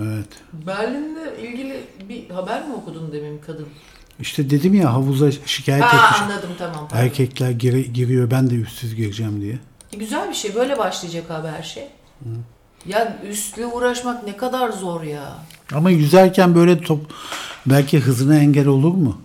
Evet. 0.00 0.26
Berlin'de 0.66 1.42
ilgili 1.42 1.84
bir 2.08 2.30
haber 2.30 2.68
mi 2.68 2.74
okudun 2.74 3.12
demin 3.12 3.38
kadın? 3.46 3.66
İşte 4.20 4.50
dedim 4.50 4.74
ya 4.74 4.92
havuza 4.92 5.30
şikayet 5.46 5.84
Ha 5.84 6.06
etmiş. 6.06 6.22
anladım 6.22 6.50
tamam. 6.58 6.88
pardon. 6.90 7.04
Erkekler 7.04 7.50
giri- 7.50 7.92
giriyor 7.92 8.30
ben 8.30 8.50
de 8.50 8.54
üstsüz 8.54 8.94
gireceğim 8.94 9.40
diye. 9.40 9.58
E, 9.92 9.96
Güzel 9.96 10.28
bir 10.28 10.34
şey. 10.34 10.54
Böyle 10.54 10.78
başlayacak 10.78 11.30
abi 11.30 11.48
her 11.48 11.62
şey. 11.62 11.84
Ya 12.86 13.18
üstle 13.28 13.66
uğraşmak 13.66 14.26
ne 14.26 14.36
kadar 14.36 14.70
zor 14.70 15.02
ya. 15.02 15.38
Ama 15.74 15.90
yüzerken 15.90 16.54
böyle 16.54 16.80
top 16.80 17.00
belki 17.66 18.00
hızına 18.00 18.36
engel 18.36 18.66
olur 18.66 18.94
mu? 18.94 19.20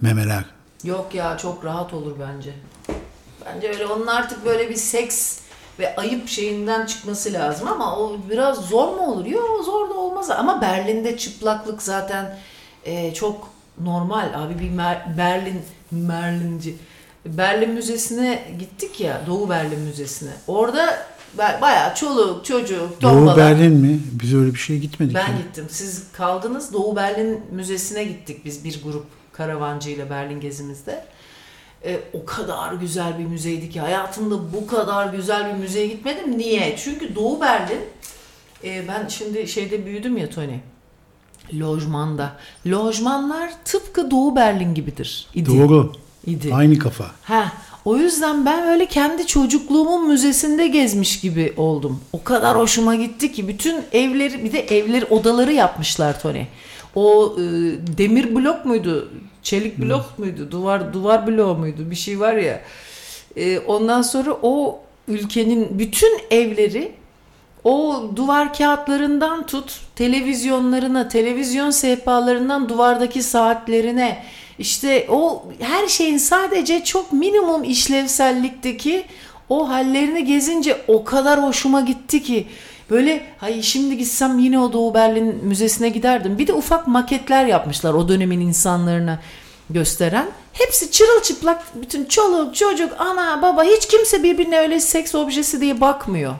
Memeler. 0.00 0.44
Yok 0.84 1.14
ya 1.14 1.38
çok 1.38 1.64
rahat 1.64 1.94
olur 1.94 2.12
bence. 2.20 2.50
Bence 3.46 3.68
öyle 3.68 3.86
onun 3.86 4.06
artık 4.06 4.44
böyle 4.44 4.70
bir 4.70 4.76
seks 4.76 5.38
ve 5.78 5.96
ayıp 5.96 6.28
şeyinden 6.28 6.86
çıkması 6.86 7.32
lazım 7.32 7.68
ama 7.68 7.98
o 7.98 8.16
biraz 8.30 8.68
zor 8.68 8.88
mu 8.88 9.06
olur? 9.12 9.26
Yok 9.26 9.64
zor 9.64 9.90
da 9.90 9.94
olmaz 9.94 10.30
ama 10.30 10.60
Berlin'de 10.60 11.18
çıplaklık 11.18 11.82
zaten 11.82 12.38
e, 12.84 13.14
çok 13.14 13.48
normal 13.80 14.30
abi 14.34 14.58
bir 14.58 14.70
Mer- 14.70 15.18
Berlin 15.18 15.62
Merlinci 15.90 16.76
Berlin 17.26 17.70
Müzesi'ne 17.70 18.56
gittik 18.58 19.00
ya 19.00 19.20
Doğu 19.26 19.50
Berlin 19.50 19.80
Müzesi'ne. 19.80 20.30
Orada 20.46 21.06
bayağı 21.36 21.94
çoluk 21.94 22.44
çocuk 22.44 23.02
Doğu 23.02 23.10
tombalak. 23.10 23.36
Berlin 23.36 23.72
mi? 23.72 24.00
Biz 24.22 24.34
öyle 24.34 24.54
bir 24.54 24.58
şeye 24.58 24.78
gitmedik. 24.78 25.14
Ben 25.14 25.28
ya. 25.32 25.38
gittim. 25.38 25.66
Siz 25.70 26.04
kaldınız. 26.12 26.72
Doğu 26.72 26.96
Berlin 26.96 27.40
Müzesi'ne 27.50 28.04
gittik 28.04 28.44
biz 28.44 28.64
bir 28.64 28.82
grup 28.84 29.06
karavancıyla 29.32 30.10
Berlin 30.10 30.40
gezimizde. 30.40 31.04
E, 31.84 32.00
o 32.12 32.24
kadar 32.24 32.72
güzel 32.72 33.18
bir 33.18 33.24
müzeydi 33.24 33.70
ki 33.70 33.80
hayatımda 33.80 34.52
bu 34.52 34.66
kadar 34.66 35.06
güzel 35.06 35.54
bir 35.54 35.58
müzeye 35.58 35.86
gitmedim. 35.86 36.38
Niye? 36.38 36.76
Çünkü 36.78 37.14
Doğu 37.14 37.40
Berlin 37.40 37.80
e, 38.64 38.88
ben 38.88 39.08
şimdi 39.08 39.48
şeyde 39.48 39.86
büyüdüm 39.86 40.16
ya 40.16 40.30
Tony. 40.30 40.56
Lojmanda. 41.60 42.32
Lojmanlar 42.66 43.50
tıpkı 43.64 44.10
Doğu 44.10 44.36
Berlin 44.36 44.74
gibidir. 44.74 45.26
idi. 45.34 45.50
Doğru. 45.58 45.92
idi. 46.26 46.54
Aynı 46.54 46.78
kafa. 46.78 47.04
Ha, 47.22 47.52
o 47.88 47.96
yüzden 47.96 48.46
ben 48.46 48.68
öyle 48.68 48.86
kendi 48.86 49.26
çocukluğumun 49.26 50.08
müzesinde 50.08 50.66
gezmiş 50.66 51.20
gibi 51.20 51.52
oldum. 51.56 52.00
O 52.12 52.24
kadar 52.24 52.58
hoşuma 52.58 52.94
gitti 52.94 53.32
ki 53.32 53.48
bütün 53.48 53.76
evleri 53.92 54.44
bir 54.44 54.52
de 54.52 54.60
evleri 54.60 55.04
odaları 55.04 55.52
yapmışlar 55.52 56.20
Tony. 56.20 56.42
O 56.94 57.36
e, 57.36 57.42
demir 57.98 58.34
blok 58.34 58.64
muydu? 58.64 59.12
Çelik 59.42 59.78
blok 59.78 60.18
muydu? 60.18 60.50
Duvar 60.50 60.92
duvar 60.92 61.26
bloğu 61.26 61.54
muydu? 61.54 61.90
Bir 61.90 61.96
şey 61.96 62.20
var 62.20 62.34
ya. 62.34 62.60
E, 63.36 63.58
ondan 63.58 64.02
sonra 64.02 64.36
o 64.42 64.80
ülkenin 65.08 65.78
bütün 65.78 66.20
evleri 66.30 66.92
o 67.64 68.02
duvar 68.16 68.54
kağıtlarından 68.54 69.46
tut 69.46 69.80
televizyonlarına, 69.96 71.08
televizyon 71.08 71.70
sehpalarından 71.70 72.68
duvardaki 72.68 73.22
saatlerine 73.22 74.24
işte 74.58 75.06
o 75.10 75.42
her 75.60 75.86
şeyin 75.88 76.18
sadece 76.18 76.84
çok 76.84 77.12
minimum 77.12 77.64
işlevsellikteki 77.64 79.04
o 79.48 79.68
hallerini 79.68 80.24
gezince 80.24 80.76
o 80.88 81.04
kadar 81.04 81.42
hoşuma 81.42 81.80
gitti 81.80 82.22
ki 82.22 82.46
böyle 82.90 83.26
hay 83.38 83.62
şimdi 83.62 83.96
gitsem 83.96 84.38
yine 84.38 84.58
o 84.58 84.72
Doğu 84.72 84.94
Berlin 84.94 85.44
Müzesi'ne 85.44 85.88
giderdim. 85.88 86.38
Bir 86.38 86.46
de 86.46 86.52
ufak 86.52 86.88
maketler 86.88 87.46
yapmışlar 87.46 87.94
o 87.94 88.08
dönemin 88.08 88.40
insanlarına 88.40 89.20
gösteren. 89.70 90.26
Hepsi 90.52 90.90
çırılçıplak 90.90 91.82
bütün 91.82 92.04
çoluk 92.04 92.54
çocuk 92.54 92.92
ana 92.98 93.42
baba 93.42 93.64
hiç 93.64 93.88
kimse 93.88 94.22
birbirine 94.22 94.58
öyle 94.58 94.80
seks 94.80 95.14
objesi 95.14 95.60
diye 95.60 95.80
bakmıyor. 95.80 96.34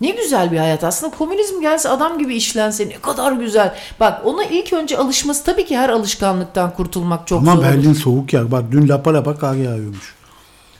Ne 0.00 0.10
güzel 0.10 0.52
bir 0.52 0.56
hayat 0.58 0.84
aslında. 0.84 1.16
Komünizm 1.16 1.60
gelse 1.60 1.88
adam 1.88 2.18
gibi 2.18 2.34
işlense 2.34 2.88
ne 2.88 3.00
kadar 3.00 3.32
güzel. 3.32 3.74
Bak 4.00 4.20
ona 4.26 4.44
ilk 4.44 4.72
önce 4.72 4.98
alışması 4.98 5.44
tabii 5.44 5.66
ki 5.66 5.76
her 5.78 5.88
alışkanlıktan 5.88 6.74
kurtulmak 6.74 7.26
çok 7.26 7.38
Ama 7.38 7.52
zor. 7.52 7.58
olur. 7.58 7.66
Berlin 7.66 7.92
soğuk 7.92 8.32
ya. 8.32 8.50
Bak 8.52 8.64
dün 8.72 8.88
lapa 8.88 9.14
lapa 9.14 9.38
kar 9.38 9.54
yağıyormuş. 9.54 10.14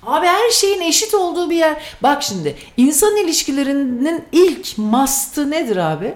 Abi 0.07 0.27
her 0.27 0.51
şeyin 0.51 0.81
eşit 0.81 1.15
olduğu 1.15 1.51
bir 1.51 1.57
yer. 1.57 1.77
Bak 2.03 2.23
şimdi 2.23 2.57
insan 2.77 3.17
ilişkilerinin 3.17 4.25
ilk 4.33 4.79
mastı 4.79 5.51
nedir 5.51 5.77
abi? 5.77 6.15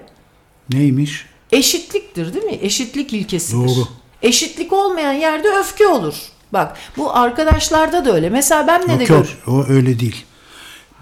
Neymiş? 0.72 1.26
Eşitliktir 1.52 2.34
değil 2.34 2.44
mi? 2.44 2.58
Eşitlik 2.62 3.12
ilkesidir. 3.12 3.68
Doğru. 3.68 3.88
Eşitlik 4.22 4.72
olmayan 4.72 5.12
yerde 5.12 5.48
öfke 5.48 5.86
olur. 5.86 6.14
Bak 6.52 6.76
bu 6.96 7.16
arkadaşlarda 7.16 8.04
da 8.04 8.14
öyle. 8.14 8.30
Mesela 8.30 8.66
ben 8.66 8.82
ne 8.88 8.98
de 8.98 9.02
Yok 9.02 9.10
yok 9.10 9.26
gör. 9.46 9.52
o 9.52 9.64
öyle 9.68 10.00
değil. 10.00 10.24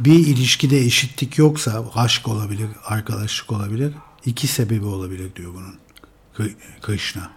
Bir 0.01 0.27
ilişkide 0.27 0.79
eşitlik 0.79 1.39
yoksa 1.39 1.85
aşk 1.95 2.29
olabilir, 2.29 2.69
arkadaşlık 2.85 3.53
olabilir. 3.53 3.93
iki 4.27 4.47
sebebi 4.47 4.85
olabilir 4.85 5.35
diyor 5.37 5.55
bunun. 5.55 5.75
Kri- 6.39 6.55
Krishna. 6.83 7.31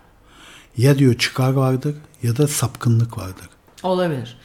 Ya 0.77 0.99
diyor 0.99 1.14
çıkar 1.18 1.52
vardır 1.52 1.95
ya 2.23 2.38
da 2.38 2.48
sapkınlık 2.48 3.18
vardır. 3.18 3.49
Olabilir. 3.84 4.38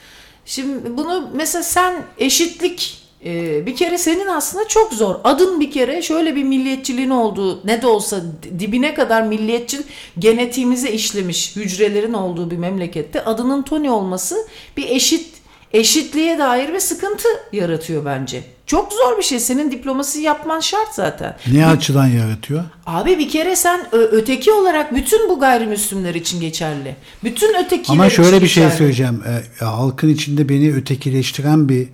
Şimdi 0.44 0.96
bunu 0.96 1.30
mesela 1.34 1.62
sen 1.62 2.06
eşitlik 2.18 3.02
e, 3.24 3.66
bir 3.66 3.76
kere 3.76 3.98
senin 3.98 4.26
aslında 4.26 4.68
çok 4.68 4.92
zor. 4.92 5.14
Adın 5.24 5.60
bir 5.60 5.70
kere 5.70 6.02
şöyle 6.02 6.36
bir 6.36 6.44
milliyetçiliğin 6.44 7.10
olduğu 7.10 7.66
ne 7.66 7.82
de 7.82 7.86
olsa 7.86 8.22
dibine 8.58 8.94
kadar 8.94 9.22
milliyetçi 9.22 9.78
genetiğimize 10.18 10.90
işlemiş 10.92 11.56
hücrelerin 11.56 12.12
olduğu 12.12 12.50
bir 12.50 12.56
memlekette 12.56 13.24
adının 13.24 13.62
Tony 13.62 13.90
olması 13.90 14.36
bir 14.76 14.88
eşit 14.88 15.26
eşitliğe 15.74 16.38
dair 16.38 16.72
bir 16.74 16.80
sıkıntı 16.80 17.28
yaratıyor 17.52 18.05
bence. 18.05 18.44
Çok 18.66 18.92
zor 18.92 19.18
bir 19.18 19.22
şey. 19.22 19.40
Senin 19.40 19.70
diplomasi 19.70 20.20
yapman 20.20 20.60
şart 20.60 20.94
zaten. 20.94 21.36
Ne 21.52 21.66
açıdan 21.66 22.06
yaratıyor? 22.06 22.64
Abi 22.86 23.18
bir 23.18 23.28
kere 23.28 23.56
sen 23.56 23.86
öteki 23.92 24.52
olarak 24.52 24.94
bütün 24.94 25.28
bu 25.28 25.40
gayrimüslimler 25.40 26.14
için 26.14 26.40
geçerli. 26.40 26.96
Bütün 27.24 27.64
ötekiler 27.64 27.94
Ama 27.94 28.10
şöyle 28.10 28.28
için 28.28 28.42
bir 28.42 28.48
şey 28.48 28.62
geçerli. 28.62 28.78
söyleyeceğim. 28.78 29.22
E, 29.60 29.64
halkın 29.64 30.09
içinde 30.09 30.48
beni 30.48 30.74
ötekileştiren 30.74 31.68
bir 31.68 31.88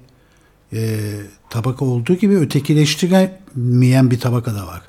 e, 0.73 0.98
tabaka 1.51 1.85
olduğu 1.85 2.15
gibi 2.15 2.36
ötekileştiremeyen 2.36 4.11
bir 4.11 4.20
tabaka 4.20 4.55
da 4.55 4.66
var. 4.66 4.82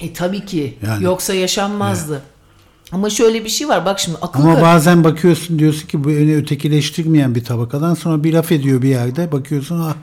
E 0.00 0.12
tabii 0.12 0.44
ki. 0.46 0.78
Yani- 0.86 1.04
Yoksa 1.04 1.34
yaşanmazdı. 1.34 2.22
Ama 2.92 3.10
şöyle 3.10 3.44
bir 3.44 3.48
şey 3.48 3.68
var. 3.68 3.86
Bak 3.86 4.00
şimdi 4.00 4.18
akıl 4.22 4.42
Ama 4.42 4.62
bazen 4.62 5.04
bakıyorsun 5.04 5.58
diyorsun 5.58 5.88
ki 5.88 6.04
bu 6.04 6.08
beni 6.08 6.36
ötekileştirmeyen 6.36 7.34
bir 7.34 7.44
tabakadan 7.44 7.94
sonra 7.94 8.24
bir 8.24 8.32
laf 8.32 8.52
ediyor 8.52 8.82
bir 8.82 8.88
yerde 8.88 9.32
bakıyorsun 9.32 9.80
ah, 9.80 9.94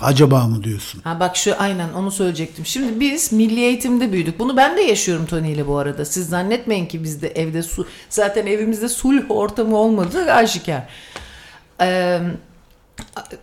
acaba 0.00 0.46
mı 0.46 0.64
diyorsun. 0.64 1.00
Ha 1.04 1.20
bak 1.20 1.36
şu 1.36 1.54
aynen 1.58 1.92
onu 1.92 2.10
söyleyecektim. 2.10 2.66
Şimdi 2.66 3.00
biz 3.00 3.32
milli 3.32 3.60
eğitimde 3.60 4.12
büyüdük. 4.12 4.38
Bunu 4.38 4.56
ben 4.56 4.76
de 4.76 4.80
yaşıyorum 4.80 5.26
Tony 5.26 5.52
ile 5.52 5.66
bu 5.66 5.78
arada. 5.78 6.04
Siz 6.04 6.28
zannetmeyin 6.28 6.86
ki 6.86 7.04
bizde 7.04 7.28
evde 7.28 7.62
su 7.62 7.86
zaten 8.08 8.46
evimizde 8.46 8.88
sulh 8.88 9.22
ortamı 9.28 9.76
olmadığı 9.76 10.32
aşikar. 10.32 10.82
Ee, 11.80 12.20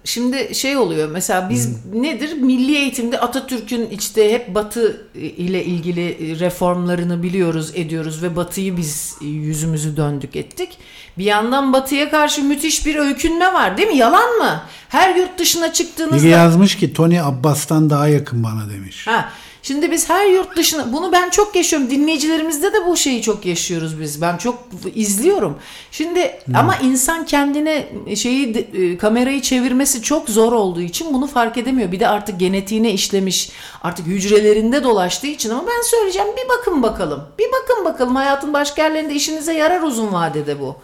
şimdi 0.03 0.55
şey 0.55 0.77
oluyor 0.77 1.09
mesela 1.09 1.49
biz 1.49 1.85
nedir 1.93 2.34
milli 2.34 2.75
eğitimde 2.75 3.19
Atatürk'ün 3.19 3.89
işte 3.89 4.34
hep 4.34 4.55
Batı 4.55 5.07
ile 5.15 5.65
ilgili 5.65 6.39
reformlarını 6.39 7.23
biliyoruz 7.23 7.71
ediyoruz 7.75 8.23
ve 8.23 8.35
Batı'yı 8.35 8.77
biz 8.77 9.15
yüzümüzü 9.21 9.97
döndük 9.97 10.35
ettik. 10.35 10.77
Bir 11.17 11.23
yandan 11.23 11.73
Batı'ya 11.73 12.09
karşı 12.09 12.43
müthiş 12.43 12.85
bir 12.85 12.95
öykünme 12.95 13.53
var 13.53 13.77
değil 13.77 13.88
mi? 13.88 13.97
Yalan 13.97 14.38
mı? 14.38 14.61
Her 14.89 15.15
yurt 15.15 15.39
dışına 15.39 15.73
çıktığınızda 15.73 16.17
Biri 16.17 16.27
yazmış 16.27 16.77
ki 16.77 16.93
Tony 16.93 17.21
Abbas'tan 17.21 17.89
daha 17.89 18.07
yakın 18.07 18.43
bana 18.43 18.69
demiş. 18.69 19.07
Ha, 19.07 19.30
şimdi 19.64 19.91
biz 19.91 20.10
her 20.10 20.26
yurt 20.26 20.57
dışına 20.57 20.94
bunu 20.94 21.11
ben 21.11 21.30
çok 21.30 21.56
yaşıyorum. 21.56 21.90
Dinleyicilerimizde 21.90 22.73
de 22.73 22.85
bu 22.85 22.98
şeyi 22.98 23.22
çok 23.22 23.45
yaşıyoruz 23.45 23.99
biz. 23.99 24.22
Ben 24.22 24.38
çok 24.38 24.64
izliyorum. 24.95 25.57
Şimdi 25.91 26.40
ama 26.56 26.76
insan 26.76 27.26
kendine 27.26 27.88
şeyi 28.15 28.57
e, 28.57 28.98
kamerayı 28.98 29.41
çevirmesi 29.41 30.02
çok 30.02 30.30
zor 30.30 30.52
olduğu 30.52 30.81
için 30.81 31.14
bunu 31.14 31.27
fark 31.27 31.57
edemiyor. 31.57 31.91
Bir 31.91 31.99
de 31.99 32.07
artık 32.07 32.40
genetiğine 32.40 32.91
işlemiş, 32.91 33.52
artık 33.84 34.07
hücrelerinde 34.07 34.84
dolaştığı 34.84 35.27
için 35.27 35.49
ama 35.49 35.64
ben 35.68 35.81
söyleyeceğim 35.81 36.30
bir 36.38 36.49
bakın 36.49 36.84
bakalım. 36.84 37.23
Bir 37.40 37.48
bakın 37.52 37.85
bakalım 37.85 38.15
hayatın 38.15 38.53
başka 38.53 38.84
yerlerinde 38.84 39.14
işinize 39.14 39.53
yarar 39.53 39.81
uzun 39.81 40.14
vadede 40.14 40.60
bu. 40.60 40.76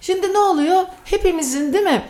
Şimdi 0.00 0.32
ne 0.32 0.38
oluyor? 0.38 0.82
Hepimizin 1.04 1.72
değil 1.72 1.84
mi? 1.84 2.02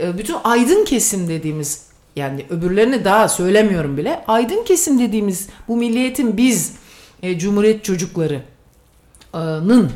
e, 0.00 0.18
bütün 0.18 0.36
aydın 0.44 0.84
kesim 0.84 1.28
dediğimiz 1.28 1.89
yani 2.16 2.46
öbürlerini 2.50 3.04
daha 3.04 3.28
söylemiyorum 3.28 3.96
bile. 3.96 4.24
Aydın 4.28 4.64
kesim 4.64 4.98
dediğimiz 4.98 5.48
bu 5.68 5.76
milliyetin 5.76 6.36
biz 6.36 6.72
e, 7.22 7.38
Cumhuriyet 7.38 7.84
çocukları'nın 7.84 9.92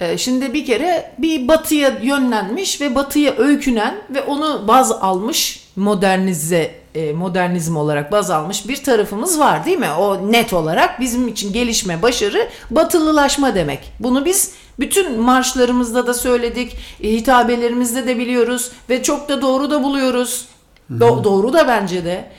e, 0.00 0.18
şimdi 0.18 0.52
bir 0.52 0.66
kere 0.66 1.12
bir 1.18 1.48
batıya 1.48 1.98
yönlenmiş 2.02 2.80
ve 2.80 2.94
batıya 2.94 3.36
öykünen 3.36 3.94
ve 4.10 4.22
onu 4.22 4.68
baz 4.68 4.92
almış 4.92 5.68
modernize 5.76 6.82
e, 6.94 7.12
modernizm 7.12 7.76
olarak 7.76 8.12
baz 8.12 8.30
almış 8.30 8.68
bir 8.68 8.82
tarafımız 8.82 9.38
var 9.38 9.64
değil 9.64 9.78
mi? 9.78 9.90
O 9.98 10.32
net 10.32 10.52
olarak 10.52 11.00
bizim 11.00 11.28
için 11.28 11.52
gelişme, 11.52 12.02
başarı 12.02 12.48
batılılaşma 12.70 13.54
demek. 13.54 13.92
Bunu 14.00 14.24
biz 14.24 14.52
bütün 14.78 15.20
marşlarımızda 15.20 16.06
da 16.06 16.14
söyledik, 16.14 16.76
e, 17.02 17.08
hitabelerimizde 17.08 18.06
de 18.06 18.18
biliyoruz 18.18 18.70
ve 18.90 19.02
çok 19.02 19.28
da 19.28 19.42
doğru 19.42 19.70
da 19.70 19.82
buluyoruz. 19.82 20.46
Do- 20.90 21.24
doğru 21.24 21.52
da 21.52 21.68
bence 21.68 22.04
de. 22.04 22.30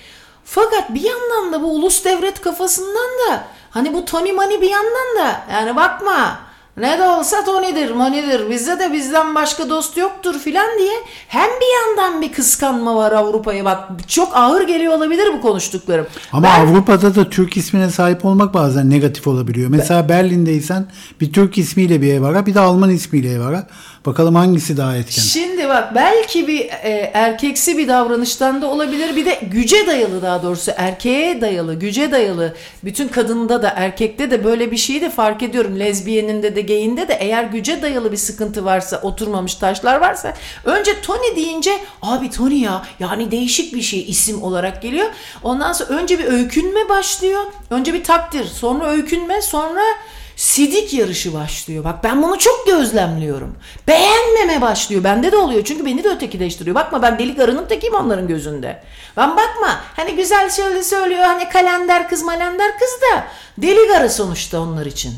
Fakat 0.45 0.93
bir 0.93 1.01
yandan 1.01 1.53
da 1.53 1.61
bu 1.63 1.75
ulus 1.75 2.05
devlet 2.05 2.41
kafasından 2.41 3.09
da 3.29 3.43
hani 3.71 3.93
bu 3.93 4.05
Tony 4.05 4.31
Mani 4.31 4.61
bir 4.61 4.69
yandan 4.69 5.17
da 5.25 5.41
yani 5.53 5.75
bakma 5.75 6.39
ne 6.77 6.99
de 6.99 7.03
olsa 7.03 7.45
Tony'dir, 7.45 7.91
Mani'dir. 7.91 8.49
Bizde 8.49 8.79
de 8.79 8.93
bizden 8.93 9.35
başka 9.35 9.69
dost 9.69 9.97
yoktur 9.97 10.39
filan 10.39 10.77
diye 10.79 10.93
hem 11.27 11.49
bir 11.49 11.97
yandan 11.99 12.21
bir 12.21 12.31
kıskanma 12.33 12.95
var 12.95 13.11
Avrupa'ya. 13.11 13.65
Bak 13.65 13.89
çok 14.07 14.37
ağır 14.37 14.61
geliyor 14.61 14.93
olabilir 14.93 15.29
bu 15.37 15.41
konuştuklarım. 15.41 16.07
Ama 16.31 16.47
Ben- 16.47 16.59
Avrupa'da 16.65 17.15
da 17.15 17.29
Türk 17.29 17.57
ismine 17.57 17.89
sahip 17.89 18.25
olmak 18.25 18.53
bazen 18.53 18.89
negatif 18.89 19.27
olabiliyor. 19.27 19.69
Mesela 19.69 20.09
Berlin'deysen 20.09 20.85
bir 21.21 21.33
Türk 21.33 21.57
ismiyle 21.57 22.01
bir 22.01 22.13
ev 22.13 22.23
ara 22.23 22.45
bir 22.45 22.53
de 22.55 22.59
Alman 22.59 22.89
ismiyle 22.89 23.31
ev 23.33 23.41
ara. 23.41 23.67
Bakalım 24.05 24.35
hangisi 24.35 24.77
daha 24.77 24.95
etken. 24.95 25.21
Şimdi 25.21 25.69
bak 25.69 25.95
belki 25.95 26.47
bir 26.47 26.59
e, 26.59 27.11
erkeksi 27.13 27.77
bir 27.77 27.87
davranıştan 27.87 28.61
da 28.61 28.67
olabilir. 28.67 29.15
Bir 29.15 29.25
de 29.25 29.39
güce 29.51 29.87
dayalı 29.87 30.21
daha 30.21 30.43
doğrusu 30.43 30.71
erkeğe 30.75 31.41
dayalı, 31.41 31.75
güce 31.75 32.11
dayalı. 32.11 32.55
Bütün 32.83 33.07
kadında 33.07 33.63
da 33.63 33.73
erkekte 33.75 34.31
de 34.31 34.43
böyle 34.43 34.71
bir 34.71 34.77
şeyi 34.77 35.01
de 35.01 35.09
fark 35.09 35.43
ediyorum. 35.43 35.79
Lezbiyeninde 35.79 36.55
de 36.55 36.61
gayinde 36.61 37.07
de 37.07 37.13
eğer 37.13 37.43
güce 37.43 37.81
dayalı 37.81 38.11
bir 38.11 38.17
sıkıntı 38.17 38.65
varsa, 38.65 39.01
oturmamış 39.01 39.55
taşlar 39.55 40.01
varsa 40.01 40.33
önce 40.65 41.01
Tony 41.01 41.35
deyince 41.35 41.71
abi 42.01 42.29
Tony 42.29 42.59
ya 42.59 42.85
yani 42.99 43.31
değişik 43.31 43.75
bir 43.75 43.81
şey 43.81 44.05
isim 44.07 44.43
olarak 44.43 44.81
geliyor. 44.81 45.09
Ondan 45.43 45.73
sonra 45.73 45.89
önce 45.99 46.19
bir 46.19 46.25
öykünme 46.25 46.89
başlıyor. 46.89 47.43
Önce 47.69 47.93
bir 47.93 48.03
takdir, 48.03 48.45
sonra 48.45 48.85
öykünme, 48.89 49.41
sonra 49.41 49.81
sidik 50.43 50.93
yarışı 50.93 51.33
başlıyor. 51.33 51.83
Bak 51.83 52.03
ben 52.03 52.23
bunu 52.23 52.39
çok 52.39 52.65
gözlemliyorum. 52.67 53.55
Beğenmeme 53.87 54.61
başlıyor. 54.61 55.03
Bende 55.03 55.31
de 55.31 55.37
oluyor. 55.37 55.63
Çünkü 55.63 55.85
beni 55.85 56.03
de 56.03 56.09
ötekileştiriyor. 56.09 56.75
Bakma 56.75 57.01
ben 57.01 57.19
deli 57.19 57.35
karının 57.35 57.65
tekiyim 57.65 57.95
onların 57.95 58.27
gözünde. 58.27 58.83
Ben 59.17 59.29
bakma 59.29 59.79
hani 59.95 60.15
güzel 60.15 60.49
şöyle 60.49 60.83
söylüyor 60.83 61.23
hani 61.23 61.49
kalender 61.49 62.09
kız 62.09 62.23
malender 62.23 62.71
kız 62.79 62.89
da 63.01 63.23
deli 63.57 63.87
karı 63.87 64.09
sonuçta 64.09 64.59
onlar 64.59 64.85
için. 64.85 65.13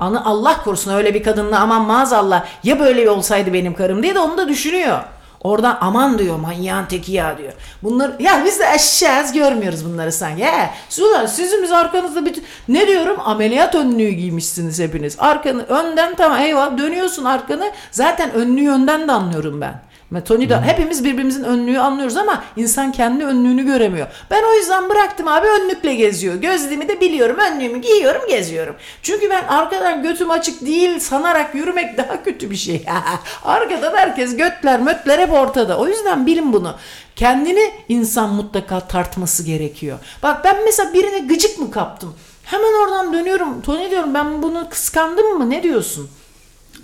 Anı 0.00 0.26
Allah 0.26 0.62
korusun 0.64 0.94
öyle 0.94 1.14
bir 1.14 1.22
kadınla 1.22 1.60
aman 1.60 1.82
maazallah 1.82 2.46
ya 2.64 2.80
böyle 2.80 3.10
olsaydı 3.10 3.52
benim 3.52 3.74
karım 3.74 4.02
diye 4.02 4.14
de 4.14 4.18
onu 4.18 4.38
da 4.38 4.48
düşünüyor. 4.48 4.98
Oradan 5.44 5.78
aman 5.80 6.18
diyor 6.18 6.36
manyağın 6.36 6.86
teki 6.86 7.12
ya 7.12 7.38
diyor. 7.38 7.52
Bunlar 7.82 8.10
ya 8.18 8.42
biz 8.44 8.60
de 8.60 8.68
aşağız 8.68 9.32
görmüyoruz 9.32 9.84
bunları 9.84 10.12
sanki. 10.12 10.44
He, 10.44 10.70
sular 10.88 11.26
sizimiz 11.26 11.72
arkanızda 11.72 12.26
bütün 12.26 12.44
ne 12.68 12.86
diyorum 12.86 13.16
ameliyat 13.24 13.74
önlüğü 13.74 14.10
giymişsiniz 14.10 14.80
hepiniz. 14.80 15.16
Arkanı 15.18 15.62
önden 15.62 16.14
tamam 16.14 16.38
eyvah 16.38 16.78
dönüyorsun 16.78 17.24
arkanı. 17.24 17.72
Zaten 17.90 18.32
önlüğü 18.32 18.70
önden 18.70 19.08
de 19.08 19.12
anlıyorum 19.12 19.60
ben. 19.60 19.87
Tony 20.24 20.48
da 20.48 20.62
hepimiz 20.62 21.04
birbirimizin 21.04 21.44
önlüğü 21.44 21.78
anlıyoruz 21.78 22.16
ama 22.16 22.44
insan 22.56 22.92
kendi 22.92 23.24
önlüğünü 23.24 23.66
göremiyor. 23.66 24.06
Ben 24.30 24.42
o 24.42 24.54
yüzden 24.54 24.90
bıraktım 24.90 25.28
abi 25.28 25.46
önlükle 25.46 25.94
geziyor. 25.94 26.34
Gözlüğümü 26.34 26.88
de 26.88 27.00
biliyorum 27.00 27.36
önlüğümü 27.38 27.78
giyiyorum 27.78 28.22
geziyorum. 28.28 28.76
Çünkü 29.02 29.30
ben 29.30 29.44
arkadan 29.44 30.02
götüm 30.02 30.30
açık 30.30 30.66
değil 30.66 30.98
sanarak 31.00 31.54
yürümek 31.54 31.98
daha 31.98 32.22
kötü 32.22 32.50
bir 32.50 32.56
şey. 32.56 32.84
Arkadan 33.44 33.96
herkes 33.96 34.36
götler 34.36 34.80
mötler 34.80 35.18
hep 35.18 35.32
ortada. 35.32 35.78
O 35.78 35.88
yüzden 35.88 36.26
bilin 36.26 36.52
bunu. 36.52 36.74
Kendini 37.16 37.70
insan 37.88 38.30
mutlaka 38.34 38.80
tartması 38.80 39.42
gerekiyor. 39.42 39.98
Bak 40.22 40.44
ben 40.44 40.64
mesela 40.64 40.94
birine 40.94 41.18
gıcık 41.18 41.58
mı 41.58 41.70
kaptım? 41.70 42.14
Hemen 42.44 42.82
oradan 42.82 43.12
dönüyorum. 43.12 43.62
Tony 43.62 43.90
diyorum 43.90 44.14
ben 44.14 44.42
bunu 44.42 44.68
kıskandım 44.70 45.38
mı? 45.38 45.50
Ne 45.50 45.62
diyorsun? 45.62 46.10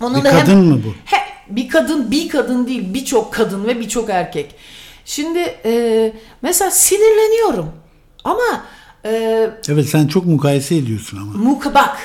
Onu 0.01 0.17
Bir 0.17 0.23
da 0.23 0.31
hem- 0.31 0.39
kadın 0.39 0.57
mı 0.65 0.81
bu? 0.85 0.93
He, 1.05 1.17
bir 1.49 1.69
kadın, 1.69 2.11
bir 2.11 2.29
kadın 2.29 2.67
değil, 2.67 2.93
birçok 2.93 3.33
kadın 3.33 3.65
ve 3.67 3.79
birçok 3.79 4.09
erkek. 4.09 4.55
Şimdi 5.05 5.39
e, 5.65 6.13
mesela 6.41 6.71
sinirleniyorum. 6.71 7.71
Ama 8.23 8.63
e, 9.05 9.09
Evet 9.69 9.85
sen 9.89 10.07
çok 10.07 10.25
mukayese 10.25 10.75
ediyorsun 10.75 11.17
ama. 11.17 11.33
muka 11.49 11.73
bak, 11.73 11.97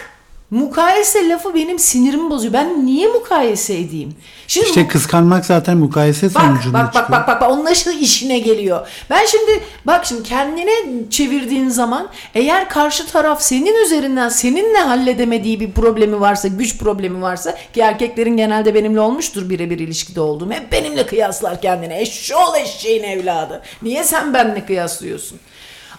mukayese 0.51 1.29
lafı 1.29 1.55
benim 1.55 1.79
sinirimi 1.79 2.31
bozuyor. 2.31 2.53
Ben 2.53 2.87
niye 2.87 3.09
mukayese 3.09 3.79
edeyim? 3.79 4.15
Şimdi 4.47 4.67
İşte 4.67 4.89
kıskanmak 4.89 5.47
zaten 5.47 5.77
mukayese 5.77 6.35
Bak 6.35 6.43
sonucunda 6.43 6.79
bak 6.79 6.85
bak 6.85 6.93
çıkıyor. 6.95 7.21
bak 7.21 7.29
bak 7.29 7.41
bak 7.41 7.51
onun 7.51 7.65
aşırı 7.67 7.95
işine 7.95 8.39
geliyor. 8.39 8.89
Ben 9.11 9.27
şimdi 9.27 9.61
bak 9.87 10.05
şimdi 10.07 10.23
kendine 10.23 10.71
çevirdiğin 11.11 11.69
zaman 11.69 12.09
eğer 12.35 12.69
karşı 12.69 13.07
taraf 13.07 13.43
senin 13.43 13.85
üzerinden 13.85 14.29
seninle 14.29 14.79
halledemediği 14.79 15.61
bir 15.61 15.73
problemi 15.73 16.21
varsa, 16.21 16.49
güç 16.49 16.79
problemi 16.79 17.23
varsa 17.23 17.57
ki 17.73 17.81
erkeklerin 17.81 18.37
genelde 18.37 18.75
benimle 18.75 19.01
olmuştur 19.01 19.51
birebir 19.51 19.79
ilişkide 19.79 20.21
olduğum. 20.21 20.51
Hep 20.51 20.73
benimle 20.73 21.07
kıyaslar 21.07 21.61
kendine. 21.61 22.01
Eşşoğlu 22.01 22.57
eşeğin 22.57 23.03
evladı. 23.03 23.63
Niye 23.83 24.05
sen 24.05 24.35
benimle 24.35 24.67
kıyaslıyorsun? 24.67 25.39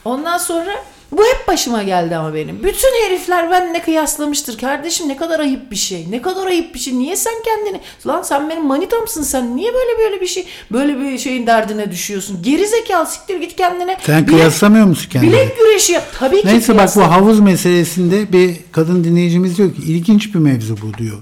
Ondan 0.06 0.38
sonra 0.38 0.72
bu 1.12 1.24
hep 1.24 1.48
başıma 1.48 1.84
geldi 1.84 2.16
ama 2.16 2.34
benim. 2.34 2.64
Bütün 2.64 3.06
herifler 3.06 3.52
benimle 3.52 3.82
kıyaslamıştır. 3.82 4.58
Kardeşim 4.58 5.08
ne 5.08 5.18
kadar 5.18 5.40
ayıp 5.40 5.72
bir 5.72 5.76
şey. 5.76 6.12
Ne 6.12 6.22
kadar 6.22 6.48
ayıp 6.48 6.74
bir 6.74 6.80
şey. 6.80 7.00
Niye 7.00 7.16
sen 7.16 7.34
kendini... 7.46 7.82
Lan 8.08 8.22
sen 8.22 8.50
benim 8.50 8.66
manitamsın 8.66 9.24
sen. 9.24 9.56
Niye 9.56 9.74
böyle 9.74 10.00
böyle 10.00 10.22
bir 10.22 10.28
şey... 10.28 10.46
Böyle 10.72 11.00
bir 11.00 11.18
şeyin 11.18 11.48
derdine 11.48 11.92
düşüyorsun? 11.92 12.44
Geri 12.44 12.68
zekalı 12.68 13.08
siktir 13.08 13.40
git 13.40 13.56
kendine. 13.56 13.98
Sen 14.06 14.24
Bilek- 14.24 14.30
kıyaslamıyor 14.30 14.86
musun 14.86 15.10
kendini? 15.12 15.32
Bilek 15.32 15.58
güreşi 15.58 15.94
yap. 15.94 16.04
Tabii 16.20 16.42
ki 16.42 16.48
Neyse 16.48 16.78
bak 16.78 16.96
bu 16.96 17.02
havuz 17.02 17.40
meselesinde 17.40 18.34
bir 18.34 18.56
kadın 18.72 19.04
dinleyicimiz 19.04 19.58
diyor 19.58 19.76
ki 19.76 19.82
ilginç 19.82 20.36
bir 20.36 20.40
mevzu 20.40 20.78
bu 20.82 20.98
diyor. 20.98 21.18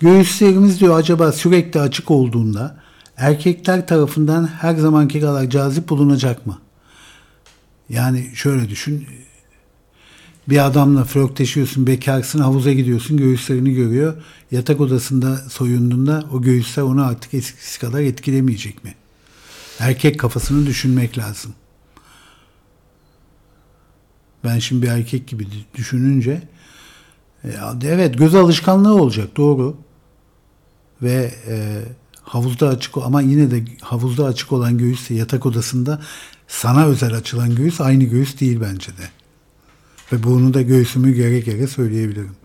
Göğüslerimiz 0.00 0.80
diyor 0.80 0.98
acaba 0.98 1.32
sürekli 1.32 1.80
açık 1.80 2.10
olduğunda 2.10 2.76
erkekler 3.16 3.86
tarafından 3.86 4.50
her 4.60 4.74
zamanki 4.74 5.20
kadar 5.20 5.50
cazip 5.50 5.88
bulunacak 5.88 6.46
mı? 6.46 6.58
Yani 7.88 8.30
şöyle 8.34 8.68
düşün. 8.68 9.06
Bir 10.48 10.66
adamla 10.66 11.04
flörtleşiyorsun, 11.04 11.86
bekarsın, 11.86 12.38
havuza 12.38 12.72
gidiyorsun, 12.72 13.16
göğüslerini 13.16 13.74
görüyor. 13.74 14.14
Yatak 14.50 14.80
odasında 14.80 15.36
soyunduğunda 15.36 16.24
o 16.32 16.42
göğüsler 16.42 16.82
onu 16.82 17.04
artık 17.04 17.34
eskisi 17.34 17.80
kadar 17.80 18.00
etkilemeyecek 18.00 18.84
mi? 18.84 18.94
Erkek 19.78 20.20
kafasını 20.20 20.66
düşünmek 20.66 21.18
lazım. 21.18 21.54
Ben 24.44 24.58
şimdi 24.58 24.82
bir 24.82 24.88
erkek 24.88 25.28
gibi 25.28 25.46
düşününce 25.74 26.42
e, 27.44 27.50
evet 27.84 28.18
göz 28.18 28.34
alışkanlığı 28.34 28.94
olacak 28.94 29.36
doğru. 29.36 29.76
Ve 31.02 31.34
e, 31.48 31.82
havuzda 32.22 32.68
açık 32.68 32.96
ama 32.96 33.22
yine 33.22 33.50
de 33.50 33.64
havuzda 33.80 34.24
açık 34.24 34.52
olan 34.52 34.78
göğüsle 34.78 35.14
yatak 35.14 35.46
odasında 35.46 36.02
sana 36.48 36.86
özel 36.86 37.14
açılan 37.14 37.54
göğüs 37.54 37.80
aynı 37.80 38.04
göğüs 38.04 38.40
değil 38.40 38.60
bence 38.60 38.88
de. 38.88 39.10
Ve 40.12 40.22
bunu 40.22 40.54
da 40.54 40.62
göğsümü 40.62 41.14
gere 41.14 41.40
gere 41.40 41.66
söyleyebilirim. 41.66 42.36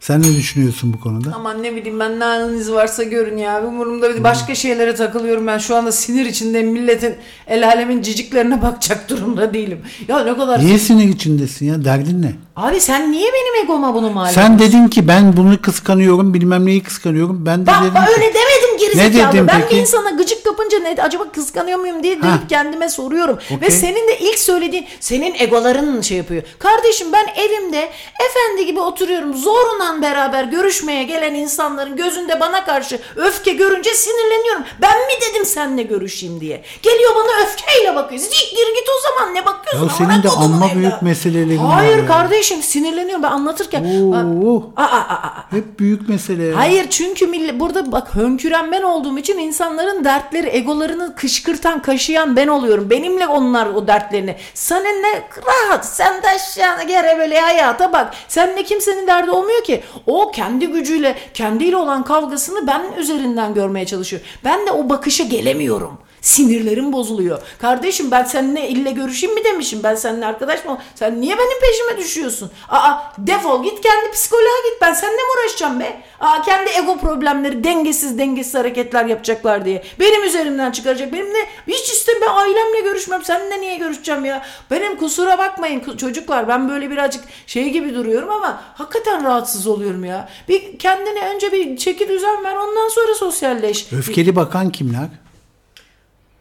Sen 0.00 0.22
ne 0.22 0.36
düşünüyorsun 0.36 0.92
bu 0.92 1.00
konuda? 1.00 1.32
Aman 1.34 1.62
ne 1.62 1.76
bileyim 1.76 2.00
ben 2.00 2.20
ne 2.20 2.24
haliniz 2.24 2.72
varsa 2.72 3.02
görün 3.02 3.36
ya. 3.36 3.64
Umurumda 3.66 4.10
değil. 4.10 4.24
Başka 4.24 4.54
şeylere 4.54 4.94
takılıyorum 4.94 5.46
ben. 5.46 5.58
Şu 5.58 5.76
anda 5.76 5.92
sinir 5.92 6.26
içinde 6.26 6.62
milletin 6.62 7.14
el 7.46 7.68
alemin 7.68 8.02
ciciklerine 8.02 8.62
bakacak 8.62 9.10
durumda 9.10 9.54
değilim. 9.54 9.78
Ya 10.08 10.24
ne 10.24 10.36
kadar... 10.36 10.60
Niye 10.60 10.78
sinir 10.78 11.08
içindesin 11.08 11.66
ya? 11.66 11.84
Derdin 11.84 12.22
ne? 12.22 12.34
Abi 12.56 12.80
sen 12.80 13.12
niye 13.12 13.30
benim 13.32 13.64
egoma 13.64 13.94
bunu 13.94 14.10
mal 14.10 14.26
Sen 14.32 14.58
dedin 14.58 14.88
ki 14.88 15.08
ben 15.08 15.36
bunu 15.36 15.62
kıskanıyorum, 15.62 16.34
bilmem 16.34 16.66
neyi 16.66 16.82
kıskanıyorum. 16.82 17.46
Ben 17.46 17.62
de 17.62 17.66
Bak 17.66 17.82
dedim 17.82 17.94
bak 17.94 18.06
ki, 18.06 18.12
öyle 18.12 18.26
demedim 18.34 18.78
gerizekalı. 18.80 19.28
Ne 19.28 19.32
dedin 19.32 19.46
ben 19.48 19.60
peki? 19.60 19.74
bir 19.74 19.80
insana 19.80 20.10
gıcık 20.10 20.39
kapınca 20.60 20.78
ne 20.78 21.02
acaba 21.02 21.24
kıskanıyor 21.32 21.78
muyum 21.78 22.02
diye 22.02 22.16
Ha. 22.16 22.22
deyip 22.22 22.48
kendime 22.48 22.88
soruyorum. 22.88 23.38
Ve 23.50 23.54
Okey. 23.56 23.70
senin 23.70 24.08
de 24.08 24.18
ilk 24.18 24.38
söylediğin 24.38 24.86
senin 25.00 25.34
egoların 25.38 26.00
şey 26.00 26.16
yapıyor. 26.16 26.42
Kardeşim 26.58 27.12
ben 27.12 27.26
evimde 27.36 27.90
efendi 28.28 28.66
gibi 28.66 28.80
oturuyorum. 28.80 29.36
Zorla 29.36 30.02
beraber 30.02 30.44
görüşmeye 30.44 31.04
gelen 31.04 31.34
insanların 31.34 31.96
gözünde 31.96 32.40
bana 32.40 32.64
karşı 32.64 32.98
öfke 33.16 33.52
görünce 33.52 33.94
sinirleniyorum. 33.94 34.62
Ben 34.80 34.98
mi 34.98 35.12
dedim 35.30 35.44
seninle 35.44 35.82
görüşeyim 35.82 36.40
diye. 36.40 36.62
Geliyor 36.82 37.10
bana 37.14 37.42
öfkeyle 37.46 37.94
bakıyor. 37.96 38.20
Siktir 38.20 38.56
git 38.74 38.88
o 38.98 39.08
zaman 39.08 39.34
ne 39.34 39.46
bakıyorsun? 39.46 39.88
Ya 39.88 39.94
senin 40.08 40.22
de 40.22 40.28
amma 40.28 40.70
büyük 40.74 41.02
meselelerin 41.02 41.64
var 41.64 41.72
Hayır 41.74 41.98
ya. 41.98 42.06
kardeşim 42.06 42.62
sinirleniyorum 42.62 43.22
ben 43.22 43.30
anlatırken. 43.30 43.84
Oo, 43.84 44.62
Aa, 44.76 44.82
aa, 44.82 45.14
aa, 45.14 45.44
hep 45.50 45.78
büyük 45.78 46.08
mesele. 46.08 46.52
Hayır 46.52 46.86
çünkü 46.90 47.26
millet, 47.26 47.60
burada 47.60 47.92
bak 47.92 48.14
hönküren 48.14 48.72
ben 48.72 48.82
olduğum 48.82 49.18
için 49.18 49.38
insanların 49.38 50.04
dertleri, 50.04 50.46
egolarını 50.50 51.14
kışkırtan, 51.14 51.82
kaşıyan 51.82 52.36
ben 52.36 52.48
oluyorum. 52.48 52.90
Benimle 52.90 53.26
onlar 53.26 53.66
o 53.66 53.86
dertlerini. 53.86 54.36
Sana 54.54 54.88
ne 54.88 55.22
rahat, 55.46 55.86
sen 55.86 56.22
de 56.22 56.28
aşağına 56.28 56.82
gere 56.82 57.18
böyle 57.18 57.40
hayata 57.40 57.92
bak. 57.92 58.14
Seninle 58.28 58.62
kimsenin 58.62 59.06
derdi 59.06 59.30
olmuyor 59.30 59.64
ki. 59.64 59.82
O 60.06 60.30
kendi 60.30 60.66
gücüyle, 60.66 61.16
kendiyle 61.34 61.76
olan 61.76 62.04
kavgasını 62.04 62.66
ben 62.66 62.82
üzerinden 62.98 63.54
görmeye 63.54 63.86
çalışıyor. 63.86 64.22
Ben 64.44 64.66
de 64.66 64.72
o 64.72 64.88
bakışa 64.88 65.24
gelemiyorum. 65.24 65.98
Sinirlerim 66.20 66.92
bozuluyor. 66.92 67.42
Kardeşim 67.58 68.10
ben 68.10 68.24
seninle 68.24 68.68
ille 68.68 68.90
görüşeyim 68.90 69.34
mi 69.34 69.44
demişim. 69.44 69.80
Ben 69.82 69.94
seninle 69.94 70.26
arkadaş 70.26 70.64
mı? 70.64 70.78
Sen 70.94 71.20
niye 71.20 71.38
benim 71.38 71.60
peşime 71.60 71.98
düşüyorsun? 71.98 72.50
Aa 72.68 72.98
defol 73.18 73.62
git 73.62 73.80
kendi 73.80 74.10
psikoloğa 74.12 74.60
git. 74.70 74.82
Ben 74.82 74.92
seninle 74.92 75.16
mi 75.16 75.28
uğraşacağım 75.36 75.80
be? 75.80 76.02
Aa 76.20 76.42
kendi 76.42 76.70
ego 76.70 76.98
problemleri 76.98 77.64
dengesiz 77.64 78.18
dengesiz 78.18 78.54
hareketler 78.54 79.04
yapacaklar 79.04 79.64
diye. 79.64 79.82
Benim 80.00 80.24
üzerimden 80.24 80.70
çıkaracak. 80.70 81.12
Benim 81.12 81.34
de 81.34 81.46
hiç. 81.66 81.90
Ben 82.22 82.28
ailemle 82.34 82.80
görüşmem. 82.80 83.24
Seninle 83.24 83.60
niye 83.60 83.76
görüşeceğim 83.76 84.24
ya? 84.24 84.42
Benim 84.70 84.96
kusura 84.96 85.38
bakmayın 85.38 85.96
çocuklar. 85.96 86.48
Ben 86.48 86.68
böyle 86.68 86.90
birazcık 86.90 87.24
şey 87.46 87.70
gibi 87.70 87.94
duruyorum 87.94 88.30
ama 88.30 88.62
hakikaten 88.74 89.24
rahatsız 89.24 89.66
oluyorum 89.66 90.04
ya. 90.04 90.28
Bir 90.48 90.78
kendine 90.78 91.34
önce 91.34 91.52
bir 91.52 91.76
çeki 91.76 92.08
düzen 92.08 92.44
ver. 92.44 92.56
Ondan 92.56 92.88
sonra 92.88 93.14
sosyalleş. 93.14 93.92
Öfkeli 93.92 94.36
bakan 94.36 94.70
kimler? 94.70 95.08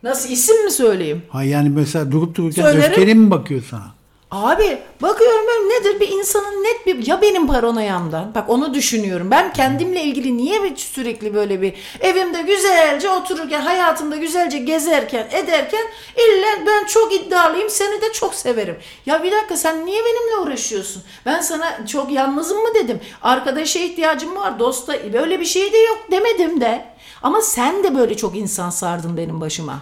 Nasıl 0.03 0.30
isim 0.30 0.65
mi 0.65 0.71
söyleyeyim? 0.71 1.21
Ha 1.30 1.43
yani 1.43 1.69
mesela 1.69 2.11
durup 2.11 2.35
dururken 2.35 2.63
Söylerim. 2.63 2.91
öfkeli 2.91 3.15
mi 3.15 3.31
bakıyor 3.31 3.61
sana? 3.69 3.99
Abi 4.31 4.77
bakıyorum 5.01 5.45
ben 5.47 5.69
nedir? 5.69 5.99
Bir 5.99 6.07
insanın 6.07 6.63
net 6.63 6.85
bir 6.85 7.07
ya 7.07 7.21
benim 7.21 7.47
paranoyamdan? 7.47 8.31
Bak 8.35 8.49
onu 8.49 8.73
düşünüyorum. 8.73 9.31
Ben 9.31 9.53
kendimle 9.53 10.03
ilgili 10.03 10.38
niye 10.38 10.63
bir 10.63 10.76
sürekli 10.76 11.34
böyle 11.34 11.61
bir 11.61 11.73
evimde 11.99 12.41
güzelce 12.41 13.09
otururken 13.09 13.61
hayatımda 13.61 14.15
güzelce 14.15 14.57
gezerken 14.57 15.27
ederken 15.31 15.84
illa 16.15 16.65
ben 16.67 16.85
çok 16.85 17.13
iddialıyım 17.13 17.69
seni 17.69 18.01
de 18.01 18.11
çok 18.13 18.35
severim. 18.35 18.77
Ya 19.05 19.23
bir 19.23 19.31
dakika 19.31 19.57
sen 19.57 19.85
niye 19.85 20.01
benimle 20.03 20.38
uğraşıyorsun? 20.43 21.03
Ben 21.26 21.41
sana 21.41 21.85
çok 21.88 22.11
yalnızım 22.11 22.57
mı 22.57 22.69
dedim? 22.76 22.99
Arkadaşa 23.21 23.80
ihtiyacım 23.80 24.35
var 24.35 24.59
dosta 24.59 25.13
böyle 25.13 25.39
bir 25.39 25.45
şey 25.45 25.73
de 25.73 25.77
yok 25.77 25.99
demedim 26.11 26.61
de 26.61 26.85
ama 27.23 27.41
sen 27.41 27.83
de 27.83 27.95
böyle 27.97 28.17
çok 28.17 28.35
insan 28.35 28.69
sardın 28.69 29.17
benim 29.17 29.41
başıma. 29.41 29.79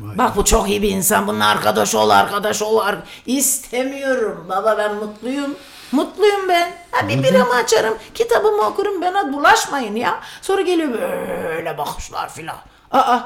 Bak 0.00 0.36
bu 0.36 0.44
çok 0.44 0.68
iyi 0.68 0.82
bir 0.82 0.90
insan. 0.90 1.26
Bununla 1.26 1.46
arkadaş 1.46 1.94
ol, 1.94 2.10
arkadaş 2.10 2.62
ol. 2.62 2.78
ar- 2.78 2.98
İstemiyorum. 3.26 4.46
Baba 4.48 4.78
ben 4.78 4.94
mutluyum. 4.94 5.56
Mutluyum 5.92 6.48
ben. 6.48 6.72
Ha, 6.90 7.08
bir 7.08 7.22
biramı 7.22 7.54
açarım, 7.54 7.98
kitabımı 8.14 8.62
okurum. 8.62 9.02
Bana 9.02 9.32
bulaşmayın 9.32 9.96
ya. 9.96 10.20
Sonra 10.42 10.60
geliyor 10.62 10.92
böyle 10.92 11.78
bakışlar 11.78 12.28
filan. 12.32 12.56
Aa. 12.90 13.18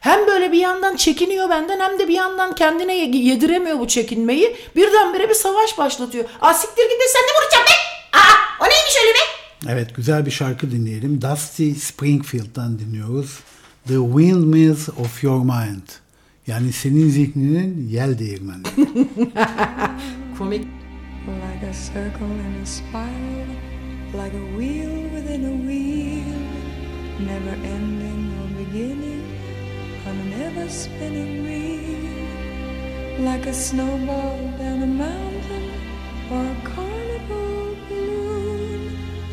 Hem 0.00 0.26
böyle 0.26 0.52
bir 0.52 0.58
yandan 0.58 0.96
çekiniyor 0.96 1.50
benden 1.50 1.80
hem 1.80 1.98
de 1.98 2.08
bir 2.08 2.14
yandan 2.14 2.54
kendine 2.54 2.96
ye- 2.96 3.16
yediremiyor 3.32 3.78
bu 3.78 3.88
çekinmeyi. 3.88 4.56
Birdenbire 4.76 5.28
bir 5.28 5.34
savaş 5.34 5.78
başlatıyor. 5.78 6.24
Aa 6.42 6.54
siktir 6.54 6.82
git 6.90 7.00
de 7.00 7.08
sen 7.08 7.22
ne 7.22 7.42
vuracağım 7.42 7.64
be? 7.66 7.72
Aa 8.18 8.64
o 8.64 8.64
neymiş 8.64 8.96
öyle 9.02 9.14
be? 9.14 9.43
Evet 9.68 9.96
güzel 9.96 10.26
bir 10.26 10.30
şarkı 10.30 10.70
dinleyelim. 10.70 11.22
Dusty 11.22 11.72
Springfield'dan 11.72 12.78
dinliyoruz. 12.78 13.40
The 13.86 13.94
Windmills 13.94 14.88
of 14.88 15.24
Your 15.24 15.40
Mind. 15.44 15.88
Yani 16.46 16.72
senin 16.72 17.08
zihninin 17.08 17.88
yel 17.88 18.18
değirmeni. 18.18 18.62
Komik. 20.38 20.66
Like 21.26 21.62
a 21.62 21.72
circle 21.72 22.26
in 22.26 22.62
a 22.62 22.66
spiral, 22.66 23.48
like 24.12 24.34
a 24.36 24.44
wheel 24.58 24.92
within 25.14 25.44
a 25.44 25.56
wheel, 25.66 26.38
never 27.18 27.54
ending 27.64 28.30
or 28.40 28.48
beginning 28.58 29.22
on 30.06 30.16
an 30.16 30.32
ever 30.42 30.68
spinning 30.68 31.46
reel. 31.46 32.04
Like 33.32 33.46
a 33.50 33.54
snowball 33.54 34.38
down 34.58 34.82
a 34.82 34.86
mountain 34.86 35.70
or 36.30 36.44
a 36.44 36.56
carnival 36.74 37.74
balloon, 37.88 38.23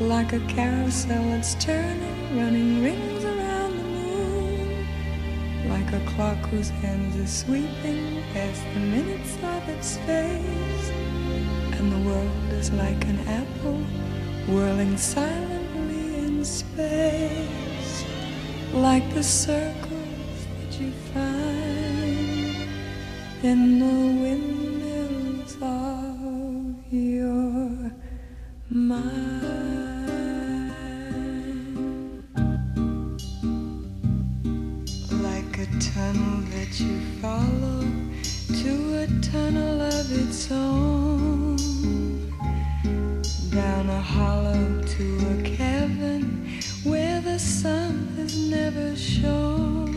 like 0.02 0.34
a 0.34 0.40
carousel 0.48 1.24
that's 1.30 1.54
turning, 1.56 2.38
running 2.38 2.84
rings 2.84 3.24
around 3.24 3.78
the 3.78 3.84
moon. 3.84 4.88
Like 5.70 5.94
a 5.94 6.00
clock 6.12 6.38
whose 6.50 6.70
hands 6.70 7.16
are 7.18 7.28
sweeping 7.28 8.24
past 8.34 8.64
the 8.74 8.80
minutes 8.80 9.36
of 9.44 9.70
its 9.70 9.98
face. 9.98 10.90
And 11.78 11.92
the 11.92 12.10
world 12.10 12.54
is 12.54 12.72
like 12.72 13.06
an 13.06 13.20
apple 13.28 13.84
whirling 14.48 14.98
silently 14.98 16.16
in 16.16 16.44
space. 16.44 18.04
Like 18.74 19.08
the 19.14 19.24
circles 19.24 20.48
that 20.60 20.80
you 20.80 20.92
find 21.14 22.68
in 23.44 23.80
the 23.80 24.22
windmills 24.22 25.58
of 25.62 26.92
your 26.92 27.92
mind. 28.70 29.91
Tunnel 35.94 36.42
that 36.52 36.80
you 36.80 37.00
follow 37.22 37.82
to 38.64 39.04
a 39.04 39.08
tunnel 39.22 39.82
of 39.82 40.12
its 40.12 40.50
own, 40.50 41.58
down 43.50 43.90
a 43.90 44.00
hollow 44.00 44.82
to 44.84 45.18
a 45.34 45.42
cavern 45.44 46.48
where 46.84 47.20
the 47.22 47.38
sun 47.38 48.08
has 48.16 48.38
never 48.38 48.96
shone, 48.96 49.92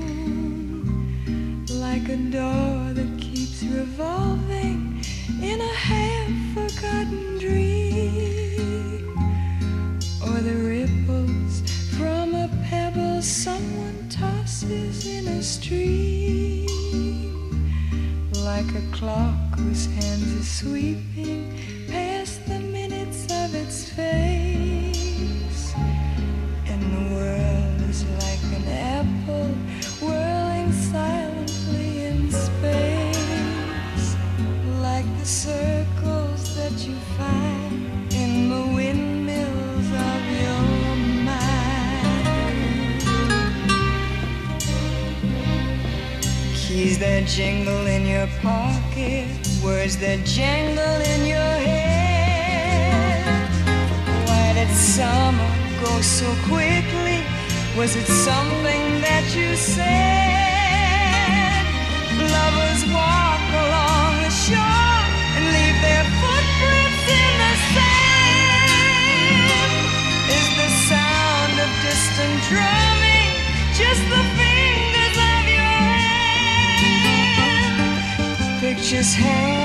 like 1.70 2.08
a 2.08 2.16
door 2.16 2.92
that 2.92 3.18
keeps 3.18 3.62
revolving 3.62 5.00
in 5.42 5.60
a 5.60 5.74
half-forgotten 5.74 7.38
dream 7.38 7.83
sweet 20.44 21.13
Keys 49.94 50.00
that 50.00 50.24
jangle 50.24 51.00
in 51.14 51.26
your 51.26 51.54
head. 51.68 53.24
Why 54.26 54.52
did 54.54 54.68
summer 54.74 55.50
go 55.82 56.00
so 56.00 56.26
quickly? 56.48 57.20
Was 57.76 57.96
it 57.96 58.06
something 58.06 59.00
that 59.02 59.24
you 59.36 59.56
said? 59.56 59.84
Lovers 62.18 62.84
walk 62.90 63.44
along 63.64 64.22
the 64.22 64.30
shore 64.30 65.02
and 65.36 65.44
leave 65.56 65.78
their 65.82 66.04
footprints 66.20 67.04
in 67.20 67.32
the 67.42 67.54
sand. 67.74 69.48
Is 70.38 70.48
the 70.60 70.70
sound 70.90 71.54
of 71.64 71.70
distant 71.86 72.36
drumming 72.50 73.30
just 73.78 74.02
the 74.10 74.22
fingers 74.38 75.16
of 75.32 75.42
your 75.58 75.78
hand? 75.94 77.00
Pictures 78.60 79.12
hanging 79.14 79.63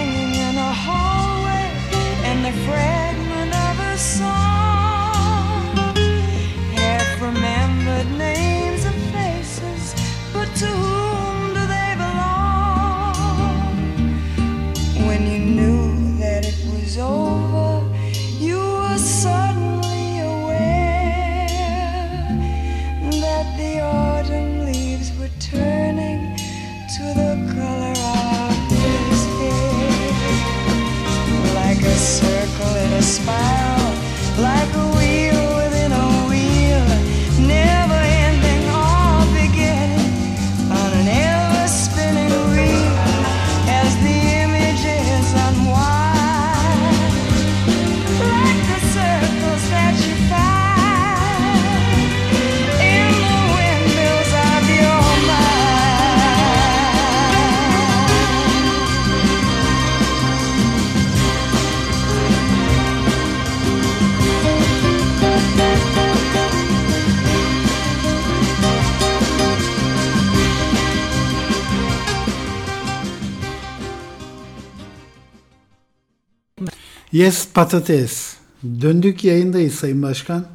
Yes 77.20 77.48
patates. 77.54 78.34
Döndük 78.82 79.24
yayındayız 79.24 79.76
Sayın 79.76 80.04
Başkan. 80.04 80.46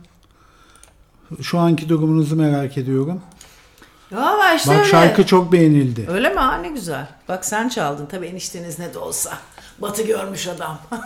Şu 1.42 1.58
anki 1.58 1.88
durumunuzu 1.88 2.36
merak 2.36 2.78
ediyorum. 2.78 3.20
Valla 4.12 4.54
işte 4.54 4.70
Bak 4.70 4.78
öyle. 4.78 4.88
şarkı 4.88 5.26
çok 5.26 5.52
beğenildi. 5.52 6.06
Öyle 6.08 6.28
mi? 6.28 6.36
Ha 6.40 6.56
ne 6.56 6.68
güzel. 6.68 7.08
Bak 7.28 7.44
sen 7.44 7.68
çaldın. 7.68 8.06
Tabii 8.06 8.26
enişteniz 8.26 8.78
ne 8.78 8.94
de 8.94 8.98
olsa. 8.98 9.38
Batı 9.78 10.02
görmüş 10.02 10.48
adam. 10.48 10.78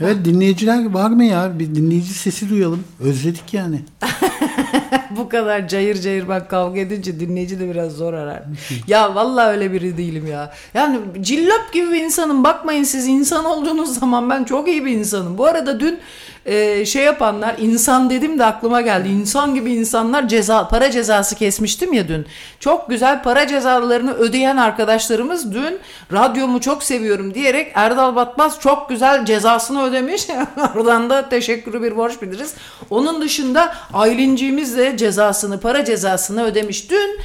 Evet 0.00 0.24
dinleyiciler 0.24 0.90
var 0.90 1.10
mı 1.10 1.24
ya? 1.24 1.58
Bir 1.58 1.74
dinleyici 1.74 2.14
sesi 2.14 2.50
duyalım. 2.50 2.84
Özledik 3.00 3.54
yani. 3.54 3.84
Bu 5.10 5.28
kadar 5.28 5.68
cayır 5.68 6.00
cayır 6.00 6.28
bak 6.28 6.50
kavga 6.50 6.80
edince 6.80 7.20
dinleyici 7.20 7.60
de 7.60 7.70
biraz 7.70 7.92
zor 7.92 8.14
arar. 8.14 8.42
ya 8.86 9.14
vallahi 9.14 9.48
öyle 9.48 9.72
biri 9.72 9.96
değilim 9.96 10.26
ya. 10.26 10.52
Yani 10.74 10.98
cillop 11.20 11.72
gibi 11.72 11.92
bir 11.92 12.04
insanım. 12.04 12.44
Bakmayın 12.44 12.82
siz 12.82 13.06
insan 13.08 13.44
olduğunuz 13.44 13.98
zaman 13.98 14.30
ben 14.30 14.44
çok 14.44 14.68
iyi 14.68 14.84
bir 14.84 14.92
insanım. 14.92 15.38
Bu 15.38 15.46
arada 15.46 15.80
dün 15.80 15.98
e, 16.46 16.86
şey 16.86 17.04
yapanlar 17.04 17.56
insan 17.58 18.10
dedim 18.10 18.38
de 18.38 18.44
aklıma 18.44 18.80
geldi. 18.80 19.08
İnsan 19.08 19.54
gibi 19.54 19.72
insanlar 19.72 20.28
ceza 20.28 20.68
para 20.68 20.90
cezası 20.90 21.36
kesmiştim 21.36 21.92
ya 21.92 22.08
dün. 22.08 22.26
Çok 22.60 22.88
güzel 22.88 23.22
para 23.22 23.46
cezalarını 23.46 24.14
ödeyen 24.14 24.56
arkadaşlarımız 24.56 25.54
dün 25.54 25.78
radyomu 26.12 26.60
çok 26.60 26.82
seviyorum 26.82 27.34
diyerek 27.34 27.72
Erdal 27.74 28.16
Batmaz 28.16 28.60
çok 28.60 28.88
güzel 28.88 29.24
cezasını 29.24 29.82
ödemiş. 29.82 30.26
Oradan 30.76 31.10
da 31.10 31.28
teşekkürü 31.28 31.82
bir 31.82 31.96
borç 31.96 32.22
biliriz. 32.22 32.54
Onun 32.90 33.22
dışında 33.22 33.74
Aylinciğimiz 33.92 34.76
de 34.76 34.96
cezasını, 34.96 35.60
para 35.60 35.84
cezasını 35.84 36.44
ödemiş. 36.44 36.90
Dün 36.90 37.20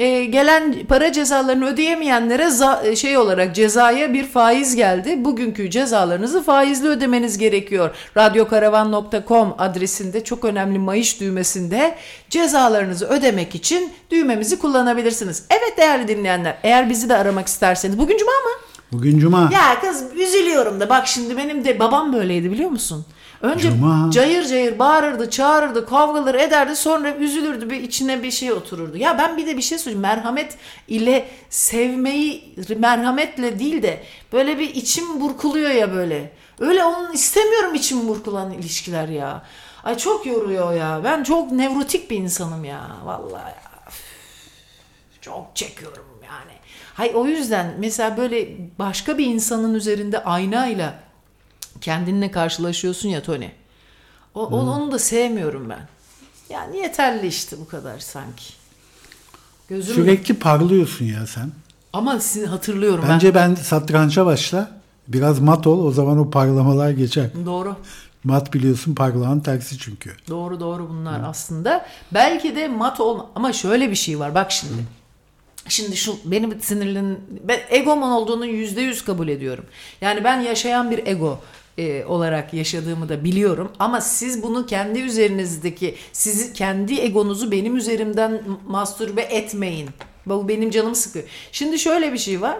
e, 0.00 0.24
gelen 0.24 0.74
para 0.88 1.12
cezalarını 1.12 1.66
ödeyemeyenlere 1.66 2.42
za- 2.44 2.96
şey 2.96 3.18
olarak 3.18 3.54
cezaya 3.54 4.12
bir 4.14 4.24
faiz 4.26 4.76
geldi. 4.76 5.24
Bugünkü 5.24 5.70
cezalarınızı 5.70 6.42
faizli 6.42 6.88
ödemeniz 6.88 7.38
gerekiyor. 7.38 7.90
Radyokaravan.com 8.16 9.54
adresinde 9.58 10.24
çok 10.24 10.44
önemli 10.44 10.78
mayış 10.78 11.20
düğmesinde 11.20 11.94
cezalarınızı 12.30 13.06
ödemek 13.06 13.54
için 13.54 13.92
düğmemizi 14.10 14.58
kullanabilirsiniz. 14.58 15.44
Evet 15.50 15.78
değerli 15.78 16.08
dinleyenler 16.08 16.58
eğer 16.62 16.90
bizi 16.90 17.08
de 17.08 17.16
aramak 17.16 17.46
isterseniz 17.48 17.98
bugün 17.98 18.18
cuma 18.18 18.32
mı? 18.32 18.50
Bugün 18.92 19.18
cuma. 19.18 19.50
Ya 19.52 19.80
kız 19.80 20.04
üzülüyorum 20.16 20.80
da 20.80 20.88
bak 20.88 21.06
şimdi 21.06 21.36
benim 21.36 21.64
de 21.64 21.78
babam 21.78 22.12
böyleydi 22.12 22.50
biliyor 22.52 22.70
musun? 22.70 23.04
Önce 23.42 23.70
Cuma. 23.70 24.10
cayır 24.10 24.46
cayır 24.46 24.78
bağırırdı, 24.78 25.30
çağırırdı, 25.30 25.86
kavgaları 25.86 26.40
ederdi 26.40 26.76
sonra 26.76 27.14
üzülürdü 27.14 27.70
bir 27.70 27.82
içine 27.82 28.22
bir 28.22 28.30
şey 28.30 28.52
otururdu. 28.52 28.96
Ya 28.96 29.18
ben 29.18 29.36
bir 29.36 29.46
de 29.46 29.56
bir 29.56 29.62
şey 29.62 29.78
söyleyeyim 29.78 30.02
merhamet 30.02 30.56
ile 30.88 31.28
sevmeyi 31.50 32.54
merhametle 32.76 33.58
değil 33.58 33.82
de 33.82 34.02
böyle 34.32 34.58
bir 34.58 34.74
içim 34.74 35.20
burkuluyor 35.20 35.70
ya 35.70 35.92
böyle. 35.92 36.32
Öyle 36.58 36.84
onun 36.84 37.12
istemiyorum 37.12 37.74
içim 37.74 38.08
burkulan 38.08 38.52
ilişkiler 38.52 39.08
ya. 39.08 39.42
Ay 39.84 39.96
çok 39.98 40.26
yoruyor 40.26 40.72
ya. 40.74 41.00
Ben 41.04 41.22
çok 41.22 41.52
nevrotik 41.52 42.10
bir 42.10 42.16
insanım 42.16 42.64
ya. 42.64 42.96
Vallahi 43.04 43.48
ya. 43.48 43.70
Çok 45.20 45.56
çekiyorum 45.56 46.06
yani. 46.24 46.52
Hay 46.94 47.12
o 47.14 47.26
yüzden 47.26 47.74
mesela 47.78 48.16
böyle 48.16 48.48
başka 48.78 49.18
bir 49.18 49.26
insanın 49.26 49.74
üzerinde 49.74 50.24
aynayla 50.24 50.94
kendinle 51.80 52.30
karşılaşıyorsun 52.30 53.08
ya 53.08 53.22
Tony. 53.22 53.48
O, 54.34 54.50
Hmm. 54.50 54.56
onu, 54.58 54.92
da 54.92 54.98
sevmiyorum 54.98 55.70
ben. 55.70 55.88
Yani 56.50 56.78
yeterli 56.78 57.26
işte 57.26 57.56
bu 57.60 57.68
kadar 57.68 57.98
sanki. 57.98 58.44
Gözüm 59.68 59.94
Sürekli 59.94 60.34
parlıyorsun 60.34 61.04
ya 61.04 61.26
sen. 61.26 61.50
ama 61.92 62.20
sizi 62.20 62.46
hatırlıyorum 62.46 63.04
Bence 63.08 63.34
ben 63.34 63.54
satrança 63.54 64.26
başla. 64.26 64.80
Biraz 65.08 65.40
mat 65.40 65.66
ol. 65.66 65.84
O 65.84 65.90
zaman 65.90 66.18
o 66.18 66.30
parlamalar 66.30 66.90
geçer. 66.90 67.30
ben. 67.36 67.46
Doğru. 67.46 67.76
Mat 68.24 68.54
biliyorsun 68.54 68.94
parlağın 68.94 69.40
tersi 69.40 69.78
çünkü. 69.78 70.16
Doğru 70.28 70.60
doğru 70.60 70.88
bunlar 70.88 71.20
aslında. 71.24 71.86
Belki 72.14 72.56
de 72.56 72.68
mat 72.68 73.00
olma 73.00 73.30
ama 73.34 73.52
şöyle 73.52 73.90
bir 73.90 73.96
şey 73.96 74.18
var 74.18 74.34
bak 74.34 74.52
şimdi. 74.52 74.82
Şimdi 75.68 75.96
şu 75.96 76.16
benim 76.24 76.60
sinirlerin 76.60 77.18
ben 77.48 77.60
egoman 77.70 78.10
olduğunu 78.12 78.46
yüzde 78.46 78.80
yüz 78.80 79.04
kabul 79.04 79.28
ediyorum. 79.28 79.64
Yani 80.00 80.24
ben 80.24 80.40
yaşayan 80.40 80.90
bir 80.90 81.06
ego 81.06 81.38
e, 81.80 82.04
olarak 82.04 82.54
yaşadığımı 82.54 83.08
da 83.08 83.24
biliyorum 83.24 83.72
ama 83.78 84.00
siz 84.00 84.42
bunu 84.42 84.66
kendi 84.66 85.00
üzerinizdeki 85.00 85.94
sizi 86.12 86.52
kendi 86.52 87.00
egonuzu 87.00 87.50
benim 87.50 87.76
üzerimden 87.76 88.42
mastürbe 88.66 89.20
etmeyin. 89.20 89.90
Bu 90.26 90.48
benim 90.48 90.70
canım 90.70 90.94
sıkıyor. 90.94 91.24
Şimdi 91.52 91.78
şöyle 91.78 92.12
bir 92.12 92.18
şey 92.18 92.40
var. 92.40 92.58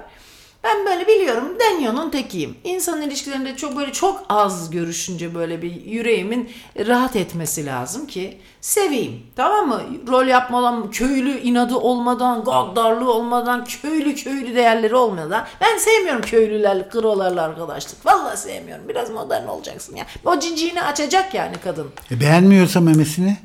Ben 0.65 0.87
böyle 0.87 1.07
biliyorum 1.07 1.45
Denyo'nun 1.61 2.11
tekiyim. 2.11 2.57
İnsan 2.65 3.03
ilişkilerinde 3.03 3.57
çok 3.57 3.77
böyle 3.77 3.93
çok 3.93 4.25
az 4.29 4.71
görüşünce 4.71 5.35
böyle 5.35 5.63
bir 5.63 5.85
yüreğimin 5.85 6.51
rahat 6.87 7.17
etmesi 7.17 7.67
lazım 7.67 8.07
ki 8.07 8.39
seveyim. 8.61 9.23
Tamam 9.37 9.69
mı? 9.69 9.83
Rol 10.09 10.27
yapmadan, 10.27 10.91
köylü 10.91 11.41
inadı 11.41 11.77
olmadan, 11.77 12.45
gaddarlığı 12.45 13.13
olmadan, 13.13 13.65
köylü 13.65 14.15
köylü 14.15 14.55
değerleri 14.55 14.95
olmadan. 14.95 15.47
Ben 15.61 15.79
sevmiyorum 15.79 16.23
köylülerle, 16.23 16.89
krolarla 16.89 17.43
arkadaşlık. 17.43 18.07
Vallahi 18.07 18.37
sevmiyorum. 18.39 18.89
Biraz 18.89 19.11
modern 19.11 19.47
olacaksın 19.47 19.97
ya. 19.97 20.07
O 20.25 20.39
cinciğini 20.39 20.83
açacak 20.83 21.35
yani 21.35 21.55
kadın. 21.65 21.87
E 22.11 22.21
beğenmiyorsa 22.21 22.81
memesini. 22.81 23.37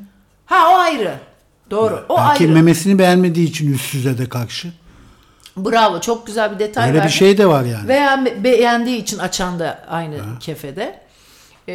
Ha 0.46 0.70
o 0.72 0.76
ayrı. 0.78 1.16
Doğru. 1.72 2.06
O 2.10 2.18
Belki 2.18 2.44
ayrı. 2.44 2.54
memesini 2.54 3.00
beğenmediği 3.00 3.50
için 3.50 3.74
üstsüze 3.74 4.18
de 4.18 4.30
karşı. 4.30 4.68
Bravo. 5.58 6.02
Çok 6.02 6.28
güzel 6.28 6.54
bir 6.54 6.60
detay 6.60 6.84
Öyle 6.88 6.94
bir 6.94 7.00
verdin. 7.00 7.14
şey 7.14 7.38
de 7.38 7.48
var 7.48 7.64
yani. 7.64 7.88
Veya 7.88 8.26
be- 8.26 8.44
beğendiği 8.44 8.98
için 8.98 9.20
açan 9.20 9.60
da 9.60 9.80
aynı 9.90 10.18
kefede 10.40 11.00
e, 11.70 11.74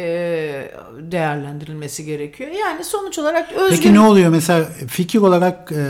değerlendirilmesi 0.99 2.05
gerekiyor. 2.05 2.49
Yani 2.51 2.83
sonuç 2.83 3.19
olarak 3.19 3.51
özgür. 3.53 3.77
Peki 3.77 3.93
ne 3.93 3.99
oluyor 3.99 4.29
mesela 4.29 4.65
fikir 4.87 5.19
olarak 5.19 5.71
e, 5.71 5.85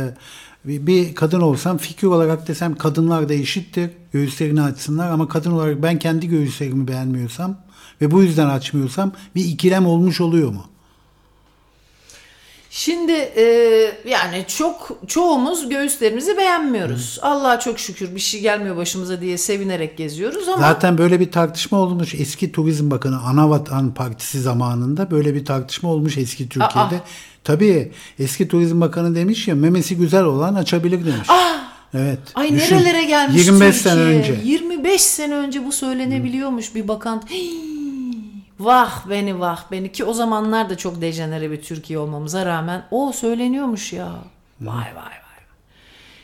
bir, 0.65 0.88
bir 0.88 1.15
kadın 1.15 1.41
olsam 1.41 1.77
fikir 1.77 2.07
olarak 2.07 2.47
desem 2.47 2.76
kadınlar 2.76 3.30
da 3.30 3.34
eşittir. 3.34 3.89
Göğüslerini 4.13 4.61
açsınlar 4.61 5.09
ama 5.11 5.27
kadın 5.27 5.51
olarak 5.51 5.84
ben 5.84 5.99
kendi 5.99 6.27
göğüslerimi 6.27 6.88
beğenmiyorsam 6.88 7.57
ve 8.01 8.11
bu 8.11 8.22
yüzden 8.23 8.49
açmıyorsam 8.49 9.11
bir 9.35 9.45
ikilem 9.45 9.85
olmuş 9.85 10.22
oluyor 10.22 10.49
mu? 10.51 10.65
Şimdi 12.73 13.11
e, 13.11 13.43
yani 14.06 14.45
çok 14.48 14.99
çoğumuz 15.07 15.69
göğüslerimizi 15.69 16.38
beğenmiyoruz. 16.38 17.19
Allah'a 17.22 17.60
çok 17.60 17.80
şükür 17.80 18.15
bir 18.15 18.19
şey 18.19 18.41
gelmiyor 18.41 18.77
başımıza 18.77 19.22
diye 19.22 19.38
sevinerek 19.38 19.98
geziyoruz 19.98 20.48
ama 20.48 20.57
Zaten 20.57 20.98
böyle 20.98 21.19
bir 21.19 21.31
tartışma 21.31 21.77
olmuş 21.80 22.15
eski 22.15 22.52
Turizm 22.52 22.91
Bakanı 22.91 23.22
Anavatan 23.22 23.93
Partisi 23.93 24.41
zamanında 24.41 25.11
böyle 25.11 25.35
bir 25.35 25.45
tartışma 25.45 25.89
olmuş 25.89 26.18
eski 26.18 26.49
Türkiye'de. 26.49 26.95
Aa. 26.95 27.06
Tabii 27.43 27.91
eski 28.19 28.48
Turizm 28.48 28.81
Bakanı 28.81 29.15
demiş 29.15 29.48
ya 29.48 29.56
memesi 29.56 29.98
güzel 29.98 30.23
olan 30.23 30.56
açabilir 30.56 31.06
demiş. 31.06 31.27
Evet. 31.93 32.19
Ay 32.35 32.52
Düşün, 32.52 32.76
nerelere 32.76 33.03
gelmiş 33.06 33.45
25 33.45 33.76
Türkiye. 33.76 33.93
sene 33.93 34.02
önce. 34.02 34.35
25 34.43 35.02
sene 35.02 35.35
önce 35.35 35.65
bu 35.65 35.72
söylenebiliyormuş 35.72 36.76
bir 36.76 36.88
bakan. 36.88 37.23
Hii, 37.30 37.70
vah 38.66 39.10
beni 39.10 39.40
vah 39.40 39.64
beni 39.72 39.92
ki 39.92 40.04
o 40.04 40.14
zamanlar 40.14 40.70
da 40.70 40.78
çok 40.78 41.02
dejenere 41.02 41.52
bir 41.52 41.62
Türkiye 41.62 42.00
olmamıza 42.00 42.46
rağmen 42.46 42.84
o 42.92 43.12
söyleniyormuş 43.12 43.94
ya. 43.94 44.10
Vay 44.62 44.76
vay 44.76 44.96
vay. 44.96 45.22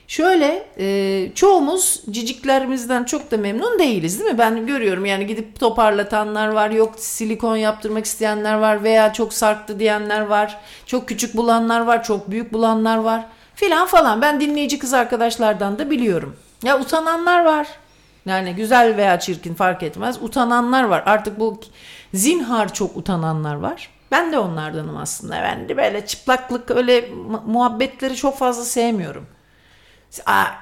Şöyle 0.07 0.67
e, 0.79 1.31
çoğumuz 1.35 2.01
ciciklerimizden 2.11 3.03
çok 3.03 3.31
da 3.31 3.37
memnun 3.37 3.79
değiliz 3.79 4.19
değil 4.19 4.31
mi? 4.31 4.37
Ben 4.37 4.67
görüyorum 4.67 5.05
yani 5.05 5.27
gidip 5.27 5.59
toparlatanlar 5.59 6.47
var, 6.47 6.69
yok 6.69 6.93
silikon 6.97 7.55
yaptırmak 7.55 8.05
isteyenler 8.05 8.53
var 8.53 8.83
veya 8.83 9.13
çok 9.13 9.33
sarktı 9.33 9.79
diyenler 9.79 10.21
var. 10.21 10.57
Çok 10.85 11.07
küçük 11.07 11.37
bulanlar 11.37 11.81
var, 11.81 12.03
çok 12.03 12.31
büyük 12.31 12.53
bulanlar 12.53 12.97
var 12.97 13.25
filan 13.55 13.87
falan. 13.87 14.21
Ben 14.21 14.39
dinleyici 14.39 14.79
kız 14.79 14.93
arkadaşlardan 14.93 15.79
da 15.79 15.89
biliyorum. 15.89 16.35
Ya 16.63 16.79
utananlar 16.79 17.45
var. 17.45 17.67
Yani 18.25 18.55
güzel 18.55 18.97
veya 18.97 19.19
çirkin 19.19 19.53
fark 19.53 19.83
etmez. 19.83 20.23
Utananlar 20.23 20.83
var. 20.83 21.03
Artık 21.05 21.39
bu 21.39 21.59
zinhar 22.13 22.73
çok 22.73 22.97
utananlar 22.97 23.55
var. 23.55 23.89
Ben 24.11 24.31
de 24.31 24.39
onlardanım 24.39 24.97
aslında. 24.97 25.33
Ben 25.35 25.69
de 25.69 25.77
böyle 25.77 26.05
çıplaklık 26.05 26.71
öyle 26.71 27.09
mu- 27.29 27.43
muhabbetleri 27.47 28.15
çok 28.15 28.37
fazla 28.37 28.63
sevmiyorum. 28.63 29.25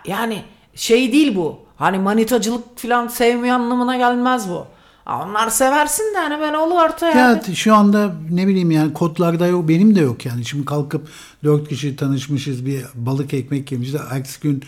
Yani 0.05 0.41
şey 0.75 1.11
değil 1.11 1.35
bu. 1.35 1.59
Hani 1.77 1.97
manitacılık 1.99 2.77
falan 2.79 3.07
sevmiyor 3.07 3.55
anlamına 3.55 3.97
gelmez 3.97 4.49
bu. 4.49 4.65
Onlar 5.09 5.49
seversin 5.49 6.13
de 6.15 6.17
hani 6.17 6.41
ben 6.41 6.53
olur 6.53 6.75
orta 6.75 7.09
Ya 7.09 7.15
yani. 7.17 7.55
şu 7.55 7.75
anda 7.75 8.13
ne 8.29 8.47
bileyim 8.47 8.71
yani 8.71 8.93
kodlarda 8.93 9.47
yok 9.47 9.67
benim 9.69 9.95
de 9.95 9.99
yok 9.99 10.25
yani. 10.25 10.45
Şimdi 10.45 10.65
kalkıp 10.65 11.07
dört 11.43 11.69
kişi 11.69 11.95
tanışmışız 11.95 12.65
bir 12.65 12.85
balık 12.95 13.33
ekmek 13.33 13.71
yemişiz. 13.71 13.95
Ertesi 14.11 14.41
gün 14.41 14.63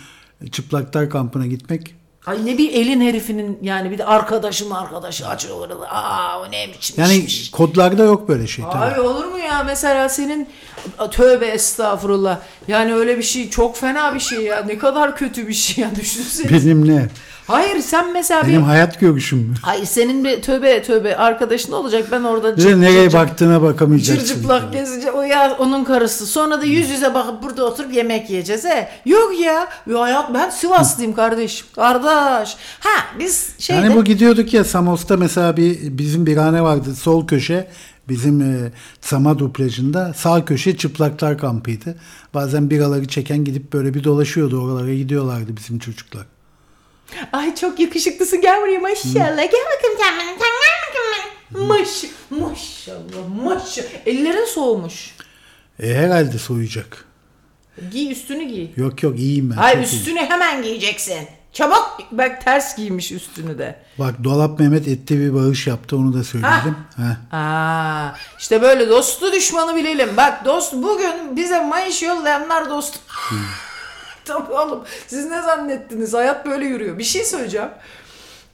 çıplaklar 0.51 1.09
kampına 1.09 1.45
gitmek. 1.47 1.95
Ay 2.27 2.45
ne 2.45 2.57
bir 2.57 2.73
elin 2.73 3.01
herifinin 3.01 3.59
yani 3.61 3.91
bir 3.91 3.97
de 3.97 4.05
arkadaşım 4.05 4.71
arkadaşı 4.71 5.27
açıyor 5.27 5.59
orada. 5.59 5.91
Aa 5.91 6.39
o 6.41 6.51
ne 6.51 6.67
biçim 6.73 6.95
Yani 6.99 7.15
işmiş. 7.15 7.51
kodlarda 7.51 8.03
yok 8.03 8.27
böyle 8.27 8.47
şey 8.47 8.65
tabii. 8.71 8.93
Abi 8.93 9.01
olur 9.01 9.25
mu 9.25 9.37
ya 9.39 9.63
mesela 9.63 10.09
senin 10.09 10.49
tövbe 11.11 11.45
estağfurullah. 11.45 12.39
Yani 12.67 12.93
öyle 12.95 13.17
bir 13.17 13.23
şey 13.23 13.49
çok 13.49 13.77
fena 13.77 14.15
bir 14.15 14.19
şey 14.19 14.43
ya. 14.43 14.63
Ne 14.63 14.77
kadar 14.77 15.15
kötü 15.15 15.47
bir 15.47 15.53
şey 15.53 15.83
ya 15.83 15.95
düşünsene. 15.95 16.51
Benim 16.51 16.87
ne? 16.95 17.07
Hayır 17.47 17.79
sen 17.81 18.13
mesela 18.13 18.47
Benim 18.47 18.61
bir 18.61 18.65
hayat 18.65 18.99
görüşüm. 18.99 19.53
Hayır 19.61 19.85
senin 19.85 20.23
bir 20.23 20.41
tövbe 20.41 20.83
tövbe 20.83 21.17
arkadaşın 21.17 21.71
olacak. 21.71 22.07
Ben 22.11 22.23
orada 22.23 22.57
Bir 22.57 22.63
de 22.63 22.81
nereye 22.81 23.13
baktığına 23.13 23.61
bakamayacaksın. 23.61 24.25
Çırcıplak 24.25 24.73
gezince 24.73 25.11
o 25.11 25.21
ya 25.21 25.55
onun 25.59 25.83
karısı. 25.83 26.25
Sonra 26.25 26.61
da 26.61 26.65
yüz 26.65 26.89
yüze 26.89 27.13
bakıp 27.13 27.43
burada 27.43 27.65
oturup 27.65 27.93
yemek 27.93 28.29
yiyeceğiz 28.29 28.65
he. 28.65 28.89
Yok 29.05 29.39
ya. 29.39 29.67
Ya 29.87 29.99
hayat 29.99 30.33
ben 30.33 30.49
Sivaslıyım 30.49 31.13
kardeşim. 31.13 31.67
Kardeş. 31.75 32.55
Ha 32.79 33.05
biz 33.19 33.49
şeyde 33.59 33.81
Yani 33.81 33.95
bu 33.95 34.03
gidiyorduk 34.03 34.53
ya 34.53 34.63
Samos'ta 34.63 35.17
mesela 35.17 35.57
bir 35.57 35.97
bizim 35.97 36.25
birhane 36.25 36.61
vardı 36.61 36.95
sol 36.95 37.27
köşe 37.27 37.67
bizim 38.09 38.41
e, 38.41 38.71
Samadu 39.01 39.53
plajında 39.53 40.13
sağ 40.13 40.45
köşe 40.45 40.77
çıplaklar 40.77 41.37
kampıydı. 41.37 41.95
Bazen 42.33 42.69
biraları 42.69 43.07
çeken 43.07 43.43
gidip 43.43 43.73
böyle 43.73 43.93
bir 43.93 44.03
dolaşıyordu 44.03 44.61
oralara 44.61 44.93
gidiyorlardı 44.93 45.57
bizim 45.57 45.79
çocuklar. 45.79 46.25
Ay 47.33 47.55
çok 47.55 47.79
yakışıklısın 47.79 48.41
gel 48.41 48.61
buraya 48.61 48.79
maşallah. 48.79 49.13
Gel 49.13 49.37
Bakın 49.37 49.97
sen 49.99 50.13
bana. 50.17 50.25
Sen 50.25 50.37
gel 50.37 50.77
bakın 50.87 51.03
bana. 51.13 51.63
Maş 51.67 52.05
maşallah 52.29 53.43
maşallah. 53.43 53.87
Ellerin 54.05 54.45
soğumuş. 54.45 55.15
E, 55.79 55.93
herhalde 55.93 56.37
soyacak. 56.37 57.05
Giy 57.91 58.11
üstünü 58.11 58.43
giy. 58.43 58.67
Yok 58.75 59.03
yok 59.03 59.19
iyiyim 59.19 59.49
ben. 59.51 59.55
Hayır 59.55 59.75
çok 59.77 59.85
iyiyim. 59.93 59.99
üstünü 59.99 60.19
hemen 60.19 60.63
giyeceksin. 60.63 61.27
Çabuk. 61.53 61.99
Bak 62.11 62.45
ters 62.45 62.75
giymiş 62.75 63.11
üstünü 63.11 63.57
de. 63.57 63.79
Bak 63.99 64.23
Dolap 64.23 64.59
Mehmet 64.59 64.87
etti 64.87 65.19
bir 65.19 65.33
bağış 65.33 65.67
yaptı 65.67 65.97
onu 65.97 66.13
da 66.13 66.23
söyleyelim. 66.23 66.75
Heh. 66.97 67.37
Aa, 67.37 68.15
işte 68.39 68.61
böyle 68.61 68.89
dostu 68.89 69.31
düşmanı 69.31 69.75
bilelim. 69.75 70.17
Bak 70.17 70.45
dost 70.45 70.73
bugün 70.73 71.35
bize 71.35 71.61
mayış 71.61 72.03
yollayanlar 72.03 72.69
dost. 72.69 72.99
Tabii 74.27 74.53
oğlum 74.53 74.83
siz 75.07 75.25
ne 75.25 75.41
zannettiniz? 75.41 76.13
Hayat 76.13 76.45
böyle 76.45 76.65
yürüyor. 76.65 76.97
Bir 76.97 77.03
şey 77.03 77.23
söyleyeceğim. 77.23 77.69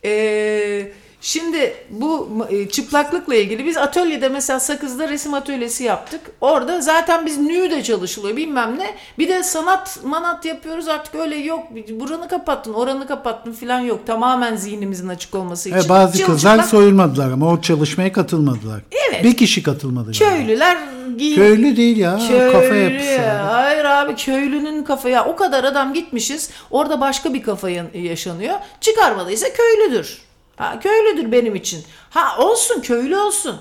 Ee, 0.05 0.91
şimdi 1.23 1.73
bu 1.89 2.29
e, 2.49 2.69
çıplaklıkla 2.69 3.35
ilgili 3.35 3.65
biz 3.65 3.77
atölyede 3.77 4.29
mesela 4.29 4.59
Sakız'da 4.59 5.09
resim 5.09 5.33
atölyesi 5.33 5.83
yaptık. 5.83 6.21
Orada 6.41 6.81
zaten 6.81 7.25
biz 7.25 7.37
nude 7.37 7.83
çalışılıyor 7.83 8.37
bilmem 8.37 8.79
ne. 8.79 8.95
Bir 9.19 9.27
de 9.29 9.43
sanat 9.43 9.99
manat 10.03 10.45
yapıyoruz 10.45 10.87
artık 10.87 11.15
öyle 11.15 11.35
yok. 11.35 11.63
Buranı 11.89 12.27
kapattın 12.27 12.73
oranı 12.73 13.07
kapattın 13.07 13.51
falan 13.53 13.79
yok. 13.79 14.07
Tamamen 14.07 14.55
zihnimizin 14.55 15.07
açık 15.07 15.35
olması 15.35 15.69
için. 15.69 15.79
E, 15.79 15.89
bazı 15.89 16.17
Çıl 16.17 16.25
kızlar 16.25 16.51
çıplak 16.51 16.69
soyulmadılar 16.69 17.31
ama 17.31 17.49
o 17.49 17.61
çalışmaya 17.61 18.13
katılmadılar. 18.13 18.81
Evet. 19.09 19.23
Bir 19.23 19.37
kişi 19.37 19.63
katılmadı. 19.63 20.11
köylüler 20.11 20.77
giy 21.17 21.35
Köylü 21.35 21.77
değil 21.77 21.97
ya. 21.97 22.11
kafa 22.51 22.59
Köylü 22.69 22.93
yapısı. 22.93 23.11
ya. 23.11 23.53
Hayır 23.53 23.85
abi 23.85 24.15
köylünün 24.15 24.83
kafa 24.83 25.09
ya 25.09 25.25
o 25.25 25.35
kadar 25.35 25.63
adam 25.63 25.93
gitmişiz 25.93 26.49
orada 26.71 27.01
başka 27.01 27.33
bir 27.33 27.43
kafa 27.43 27.69
yaşanıyor. 27.93 28.55
Çıkarmadıysa 28.81 29.47
köylüdür. 29.53 30.21
Ha, 30.55 30.79
köylüdür 30.79 31.31
benim 31.31 31.55
için. 31.55 31.83
Ha 32.09 32.37
olsun 32.37 32.81
köylü 32.81 33.17
olsun. 33.17 33.59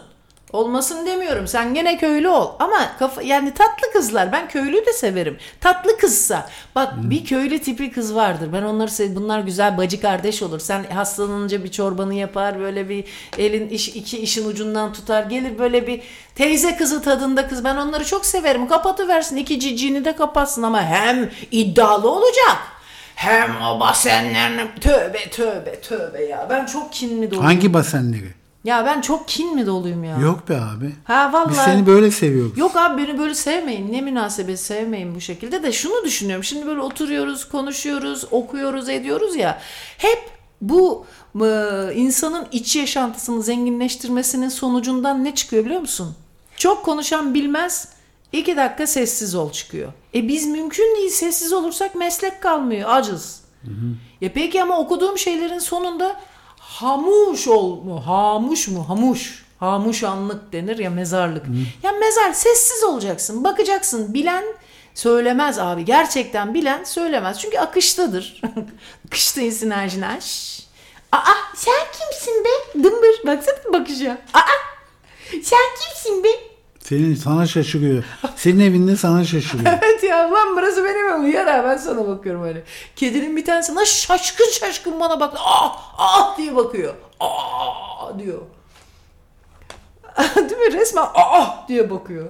Olmasın 0.52 1.06
demiyorum. 1.06 1.46
Sen 1.46 1.74
gene 1.74 1.98
köylü 1.98 2.28
ol. 2.28 2.50
Ama 2.58 2.96
kafa 2.98 3.22
yani 3.22 3.54
tatlı 3.54 3.92
kızlar. 3.92 4.32
Ben 4.32 4.48
köylüyü 4.48 4.86
de 4.86 4.92
severim. 4.92 5.38
Tatlı 5.60 5.96
kızsa. 5.96 6.50
Bak 6.74 6.92
bir 6.96 7.24
köylü 7.24 7.58
tipi 7.58 7.92
kız 7.92 8.14
vardır. 8.14 8.48
Ben 8.52 8.62
onları 8.62 8.90
sev 8.90 9.14
Bunlar 9.14 9.40
güzel 9.40 9.78
bacı 9.78 10.00
kardeş 10.00 10.42
olur. 10.42 10.60
Sen 10.60 10.84
hastalanınca 10.84 11.64
bir 11.64 11.70
çorbanı 11.70 12.14
yapar. 12.14 12.60
Böyle 12.60 12.88
bir 12.88 13.04
elin 13.38 13.68
iş, 13.68 13.88
iki 13.88 14.18
işin 14.18 14.48
ucundan 14.48 14.92
tutar. 14.92 15.22
Gelir 15.22 15.58
böyle 15.58 15.86
bir 15.86 16.02
teyze 16.34 16.76
kızı 16.76 17.02
tadında 17.02 17.48
kız. 17.48 17.64
Ben 17.64 17.76
onları 17.76 18.04
çok 18.04 18.26
severim. 18.26 18.68
Kapatıversin. 18.68 19.36
iki 19.36 19.60
ciciğini 19.60 20.04
de 20.04 20.16
kapatsın 20.16 20.62
ama 20.62 20.82
hem 20.82 21.30
iddialı 21.50 22.10
olacak. 22.10 22.71
Hem 23.14 23.62
o 23.62 23.80
basenlerini 23.80 24.68
tövbe 24.80 25.30
tövbe 25.30 25.80
tövbe 25.80 26.24
ya. 26.24 26.46
Ben 26.50 26.66
çok 26.66 26.92
kin 26.92 27.14
mi 27.18 27.26
doluyum? 27.30 27.44
Hangi 27.44 27.74
basenleri? 27.74 28.34
Ya 28.64 28.86
ben 28.86 29.00
çok 29.00 29.28
kin 29.28 29.54
mi 29.54 29.66
doluyum 29.66 30.04
ya? 30.04 30.16
Yok 30.18 30.48
be 30.48 30.56
abi. 30.56 30.90
Ha 31.04 31.30
vallahi. 31.32 31.50
Biz 31.50 31.56
seni 31.56 31.86
böyle 31.86 32.10
seviyoruz. 32.10 32.58
Yok 32.58 32.76
abi 32.76 33.02
beni 33.02 33.18
böyle 33.18 33.34
sevmeyin. 33.34 33.92
Ne 33.92 34.00
münasebet 34.00 34.60
sevmeyin 34.60 35.14
bu 35.14 35.20
şekilde 35.20 35.62
de 35.62 35.72
şunu 35.72 36.04
düşünüyorum. 36.04 36.44
Şimdi 36.44 36.66
böyle 36.66 36.80
oturuyoruz, 36.80 37.48
konuşuyoruz, 37.48 38.24
okuyoruz, 38.30 38.88
ediyoruz 38.88 39.36
ya. 39.36 39.58
Hep 39.98 40.18
bu 40.60 41.06
e, 41.40 41.46
insanın 41.94 42.46
iç 42.52 42.76
yaşantısını 42.76 43.42
zenginleştirmesinin 43.42 44.48
sonucundan 44.48 45.24
ne 45.24 45.34
çıkıyor 45.34 45.64
biliyor 45.64 45.80
musun? 45.80 46.14
Çok 46.56 46.84
konuşan 46.84 47.34
bilmez. 47.34 47.88
İki 48.32 48.56
dakika 48.56 48.86
sessiz 48.86 49.34
ol 49.34 49.52
çıkıyor. 49.52 49.92
E 50.14 50.28
biz 50.28 50.46
mümkün 50.46 50.96
değil 50.96 51.10
sessiz 51.10 51.52
olursak 51.52 51.94
meslek 51.94 52.40
kalmıyor. 52.42 52.88
Acız. 52.92 53.40
Ya 54.20 54.32
peki 54.34 54.62
ama 54.62 54.78
okuduğum 54.78 55.18
şeylerin 55.18 55.58
sonunda 55.58 56.20
hamuş 56.58 57.48
ol 57.48 57.76
mu? 57.82 58.06
Hamuş 58.06 58.68
mu? 58.68 58.88
Hamuş. 58.88 59.42
Hamuşanlık 59.60 60.52
denir 60.52 60.78
ya 60.78 60.90
mezarlık. 60.90 61.46
Ya 61.82 61.92
mezar 61.92 62.32
sessiz 62.32 62.82
olacaksın. 62.84 63.44
Bakacaksın. 63.44 64.14
Bilen 64.14 64.44
söylemez 64.94 65.58
abi. 65.58 65.84
Gerçekten 65.84 66.54
bilen 66.54 66.84
söylemez. 66.84 67.38
Çünkü 67.38 67.58
akıştadır. 67.58 68.40
Akıştayız 69.06 69.56
sinerjinaş. 69.58 70.58
Aa 71.12 71.20
sen 71.56 71.74
kimsin 71.98 72.44
be? 72.44 72.48
Dımbır. 72.84 73.26
Baksana 73.26 73.72
bakışa. 73.72 74.18
Aa 74.34 74.40
sen 75.30 75.60
kimsin 75.80 76.24
be? 76.24 76.51
Senin 76.92 77.14
sana 77.14 77.46
şaşırıyor. 77.46 78.04
Senin 78.36 78.60
evinde 78.60 78.96
sana 78.96 79.24
şaşırıyor. 79.24 79.72
evet 79.82 80.02
ya 80.02 80.32
lan 80.32 80.56
burası 80.56 80.84
benim 80.84 81.08
evim. 81.08 81.32
Yara 81.32 81.64
ben 81.64 81.76
sana 81.76 82.08
bakıyorum 82.08 82.42
öyle. 82.42 82.64
Kedinin 82.96 83.36
bir 83.36 83.44
tanesi 83.44 83.74
lan 83.74 83.84
şaşkın 83.84 84.50
şaşkın 84.50 85.00
bana 85.00 85.20
bak. 85.20 85.34
Ah 85.38 85.94
ah 85.98 86.38
diye 86.38 86.56
bakıyor. 86.56 86.94
Ah 87.20 88.18
diyor. 88.18 88.40
Değil 90.36 90.60
mi? 90.60 90.72
Resmen 90.72 91.04
ah 91.14 91.68
diye 91.68 91.90
bakıyor. 91.90 92.28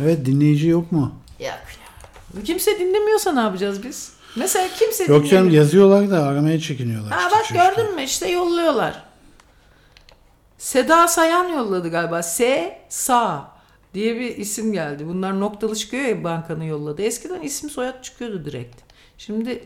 evet 0.00 0.26
dinleyici 0.26 0.68
yok 0.68 0.92
mu? 0.92 1.12
Yok. 1.40 1.48
ya. 2.36 2.42
Kimse 2.44 2.78
dinlemiyorsa 2.78 3.32
ne 3.32 3.40
yapacağız 3.40 3.82
biz? 3.82 4.13
Mesela 4.36 4.68
kimse 4.78 5.04
Yok 5.04 5.10
canım 5.30 5.30
dinlemiyor. 5.30 5.62
yazıyorlar 5.64 6.10
da 6.10 6.22
aramaya 6.22 6.60
çekiniyorlar. 6.60 7.12
Ha 7.12 7.20
işte 7.26 7.36
bak 7.36 7.44
çocuklar. 7.44 7.74
gördün 7.76 7.94
mü 7.94 8.02
işte 8.02 8.28
yolluyorlar. 8.30 9.02
Seda 10.58 11.08
Sayan 11.08 11.48
yolladı 11.48 11.90
galiba. 11.90 12.22
S 12.22 12.78
Sa 12.88 13.48
diye 13.94 14.14
bir 14.20 14.36
isim 14.36 14.72
geldi. 14.72 15.06
Bunlar 15.08 15.40
noktalı 15.40 15.76
çıkıyor 15.76 16.04
ya 16.04 16.24
bankanın 16.24 16.64
yolladı. 16.64 17.02
Eskiden 17.02 17.40
isim 17.40 17.70
soyad 17.70 18.02
çıkıyordu 18.02 18.44
direkt. 18.44 18.76
Şimdi 19.18 19.64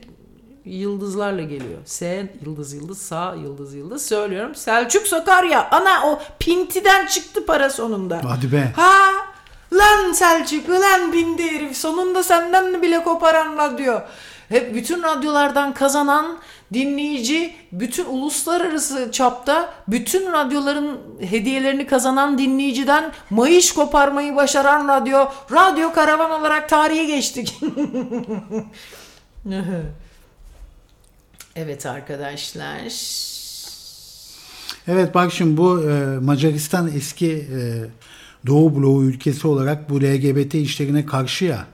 yıldızlarla 0.65 1.43
geliyor. 1.43 1.78
S 1.85 2.31
yıldız 2.47 2.73
yıldız 2.73 2.99
Sa 3.03 3.35
yıldız 3.35 3.74
yıldız 3.74 4.07
söylüyorum. 4.07 4.55
Selçuk 4.55 5.07
Sakarya. 5.07 5.69
Ana 5.70 6.07
o 6.07 6.20
pintiden 6.39 7.07
çıktı 7.07 7.47
para 7.47 7.70
sonunda. 7.70 8.20
Hadi 8.24 8.53
be. 8.53 8.73
Ha 8.77 9.03
lan 9.73 10.12
Selçuk 10.12 10.70
lan 10.70 11.12
bindi 11.12 11.43
herif 11.51 11.77
sonunda 11.77 12.23
senden 12.23 12.82
bile 12.82 13.03
koparan 13.05 13.57
radyo. 13.59 13.99
Hep 14.48 14.74
bütün 14.74 15.02
radyolardan 15.02 15.74
kazanan 15.74 16.38
dinleyici, 16.72 17.54
bütün 17.72 18.04
uluslararası 18.04 19.08
çapta 19.12 19.74
bütün 19.88 20.32
radyoların 20.32 20.98
hediyelerini 21.20 21.86
kazanan 21.86 22.38
dinleyiciden 22.38 23.12
mayış 23.30 23.72
koparmayı 23.72 24.36
başaran 24.36 24.88
radyo, 24.88 25.28
radyo 25.52 25.92
karavan 25.92 26.30
olarak 26.30 26.68
tarihe 26.68 27.04
geçtik. 27.04 27.60
evet 31.56 31.86
arkadaşlar. 31.86 32.78
Evet 34.88 35.14
bak 35.14 35.32
şimdi 35.32 35.56
bu 35.56 35.90
e, 35.90 36.18
Macaristan 36.18 36.90
eski 36.96 37.32
e, 37.32 37.58
Doğu 38.46 38.76
bloğu 38.76 39.04
ülkesi 39.04 39.48
olarak 39.48 39.90
bu 39.90 40.00
LGBT 40.00 40.54
işlerine 40.54 41.06
karşı 41.06 41.44
ya. 41.44 41.66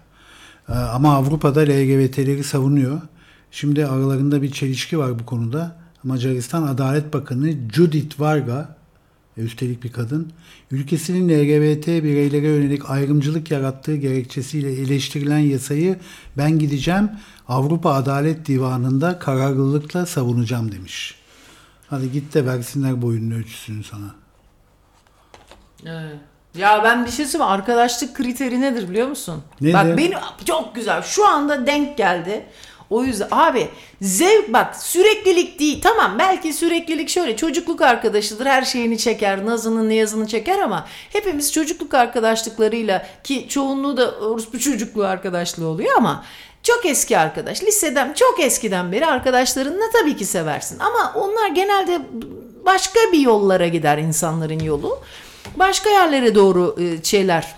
E, 0.68 0.72
ama 0.72 1.14
Avrupa'da 1.14 1.60
LGBT'leri 1.60 2.44
savunuyor. 2.44 3.00
Şimdi 3.50 3.86
aralarında 3.86 4.42
bir 4.42 4.50
çelişki 4.52 4.98
var 4.98 5.18
bu 5.18 5.26
konuda. 5.26 5.76
Macaristan 6.02 6.62
Adalet 6.62 7.12
Bakanı 7.12 7.54
Judith 7.72 8.20
Varga, 8.20 8.76
e, 9.36 9.42
üstelik 9.42 9.82
bir 9.82 9.92
kadın, 9.92 10.32
ülkesinin 10.70 11.28
LGBT 11.28 11.86
bireylere 11.86 12.46
yönelik 12.46 12.90
ayrımcılık 12.90 13.50
yarattığı 13.50 13.96
gerekçesiyle 13.96 14.72
eleştirilen 14.72 15.38
yasayı 15.38 15.98
ben 16.36 16.58
gideceğim 16.58 17.10
Avrupa 17.48 17.90
Adalet 17.92 18.48
Divanı'nda 18.48 19.18
kararlılıkla 19.18 20.06
savunacağım 20.06 20.72
demiş. 20.72 21.14
Hadi 21.86 22.12
git 22.12 22.34
de 22.34 22.46
versinler 22.46 23.02
boyunun 23.02 23.30
ölçüsünü 23.30 23.84
sana. 23.84 24.14
Evet. 25.84 26.33
Ya 26.58 26.84
ben 26.84 27.06
bir 27.06 27.10
şey 27.10 27.26
söyleyeyim 27.26 27.50
mi? 27.50 27.54
Arkadaşlık 27.54 28.16
kriteri 28.16 28.60
nedir 28.60 28.90
biliyor 28.90 29.08
musun? 29.08 29.42
Nedir? 29.60 29.74
Bak 29.74 29.98
benim 29.98 30.18
çok 30.44 30.74
güzel. 30.74 31.02
Şu 31.02 31.26
anda 31.26 31.66
denk 31.66 31.96
geldi. 31.96 32.46
O 32.90 33.04
yüzden 33.04 33.28
abi 33.30 33.68
zevk 34.00 34.52
bak 34.52 34.76
süreklilik 34.76 35.58
değil. 35.58 35.80
Tamam 35.82 36.16
belki 36.18 36.52
süreklilik 36.52 37.08
şöyle 37.08 37.36
çocukluk 37.36 37.82
arkadaşıdır. 37.82 38.46
Her 38.46 38.62
şeyini 38.62 38.98
çeker. 38.98 39.46
Nazını 39.46 39.88
niyazını 39.88 40.28
çeker 40.28 40.58
ama 40.58 40.86
hepimiz 41.12 41.52
çocukluk 41.52 41.94
arkadaşlıklarıyla 41.94 43.06
ki 43.24 43.46
çoğunluğu 43.48 43.96
da 43.96 44.10
orospu 44.10 44.58
çocukluğu 44.58 45.06
arkadaşlığı 45.06 45.66
oluyor 45.66 45.94
ama 45.96 46.24
çok 46.62 46.86
eski 46.86 47.18
arkadaş. 47.18 47.62
Liseden 47.62 48.12
çok 48.12 48.40
eskiden 48.40 48.92
beri 48.92 49.06
arkadaşlarınla 49.06 49.84
tabii 49.92 50.16
ki 50.16 50.24
seversin. 50.24 50.78
Ama 50.78 51.12
onlar 51.14 51.48
genelde 51.48 52.00
başka 52.66 53.00
bir 53.12 53.18
yollara 53.18 53.68
gider 53.68 53.98
insanların 53.98 54.60
yolu. 54.60 54.98
Başka 55.56 55.90
yerlere 55.90 56.34
doğru 56.34 56.76
e, 56.80 57.04
şeyler 57.04 57.54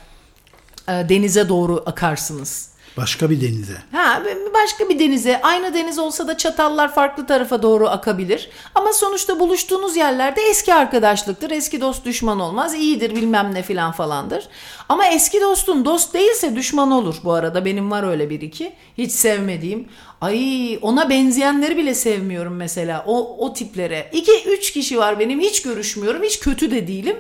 e, 0.89 0.93
denize 0.93 1.49
doğru 1.49 1.83
akarsınız. 1.87 2.77
Başka 2.97 3.31
bir 3.31 3.41
denize. 3.41 3.77
Ha 3.93 4.23
başka 4.55 4.89
bir 4.89 4.99
denize 4.99 5.41
aynı 5.43 5.75
deniz 5.75 5.99
olsa 5.99 6.29
da 6.29 6.37
çatallar 6.37 6.95
farklı 6.95 7.27
tarafa 7.27 7.63
doğru 7.63 7.89
akabilir. 7.89 8.51
Ama 8.75 8.93
sonuçta 8.93 9.41
buluştuğunuz 9.41 9.97
yerlerde 9.97 10.43
eski 10.43 10.75
arkadaşlıktır. 10.75 11.51
Eski 11.51 11.81
dost 11.81 12.05
düşman 12.05 12.41
olmaz. 12.41 12.75
iyidir 12.75 13.15
bilmem 13.17 13.55
ne 13.55 13.63
filan 13.63 13.93
falandır. 13.93 14.49
Ama 14.89 15.07
eski 15.07 15.41
dostun 15.41 15.85
dost 15.85 16.15
değilse 16.15 16.57
düşman 16.57 16.91
olur 16.91 17.17
bu 17.25 17.33
arada. 17.33 17.65
Benim 17.65 17.91
var 17.91 18.03
öyle 18.03 18.31
bir 18.31 18.41
iki. 18.41 18.73
Hiç 18.99 19.13
sevmediğim. 19.13 19.89
Ay 20.21 20.79
ona 20.83 21.11
benzeyenleri 21.11 21.77
bile 21.77 21.95
sevmiyorum 21.95 22.57
mesela. 22.57 23.05
O, 23.07 23.47
o 23.47 23.53
tiplere. 23.53 24.11
İki 24.13 24.45
üç 24.45 24.71
kişi 24.73 24.99
var 24.99 25.19
benim 25.19 25.41
hiç 25.41 25.63
görüşmüyorum. 25.63 26.23
Hiç 26.23 26.41
kötü 26.41 26.71
de 26.71 26.87
değilim. 26.87 27.17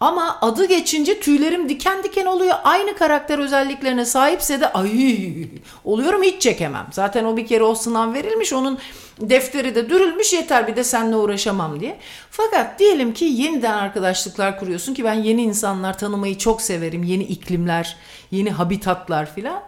Ama 0.00 0.38
adı 0.40 0.64
geçince 0.64 1.20
tüylerim 1.20 1.68
diken 1.68 2.02
diken 2.02 2.26
oluyor. 2.26 2.54
Aynı 2.64 2.96
karakter 2.96 3.38
özelliklerine 3.38 4.04
sahipse 4.04 4.60
de 4.60 4.72
ay 4.72 5.48
oluyorum 5.84 6.22
hiç 6.22 6.42
çekemem. 6.42 6.86
Zaten 6.90 7.24
o 7.24 7.36
bir 7.36 7.46
kere 7.46 7.64
o 7.64 7.74
sınav 7.74 8.14
verilmiş. 8.14 8.52
Onun 8.52 8.78
defteri 9.20 9.74
de 9.74 9.90
dürülmüş 9.90 10.32
yeter 10.32 10.66
bir 10.66 10.76
de 10.76 10.84
seninle 10.84 11.16
uğraşamam 11.16 11.80
diye. 11.80 11.98
Fakat 12.30 12.78
diyelim 12.78 13.14
ki 13.14 13.24
yeniden 13.24 13.72
arkadaşlıklar 13.72 14.58
kuruyorsun 14.58 14.94
ki 14.94 15.04
ben 15.04 15.14
yeni 15.14 15.42
insanlar 15.42 15.98
tanımayı 15.98 16.38
çok 16.38 16.62
severim. 16.62 17.02
Yeni 17.02 17.22
iklimler, 17.22 17.96
yeni 18.30 18.50
habitatlar 18.50 19.34
filan. 19.34 19.62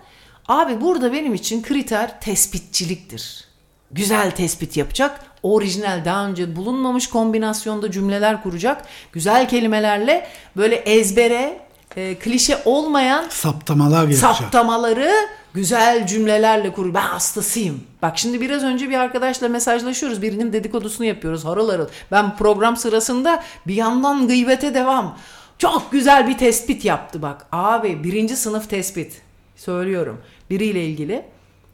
Abi 0.48 0.80
burada 0.80 1.12
benim 1.12 1.34
için 1.34 1.62
kriter 1.62 2.20
tespitçiliktir 2.20 3.52
güzel 3.92 4.30
tespit 4.30 4.76
yapacak. 4.76 5.31
Orijinal 5.43 6.05
daha 6.05 6.27
önce 6.27 6.56
bulunmamış 6.56 7.06
kombinasyonda 7.06 7.90
cümleler 7.90 8.43
kuracak. 8.43 8.85
Güzel 9.12 9.48
kelimelerle 9.48 10.27
böyle 10.56 10.77
ezbere, 10.77 11.60
e, 11.97 12.14
klişe 12.14 12.59
olmayan 12.64 13.24
Saptamalar 13.28 14.01
yapacak. 14.02 14.20
saptamaları 14.36 15.12
güzel 15.55 16.06
cümlelerle 16.06 16.73
kur. 16.73 16.94
Ben 16.94 17.01
hastasıyım. 17.01 17.81
Bak 18.02 18.19
şimdi 18.19 18.40
biraz 18.40 18.62
önce 18.62 18.90
bir 18.90 18.94
arkadaşla 18.94 19.48
mesajlaşıyoruz. 19.48 20.23
Birinin 20.23 20.52
dedikodusunu 20.52 21.06
yapıyoruz 21.06 21.44
harıl 21.44 21.70
harıl. 21.70 21.89
Ben 22.10 22.36
program 22.36 22.77
sırasında 22.77 23.43
bir 23.66 23.74
yandan 23.74 24.27
gıybete 24.28 24.74
devam. 24.74 25.19
Çok 25.59 25.93
güzel 25.93 26.28
bir 26.28 26.39
tespit 26.39 26.85
yaptı 26.85 27.23
bak. 27.23 27.47
Abi 27.52 28.05
birinci 28.05 28.36
sınıf 28.36 28.70
tespit. 28.70 29.23
Söylüyorum. 29.56 30.20
Biriyle 30.51 30.86
ilgili. 30.86 31.24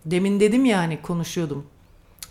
Demin 0.07 0.40
dedim 0.40 0.65
ya 0.65 0.78
hani 0.78 1.03
konuşuyordum 1.03 1.66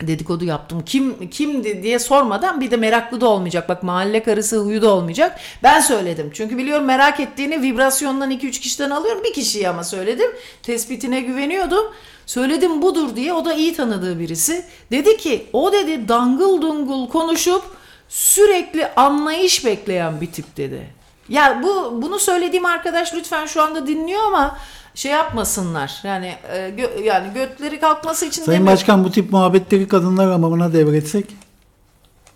dedikodu 0.01 0.45
yaptım. 0.45 0.85
Kim 0.85 1.29
kimdi 1.29 1.83
diye 1.83 1.99
sormadan 1.99 2.61
bir 2.61 2.71
de 2.71 2.77
meraklı 2.77 3.21
da 3.21 3.27
olmayacak. 3.27 3.69
Bak 3.69 3.83
mahalle 3.83 4.23
karısı 4.23 4.57
huyu 4.57 4.81
da 4.81 4.93
olmayacak. 4.93 5.39
Ben 5.63 5.79
söyledim. 5.79 6.31
Çünkü 6.33 6.57
biliyorum 6.57 6.85
merak 6.85 7.19
ettiğini 7.19 7.61
vibrasyondan 7.61 8.31
2-3 8.31 8.51
kişiden 8.51 8.89
alıyorum. 8.89 9.23
Bir 9.23 9.33
kişiyi 9.33 9.69
ama 9.69 9.83
söyledim. 9.83 10.31
Tespitine 10.63 11.21
güveniyordum. 11.21 11.85
Söyledim 12.25 12.81
budur 12.81 13.15
diye. 13.15 13.33
O 13.33 13.45
da 13.45 13.53
iyi 13.53 13.75
tanıdığı 13.75 14.19
birisi. 14.19 14.65
Dedi 14.91 15.17
ki 15.17 15.45
o 15.53 15.71
dedi 15.71 16.07
dangıl 16.07 16.61
dungul 16.61 17.09
konuşup 17.09 17.63
sürekli 18.09 18.87
anlayış 18.87 19.65
bekleyen 19.65 20.21
bir 20.21 20.31
tip 20.31 20.57
dedi. 20.57 20.97
Ya 21.29 21.59
bu 21.63 22.01
bunu 22.01 22.19
söylediğim 22.19 22.65
arkadaş 22.65 23.13
lütfen 23.13 23.45
şu 23.45 23.61
anda 23.61 23.87
dinliyor 23.87 24.23
ama 24.23 24.57
şey 24.97 25.11
yapmasınlar. 25.11 25.99
Yani 26.03 26.35
e, 26.47 26.57
gö- 26.57 27.01
yani 27.01 27.33
götleri 27.33 27.79
kalkması 27.79 28.25
için 28.25 28.43
Sayın 28.43 28.59
demiyorum. 28.59 28.77
Başkan 28.77 29.03
bu 29.03 29.11
tip 29.11 29.31
muhabbetleri 29.31 29.87
kadınlar 29.87 30.31
hamamına 30.31 30.73
devretsek. 30.73 31.35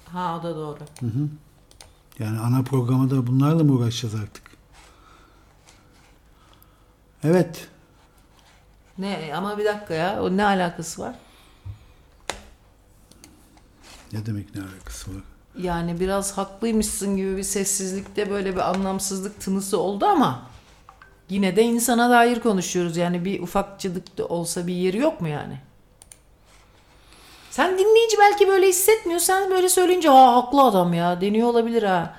Ha 0.05 0.37
o 0.39 0.43
da 0.43 0.55
doğru. 0.55 0.77
Yani 2.19 2.39
ana 2.39 2.63
programı 2.63 3.09
da 3.09 3.27
bunlarla 3.27 3.63
mı 3.63 3.73
uğraşacağız 3.73 4.15
artık? 4.15 4.43
Evet. 7.23 7.67
Ne 8.97 9.31
ama 9.35 9.57
bir 9.57 9.65
dakika 9.65 9.93
ya. 9.93 10.23
O 10.23 10.37
ne 10.37 10.45
alakası 10.45 11.01
var? 11.01 11.15
Ne 14.13 14.25
demek 14.25 14.55
ne 14.55 14.61
alakası 14.61 15.15
var? 15.15 15.21
Yani 15.57 15.99
biraz 15.99 16.37
haklıymışsın 16.37 17.17
gibi 17.17 17.37
bir 17.37 17.43
sessizlikte 17.43 18.29
böyle 18.29 18.55
bir 18.55 18.69
anlamsızlık 18.69 19.41
tınısı 19.41 19.79
oldu 19.79 20.05
ama 20.05 20.50
yine 21.31 21.55
de 21.55 21.63
insana 21.63 22.09
dair 22.09 22.39
konuşuyoruz. 22.39 22.97
Yani 22.97 23.25
bir 23.25 23.41
ufakçılık 23.41 24.17
da 24.17 24.25
olsa 24.25 24.67
bir 24.67 24.73
yeri 24.73 24.97
yok 24.97 25.21
mu 25.21 25.27
yani? 25.27 25.57
Sen 27.51 27.77
dinleyici 27.77 28.17
belki 28.19 28.47
böyle 28.47 28.67
hissetmiyor. 28.67 29.19
Sen 29.19 29.51
böyle 29.51 29.69
söyleyince 29.69 30.09
ha 30.09 30.35
haklı 30.35 30.61
adam 30.63 30.93
ya 30.93 31.21
deniyor 31.21 31.47
olabilir 31.47 31.83
ha. 31.83 32.13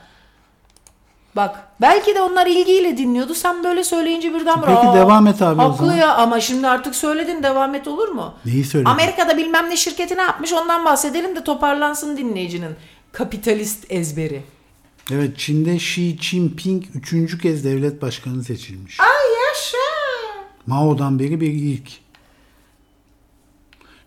Bak 1.36 1.58
belki 1.80 2.14
de 2.14 2.22
onlar 2.22 2.46
ilgiyle 2.46 2.96
dinliyordu. 2.96 3.34
Sen 3.34 3.64
böyle 3.64 3.84
söyleyince 3.84 4.34
birden 4.34 4.60
Peki, 4.60 4.78
"Aa, 4.78 4.94
devam 4.94 5.26
et 5.26 5.42
abi 5.42 5.60
o 5.60 5.64
Haklı 5.64 5.76
zaman." 5.86 5.94
ya 5.98 6.14
ama 6.14 6.40
şimdi 6.40 6.68
artık 6.68 6.94
söyledin 6.94 7.42
devam 7.42 7.74
et 7.74 7.88
olur 7.88 8.08
mu? 8.08 8.34
Neyi 8.44 8.64
söyledin? 8.64 8.90
Amerika'da 8.90 9.36
bilmem 9.36 9.70
ne 9.70 9.76
şirketi 9.76 10.16
ne 10.16 10.22
yapmış 10.22 10.52
ondan 10.52 10.84
bahsedelim 10.84 11.36
de 11.36 11.44
toparlansın 11.44 12.16
dinleyicinin 12.16 12.76
kapitalist 13.12 13.86
ezberi. 13.92 14.42
Evet 15.12 15.38
Çin'de 15.38 15.74
Xi 15.74 16.16
Jinping 16.20 16.84
üçüncü 16.94 17.38
kez 17.38 17.64
devlet 17.64 18.02
başkanı 18.02 18.44
seçilmiş. 18.44 19.00
Ay 19.00 19.06
yaşa. 19.48 19.76
Mao'dan 20.66 21.18
beri 21.18 21.40
bir 21.40 21.52
ilk. 21.52 21.88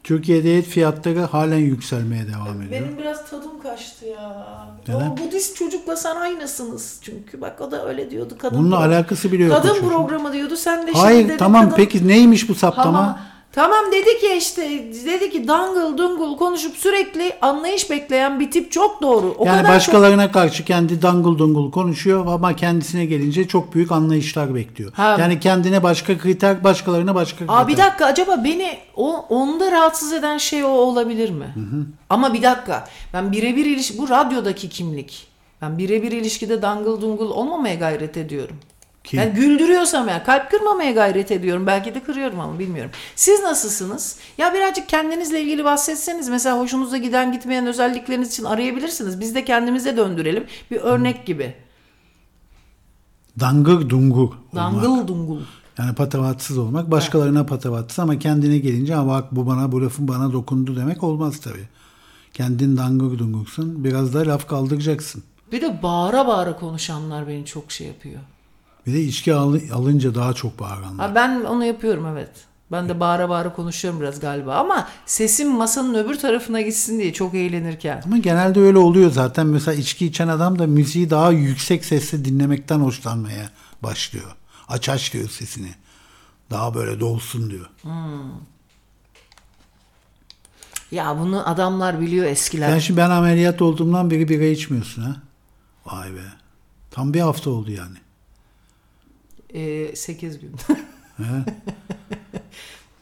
Türkiye'de 0.04 0.58
et 0.58 0.66
fiyatları 0.66 1.20
halen 1.22 1.58
yükselmeye 1.58 2.28
devam 2.28 2.62
ediyor. 2.62 2.82
Benim 2.82 2.98
biraz 2.98 3.30
tadım 3.30 3.62
kaçtı 3.64 4.06
ya. 4.06 4.46
Neden? 4.88 5.10
O 5.12 5.18
Budist 5.18 5.56
çocukla 5.58 5.96
sen 5.98 6.16
aynısınız 6.16 7.00
çünkü. 7.02 7.42
Bak 7.42 7.62
o 7.62 7.72
da 7.72 7.88
öyle 7.88 8.12
diyordu. 8.12 8.36
Kadın 8.40 8.58
Bununla 8.60 8.76
pro- 8.76 8.88
alakası 8.88 9.32
bile 9.32 9.44
yok 9.44 9.62
Kadın 9.64 9.90
programı 9.90 10.34
diyordu. 10.34 10.56
Sen 10.56 10.82
de 10.82 10.86
şimdi 10.88 10.98
Hayır 10.98 11.28
dedin 11.28 11.38
tamam 11.38 11.66
kadın- 11.66 11.76
peki 11.76 12.08
neymiş 12.08 12.50
bu 12.50 12.56
saptama? 12.56 12.86
Tamam. 12.98 13.20
Tamam 13.56 13.86
dedi 13.92 14.20
ki 14.20 14.34
işte 14.38 14.62
dedi 15.06 15.32
ki 15.32 15.48
dangıl 15.48 15.98
dungul 15.98 16.38
konuşup 16.38 16.78
sürekli 16.78 17.34
anlayış 17.42 17.90
bekleyen 17.90 18.40
bir 18.40 18.52
tip 18.52 18.72
çok 18.72 19.02
doğru. 19.02 19.36
O 19.38 19.46
yani 19.46 19.62
kadar 19.62 19.76
başkalarına 19.76 20.32
karşı 20.32 20.66
kendi 20.66 21.02
dangıl 21.02 21.38
dungul 21.38 21.72
konuşuyor 21.72 22.26
ama 22.28 22.56
kendisine 22.56 23.06
gelince 23.06 23.48
çok 23.48 23.74
büyük 23.74 23.92
anlayışlar 23.92 24.56
bekliyor. 24.56 24.94
Ha. 24.94 25.18
Yani 25.20 25.40
kendine 25.40 25.84
başka 25.84 26.18
kriter, 26.18 26.64
başkalarına 26.64 27.16
başka 27.16 27.38
kriter. 27.38 27.48
çok... 27.48 27.58
Aa 27.58 27.68
bir 27.68 27.78
dakika 27.78 28.06
acaba 28.06 28.44
beni 28.44 28.78
o 28.96 29.26
onda 29.30 29.72
rahatsız 29.72 30.14
eden 30.14 30.38
şey 30.38 30.64
o 30.64 30.68
olabilir 30.68 31.30
mi? 31.30 31.54
Ama 32.10 32.34
bir 32.34 32.42
dakika. 32.42 32.88
Ben 33.14 33.32
birebir 33.32 33.66
ilişki 33.66 33.98
bu 33.98 34.10
radyodaki 34.10 34.70
kimlik. 34.70 35.28
Ben 35.62 35.78
birebir 35.78 36.12
ilişkide 36.12 36.62
dangıl 36.62 37.02
dungul 37.02 37.30
olmamaya 37.30 37.76
gayret 37.76 38.18
ediyorum. 38.18 38.56
Ki- 39.06 39.18
Ben 39.18 39.36
güldürüyorsam 39.36 40.08
ya 40.08 40.24
kalp 40.24 40.52
kırmamaya 40.52 40.92
gayret 40.92 41.32
ediyorum. 41.32 41.68
Belki 41.68 41.96
de 41.96 42.04
kırıyorum 42.04 42.40
ama 42.40 42.60
bilmiyorum. 42.60 42.92
Siz 43.16 43.40
nasılsınız? 43.40 44.18
Ya 44.38 44.54
birazcık 44.54 44.90
kendinizle 44.90 45.42
ilgili 45.42 45.64
bahsetseniz. 45.66 46.30
Mesela 46.30 46.60
hoşunuza 46.60 46.98
giden 46.98 47.32
gitmeyen 47.32 47.66
özellikleriniz 47.68 48.30
için 48.30 48.44
arayabilirsiniz. 48.44 49.20
Biz 49.20 49.36
de 49.36 49.46
kendimize 49.46 49.98
döndürelim. 49.98 50.46
Bir 50.72 50.78
örnek 50.78 51.26
gibi. 51.26 51.54
Dangır 53.40 53.90
dungur 53.90 54.18
olmak. 54.20 54.56
Dangıl 54.56 55.08
dungul. 55.08 55.40
Yani 55.78 55.96
patavatsız 55.96 56.58
olmak. 56.58 56.92
Başkalarına 56.92 57.46
patavatsız 57.46 58.00
ama 58.00 58.20
kendine 58.20 58.58
gelince 58.58 58.94
ha 58.94 59.08
bak 59.08 59.36
bu 59.36 59.48
bana 59.48 59.72
bu 59.72 59.82
lafın 59.84 60.08
bana 60.08 60.34
dokundu 60.34 60.76
demek 60.76 61.04
olmaz 61.04 61.40
tabii. 61.40 61.68
Kendin 62.34 62.78
dangır 62.78 63.20
dungursun. 63.20 63.84
Biraz 63.84 64.14
da 64.14 64.20
laf 64.20 64.48
kaldıracaksın. 64.48 65.24
Bir 65.52 65.62
de 65.62 65.80
bağıra 65.84 66.28
bağıra 66.28 66.56
konuşanlar 66.56 67.28
beni 67.28 67.46
çok 67.46 67.72
şey 67.72 67.88
yapıyor. 67.88 68.20
Bir 68.88 68.94
de 68.94 69.02
içki 69.04 69.34
al- 69.34 69.60
alınca 69.74 70.16
daha 70.16 70.34
çok 70.34 70.60
bağıranlar. 70.60 71.08
Ha, 71.10 71.16
ben 71.16 71.42
onu 71.46 71.66
yapıyorum 71.66 72.06
evet. 72.08 72.30
Ben 72.72 72.90
de 72.90 73.00
bağıra 73.00 73.30
bağıra 73.30 73.54
konuşuyorum 73.54 74.02
biraz 74.02 74.20
galiba. 74.20 74.56
Ama 74.56 74.88
sesim 75.06 75.52
masanın 75.52 75.94
öbür 75.96 76.20
tarafına 76.20 76.62
gitsin 76.62 77.00
diye 77.00 77.14
çok 77.14 77.36
eğlenirken. 77.36 78.02
Ama 78.06 78.18
genelde 78.18 78.60
öyle 78.60 78.78
oluyor 78.78 79.12
zaten. 79.12 79.48
Mesela 79.48 79.76
içki 79.76 80.06
içen 80.06 80.28
adam 80.28 80.60
da 80.60 80.68
müziği 80.68 81.10
daha 81.10 81.32
yüksek 81.32 81.86
sesle 81.86 82.26
dinlemekten 82.26 82.80
hoşlanmaya 82.80 83.50
başlıyor. 83.84 84.36
Aç 84.68 84.90
aç 84.90 85.14
diyor 85.14 85.30
sesini. 85.30 85.76
Daha 86.52 86.76
böyle 86.76 87.00
dolsun 87.00 87.50
diyor. 87.50 87.70
Ya 90.92 91.20
bunu 91.20 91.50
adamlar 91.50 92.02
biliyor 92.02 92.26
eskiler. 92.26 92.72
Ben 92.74 92.80
şimdi 92.80 92.98
ben 92.98 93.10
ameliyat 93.10 93.62
olduğumdan 93.62 94.12
beri 94.12 94.30
bira 94.30 94.44
içmiyorsun 94.46 95.02
ha. 95.02 95.16
Vay 95.86 96.14
be. 96.14 96.24
Tam 96.92 97.14
bir 97.14 97.20
hafta 97.20 97.50
oldu 97.50 97.72
yani. 97.72 97.98
8 99.96 100.40
gün. 100.40 100.52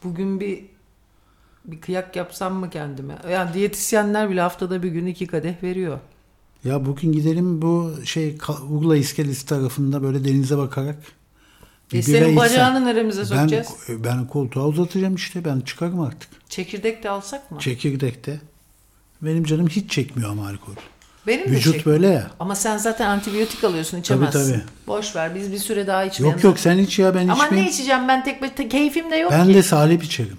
Bugün 0.04 0.40
bir 0.40 0.64
bir 1.64 1.80
kıyak 1.80 2.16
yapsam 2.16 2.54
mı 2.54 2.70
kendime? 2.70 3.18
Yani 3.30 3.54
diyetisyenler 3.54 4.30
bile 4.30 4.40
haftada 4.40 4.82
bir 4.82 4.88
gün 4.88 5.06
iki 5.06 5.26
kadeh 5.26 5.62
veriyor. 5.62 5.98
Ya 6.64 6.86
bugün 6.86 7.12
gidelim 7.12 7.62
bu 7.62 7.92
şey 8.04 8.38
Urla 8.70 8.96
İskelesi 8.96 9.46
tarafında 9.46 10.02
böyle 10.02 10.24
denize 10.24 10.58
bakarak. 10.58 10.96
bir 11.92 11.98
E 11.98 12.02
senin 12.02 12.16
içsem. 12.18 12.36
bacağını 12.36 12.84
neremize 12.86 13.20
ben, 13.20 13.24
sokacağız? 13.26 13.68
ben 13.88 14.26
koltuğa 14.26 14.66
uzatacağım 14.66 15.14
işte. 15.14 15.44
Ben 15.44 15.60
çıkarım 15.60 16.00
artık. 16.00 16.30
Çekirdek 16.48 17.02
de 17.02 17.10
alsak 17.10 17.50
mı? 17.50 17.58
Çekirdekte. 17.58 18.40
Benim 19.22 19.44
canım 19.44 19.68
hiç 19.68 19.90
çekmiyor 19.90 20.30
ama 20.30 20.48
alkol. 20.48 20.74
Benim 21.26 21.44
de 21.46 21.50
Vücut 21.50 21.74
çek- 21.74 21.86
böyle 21.86 22.08
ya. 22.08 22.30
Ama 22.40 22.54
sen 22.54 22.76
zaten 22.76 23.06
antibiyotik 23.10 23.64
alıyorsun 23.64 23.98
içemezsin. 24.00 24.52
tabii. 24.52 24.62
Boş 24.86 25.16
ver 25.16 25.34
biz 25.34 25.52
bir 25.52 25.58
süre 25.58 25.86
daha 25.86 26.04
içmeyelim. 26.04 26.38
Yok 26.38 26.44
yok 26.44 26.58
sen 26.58 26.78
iç 26.78 26.98
ya 26.98 27.14
ben 27.14 27.28
Ama 27.28 27.44
içmeyeyim. 27.44 27.70
ne 27.70 27.74
içeceğim 27.74 28.08
ben 28.08 28.24
tek 28.24 28.42
başına 28.42 28.68
keyfim 28.68 29.10
de 29.10 29.16
yok 29.16 29.32
Ben 29.32 29.46
ki. 29.46 29.54
de 29.54 29.62
salep 29.62 30.04
içerim. 30.04 30.38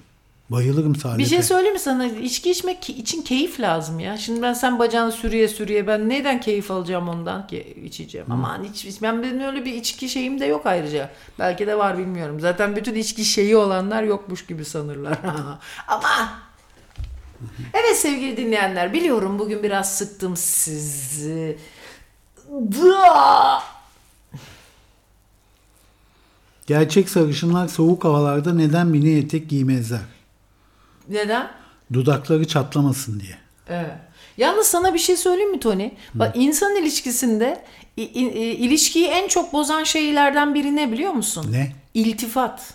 Bayılırım 0.49 0.95
salepe. 0.95 1.19
Bir 1.19 1.25
şey 1.29 1.43
söyleyeyim 1.43 1.73
mi 1.73 1.79
sana? 1.79 2.05
İçki 2.05 2.51
içmek 2.51 2.89
için 2.89 3.21
keyif 3.21 3.59
lazım 3.59 3.99
ya. 3.99 4.17
Şimdi 4.17 4.41
ben 4.41 4.53
sen 4.53 4.79
bacağını 4.79 5.11
sürüye 5.11 5.47
sürüye 5.47 5.87
ben 5.87 6.09
neden 6.09 6.39
keyif 6.41 6.71
alacağım 6.71 7.09
ondan 7.09 7.47
ki 7.47 7.77
içeceğim. 7.85 8.27
Aman 8.31 8.63
iç, 8.63 8.85
iç- 8.85 9.01
ben 9.01 9.23
benim 9.23 9.39
öyle 9.39 9.65
bir 9.65 9.73
içki 9.73 10.09
şeyim 10.09 10.39
de 10.39 10.45
yok 10.45 10.65
ayrıca. 10.65 11.09
Belki 11.39 11.67
de 11.67 11.77
var 11.77 11.97
bilmiyorum. 11.97 12.39
Zaten 12.39 12.75
bütün 12.75 12.95
içki 12.95 13.25
şeyi 13.25 13.55
olanlar 13.57 14.03
yokmuş 14.03 14.45
gibi 14.45 14.65
sanırlar. 14.65 15.17
Ama 15.87 16.09
Evet 17.73 17.97
sevgili 17.97 18.37
dinleyenler 18.37 18.93
biliyorum 18.93 19.39
bugün 19.39 19.63
biraz 19.63 19.97
sıktım 19.97 20.37
sizi. 20.37 21.57
Gerçek 26.67 27.09
sarışınlar 27.09 27.67
soğuk 27.67 28.03
havalarda 28.03 28.53
neden 28.53 28.87
mini 28.87 29.17
etek 29.17 29.49
giymezler? 29.49 29.99
Neden? 31.09 31.51
Dudakları 31.93 32.47
çatlamasın 32.47 33.19
diye. 33.19 33.37
Evet. 33.69 33.91
Yalnız 34.37 34.67
sana 34.67 34.93
bir 34.93 34.99
şey 34.99 35.17
söyleyeyim 35.17 35.51
mi 35.51 35.59
Tony? 35.59 35.91
Bak 36.13 36.31
insan 36.35 36.75
ilişkisinde 36.75 37.65
ilişkiyi 37.97 39.07
en 39.07 39.27
çok 39.27 39.53
bozan 39.53 39.83
şeylerden 39.83 40.53
biri 40.55 40.75
ne 40.75 40.91
biliyor 40.91 41.11
musun? 41.11 41.47
Ne? 41.51 41.71
İltifat. 41.93 42.73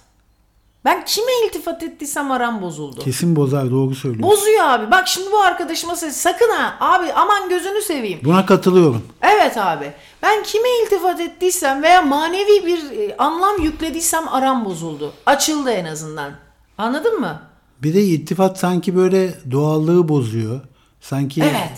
Ben 0.85 1.05
kime 1.05 1.33
iltifat 1.47 1.83
ettiysem 1.83 2.31
aram 2.31 2.63
bozuldu. 2.63 3.01
Kesin 3.01 3.37
bozar 3.37 3.71
doğru 3.71 3.95
söylüyorsun. 3.95 4.31
Bozuyor 4.39 4.65
abi. 4.69 4.91
Bak 4.91 5.09
şimdi 5.09 5.33
bu 5.33 5.41
arkadaşıma 5.41 5.97
söyle. 5.97 6.13
Sakın 6.13 6.51
ha. 6.51 6.77
Abi 6.81 7.13
aman 7.13 7.49
gözünü 7.49 7.83
seveyim. 7.83 8.19
Buna 8.25 8.47
katılıyorum. 8.47 9.03
Evet 9.23 9.57
abi. 9.57 9.93
Ben 10.23 10.43
kime 10.43 10.69
iltifat 10.85 11.21
ettiysem 11.21 11.83
veya 11.83 12.03
manevi 12.03 12.67
bir 12.67 12.79
e, 12.99 13.17
anlam 13.17 13.63
yüklediysem 13.63 14.29
aram 14.29 14.65
bozuldu. 14.65 15.13
Açıldı 15.27 15.71
en 15.71 15.85
azından. 15.85 16.33
Anladın 16.79 17.21
mı? 17.21 17.43
Bir 17.83 17.95
de 17.95 18.03
iltifat 18.03 18.59
sanki 18.59 18.97
böyle 18.97 19.35
doğallığı 19.51 20.09
bozuyor. 20.09 20.61
Sanki 21.01 21.43
Evet. 21.43 21.73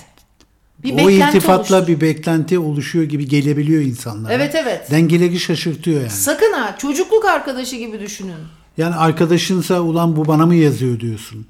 Bir 0.79 1.05
o 1.05 1.11
iltifatla 1.11 1.77
oluştu. 1.77 1.93
bir 1.93 2.01
beklenti 2.01 2.59
oluşuyor 2.59 3.05
gibi 3.05 3.29
gelebiliyor 3.29 3.83
insanlara. 3.83 4.33
Evet, 4.33 4.55
evet. 4.55 4.91
Dengeleri 4.91 5.41
şaşırtıyor 5.41 6.01
yani. 6.01 6.11
Sakın 6.11 6.53
ha. 6.53 6.75
Çocukluk 6.79 7.25
arkadaşı 7.25 7.77
gibi 7.77 8.01
düşünün. 8.01 8.35
Yani 8.77 8.95
arkadaşınsa 8.95 9.81
ulan 9.81 10.17
bu 10.17 10.27
bana 10.29 10.47
mı 10.47 10.55
yazıyor 10.55 11.01
diyorsun. 11.01 11.47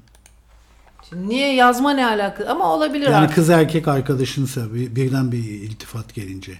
Şimdi 1.09 1.29
niye 1.29 1.53
yazma 1.55 1.91
ne 1.91 2.05
alaka? 2.07 2.45
Ama 2.45 2.73
olabilir 2.73 3.05
Yani 3.05 3.15
artık. 3.15 3.35
kız 3.35 3.49
erkek 3.49 3.87
arkadaşınsa 3.87 4.73
bir- 4.73 4.95
birden 4.95 5.31
bir 5.31 5.37
iltifat 5.43 6.13
gelince. 6.13 6.59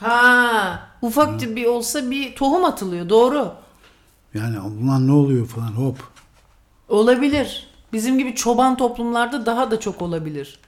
Ha, 0.00 0.88
ufak 1.02 1.40
bir 1.40 1.64
olsa 1.66 2.10
bir 2.10 2.34
tohum 2.36 2.64
atılıyor. 2.64 3.08
Doğru. 3.08 3.52
Yani 4.34 4.60
ulan 4.60 5.06
ne 5.08 5.12
oluyor 5.12 5.46
falan 5.46 5.66
hop. 5.72 5.98
Olabilir. 6.88 7.66
Bizim 7.92 8.18
gibi 8.18 8.34
çoban 8.34 8.76
toplumlarda 8.76 9.46
daha 9.46 9.70
da 9.70 9.80
çok 9.80 10.02
olabilir. 10.02 10.58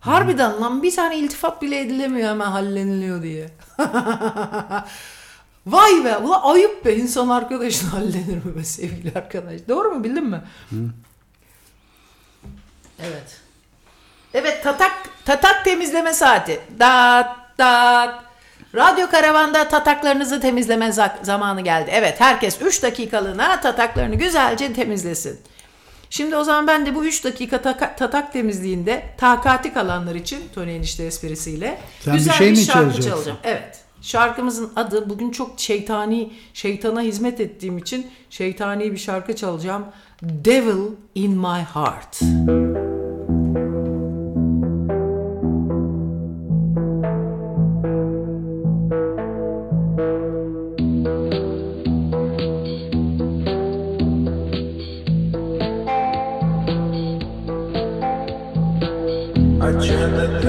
Harbiden 0.00 0.60
lan 0.60 0.82
bir 0.82 0.96
tane 0.96 1.18
iltifat 1.18 1.62
bile 1.62 1.80
edilemiyor 1.80 2.28
hemen 2.28 2.50
halleniliyor 2.50 3.22
diye. 3.22 3.50
Vay 5.66 6.04
be 6.04 6.16
ulan 6.16 6.40
ayıp 6.42 6.84
be 6.84 6.96
insan 6.96 7.28
arkadaşın 7.28 7.86
hallenir 7.96 8.44
mi 8.44 8.56
be 8.58 8.64
sevgili 8.64 9.12
arkadaş. 9.18 9.60
Doğru 9.68 9.90
mu 9.90 10.04
bildin 10.04 10.24
mi? 10.26 10.40
Evet. 13.02 13.40
Evet 14.34 14.64
tatak 14.64 14.92
tatak 15.24 15.64
temizleme 15.64 16.12
saati. 16.12 16.60
Dat 16.78 17.36
dat. 17.58 18.24
Radyo 18.74 19.10
karavanda 19.10 19.68
tataklarınızı 19.68 20.40
temizleme 20.40 20.86
za- 20.88 21.24
zamanı 21.24 21.60
geldi. 21.60 21.90
Evet 21.94 22.20
herkes 22.20 22.62
3 22.62 22.82
dakikalığına 22.82 23.60
tataklarını 23.60 24.14
güzelce 24.14 24.72
temizlesin. 24.72 25.40
Şimdi 26.10 26.36
o 26.36 26.44
zaman 26.44 26.66
ben 26.66 26.86
de 26.86 26.94
bu 26.94 27.04
3 27.04 27.24
dakika 27.24 27.56
taka- 27.56 27.96
tatak 27.96 28.32
temizliğinde 28.32 29.04
takati 29.18 29.72
kalanlar 29.72 30.14
için 30.14 30.48
Tony 30.54 30.76
enişte 30.76 31.04
esprisiyle 31.04 31.78
Sen 32.00 32.14
bir 32.14 32.18
güzel 32.18 32.34
şey 32.34 32.50
mi 32.50 32.56
şarkı 32.56 33.02
çalacağım. 33.02 33.38
Evet. 33.44 33.79
Şarkımızın 34.02 34.70
adı 34.76 35.10
bugün 35.10 35.30
çok 35.30 35.60
şeytani, 35.60 36.32
şeytana 36.54 37.00
hizmet 37.00 37.40
ettiğim 37.40 37.78
için 37.78 38.06
şeytani 38.30 38.92
bir 38.92 38.98
şarkı 38.98 39.36
çalacağım. 39.36 39.84
Devil 40.22 40.92
in 41.14 41.32
my 41.32 41.64
heart. 41.74 42.22
I 59.62 60.39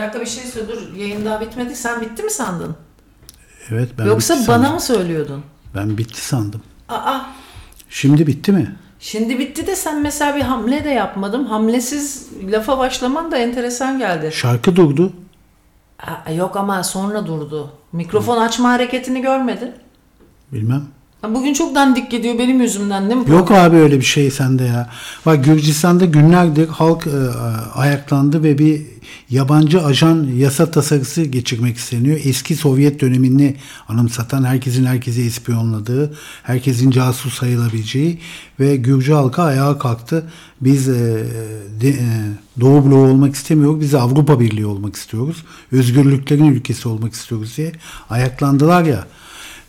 dakika 0.00 0.20
bir 0.20 0.26
şey 0.26 0.44
söyle 0.44 0.68
dur 0.68 0.96
yayın 0.96 1.24
daha 1.24 1.40
bitmedi. 1.40 1.76
Sen 1.76 2.00
bitti 2.00 2.22
mi 2.22 2.30
sandın? 2.30 2.76
Evet 3.70 3.88
ben 3.98 4.04
Yoksa 4.04 4.34
bitti 4.34 4.48
bana 4.48 4.56
sandım. 4.58 4.74
mı 4.74 4.80
söylüyordun? 4.80 5.42
Ben 5.74 5.98
bitti 5.98 6.20
sandım. 6.26 6.62
Aa 6.88 7.20
Şimdi 7.90 8.26
bitti 8.26 8.52
mi? 8.52 8.76
şimdi 9.00 9.38
bitti 9.38 9.66
de 9.66 9.76
sen 9.76 10.02
mesela 10.02 10.36
bir 10.36 10.40
hamle 10.40 10.84
de 10.84 10.88
yapmadın. 10.88 11.44
Hamlesiz 11.44 12.28
lafa 12.50 12.78
başlaman 12.78 13.32
da 13.32 13.36
enteresan 13.38 13.98
geldi. 13.98 14.30
Şarkı 14.32 14.76
durdu. 14.76 15.12
Aa, 16.26 16.30
yok 16.30 16.56
ama 16.56 16.82
sonra 16.84 17.26
durdu. 17.26 17.70
Mikrofon 17.92 18.36
açma 18.40 18.68
hareketini 18.70 19.22
görmedin. 19.22 19.72
Bilmem. 20.52 20.84
Bugün 21.28 21.52
çok 21.52 21.74
dandik 21.74 22.10
gidiyor 22.10 22.38
benim 22.38 22.60
yüzümden 22.60 23.10
değil 23.10 23.20
mi? 23.20 23.30
Yok 23.30 23.50
abi 23.50 23.76
öyle 23.76 24.00
bir 24.00 24.04
şey 24.04 24.30
sende 24.30 24.64
ya. 24.64 24.90
Bak 25.26 25.44
Gürcistan'da 25.44 26.04
günlerdir 26.04 26.68
halk 26.68 27.06
e, 27.06 27.10
ayaklandı 27.74 28.42
ve 28.42 28.58
bir 28.58 28.82
yabancı 29.30 29.84
ajan 29.84 30.28
yasa 30.36 30.70
tasarısı 30.70 31.22
geçirmek 31.22 31.76
isteniyor. 31.76 32.20
Eski 32.24 32.56
Sovyet 32.56 33.00
dönemini 33.00 33.56
anımsatan, 33.88 34.44
herkesin 34.44 34.86
herkese 34.86 35.22
ispiyonladığı, 35.22 36.14
herkesin 36.42 36.90
casus 36.90 37.34
sayılabileceği 37.34 38.18
ve 38.60 38.76
Gürcü 38.76 39.12
halka 39.12 39.42
ayağa 39.42 39.78
kalktı. 39.78 40.24
Biz 40.60 40.88
e, 40.88 41.24
de, 41.80 41.88
e, 41.88 41.96
Doğu 42.60 42.86
bloğu 42.86 43.06
olmak 43.06 43.34
istemiyoruz, 43.34 43.80
biz 43.80 43.94
Avrupa 43.94 44.40
Birliği 44.40 44.66
olmak 44.66 44.96
istiyoruz. 44.96 45.44
Özgürlüklerin 45.72 46.44
ülkesi 46.44 46.88
olmak 46.88 47.12
istiyoruz 47.12 47.56
diye 47.56 47.72
ayaklandılar 48.10 48.84
ya. 48.84 49.06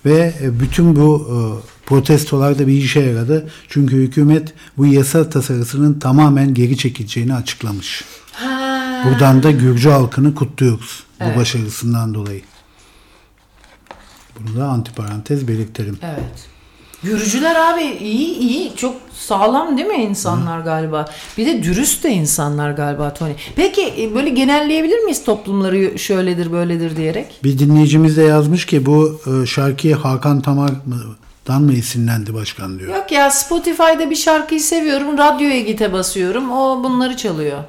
Ve 0.05 0.33
e, 0.41 0.59
bütün 0.59 0.95
bu 0.95 1.27
e, 1.27 1.37
protestolar 1.85 2.59
da 2.59 2.67
bir 2.67 2.73
işe 2.73 2.99
yaradı. 2.99 3.49
Çünkü 3.69 3.95
hükümet 3.95 4.53
bu 4.77 4.85
yasa 4.85 5.29
tasarısının 5.29 5.99
tamamen 5.99 6.53
geri 6.53 6.77
çekileceğini 6.77 7.33
açıklamış. 7.33 8.05
Ha. 8.31 9.03
Buradan 9.05 9.43
da 9.43 9.51
Gürcü 9.51 9.89
halkını 9.89 10.35
kutluyoruz 10.35 11.03
Evet. 11.19 11.35
bu 11.35 11.39
başarısından 11.39 12.13
dolayı. 12.13 12.41
Bunu 14.39 14.57
da 14.57 14.67
antiparantez 14.67 15.47
belirtelim. 15.47 15.97
Evet. 16.01 16.50
Gürcüler 17.03 17.55
abi 17.55 17.83
iyi 17.83 18.37
iyi 18.37 18.75
çok 18.75 18.95
sağlam 19.13 19.77
değil 19.77 19.87
mi 19.87 20.03
insanlar 20.03 20.59
galiba? 20.59 21.05
Bir 21.37 21.45
de 21.45 21.63
dürüst 21.63 22.03
de 22.03 22.09
insanlar 22.09 22.71
galiba 22.71 23.13
Tony. 23.13 23.33
Peki 23.55 23.93
e, 23.99 24.15
böyle 24.15 24.29
genelleyebilir 24.29 24.99
miyiz 24.99 25.23
toplumları 25.23 25.99
şöyledir 25.99 26.51
böyledir 26.51 26.97
diyerek? 26.97 27.39
Bir 27.43 27.59
dinleyicimiz 27.59 28.17
de 28.17 28.21
yazmış 28.23 28.65
ki 28.65 28.85
bu 28.85 29.21
e, 29.25 29.45
şarkıyı 29.45 29.95
Hakan 29.95 30.41
Tamar'dan 30.41 31.61
mı 31.61 31.73
esinlendi 31.73 32.33
başkan 32.33 32.79
diyor. 32.79 32.95
Yok 32.95 33.11
ya 33.11 33.31
Spotify'da 33.31 34.09
bir 34.09 34.15
şarkıyı 34.15 34.61
seviyorum 34.61 35.17
radyoya 35.17 35.59
gite 35.61 35.93
basıyorum 35.93 36.51
o 36.51 36.83
bunları 36.83 37.17
çalıyor. 37.17 37.59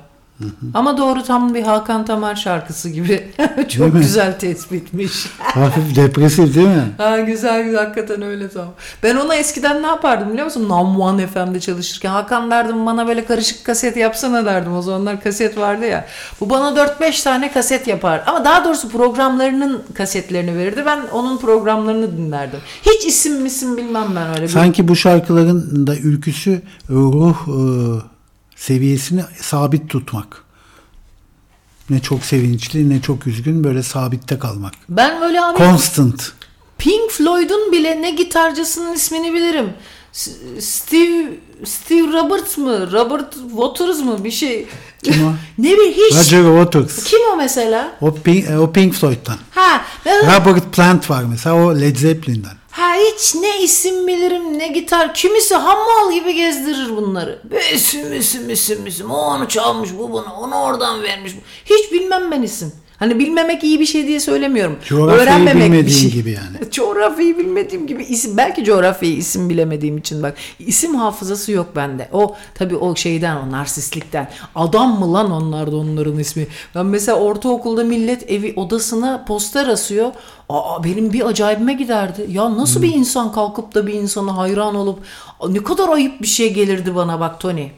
Ama 0.74 0.98
doğru 0.98 1.22
tam 1.22 1.54
bir 1.54 1.62
Hakan 1.62 2.04
Tamar 2.04 2.34
şarkısı 2.36 2.88
gibi. 2.88 3.30
Çok 3.68 3.80
Değil 3.80 3.92
mi? 3.94 4.00
güzel 4.00 4.38
tespitmiş. 4.38 5.26
Hafif 5.38 5.96
depresif 5.96 6.54
değil 6.54 6.68
mi? 6.68 6.92
Ha 6.98 7.20
güzel 7.20 7.64
güzel 7.64 7.84
hakikaten 7.84 8.22
öyle 8.22 8.48
tam. 8.48 8.66
Ben 9.02 9.16
ona 9.16 9.34
eskiden 9.34 9.82
ne 9.82 9.86
yapardım 9.86 10.28
biliyor 10.30 10.44
musun? 10.44 10.68
Nam 10.68 11.00
One 11.00 11.26
FM'de 11.26 11.60
çalışırken 11.60 12.10
Hakan 12.10 12.50
derdim 12.50 12.86
bana 12.86 13.06
böyle 13.08 13.24
karışık 13.24 13.64
kaset 13.64 13.96
yapsana 13.96 14.44
derdim. 14.44 14.76
O 14.76 14.82
zamanlar 14.82 15.20
kaset 15.22 15.58
vardı 15.58 15.86
ya. 15.86 16.04
Bu 16.40 16.50
bana 16.50 16.68
4-5 17.00 17.24
tane 17.24 17.52
kaset 17.52 17.86
yapar. 17.86 18.22
Ama 18.26 18.44
daha 18.44 18.64
doğrusu 18.64 18.88
programlarının 18.88 19.82
kasetlerini 19.94 20.58
verirdi. 20.58 20.82
Ben 20.86 21.00
onun 21.12 21.38
programlarını 21.38 22.16
dinlerdim. 22.16 22.58
Hiç 22.82 23.06
isim 23.06 23.42
misim 23.42 23.76
bilmem 23.76 24.06
ben 24.16 24.28
öyle. 24.30 24.42
Bir- 24.42 24.48
Sanki 24.48 24.88
bu 24.88 24.96
şarkıların 24.96 25.86
da 25.86 25.96
ülküsü 25.96 26.62
ruh 26.90 27.36
e, 27.48 28.11
seviyesini 28.62 29.22
sabit 29.40 29.90
tutmak. 29.90 30.44
Ne 31.90 32.00
çok 32.00 32.24
sevinçli 32.24 32.90
ne 32.90 33.02
çok 33.02 33.26
üzgün 33.26 33.64
böyle 33.64 33.82
sabitte 33.82 34.38
kalmak. 34.38 34.72
Ben 34.88 35.20
böyle 35.20 35.40
abi 35.40 35.58
Constant. 35.58 36.32
Pink 36.78 37.10
Floyd'un 37.10 37.72
bile 37.72 38.02
ne 38.02 38.10
gitarcısının 38.10 38.94
ismini 38.94 39.34
bilirim. 39.34 39.72
Steve 40.60 41.38
Steve 41.64 42.12
Roberts 42.12 42.58
mı? 42.58 42.92
Robert 42.92 43.34
Waters 43.34 43.98
mı? 43.98 44.24
Bir 44.24 44.30
şey. 44.30 44.66
Kim 45.02 45.26
o? 45.26 45.32
ne 45.58 45.70
bir 45.70 45.92
hiç. 45.92 46.14
Roger 46.14 46.62
Waters. 46.62 47.04
Kim 47.04 47.20
o 47.32 47.36
mesela? 47.36 47.92
O 48.00 48.14
Pink, 48.14 48.50
e, 48.50 48.58
o 48.58 48.72
Pink 48.72 48.94
Floyd'dan. 48.94 49.38
Ha, 49.50 49.84
ben, 50.06 50.26
Robert 50.26 50.72
Plant 50.72 51.10
var 51.10 51.24
mesela 51.24 51.56
o 51.56 51.80
Led 51.80 51.96
Zeppelin'den. 51.96 52.61
Ha 52.72 52.94
hiç 52.94 53.34
ne 53.34 53.62
isim 53.62 54.06
bilirim 54.06 54.58
ne 54.58 54.68
gitar. 54.68 55.14
Kimisi 55.14 55.54
hammal 55.54 56.12
gibi 56.12 56.34
gezdirir 56.34 56.96
bunları. 56.96 57.38
Müsüm 57.50 58.08
müsüm 58.08 58.42
müsüm 58.42 58.82
müsüm. 58.82 59.10
O 59.10 59.16
onu 59.16 59.48
çalmış 59.48 59.90
bu 59.98 60.12
bunu. 60.12 60.32
Onu 60.40 60.62
oradan 60.62 61.02
vermiş. 61.02 61.32
Hiç 61.64 61.92
bilmem 61.92 62.30
ben 62.30 62.42
isim. 62.42 62.72
Hani 63.02 63.18
bilmemek 63.18 63.64
iyi 63.64 63.80
bir 63.80 63.86
şey 63.86 64.06
diye 64.06 64.20
söylemiyorum. 64.20 64.76
Coğrafyayı 64.88 65.22
Öğrenmemek 65.22 65.56
bir 65.56 65.72
bilmediğin 65.72 65.98
şey. 65.98 66.10
gibi 66.10 66.30
yani. 66.30 66.70
coğrafyayı 66.70 67.38
bilmediğim 67.38 67.86
gibi 67.86 68.04
isim 68.04 68.36
belki 68.36 68.64
coğrafyayı 68.64 69.16
isim 69.16 69.48
bilemediğim 69.48 69.98
için 69.98 70.22
bak 70.22 70.34
isim 70.58 70.94
hafızası 70.94 71.52
yok 71.52 71.66
bende. 71.76 72.08
O 72.12 72.34
tabii 72.54 72.76
o 72.76 72.96
şeyden 72.96 73.36
o 73.36 73.50
narsistlikten. 73.50 74.30
Adam 74.54 74.98
mı 75.00 75.12
lan 75.12 75.30
onlarda 75.30 75.76
onların 75.76 76.18
ismi? 76.18 76.46
Ben 76.74 76.86
mesela 76.86 77.18
ortaokulda 77.18 77.84
millet 77.84 78.30
evi 78.30 78.52
odasına 78.56 79.24
poster 79.24 79.66
asıyor. 79.66 80.12
Aa 80.48 80.84
benim 80.84 81.12
bir 81.12 81.26
acayibime 81.26 81.72
giderdi. 81.72 82.26
Ya 82.28 82.56
nasıl 82.56 82.82
bir 82.82 82.94
insan 82.94 83.32
kalkıp 83.32 83.74
da 83.74 83.86
bir 83.86 83.94
insana 83.94 84.36
hayran 84.36 84.74
olup 84.74 84.98
ne 85.48 85.62
kadar 85.62 85.88
ayıp 85.88 86.22
bir 86.22 86.26
şey 86.26 86.54
gelirdi 86.54 86.94
bana 86.94 87.20
bak 87.20 87.40
Tony. 87.40 87.68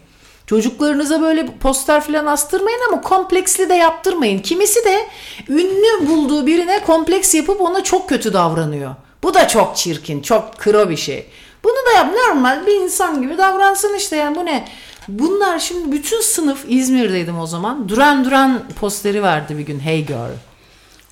Çocuklarınıza 0.47 1.21
böyle 1.21 1.47
poster 1.47 2.01
falan 2.01 2.27
astırmayın 2.27 2.81
ama 2.89 3.01
kompleksli 3.01 3.69
de 3.69 3.75
yaptırmayın. 3.75 4.39
Kimisi 4.39 4.85
de 4.85 5.07
ünlü 5.49 6.09
bulduğu 6.09 6.47
birine 6.47 6.85
kompleks 6.87 7.35
yapıp 7.35 7.61
ona 7.61 7.83
çok 7.85 8.09
kötü 8.09 8.33
davranıyor. 8.33 8.95
Bu 9.23 9.35
da 9.35 9.49
çok 9.49 9.77
çirkin, 9.77 10.23
çok 10.23 10.59
kro 10.59 10.91
bir 10.91 10.97
şey. 10.97 11.27
Bunu 11.65 11.73
da 11.73 11.99
yap 11.99 12.15
normal 12.15 12.67
bir 12.67 12.81
insan 12.81 13.23
gibi 13.23 13.39
davransın 13.39 13.95
işte 13.95 14.17
yani 14.17 14.37
bu 14.37 14.47
ne? 14.47 14.69
Bunlar 15.09 15.59
şimdi 15.59 15.93
bütün 15.93 16.21
sınıf 16.21 16.65
İzmir'deydim 16.69 17.39
o 17.39 17.47
zaman. 17.47 17.89
Duran 17.89 18.25
Duran 18.25 18.63
posteri 18.81 19.23
vardı 19.23 19.59
bir 19.59 19.67
gün 19.67 19.81
Hey 19.81 20.07
Girl. 20.07 20.35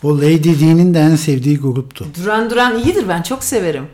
O 0.03 0.19
Lady 0.19 0.59
Di'nin 0.59 0.95
de 0.95 0.99
en 0.99 1.17
sevdiği 1.17 1.59
gruptu. 1.59 2.07
Duran 2.23 2.51
Duran 2.51 2.79
iyidir 2.79 3.09
ben 3.09 3.23
çok 3.23 3.45
severim. 3.45 3.89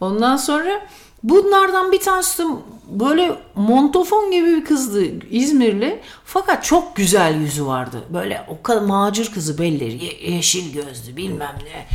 Ondan 0.00 0.36
sonra 0.36 0.80
bunlardan 1.22 1.92
bir 1.92 2.00
tanesi 2.00 2.44
böyle 2.90 3.36
montofon 3.54 4.30
gibi 4.30 4.46
bir 4.46 4.64
kızdı 4.64 5.04
İzmirli. 5.30 6.00
Fakat 6.24 6.64
çok 6.64 6.96
güzel 6.96 7.34
yüzü 7.40 7.66
vardı. 7.66 7.96
Böyle 8.12 8.44
o 8.48 8.62
kadar 8.62 8.82
macir 8.82 9.30
kızı 9.34 9.58
belli. 9.58 10.04
Ye- 10.04 10.30
yeşil 10.34 10.72
gözlü 10.72 11.16
bilmem 11.16 11.54
ne. 11.64 11.86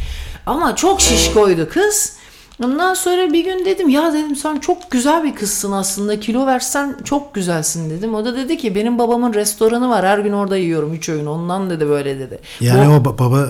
Ama 0.46 0.76
çok 0.76 1.02
şişkoydu 1.02 1.70
kız. 1.70 2.16
Ondan 2.64 2.94
sonra 2.94 3.34
bir 3.34 3.44
gün 3.46 3.66
dedim 3.66 3.90
ya 3.90 4.14
dedim 4.14 4.36
sen 4.36 4.60
çok 4.60 4.92
güzel 4.92 5.24
bir 5.24 5.36
kızsın 5.36 5.72
aslında 5.72 6.20
kilo 6.20 6.46
versen 6.46 6.98
çok 7.04 7.36
güzelsin 7.36 7.90
dedim. 7.90 8.16
O 8.16 8.26
da 8.26 8.36
dedi 8.38 8.58
ki 8.58 8.76
benim 8.76 8.98
babamın 9.00 9.34
restoranı 9.34 9.90
var 9.90 10.06
her 10.06 10.20
gün 10.20 10.34
orada 10.34 10.58
yiyorum 10.58 10.94
üç 10.94 11.10
öğün 11.10 11.26
ondan 11.26 11.70
dedi 11.70 11.88
böyle 11.90 12.20
dedi. 12.20 12.40
Yani 12.62 12.90
O- 12.90 12.94
o 12.94 12.98
ba- 12.98 13.20
baba 13.20 13.48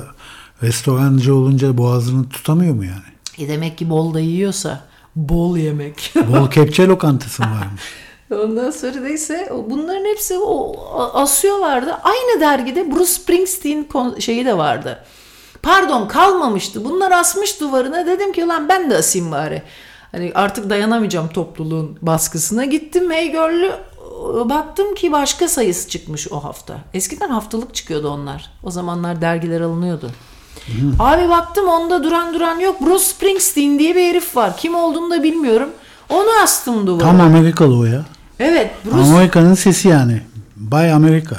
restorancı 0.63 1.35
olunca 1.35 1.77
boğazını 1.77 2.29
tutamıyor 2.29 2.75
mu 2.75 2.85
yani? 2.85 3.05
E 3.37 3.47
demek 3.47 3.77
ki 3.77 3.89
bol 3.89 4.13
da 4.13 4.19
yiyorsa 4.19 4.83
bol 5.15 5.57
yemek. 5.57 6.13
Bol 6.33 6.49
kepçe 6.49 6.87
lokantası 6.87 7.43
mı 7.43 7.49
varmış? 7.61 7.81
Ondan 8.49 8.71
sonra 8.71 8.99
neyse 9.01 9.49
o- 9.53 9.69
bunların 9.69 10.05
hepsi 10.05 10.37
o 10.39 10.75
a- 10.99 11.21
asıyorlardı. 11.21 11.91
Aynı 12.03 12.39
dergide 12.41 12.91
Bruce 12.91 13.05
Springsteen 13.05 13.87
şeyi 14.19 14.45
de 14.45 14.57
vardı. 14.57 15.03
Pardon 15.63 16.07
kalmamıştı. 16.07 16.85
Bunlar 16.85 17.11
asmış 17.11 17.61
duvarına. 17.61 18.05
Dedim 18.05 18.31
ki 18.33 18.47
lan 18.47 18.69
ben 18.69 18.89
de 18.89 18.97
asayım 18.97 19.31
bari. 19.31 19.61
Hani 20.11 20.31
artık 20.35 20.69
dayanamayacağım 20.69 21.27
topluluğun 21.29 21.97
baskısına. 22.01 22.65
Gittim 22.65 23.11
Hey 23.11 23.31
Girl'ü 23.31 23.71
baktım 24.49 24.95
ki 24.95 25.11
başka 25.11 25.47
sayısı 25.47 25.89
çıkmış 25.89 26.31
o 26.31 26.43
hafta. 26.43 26.77
Eskiden 26.93 27.29
haftalık 27.29 27.75
çıkıyordu 27.75 28.09
onlar. 28.09 28.51
O 28.63 28.71
zamanlar 28.71 29.21
dergiler 29.21 29.61
alınıyordu. 29.61 30.11
Abi 30.99 31.29
baktım 31.29 31.67
onda 31.67 32.03
duran 32.03 32.33
duran 32.33 32.59
yok. 32.59 32.81
Bruce 32.81 33.03
Springsteen 33.03 33.79
diye 33.79 33.95
bir 33.95 34.09
herif 34.09 34.35
var. 34.35 34.57
Kim 34.57 34.75
olduğunu 34.75 35.11
da 35.11 35.23
bilmiyorum. 35.23 35.69
Onu 36.09 36.29
astım 36.43 36.87
duvara. 36.87 37.03
Tam 37.03 37.21
Amerikalı 37.21 37.77
o 37.77 37.85
ya. 37.85 38.05
Evet 38.39 38.71
Bruce. 38.85 38.97
Amerika'nın 38.97 39.53
sesi 39.53 39.87
yani. 39.87 40.21
Bay 40.55 40.91
Amerika. 40.91 41.35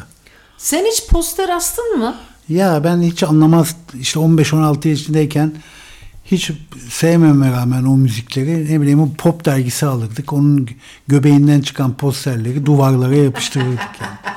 Sen 0.58 0.84
hiç 0.84 1.06
poster 1.08 1.48
astın 1.48 1.98
mı? 1.98 2.14
Ya 2.48 2.84
ben 2.84 3.00
hiç 3.00 3.22
anlamaz 3.22 3.76
işte 4.00 4.20
15-16 4.20 4.88
yaşındayken 4.88 5.52
hiç 6.24 6.50
sevmeme 6.90 7.52
rağmen 7.52 7.84
o 7.84 7.96
müzikleri 7.96 8.72
ne 8.74 8.80
bileyim 8.80 9.14
pop 9.18 9.44
dergisi 9.44 9.86
alırdık. 9.86 10.32
Onun 10.32 10.68
göbeğinden 11.08 11.60
çıkan 11.60 11.94
posterleri 11.94 12.66
duvarlara 12.66 13.14
yapıştırırdık 13.14 13.90
yani. 14.00 14.36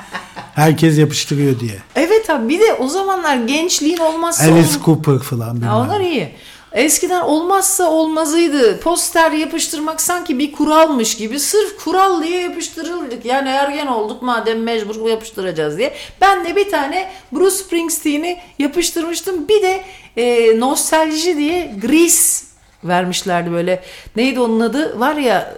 Herkes 0.60 0.98
yapıştırıyor 0.98 1.60
diye. 1.60 1.78
Evet 1.96 2.30
abi 2.30 2.48
bir 2.48 2.60
de 2.60 2.74
o 2.74 2.88
zamanlar 2.88 3.36
gençliğin 3.36 3.96
olmazsa 3.98 4.44
Alice 4.44 4.68
olm- 4.68 4.84
Cooper 4.84 5.18
falan 5.18 5.54
bilmem. 5.56 5.68
Ya 5.68 5.78
onlar 5.78 6.00
iyi. 6.00 6.28
Eskiden 6.72 7.20
olmazsa 7.20 7.90
olmazıydı. 7.90 8.80
Poster 8.80 9.30
yapıştırmak 9.32 10.00
sanki 10.00 10.38
bir 10.38 10.52
kuralmış 10.52 11.16
gibi. 11.16 11.40
Sırf 11.40 11.84
kural 11.84 12.22
diye 12.22 12.40
yapıştırıldık. 12.42 13.24
Yani 13.24 13.48
ergen 13.48 13.86
olduk 13.86 14.22
madem 14.22 14.62
mecbur 14.62 15.08
yapıştıracağız 15.08 15.78
diye. 15.78 15.94
Ben 16.20 16.44
de 16.44 16.56
bir 16.56 16.70
tane 16.70 17.10
Bruce 17.32 17.56
Springsteen'i 17.56 18.38
yapıştırmıştım. 18.58 19.48
Bir 19.48 19.62
de 19.62 19.80
e, 20.16 20.60
nostalji 20.60 21.36
diye 21.36 21.74
Grease 21.82 22.44
vermişlerdi 22.84 23.52
böyle. 23.52 23.82
Neydi 24.16 24.40
onun 24.40 24.60
adı? 24.60 25.00
Var 25.00 25.14
ya 25.16 25.54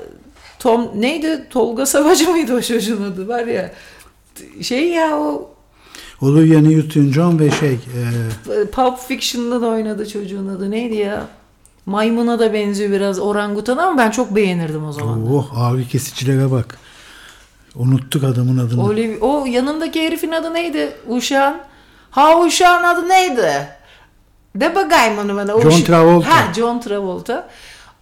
Tom 0.59 0.91
neydi? 0.95 1.47
Tolga 1.51 1.87
Savacı 1.87 2.31
mıydı 2.31 2.55
o 2.57 2.61
çocuğun 2.63 3.03
adı? 3.13 3.29
Var 3.29 3.47
ya 3.47 3.71
şey 4.63 4.89
ya 4.91 5.17
o 5.19 5.51
Olivia 6.21 6.61
Newton-John 6.61 7.39
ve 7.39 7.51
şey 7.51 7.73
e, 7.73 8.65
Pulp 8.73 8.99
Fiction'da 8.99 9.63
da 9.63 9.67
oynadı 9.67 10.09
çocuğun 10.09 10.49
adı. 10.49 10.71
Neydi 10.71 10.95
ya? 10.95 11.27
Maymuna 11.87 12.39
da 12.39 12.53
benziyor 12.53 12.91
biraz 12.93 13.19
orangutan 13.19 13.77
ama 13.77 13.99
ben 13.99 14.11
çok 14.11 14.37
beğenirdim 14.37 14.85
o 14.85 14.93
zaman. 14.93 15.33
oh 15.33 15.59
ağrı 15.59 15.85
kesicilere 15.85 16.51
bak. 16.51 16.79
Unuttuk 17.75 18.25
adamın 18.25 18.59
adını. 18.59 18.83
Oliv- 18.83 19.21
o 19.21 19.47
yanındaki 19.47 20.03
herifin 20.07 20.33
adı 20.33 20.55
neydi? 20.55 20.93
Uşağın. 21.09 21.57
Ha 22.11 22.41
uşağın 22.41 22.85
adı 22.85 23.09
neydi? 23.09 23.69
De 24.57 24.75
bakayım 24.75 25.19
onu 25.19 25.37
bana. 25.37 25.61
John 25.61 25.81
Travolta. 25.81 26.31
Ha 26.31 26.53
John 26.55 26.81
Travolta. 26.81 27.49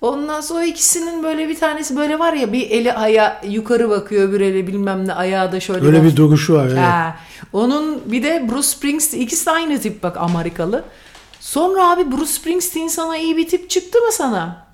Ondan 0.00 0.40
sonra 0.40 0.64
ikisinin 0.64 1.22
böyle 1.22 1.48
bir 1.48 1.58
tanesi 1.60 1.96
böyle 1.96 2.18
var 2.18 2.32
ya 2.32 2.52
bir 2.52 2.70
eli 2.70 2.92
aya 2.92 3.40
yukarı 3.48 3.90
bakıyor 3.90 4.28
öbür 4.28 4.40
eli 4.40 4.66
bilmem 4.66 5.06
ne 5.08 5.14
ayağı 5.14 5.52
da 5.52 5.60
şöyle. 5.60 5.86
Öyle 5.86 5.98
bak- 5.98 6.04
bir 6.04 6.16
duruşu 6.16 6.54
var. 6.54 6.66
Evet. 6.66 6.78
Ha, 6.78 7.16
onun 7.52 8.12
bir 8.12 8.22
de 8.22 8.48
Bruce 8.50 8.68
Springsteen 8.68 9.20
ikisi 9.20 9.46
de 9.46 9.50
aynı 9.50 9.80
tip 9.80 10.02
bak 10.02 10.16
Amerikalı. 10.16 10.84
Sonra 11.40 11.90
abi 11.90 12.12
Bruce 12.12 12.32
Springsteen 12.32 12.88
sana 12.88 13.16
iyi 13.16 13.36
bir 13.36 13.48
tip 13.48 13.70
çıktı 13.70 13.98
mı 13.98 14.12
sana? 14.12 14.66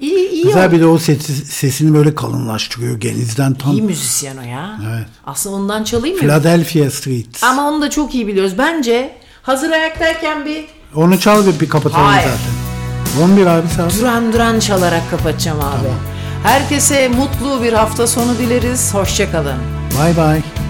İyi 0.00 0.28
iyi. 0.30 0.44
Güzel 0.44 0.72
bir 0.72 0.80
de 0.80 0.86
o 0.86 0.98
sesi, 0.98 1.32
sesini 1.46 1.94
böyle 1.94 2.14
kalınlaştırıyor 2.14 3.00
genizden 3.00 3.54
tam. 3.54 3.72
İyi 3.72 3.82
müzisyen 3.82 4.36
o 4.36 4.42
ya. 4.42 4.78
Evet. 4.90 5.06
Aslında 5.26 5.56
ondan 5.56 5.84
çalayım 5.84 6.16
mı? 6.16 6.20
Philadelphia 6.20 6.90
Street. 6.90 7.42
Ama 7.42 7.68
onu 7.68 7.82
da 7.82 7.90
çok 7.90 8.14
iyi 8.14 8.26
biliyoruz. 8.26 8.52
Bence 8.58 9.16
hazır 9.42 9.70
ayaktayken 9.70 10.44
bir 10.44 10.64
Onu 10.94 11.20
çal 11.20 11.46
ve 11.46 11.60
bir 11.60 11.68
kapatalım 11.68 12.06
Hayır. 12.06 12.28
zaten. 12.28 12.65
11 13.22 13.46
abi 13.46 13.68
saat. 13.68 14.00
duran 14.00 14.32
duran 14.32 14.60
çalarak 14.60 15.10
kapatacağım 15.10 15.60
abi. 15.60 15.88
Herkese 16.42 17.08
mutlu 17.08 17.62
bir 17.62 17.72
hafta 17.72 18.06
sonu 18.06 18.38
dileriz. 18.38 18.94
Hoşçakalın. 18.94 19.58
Bye 19.90 20.16
bye. 20.16 20.65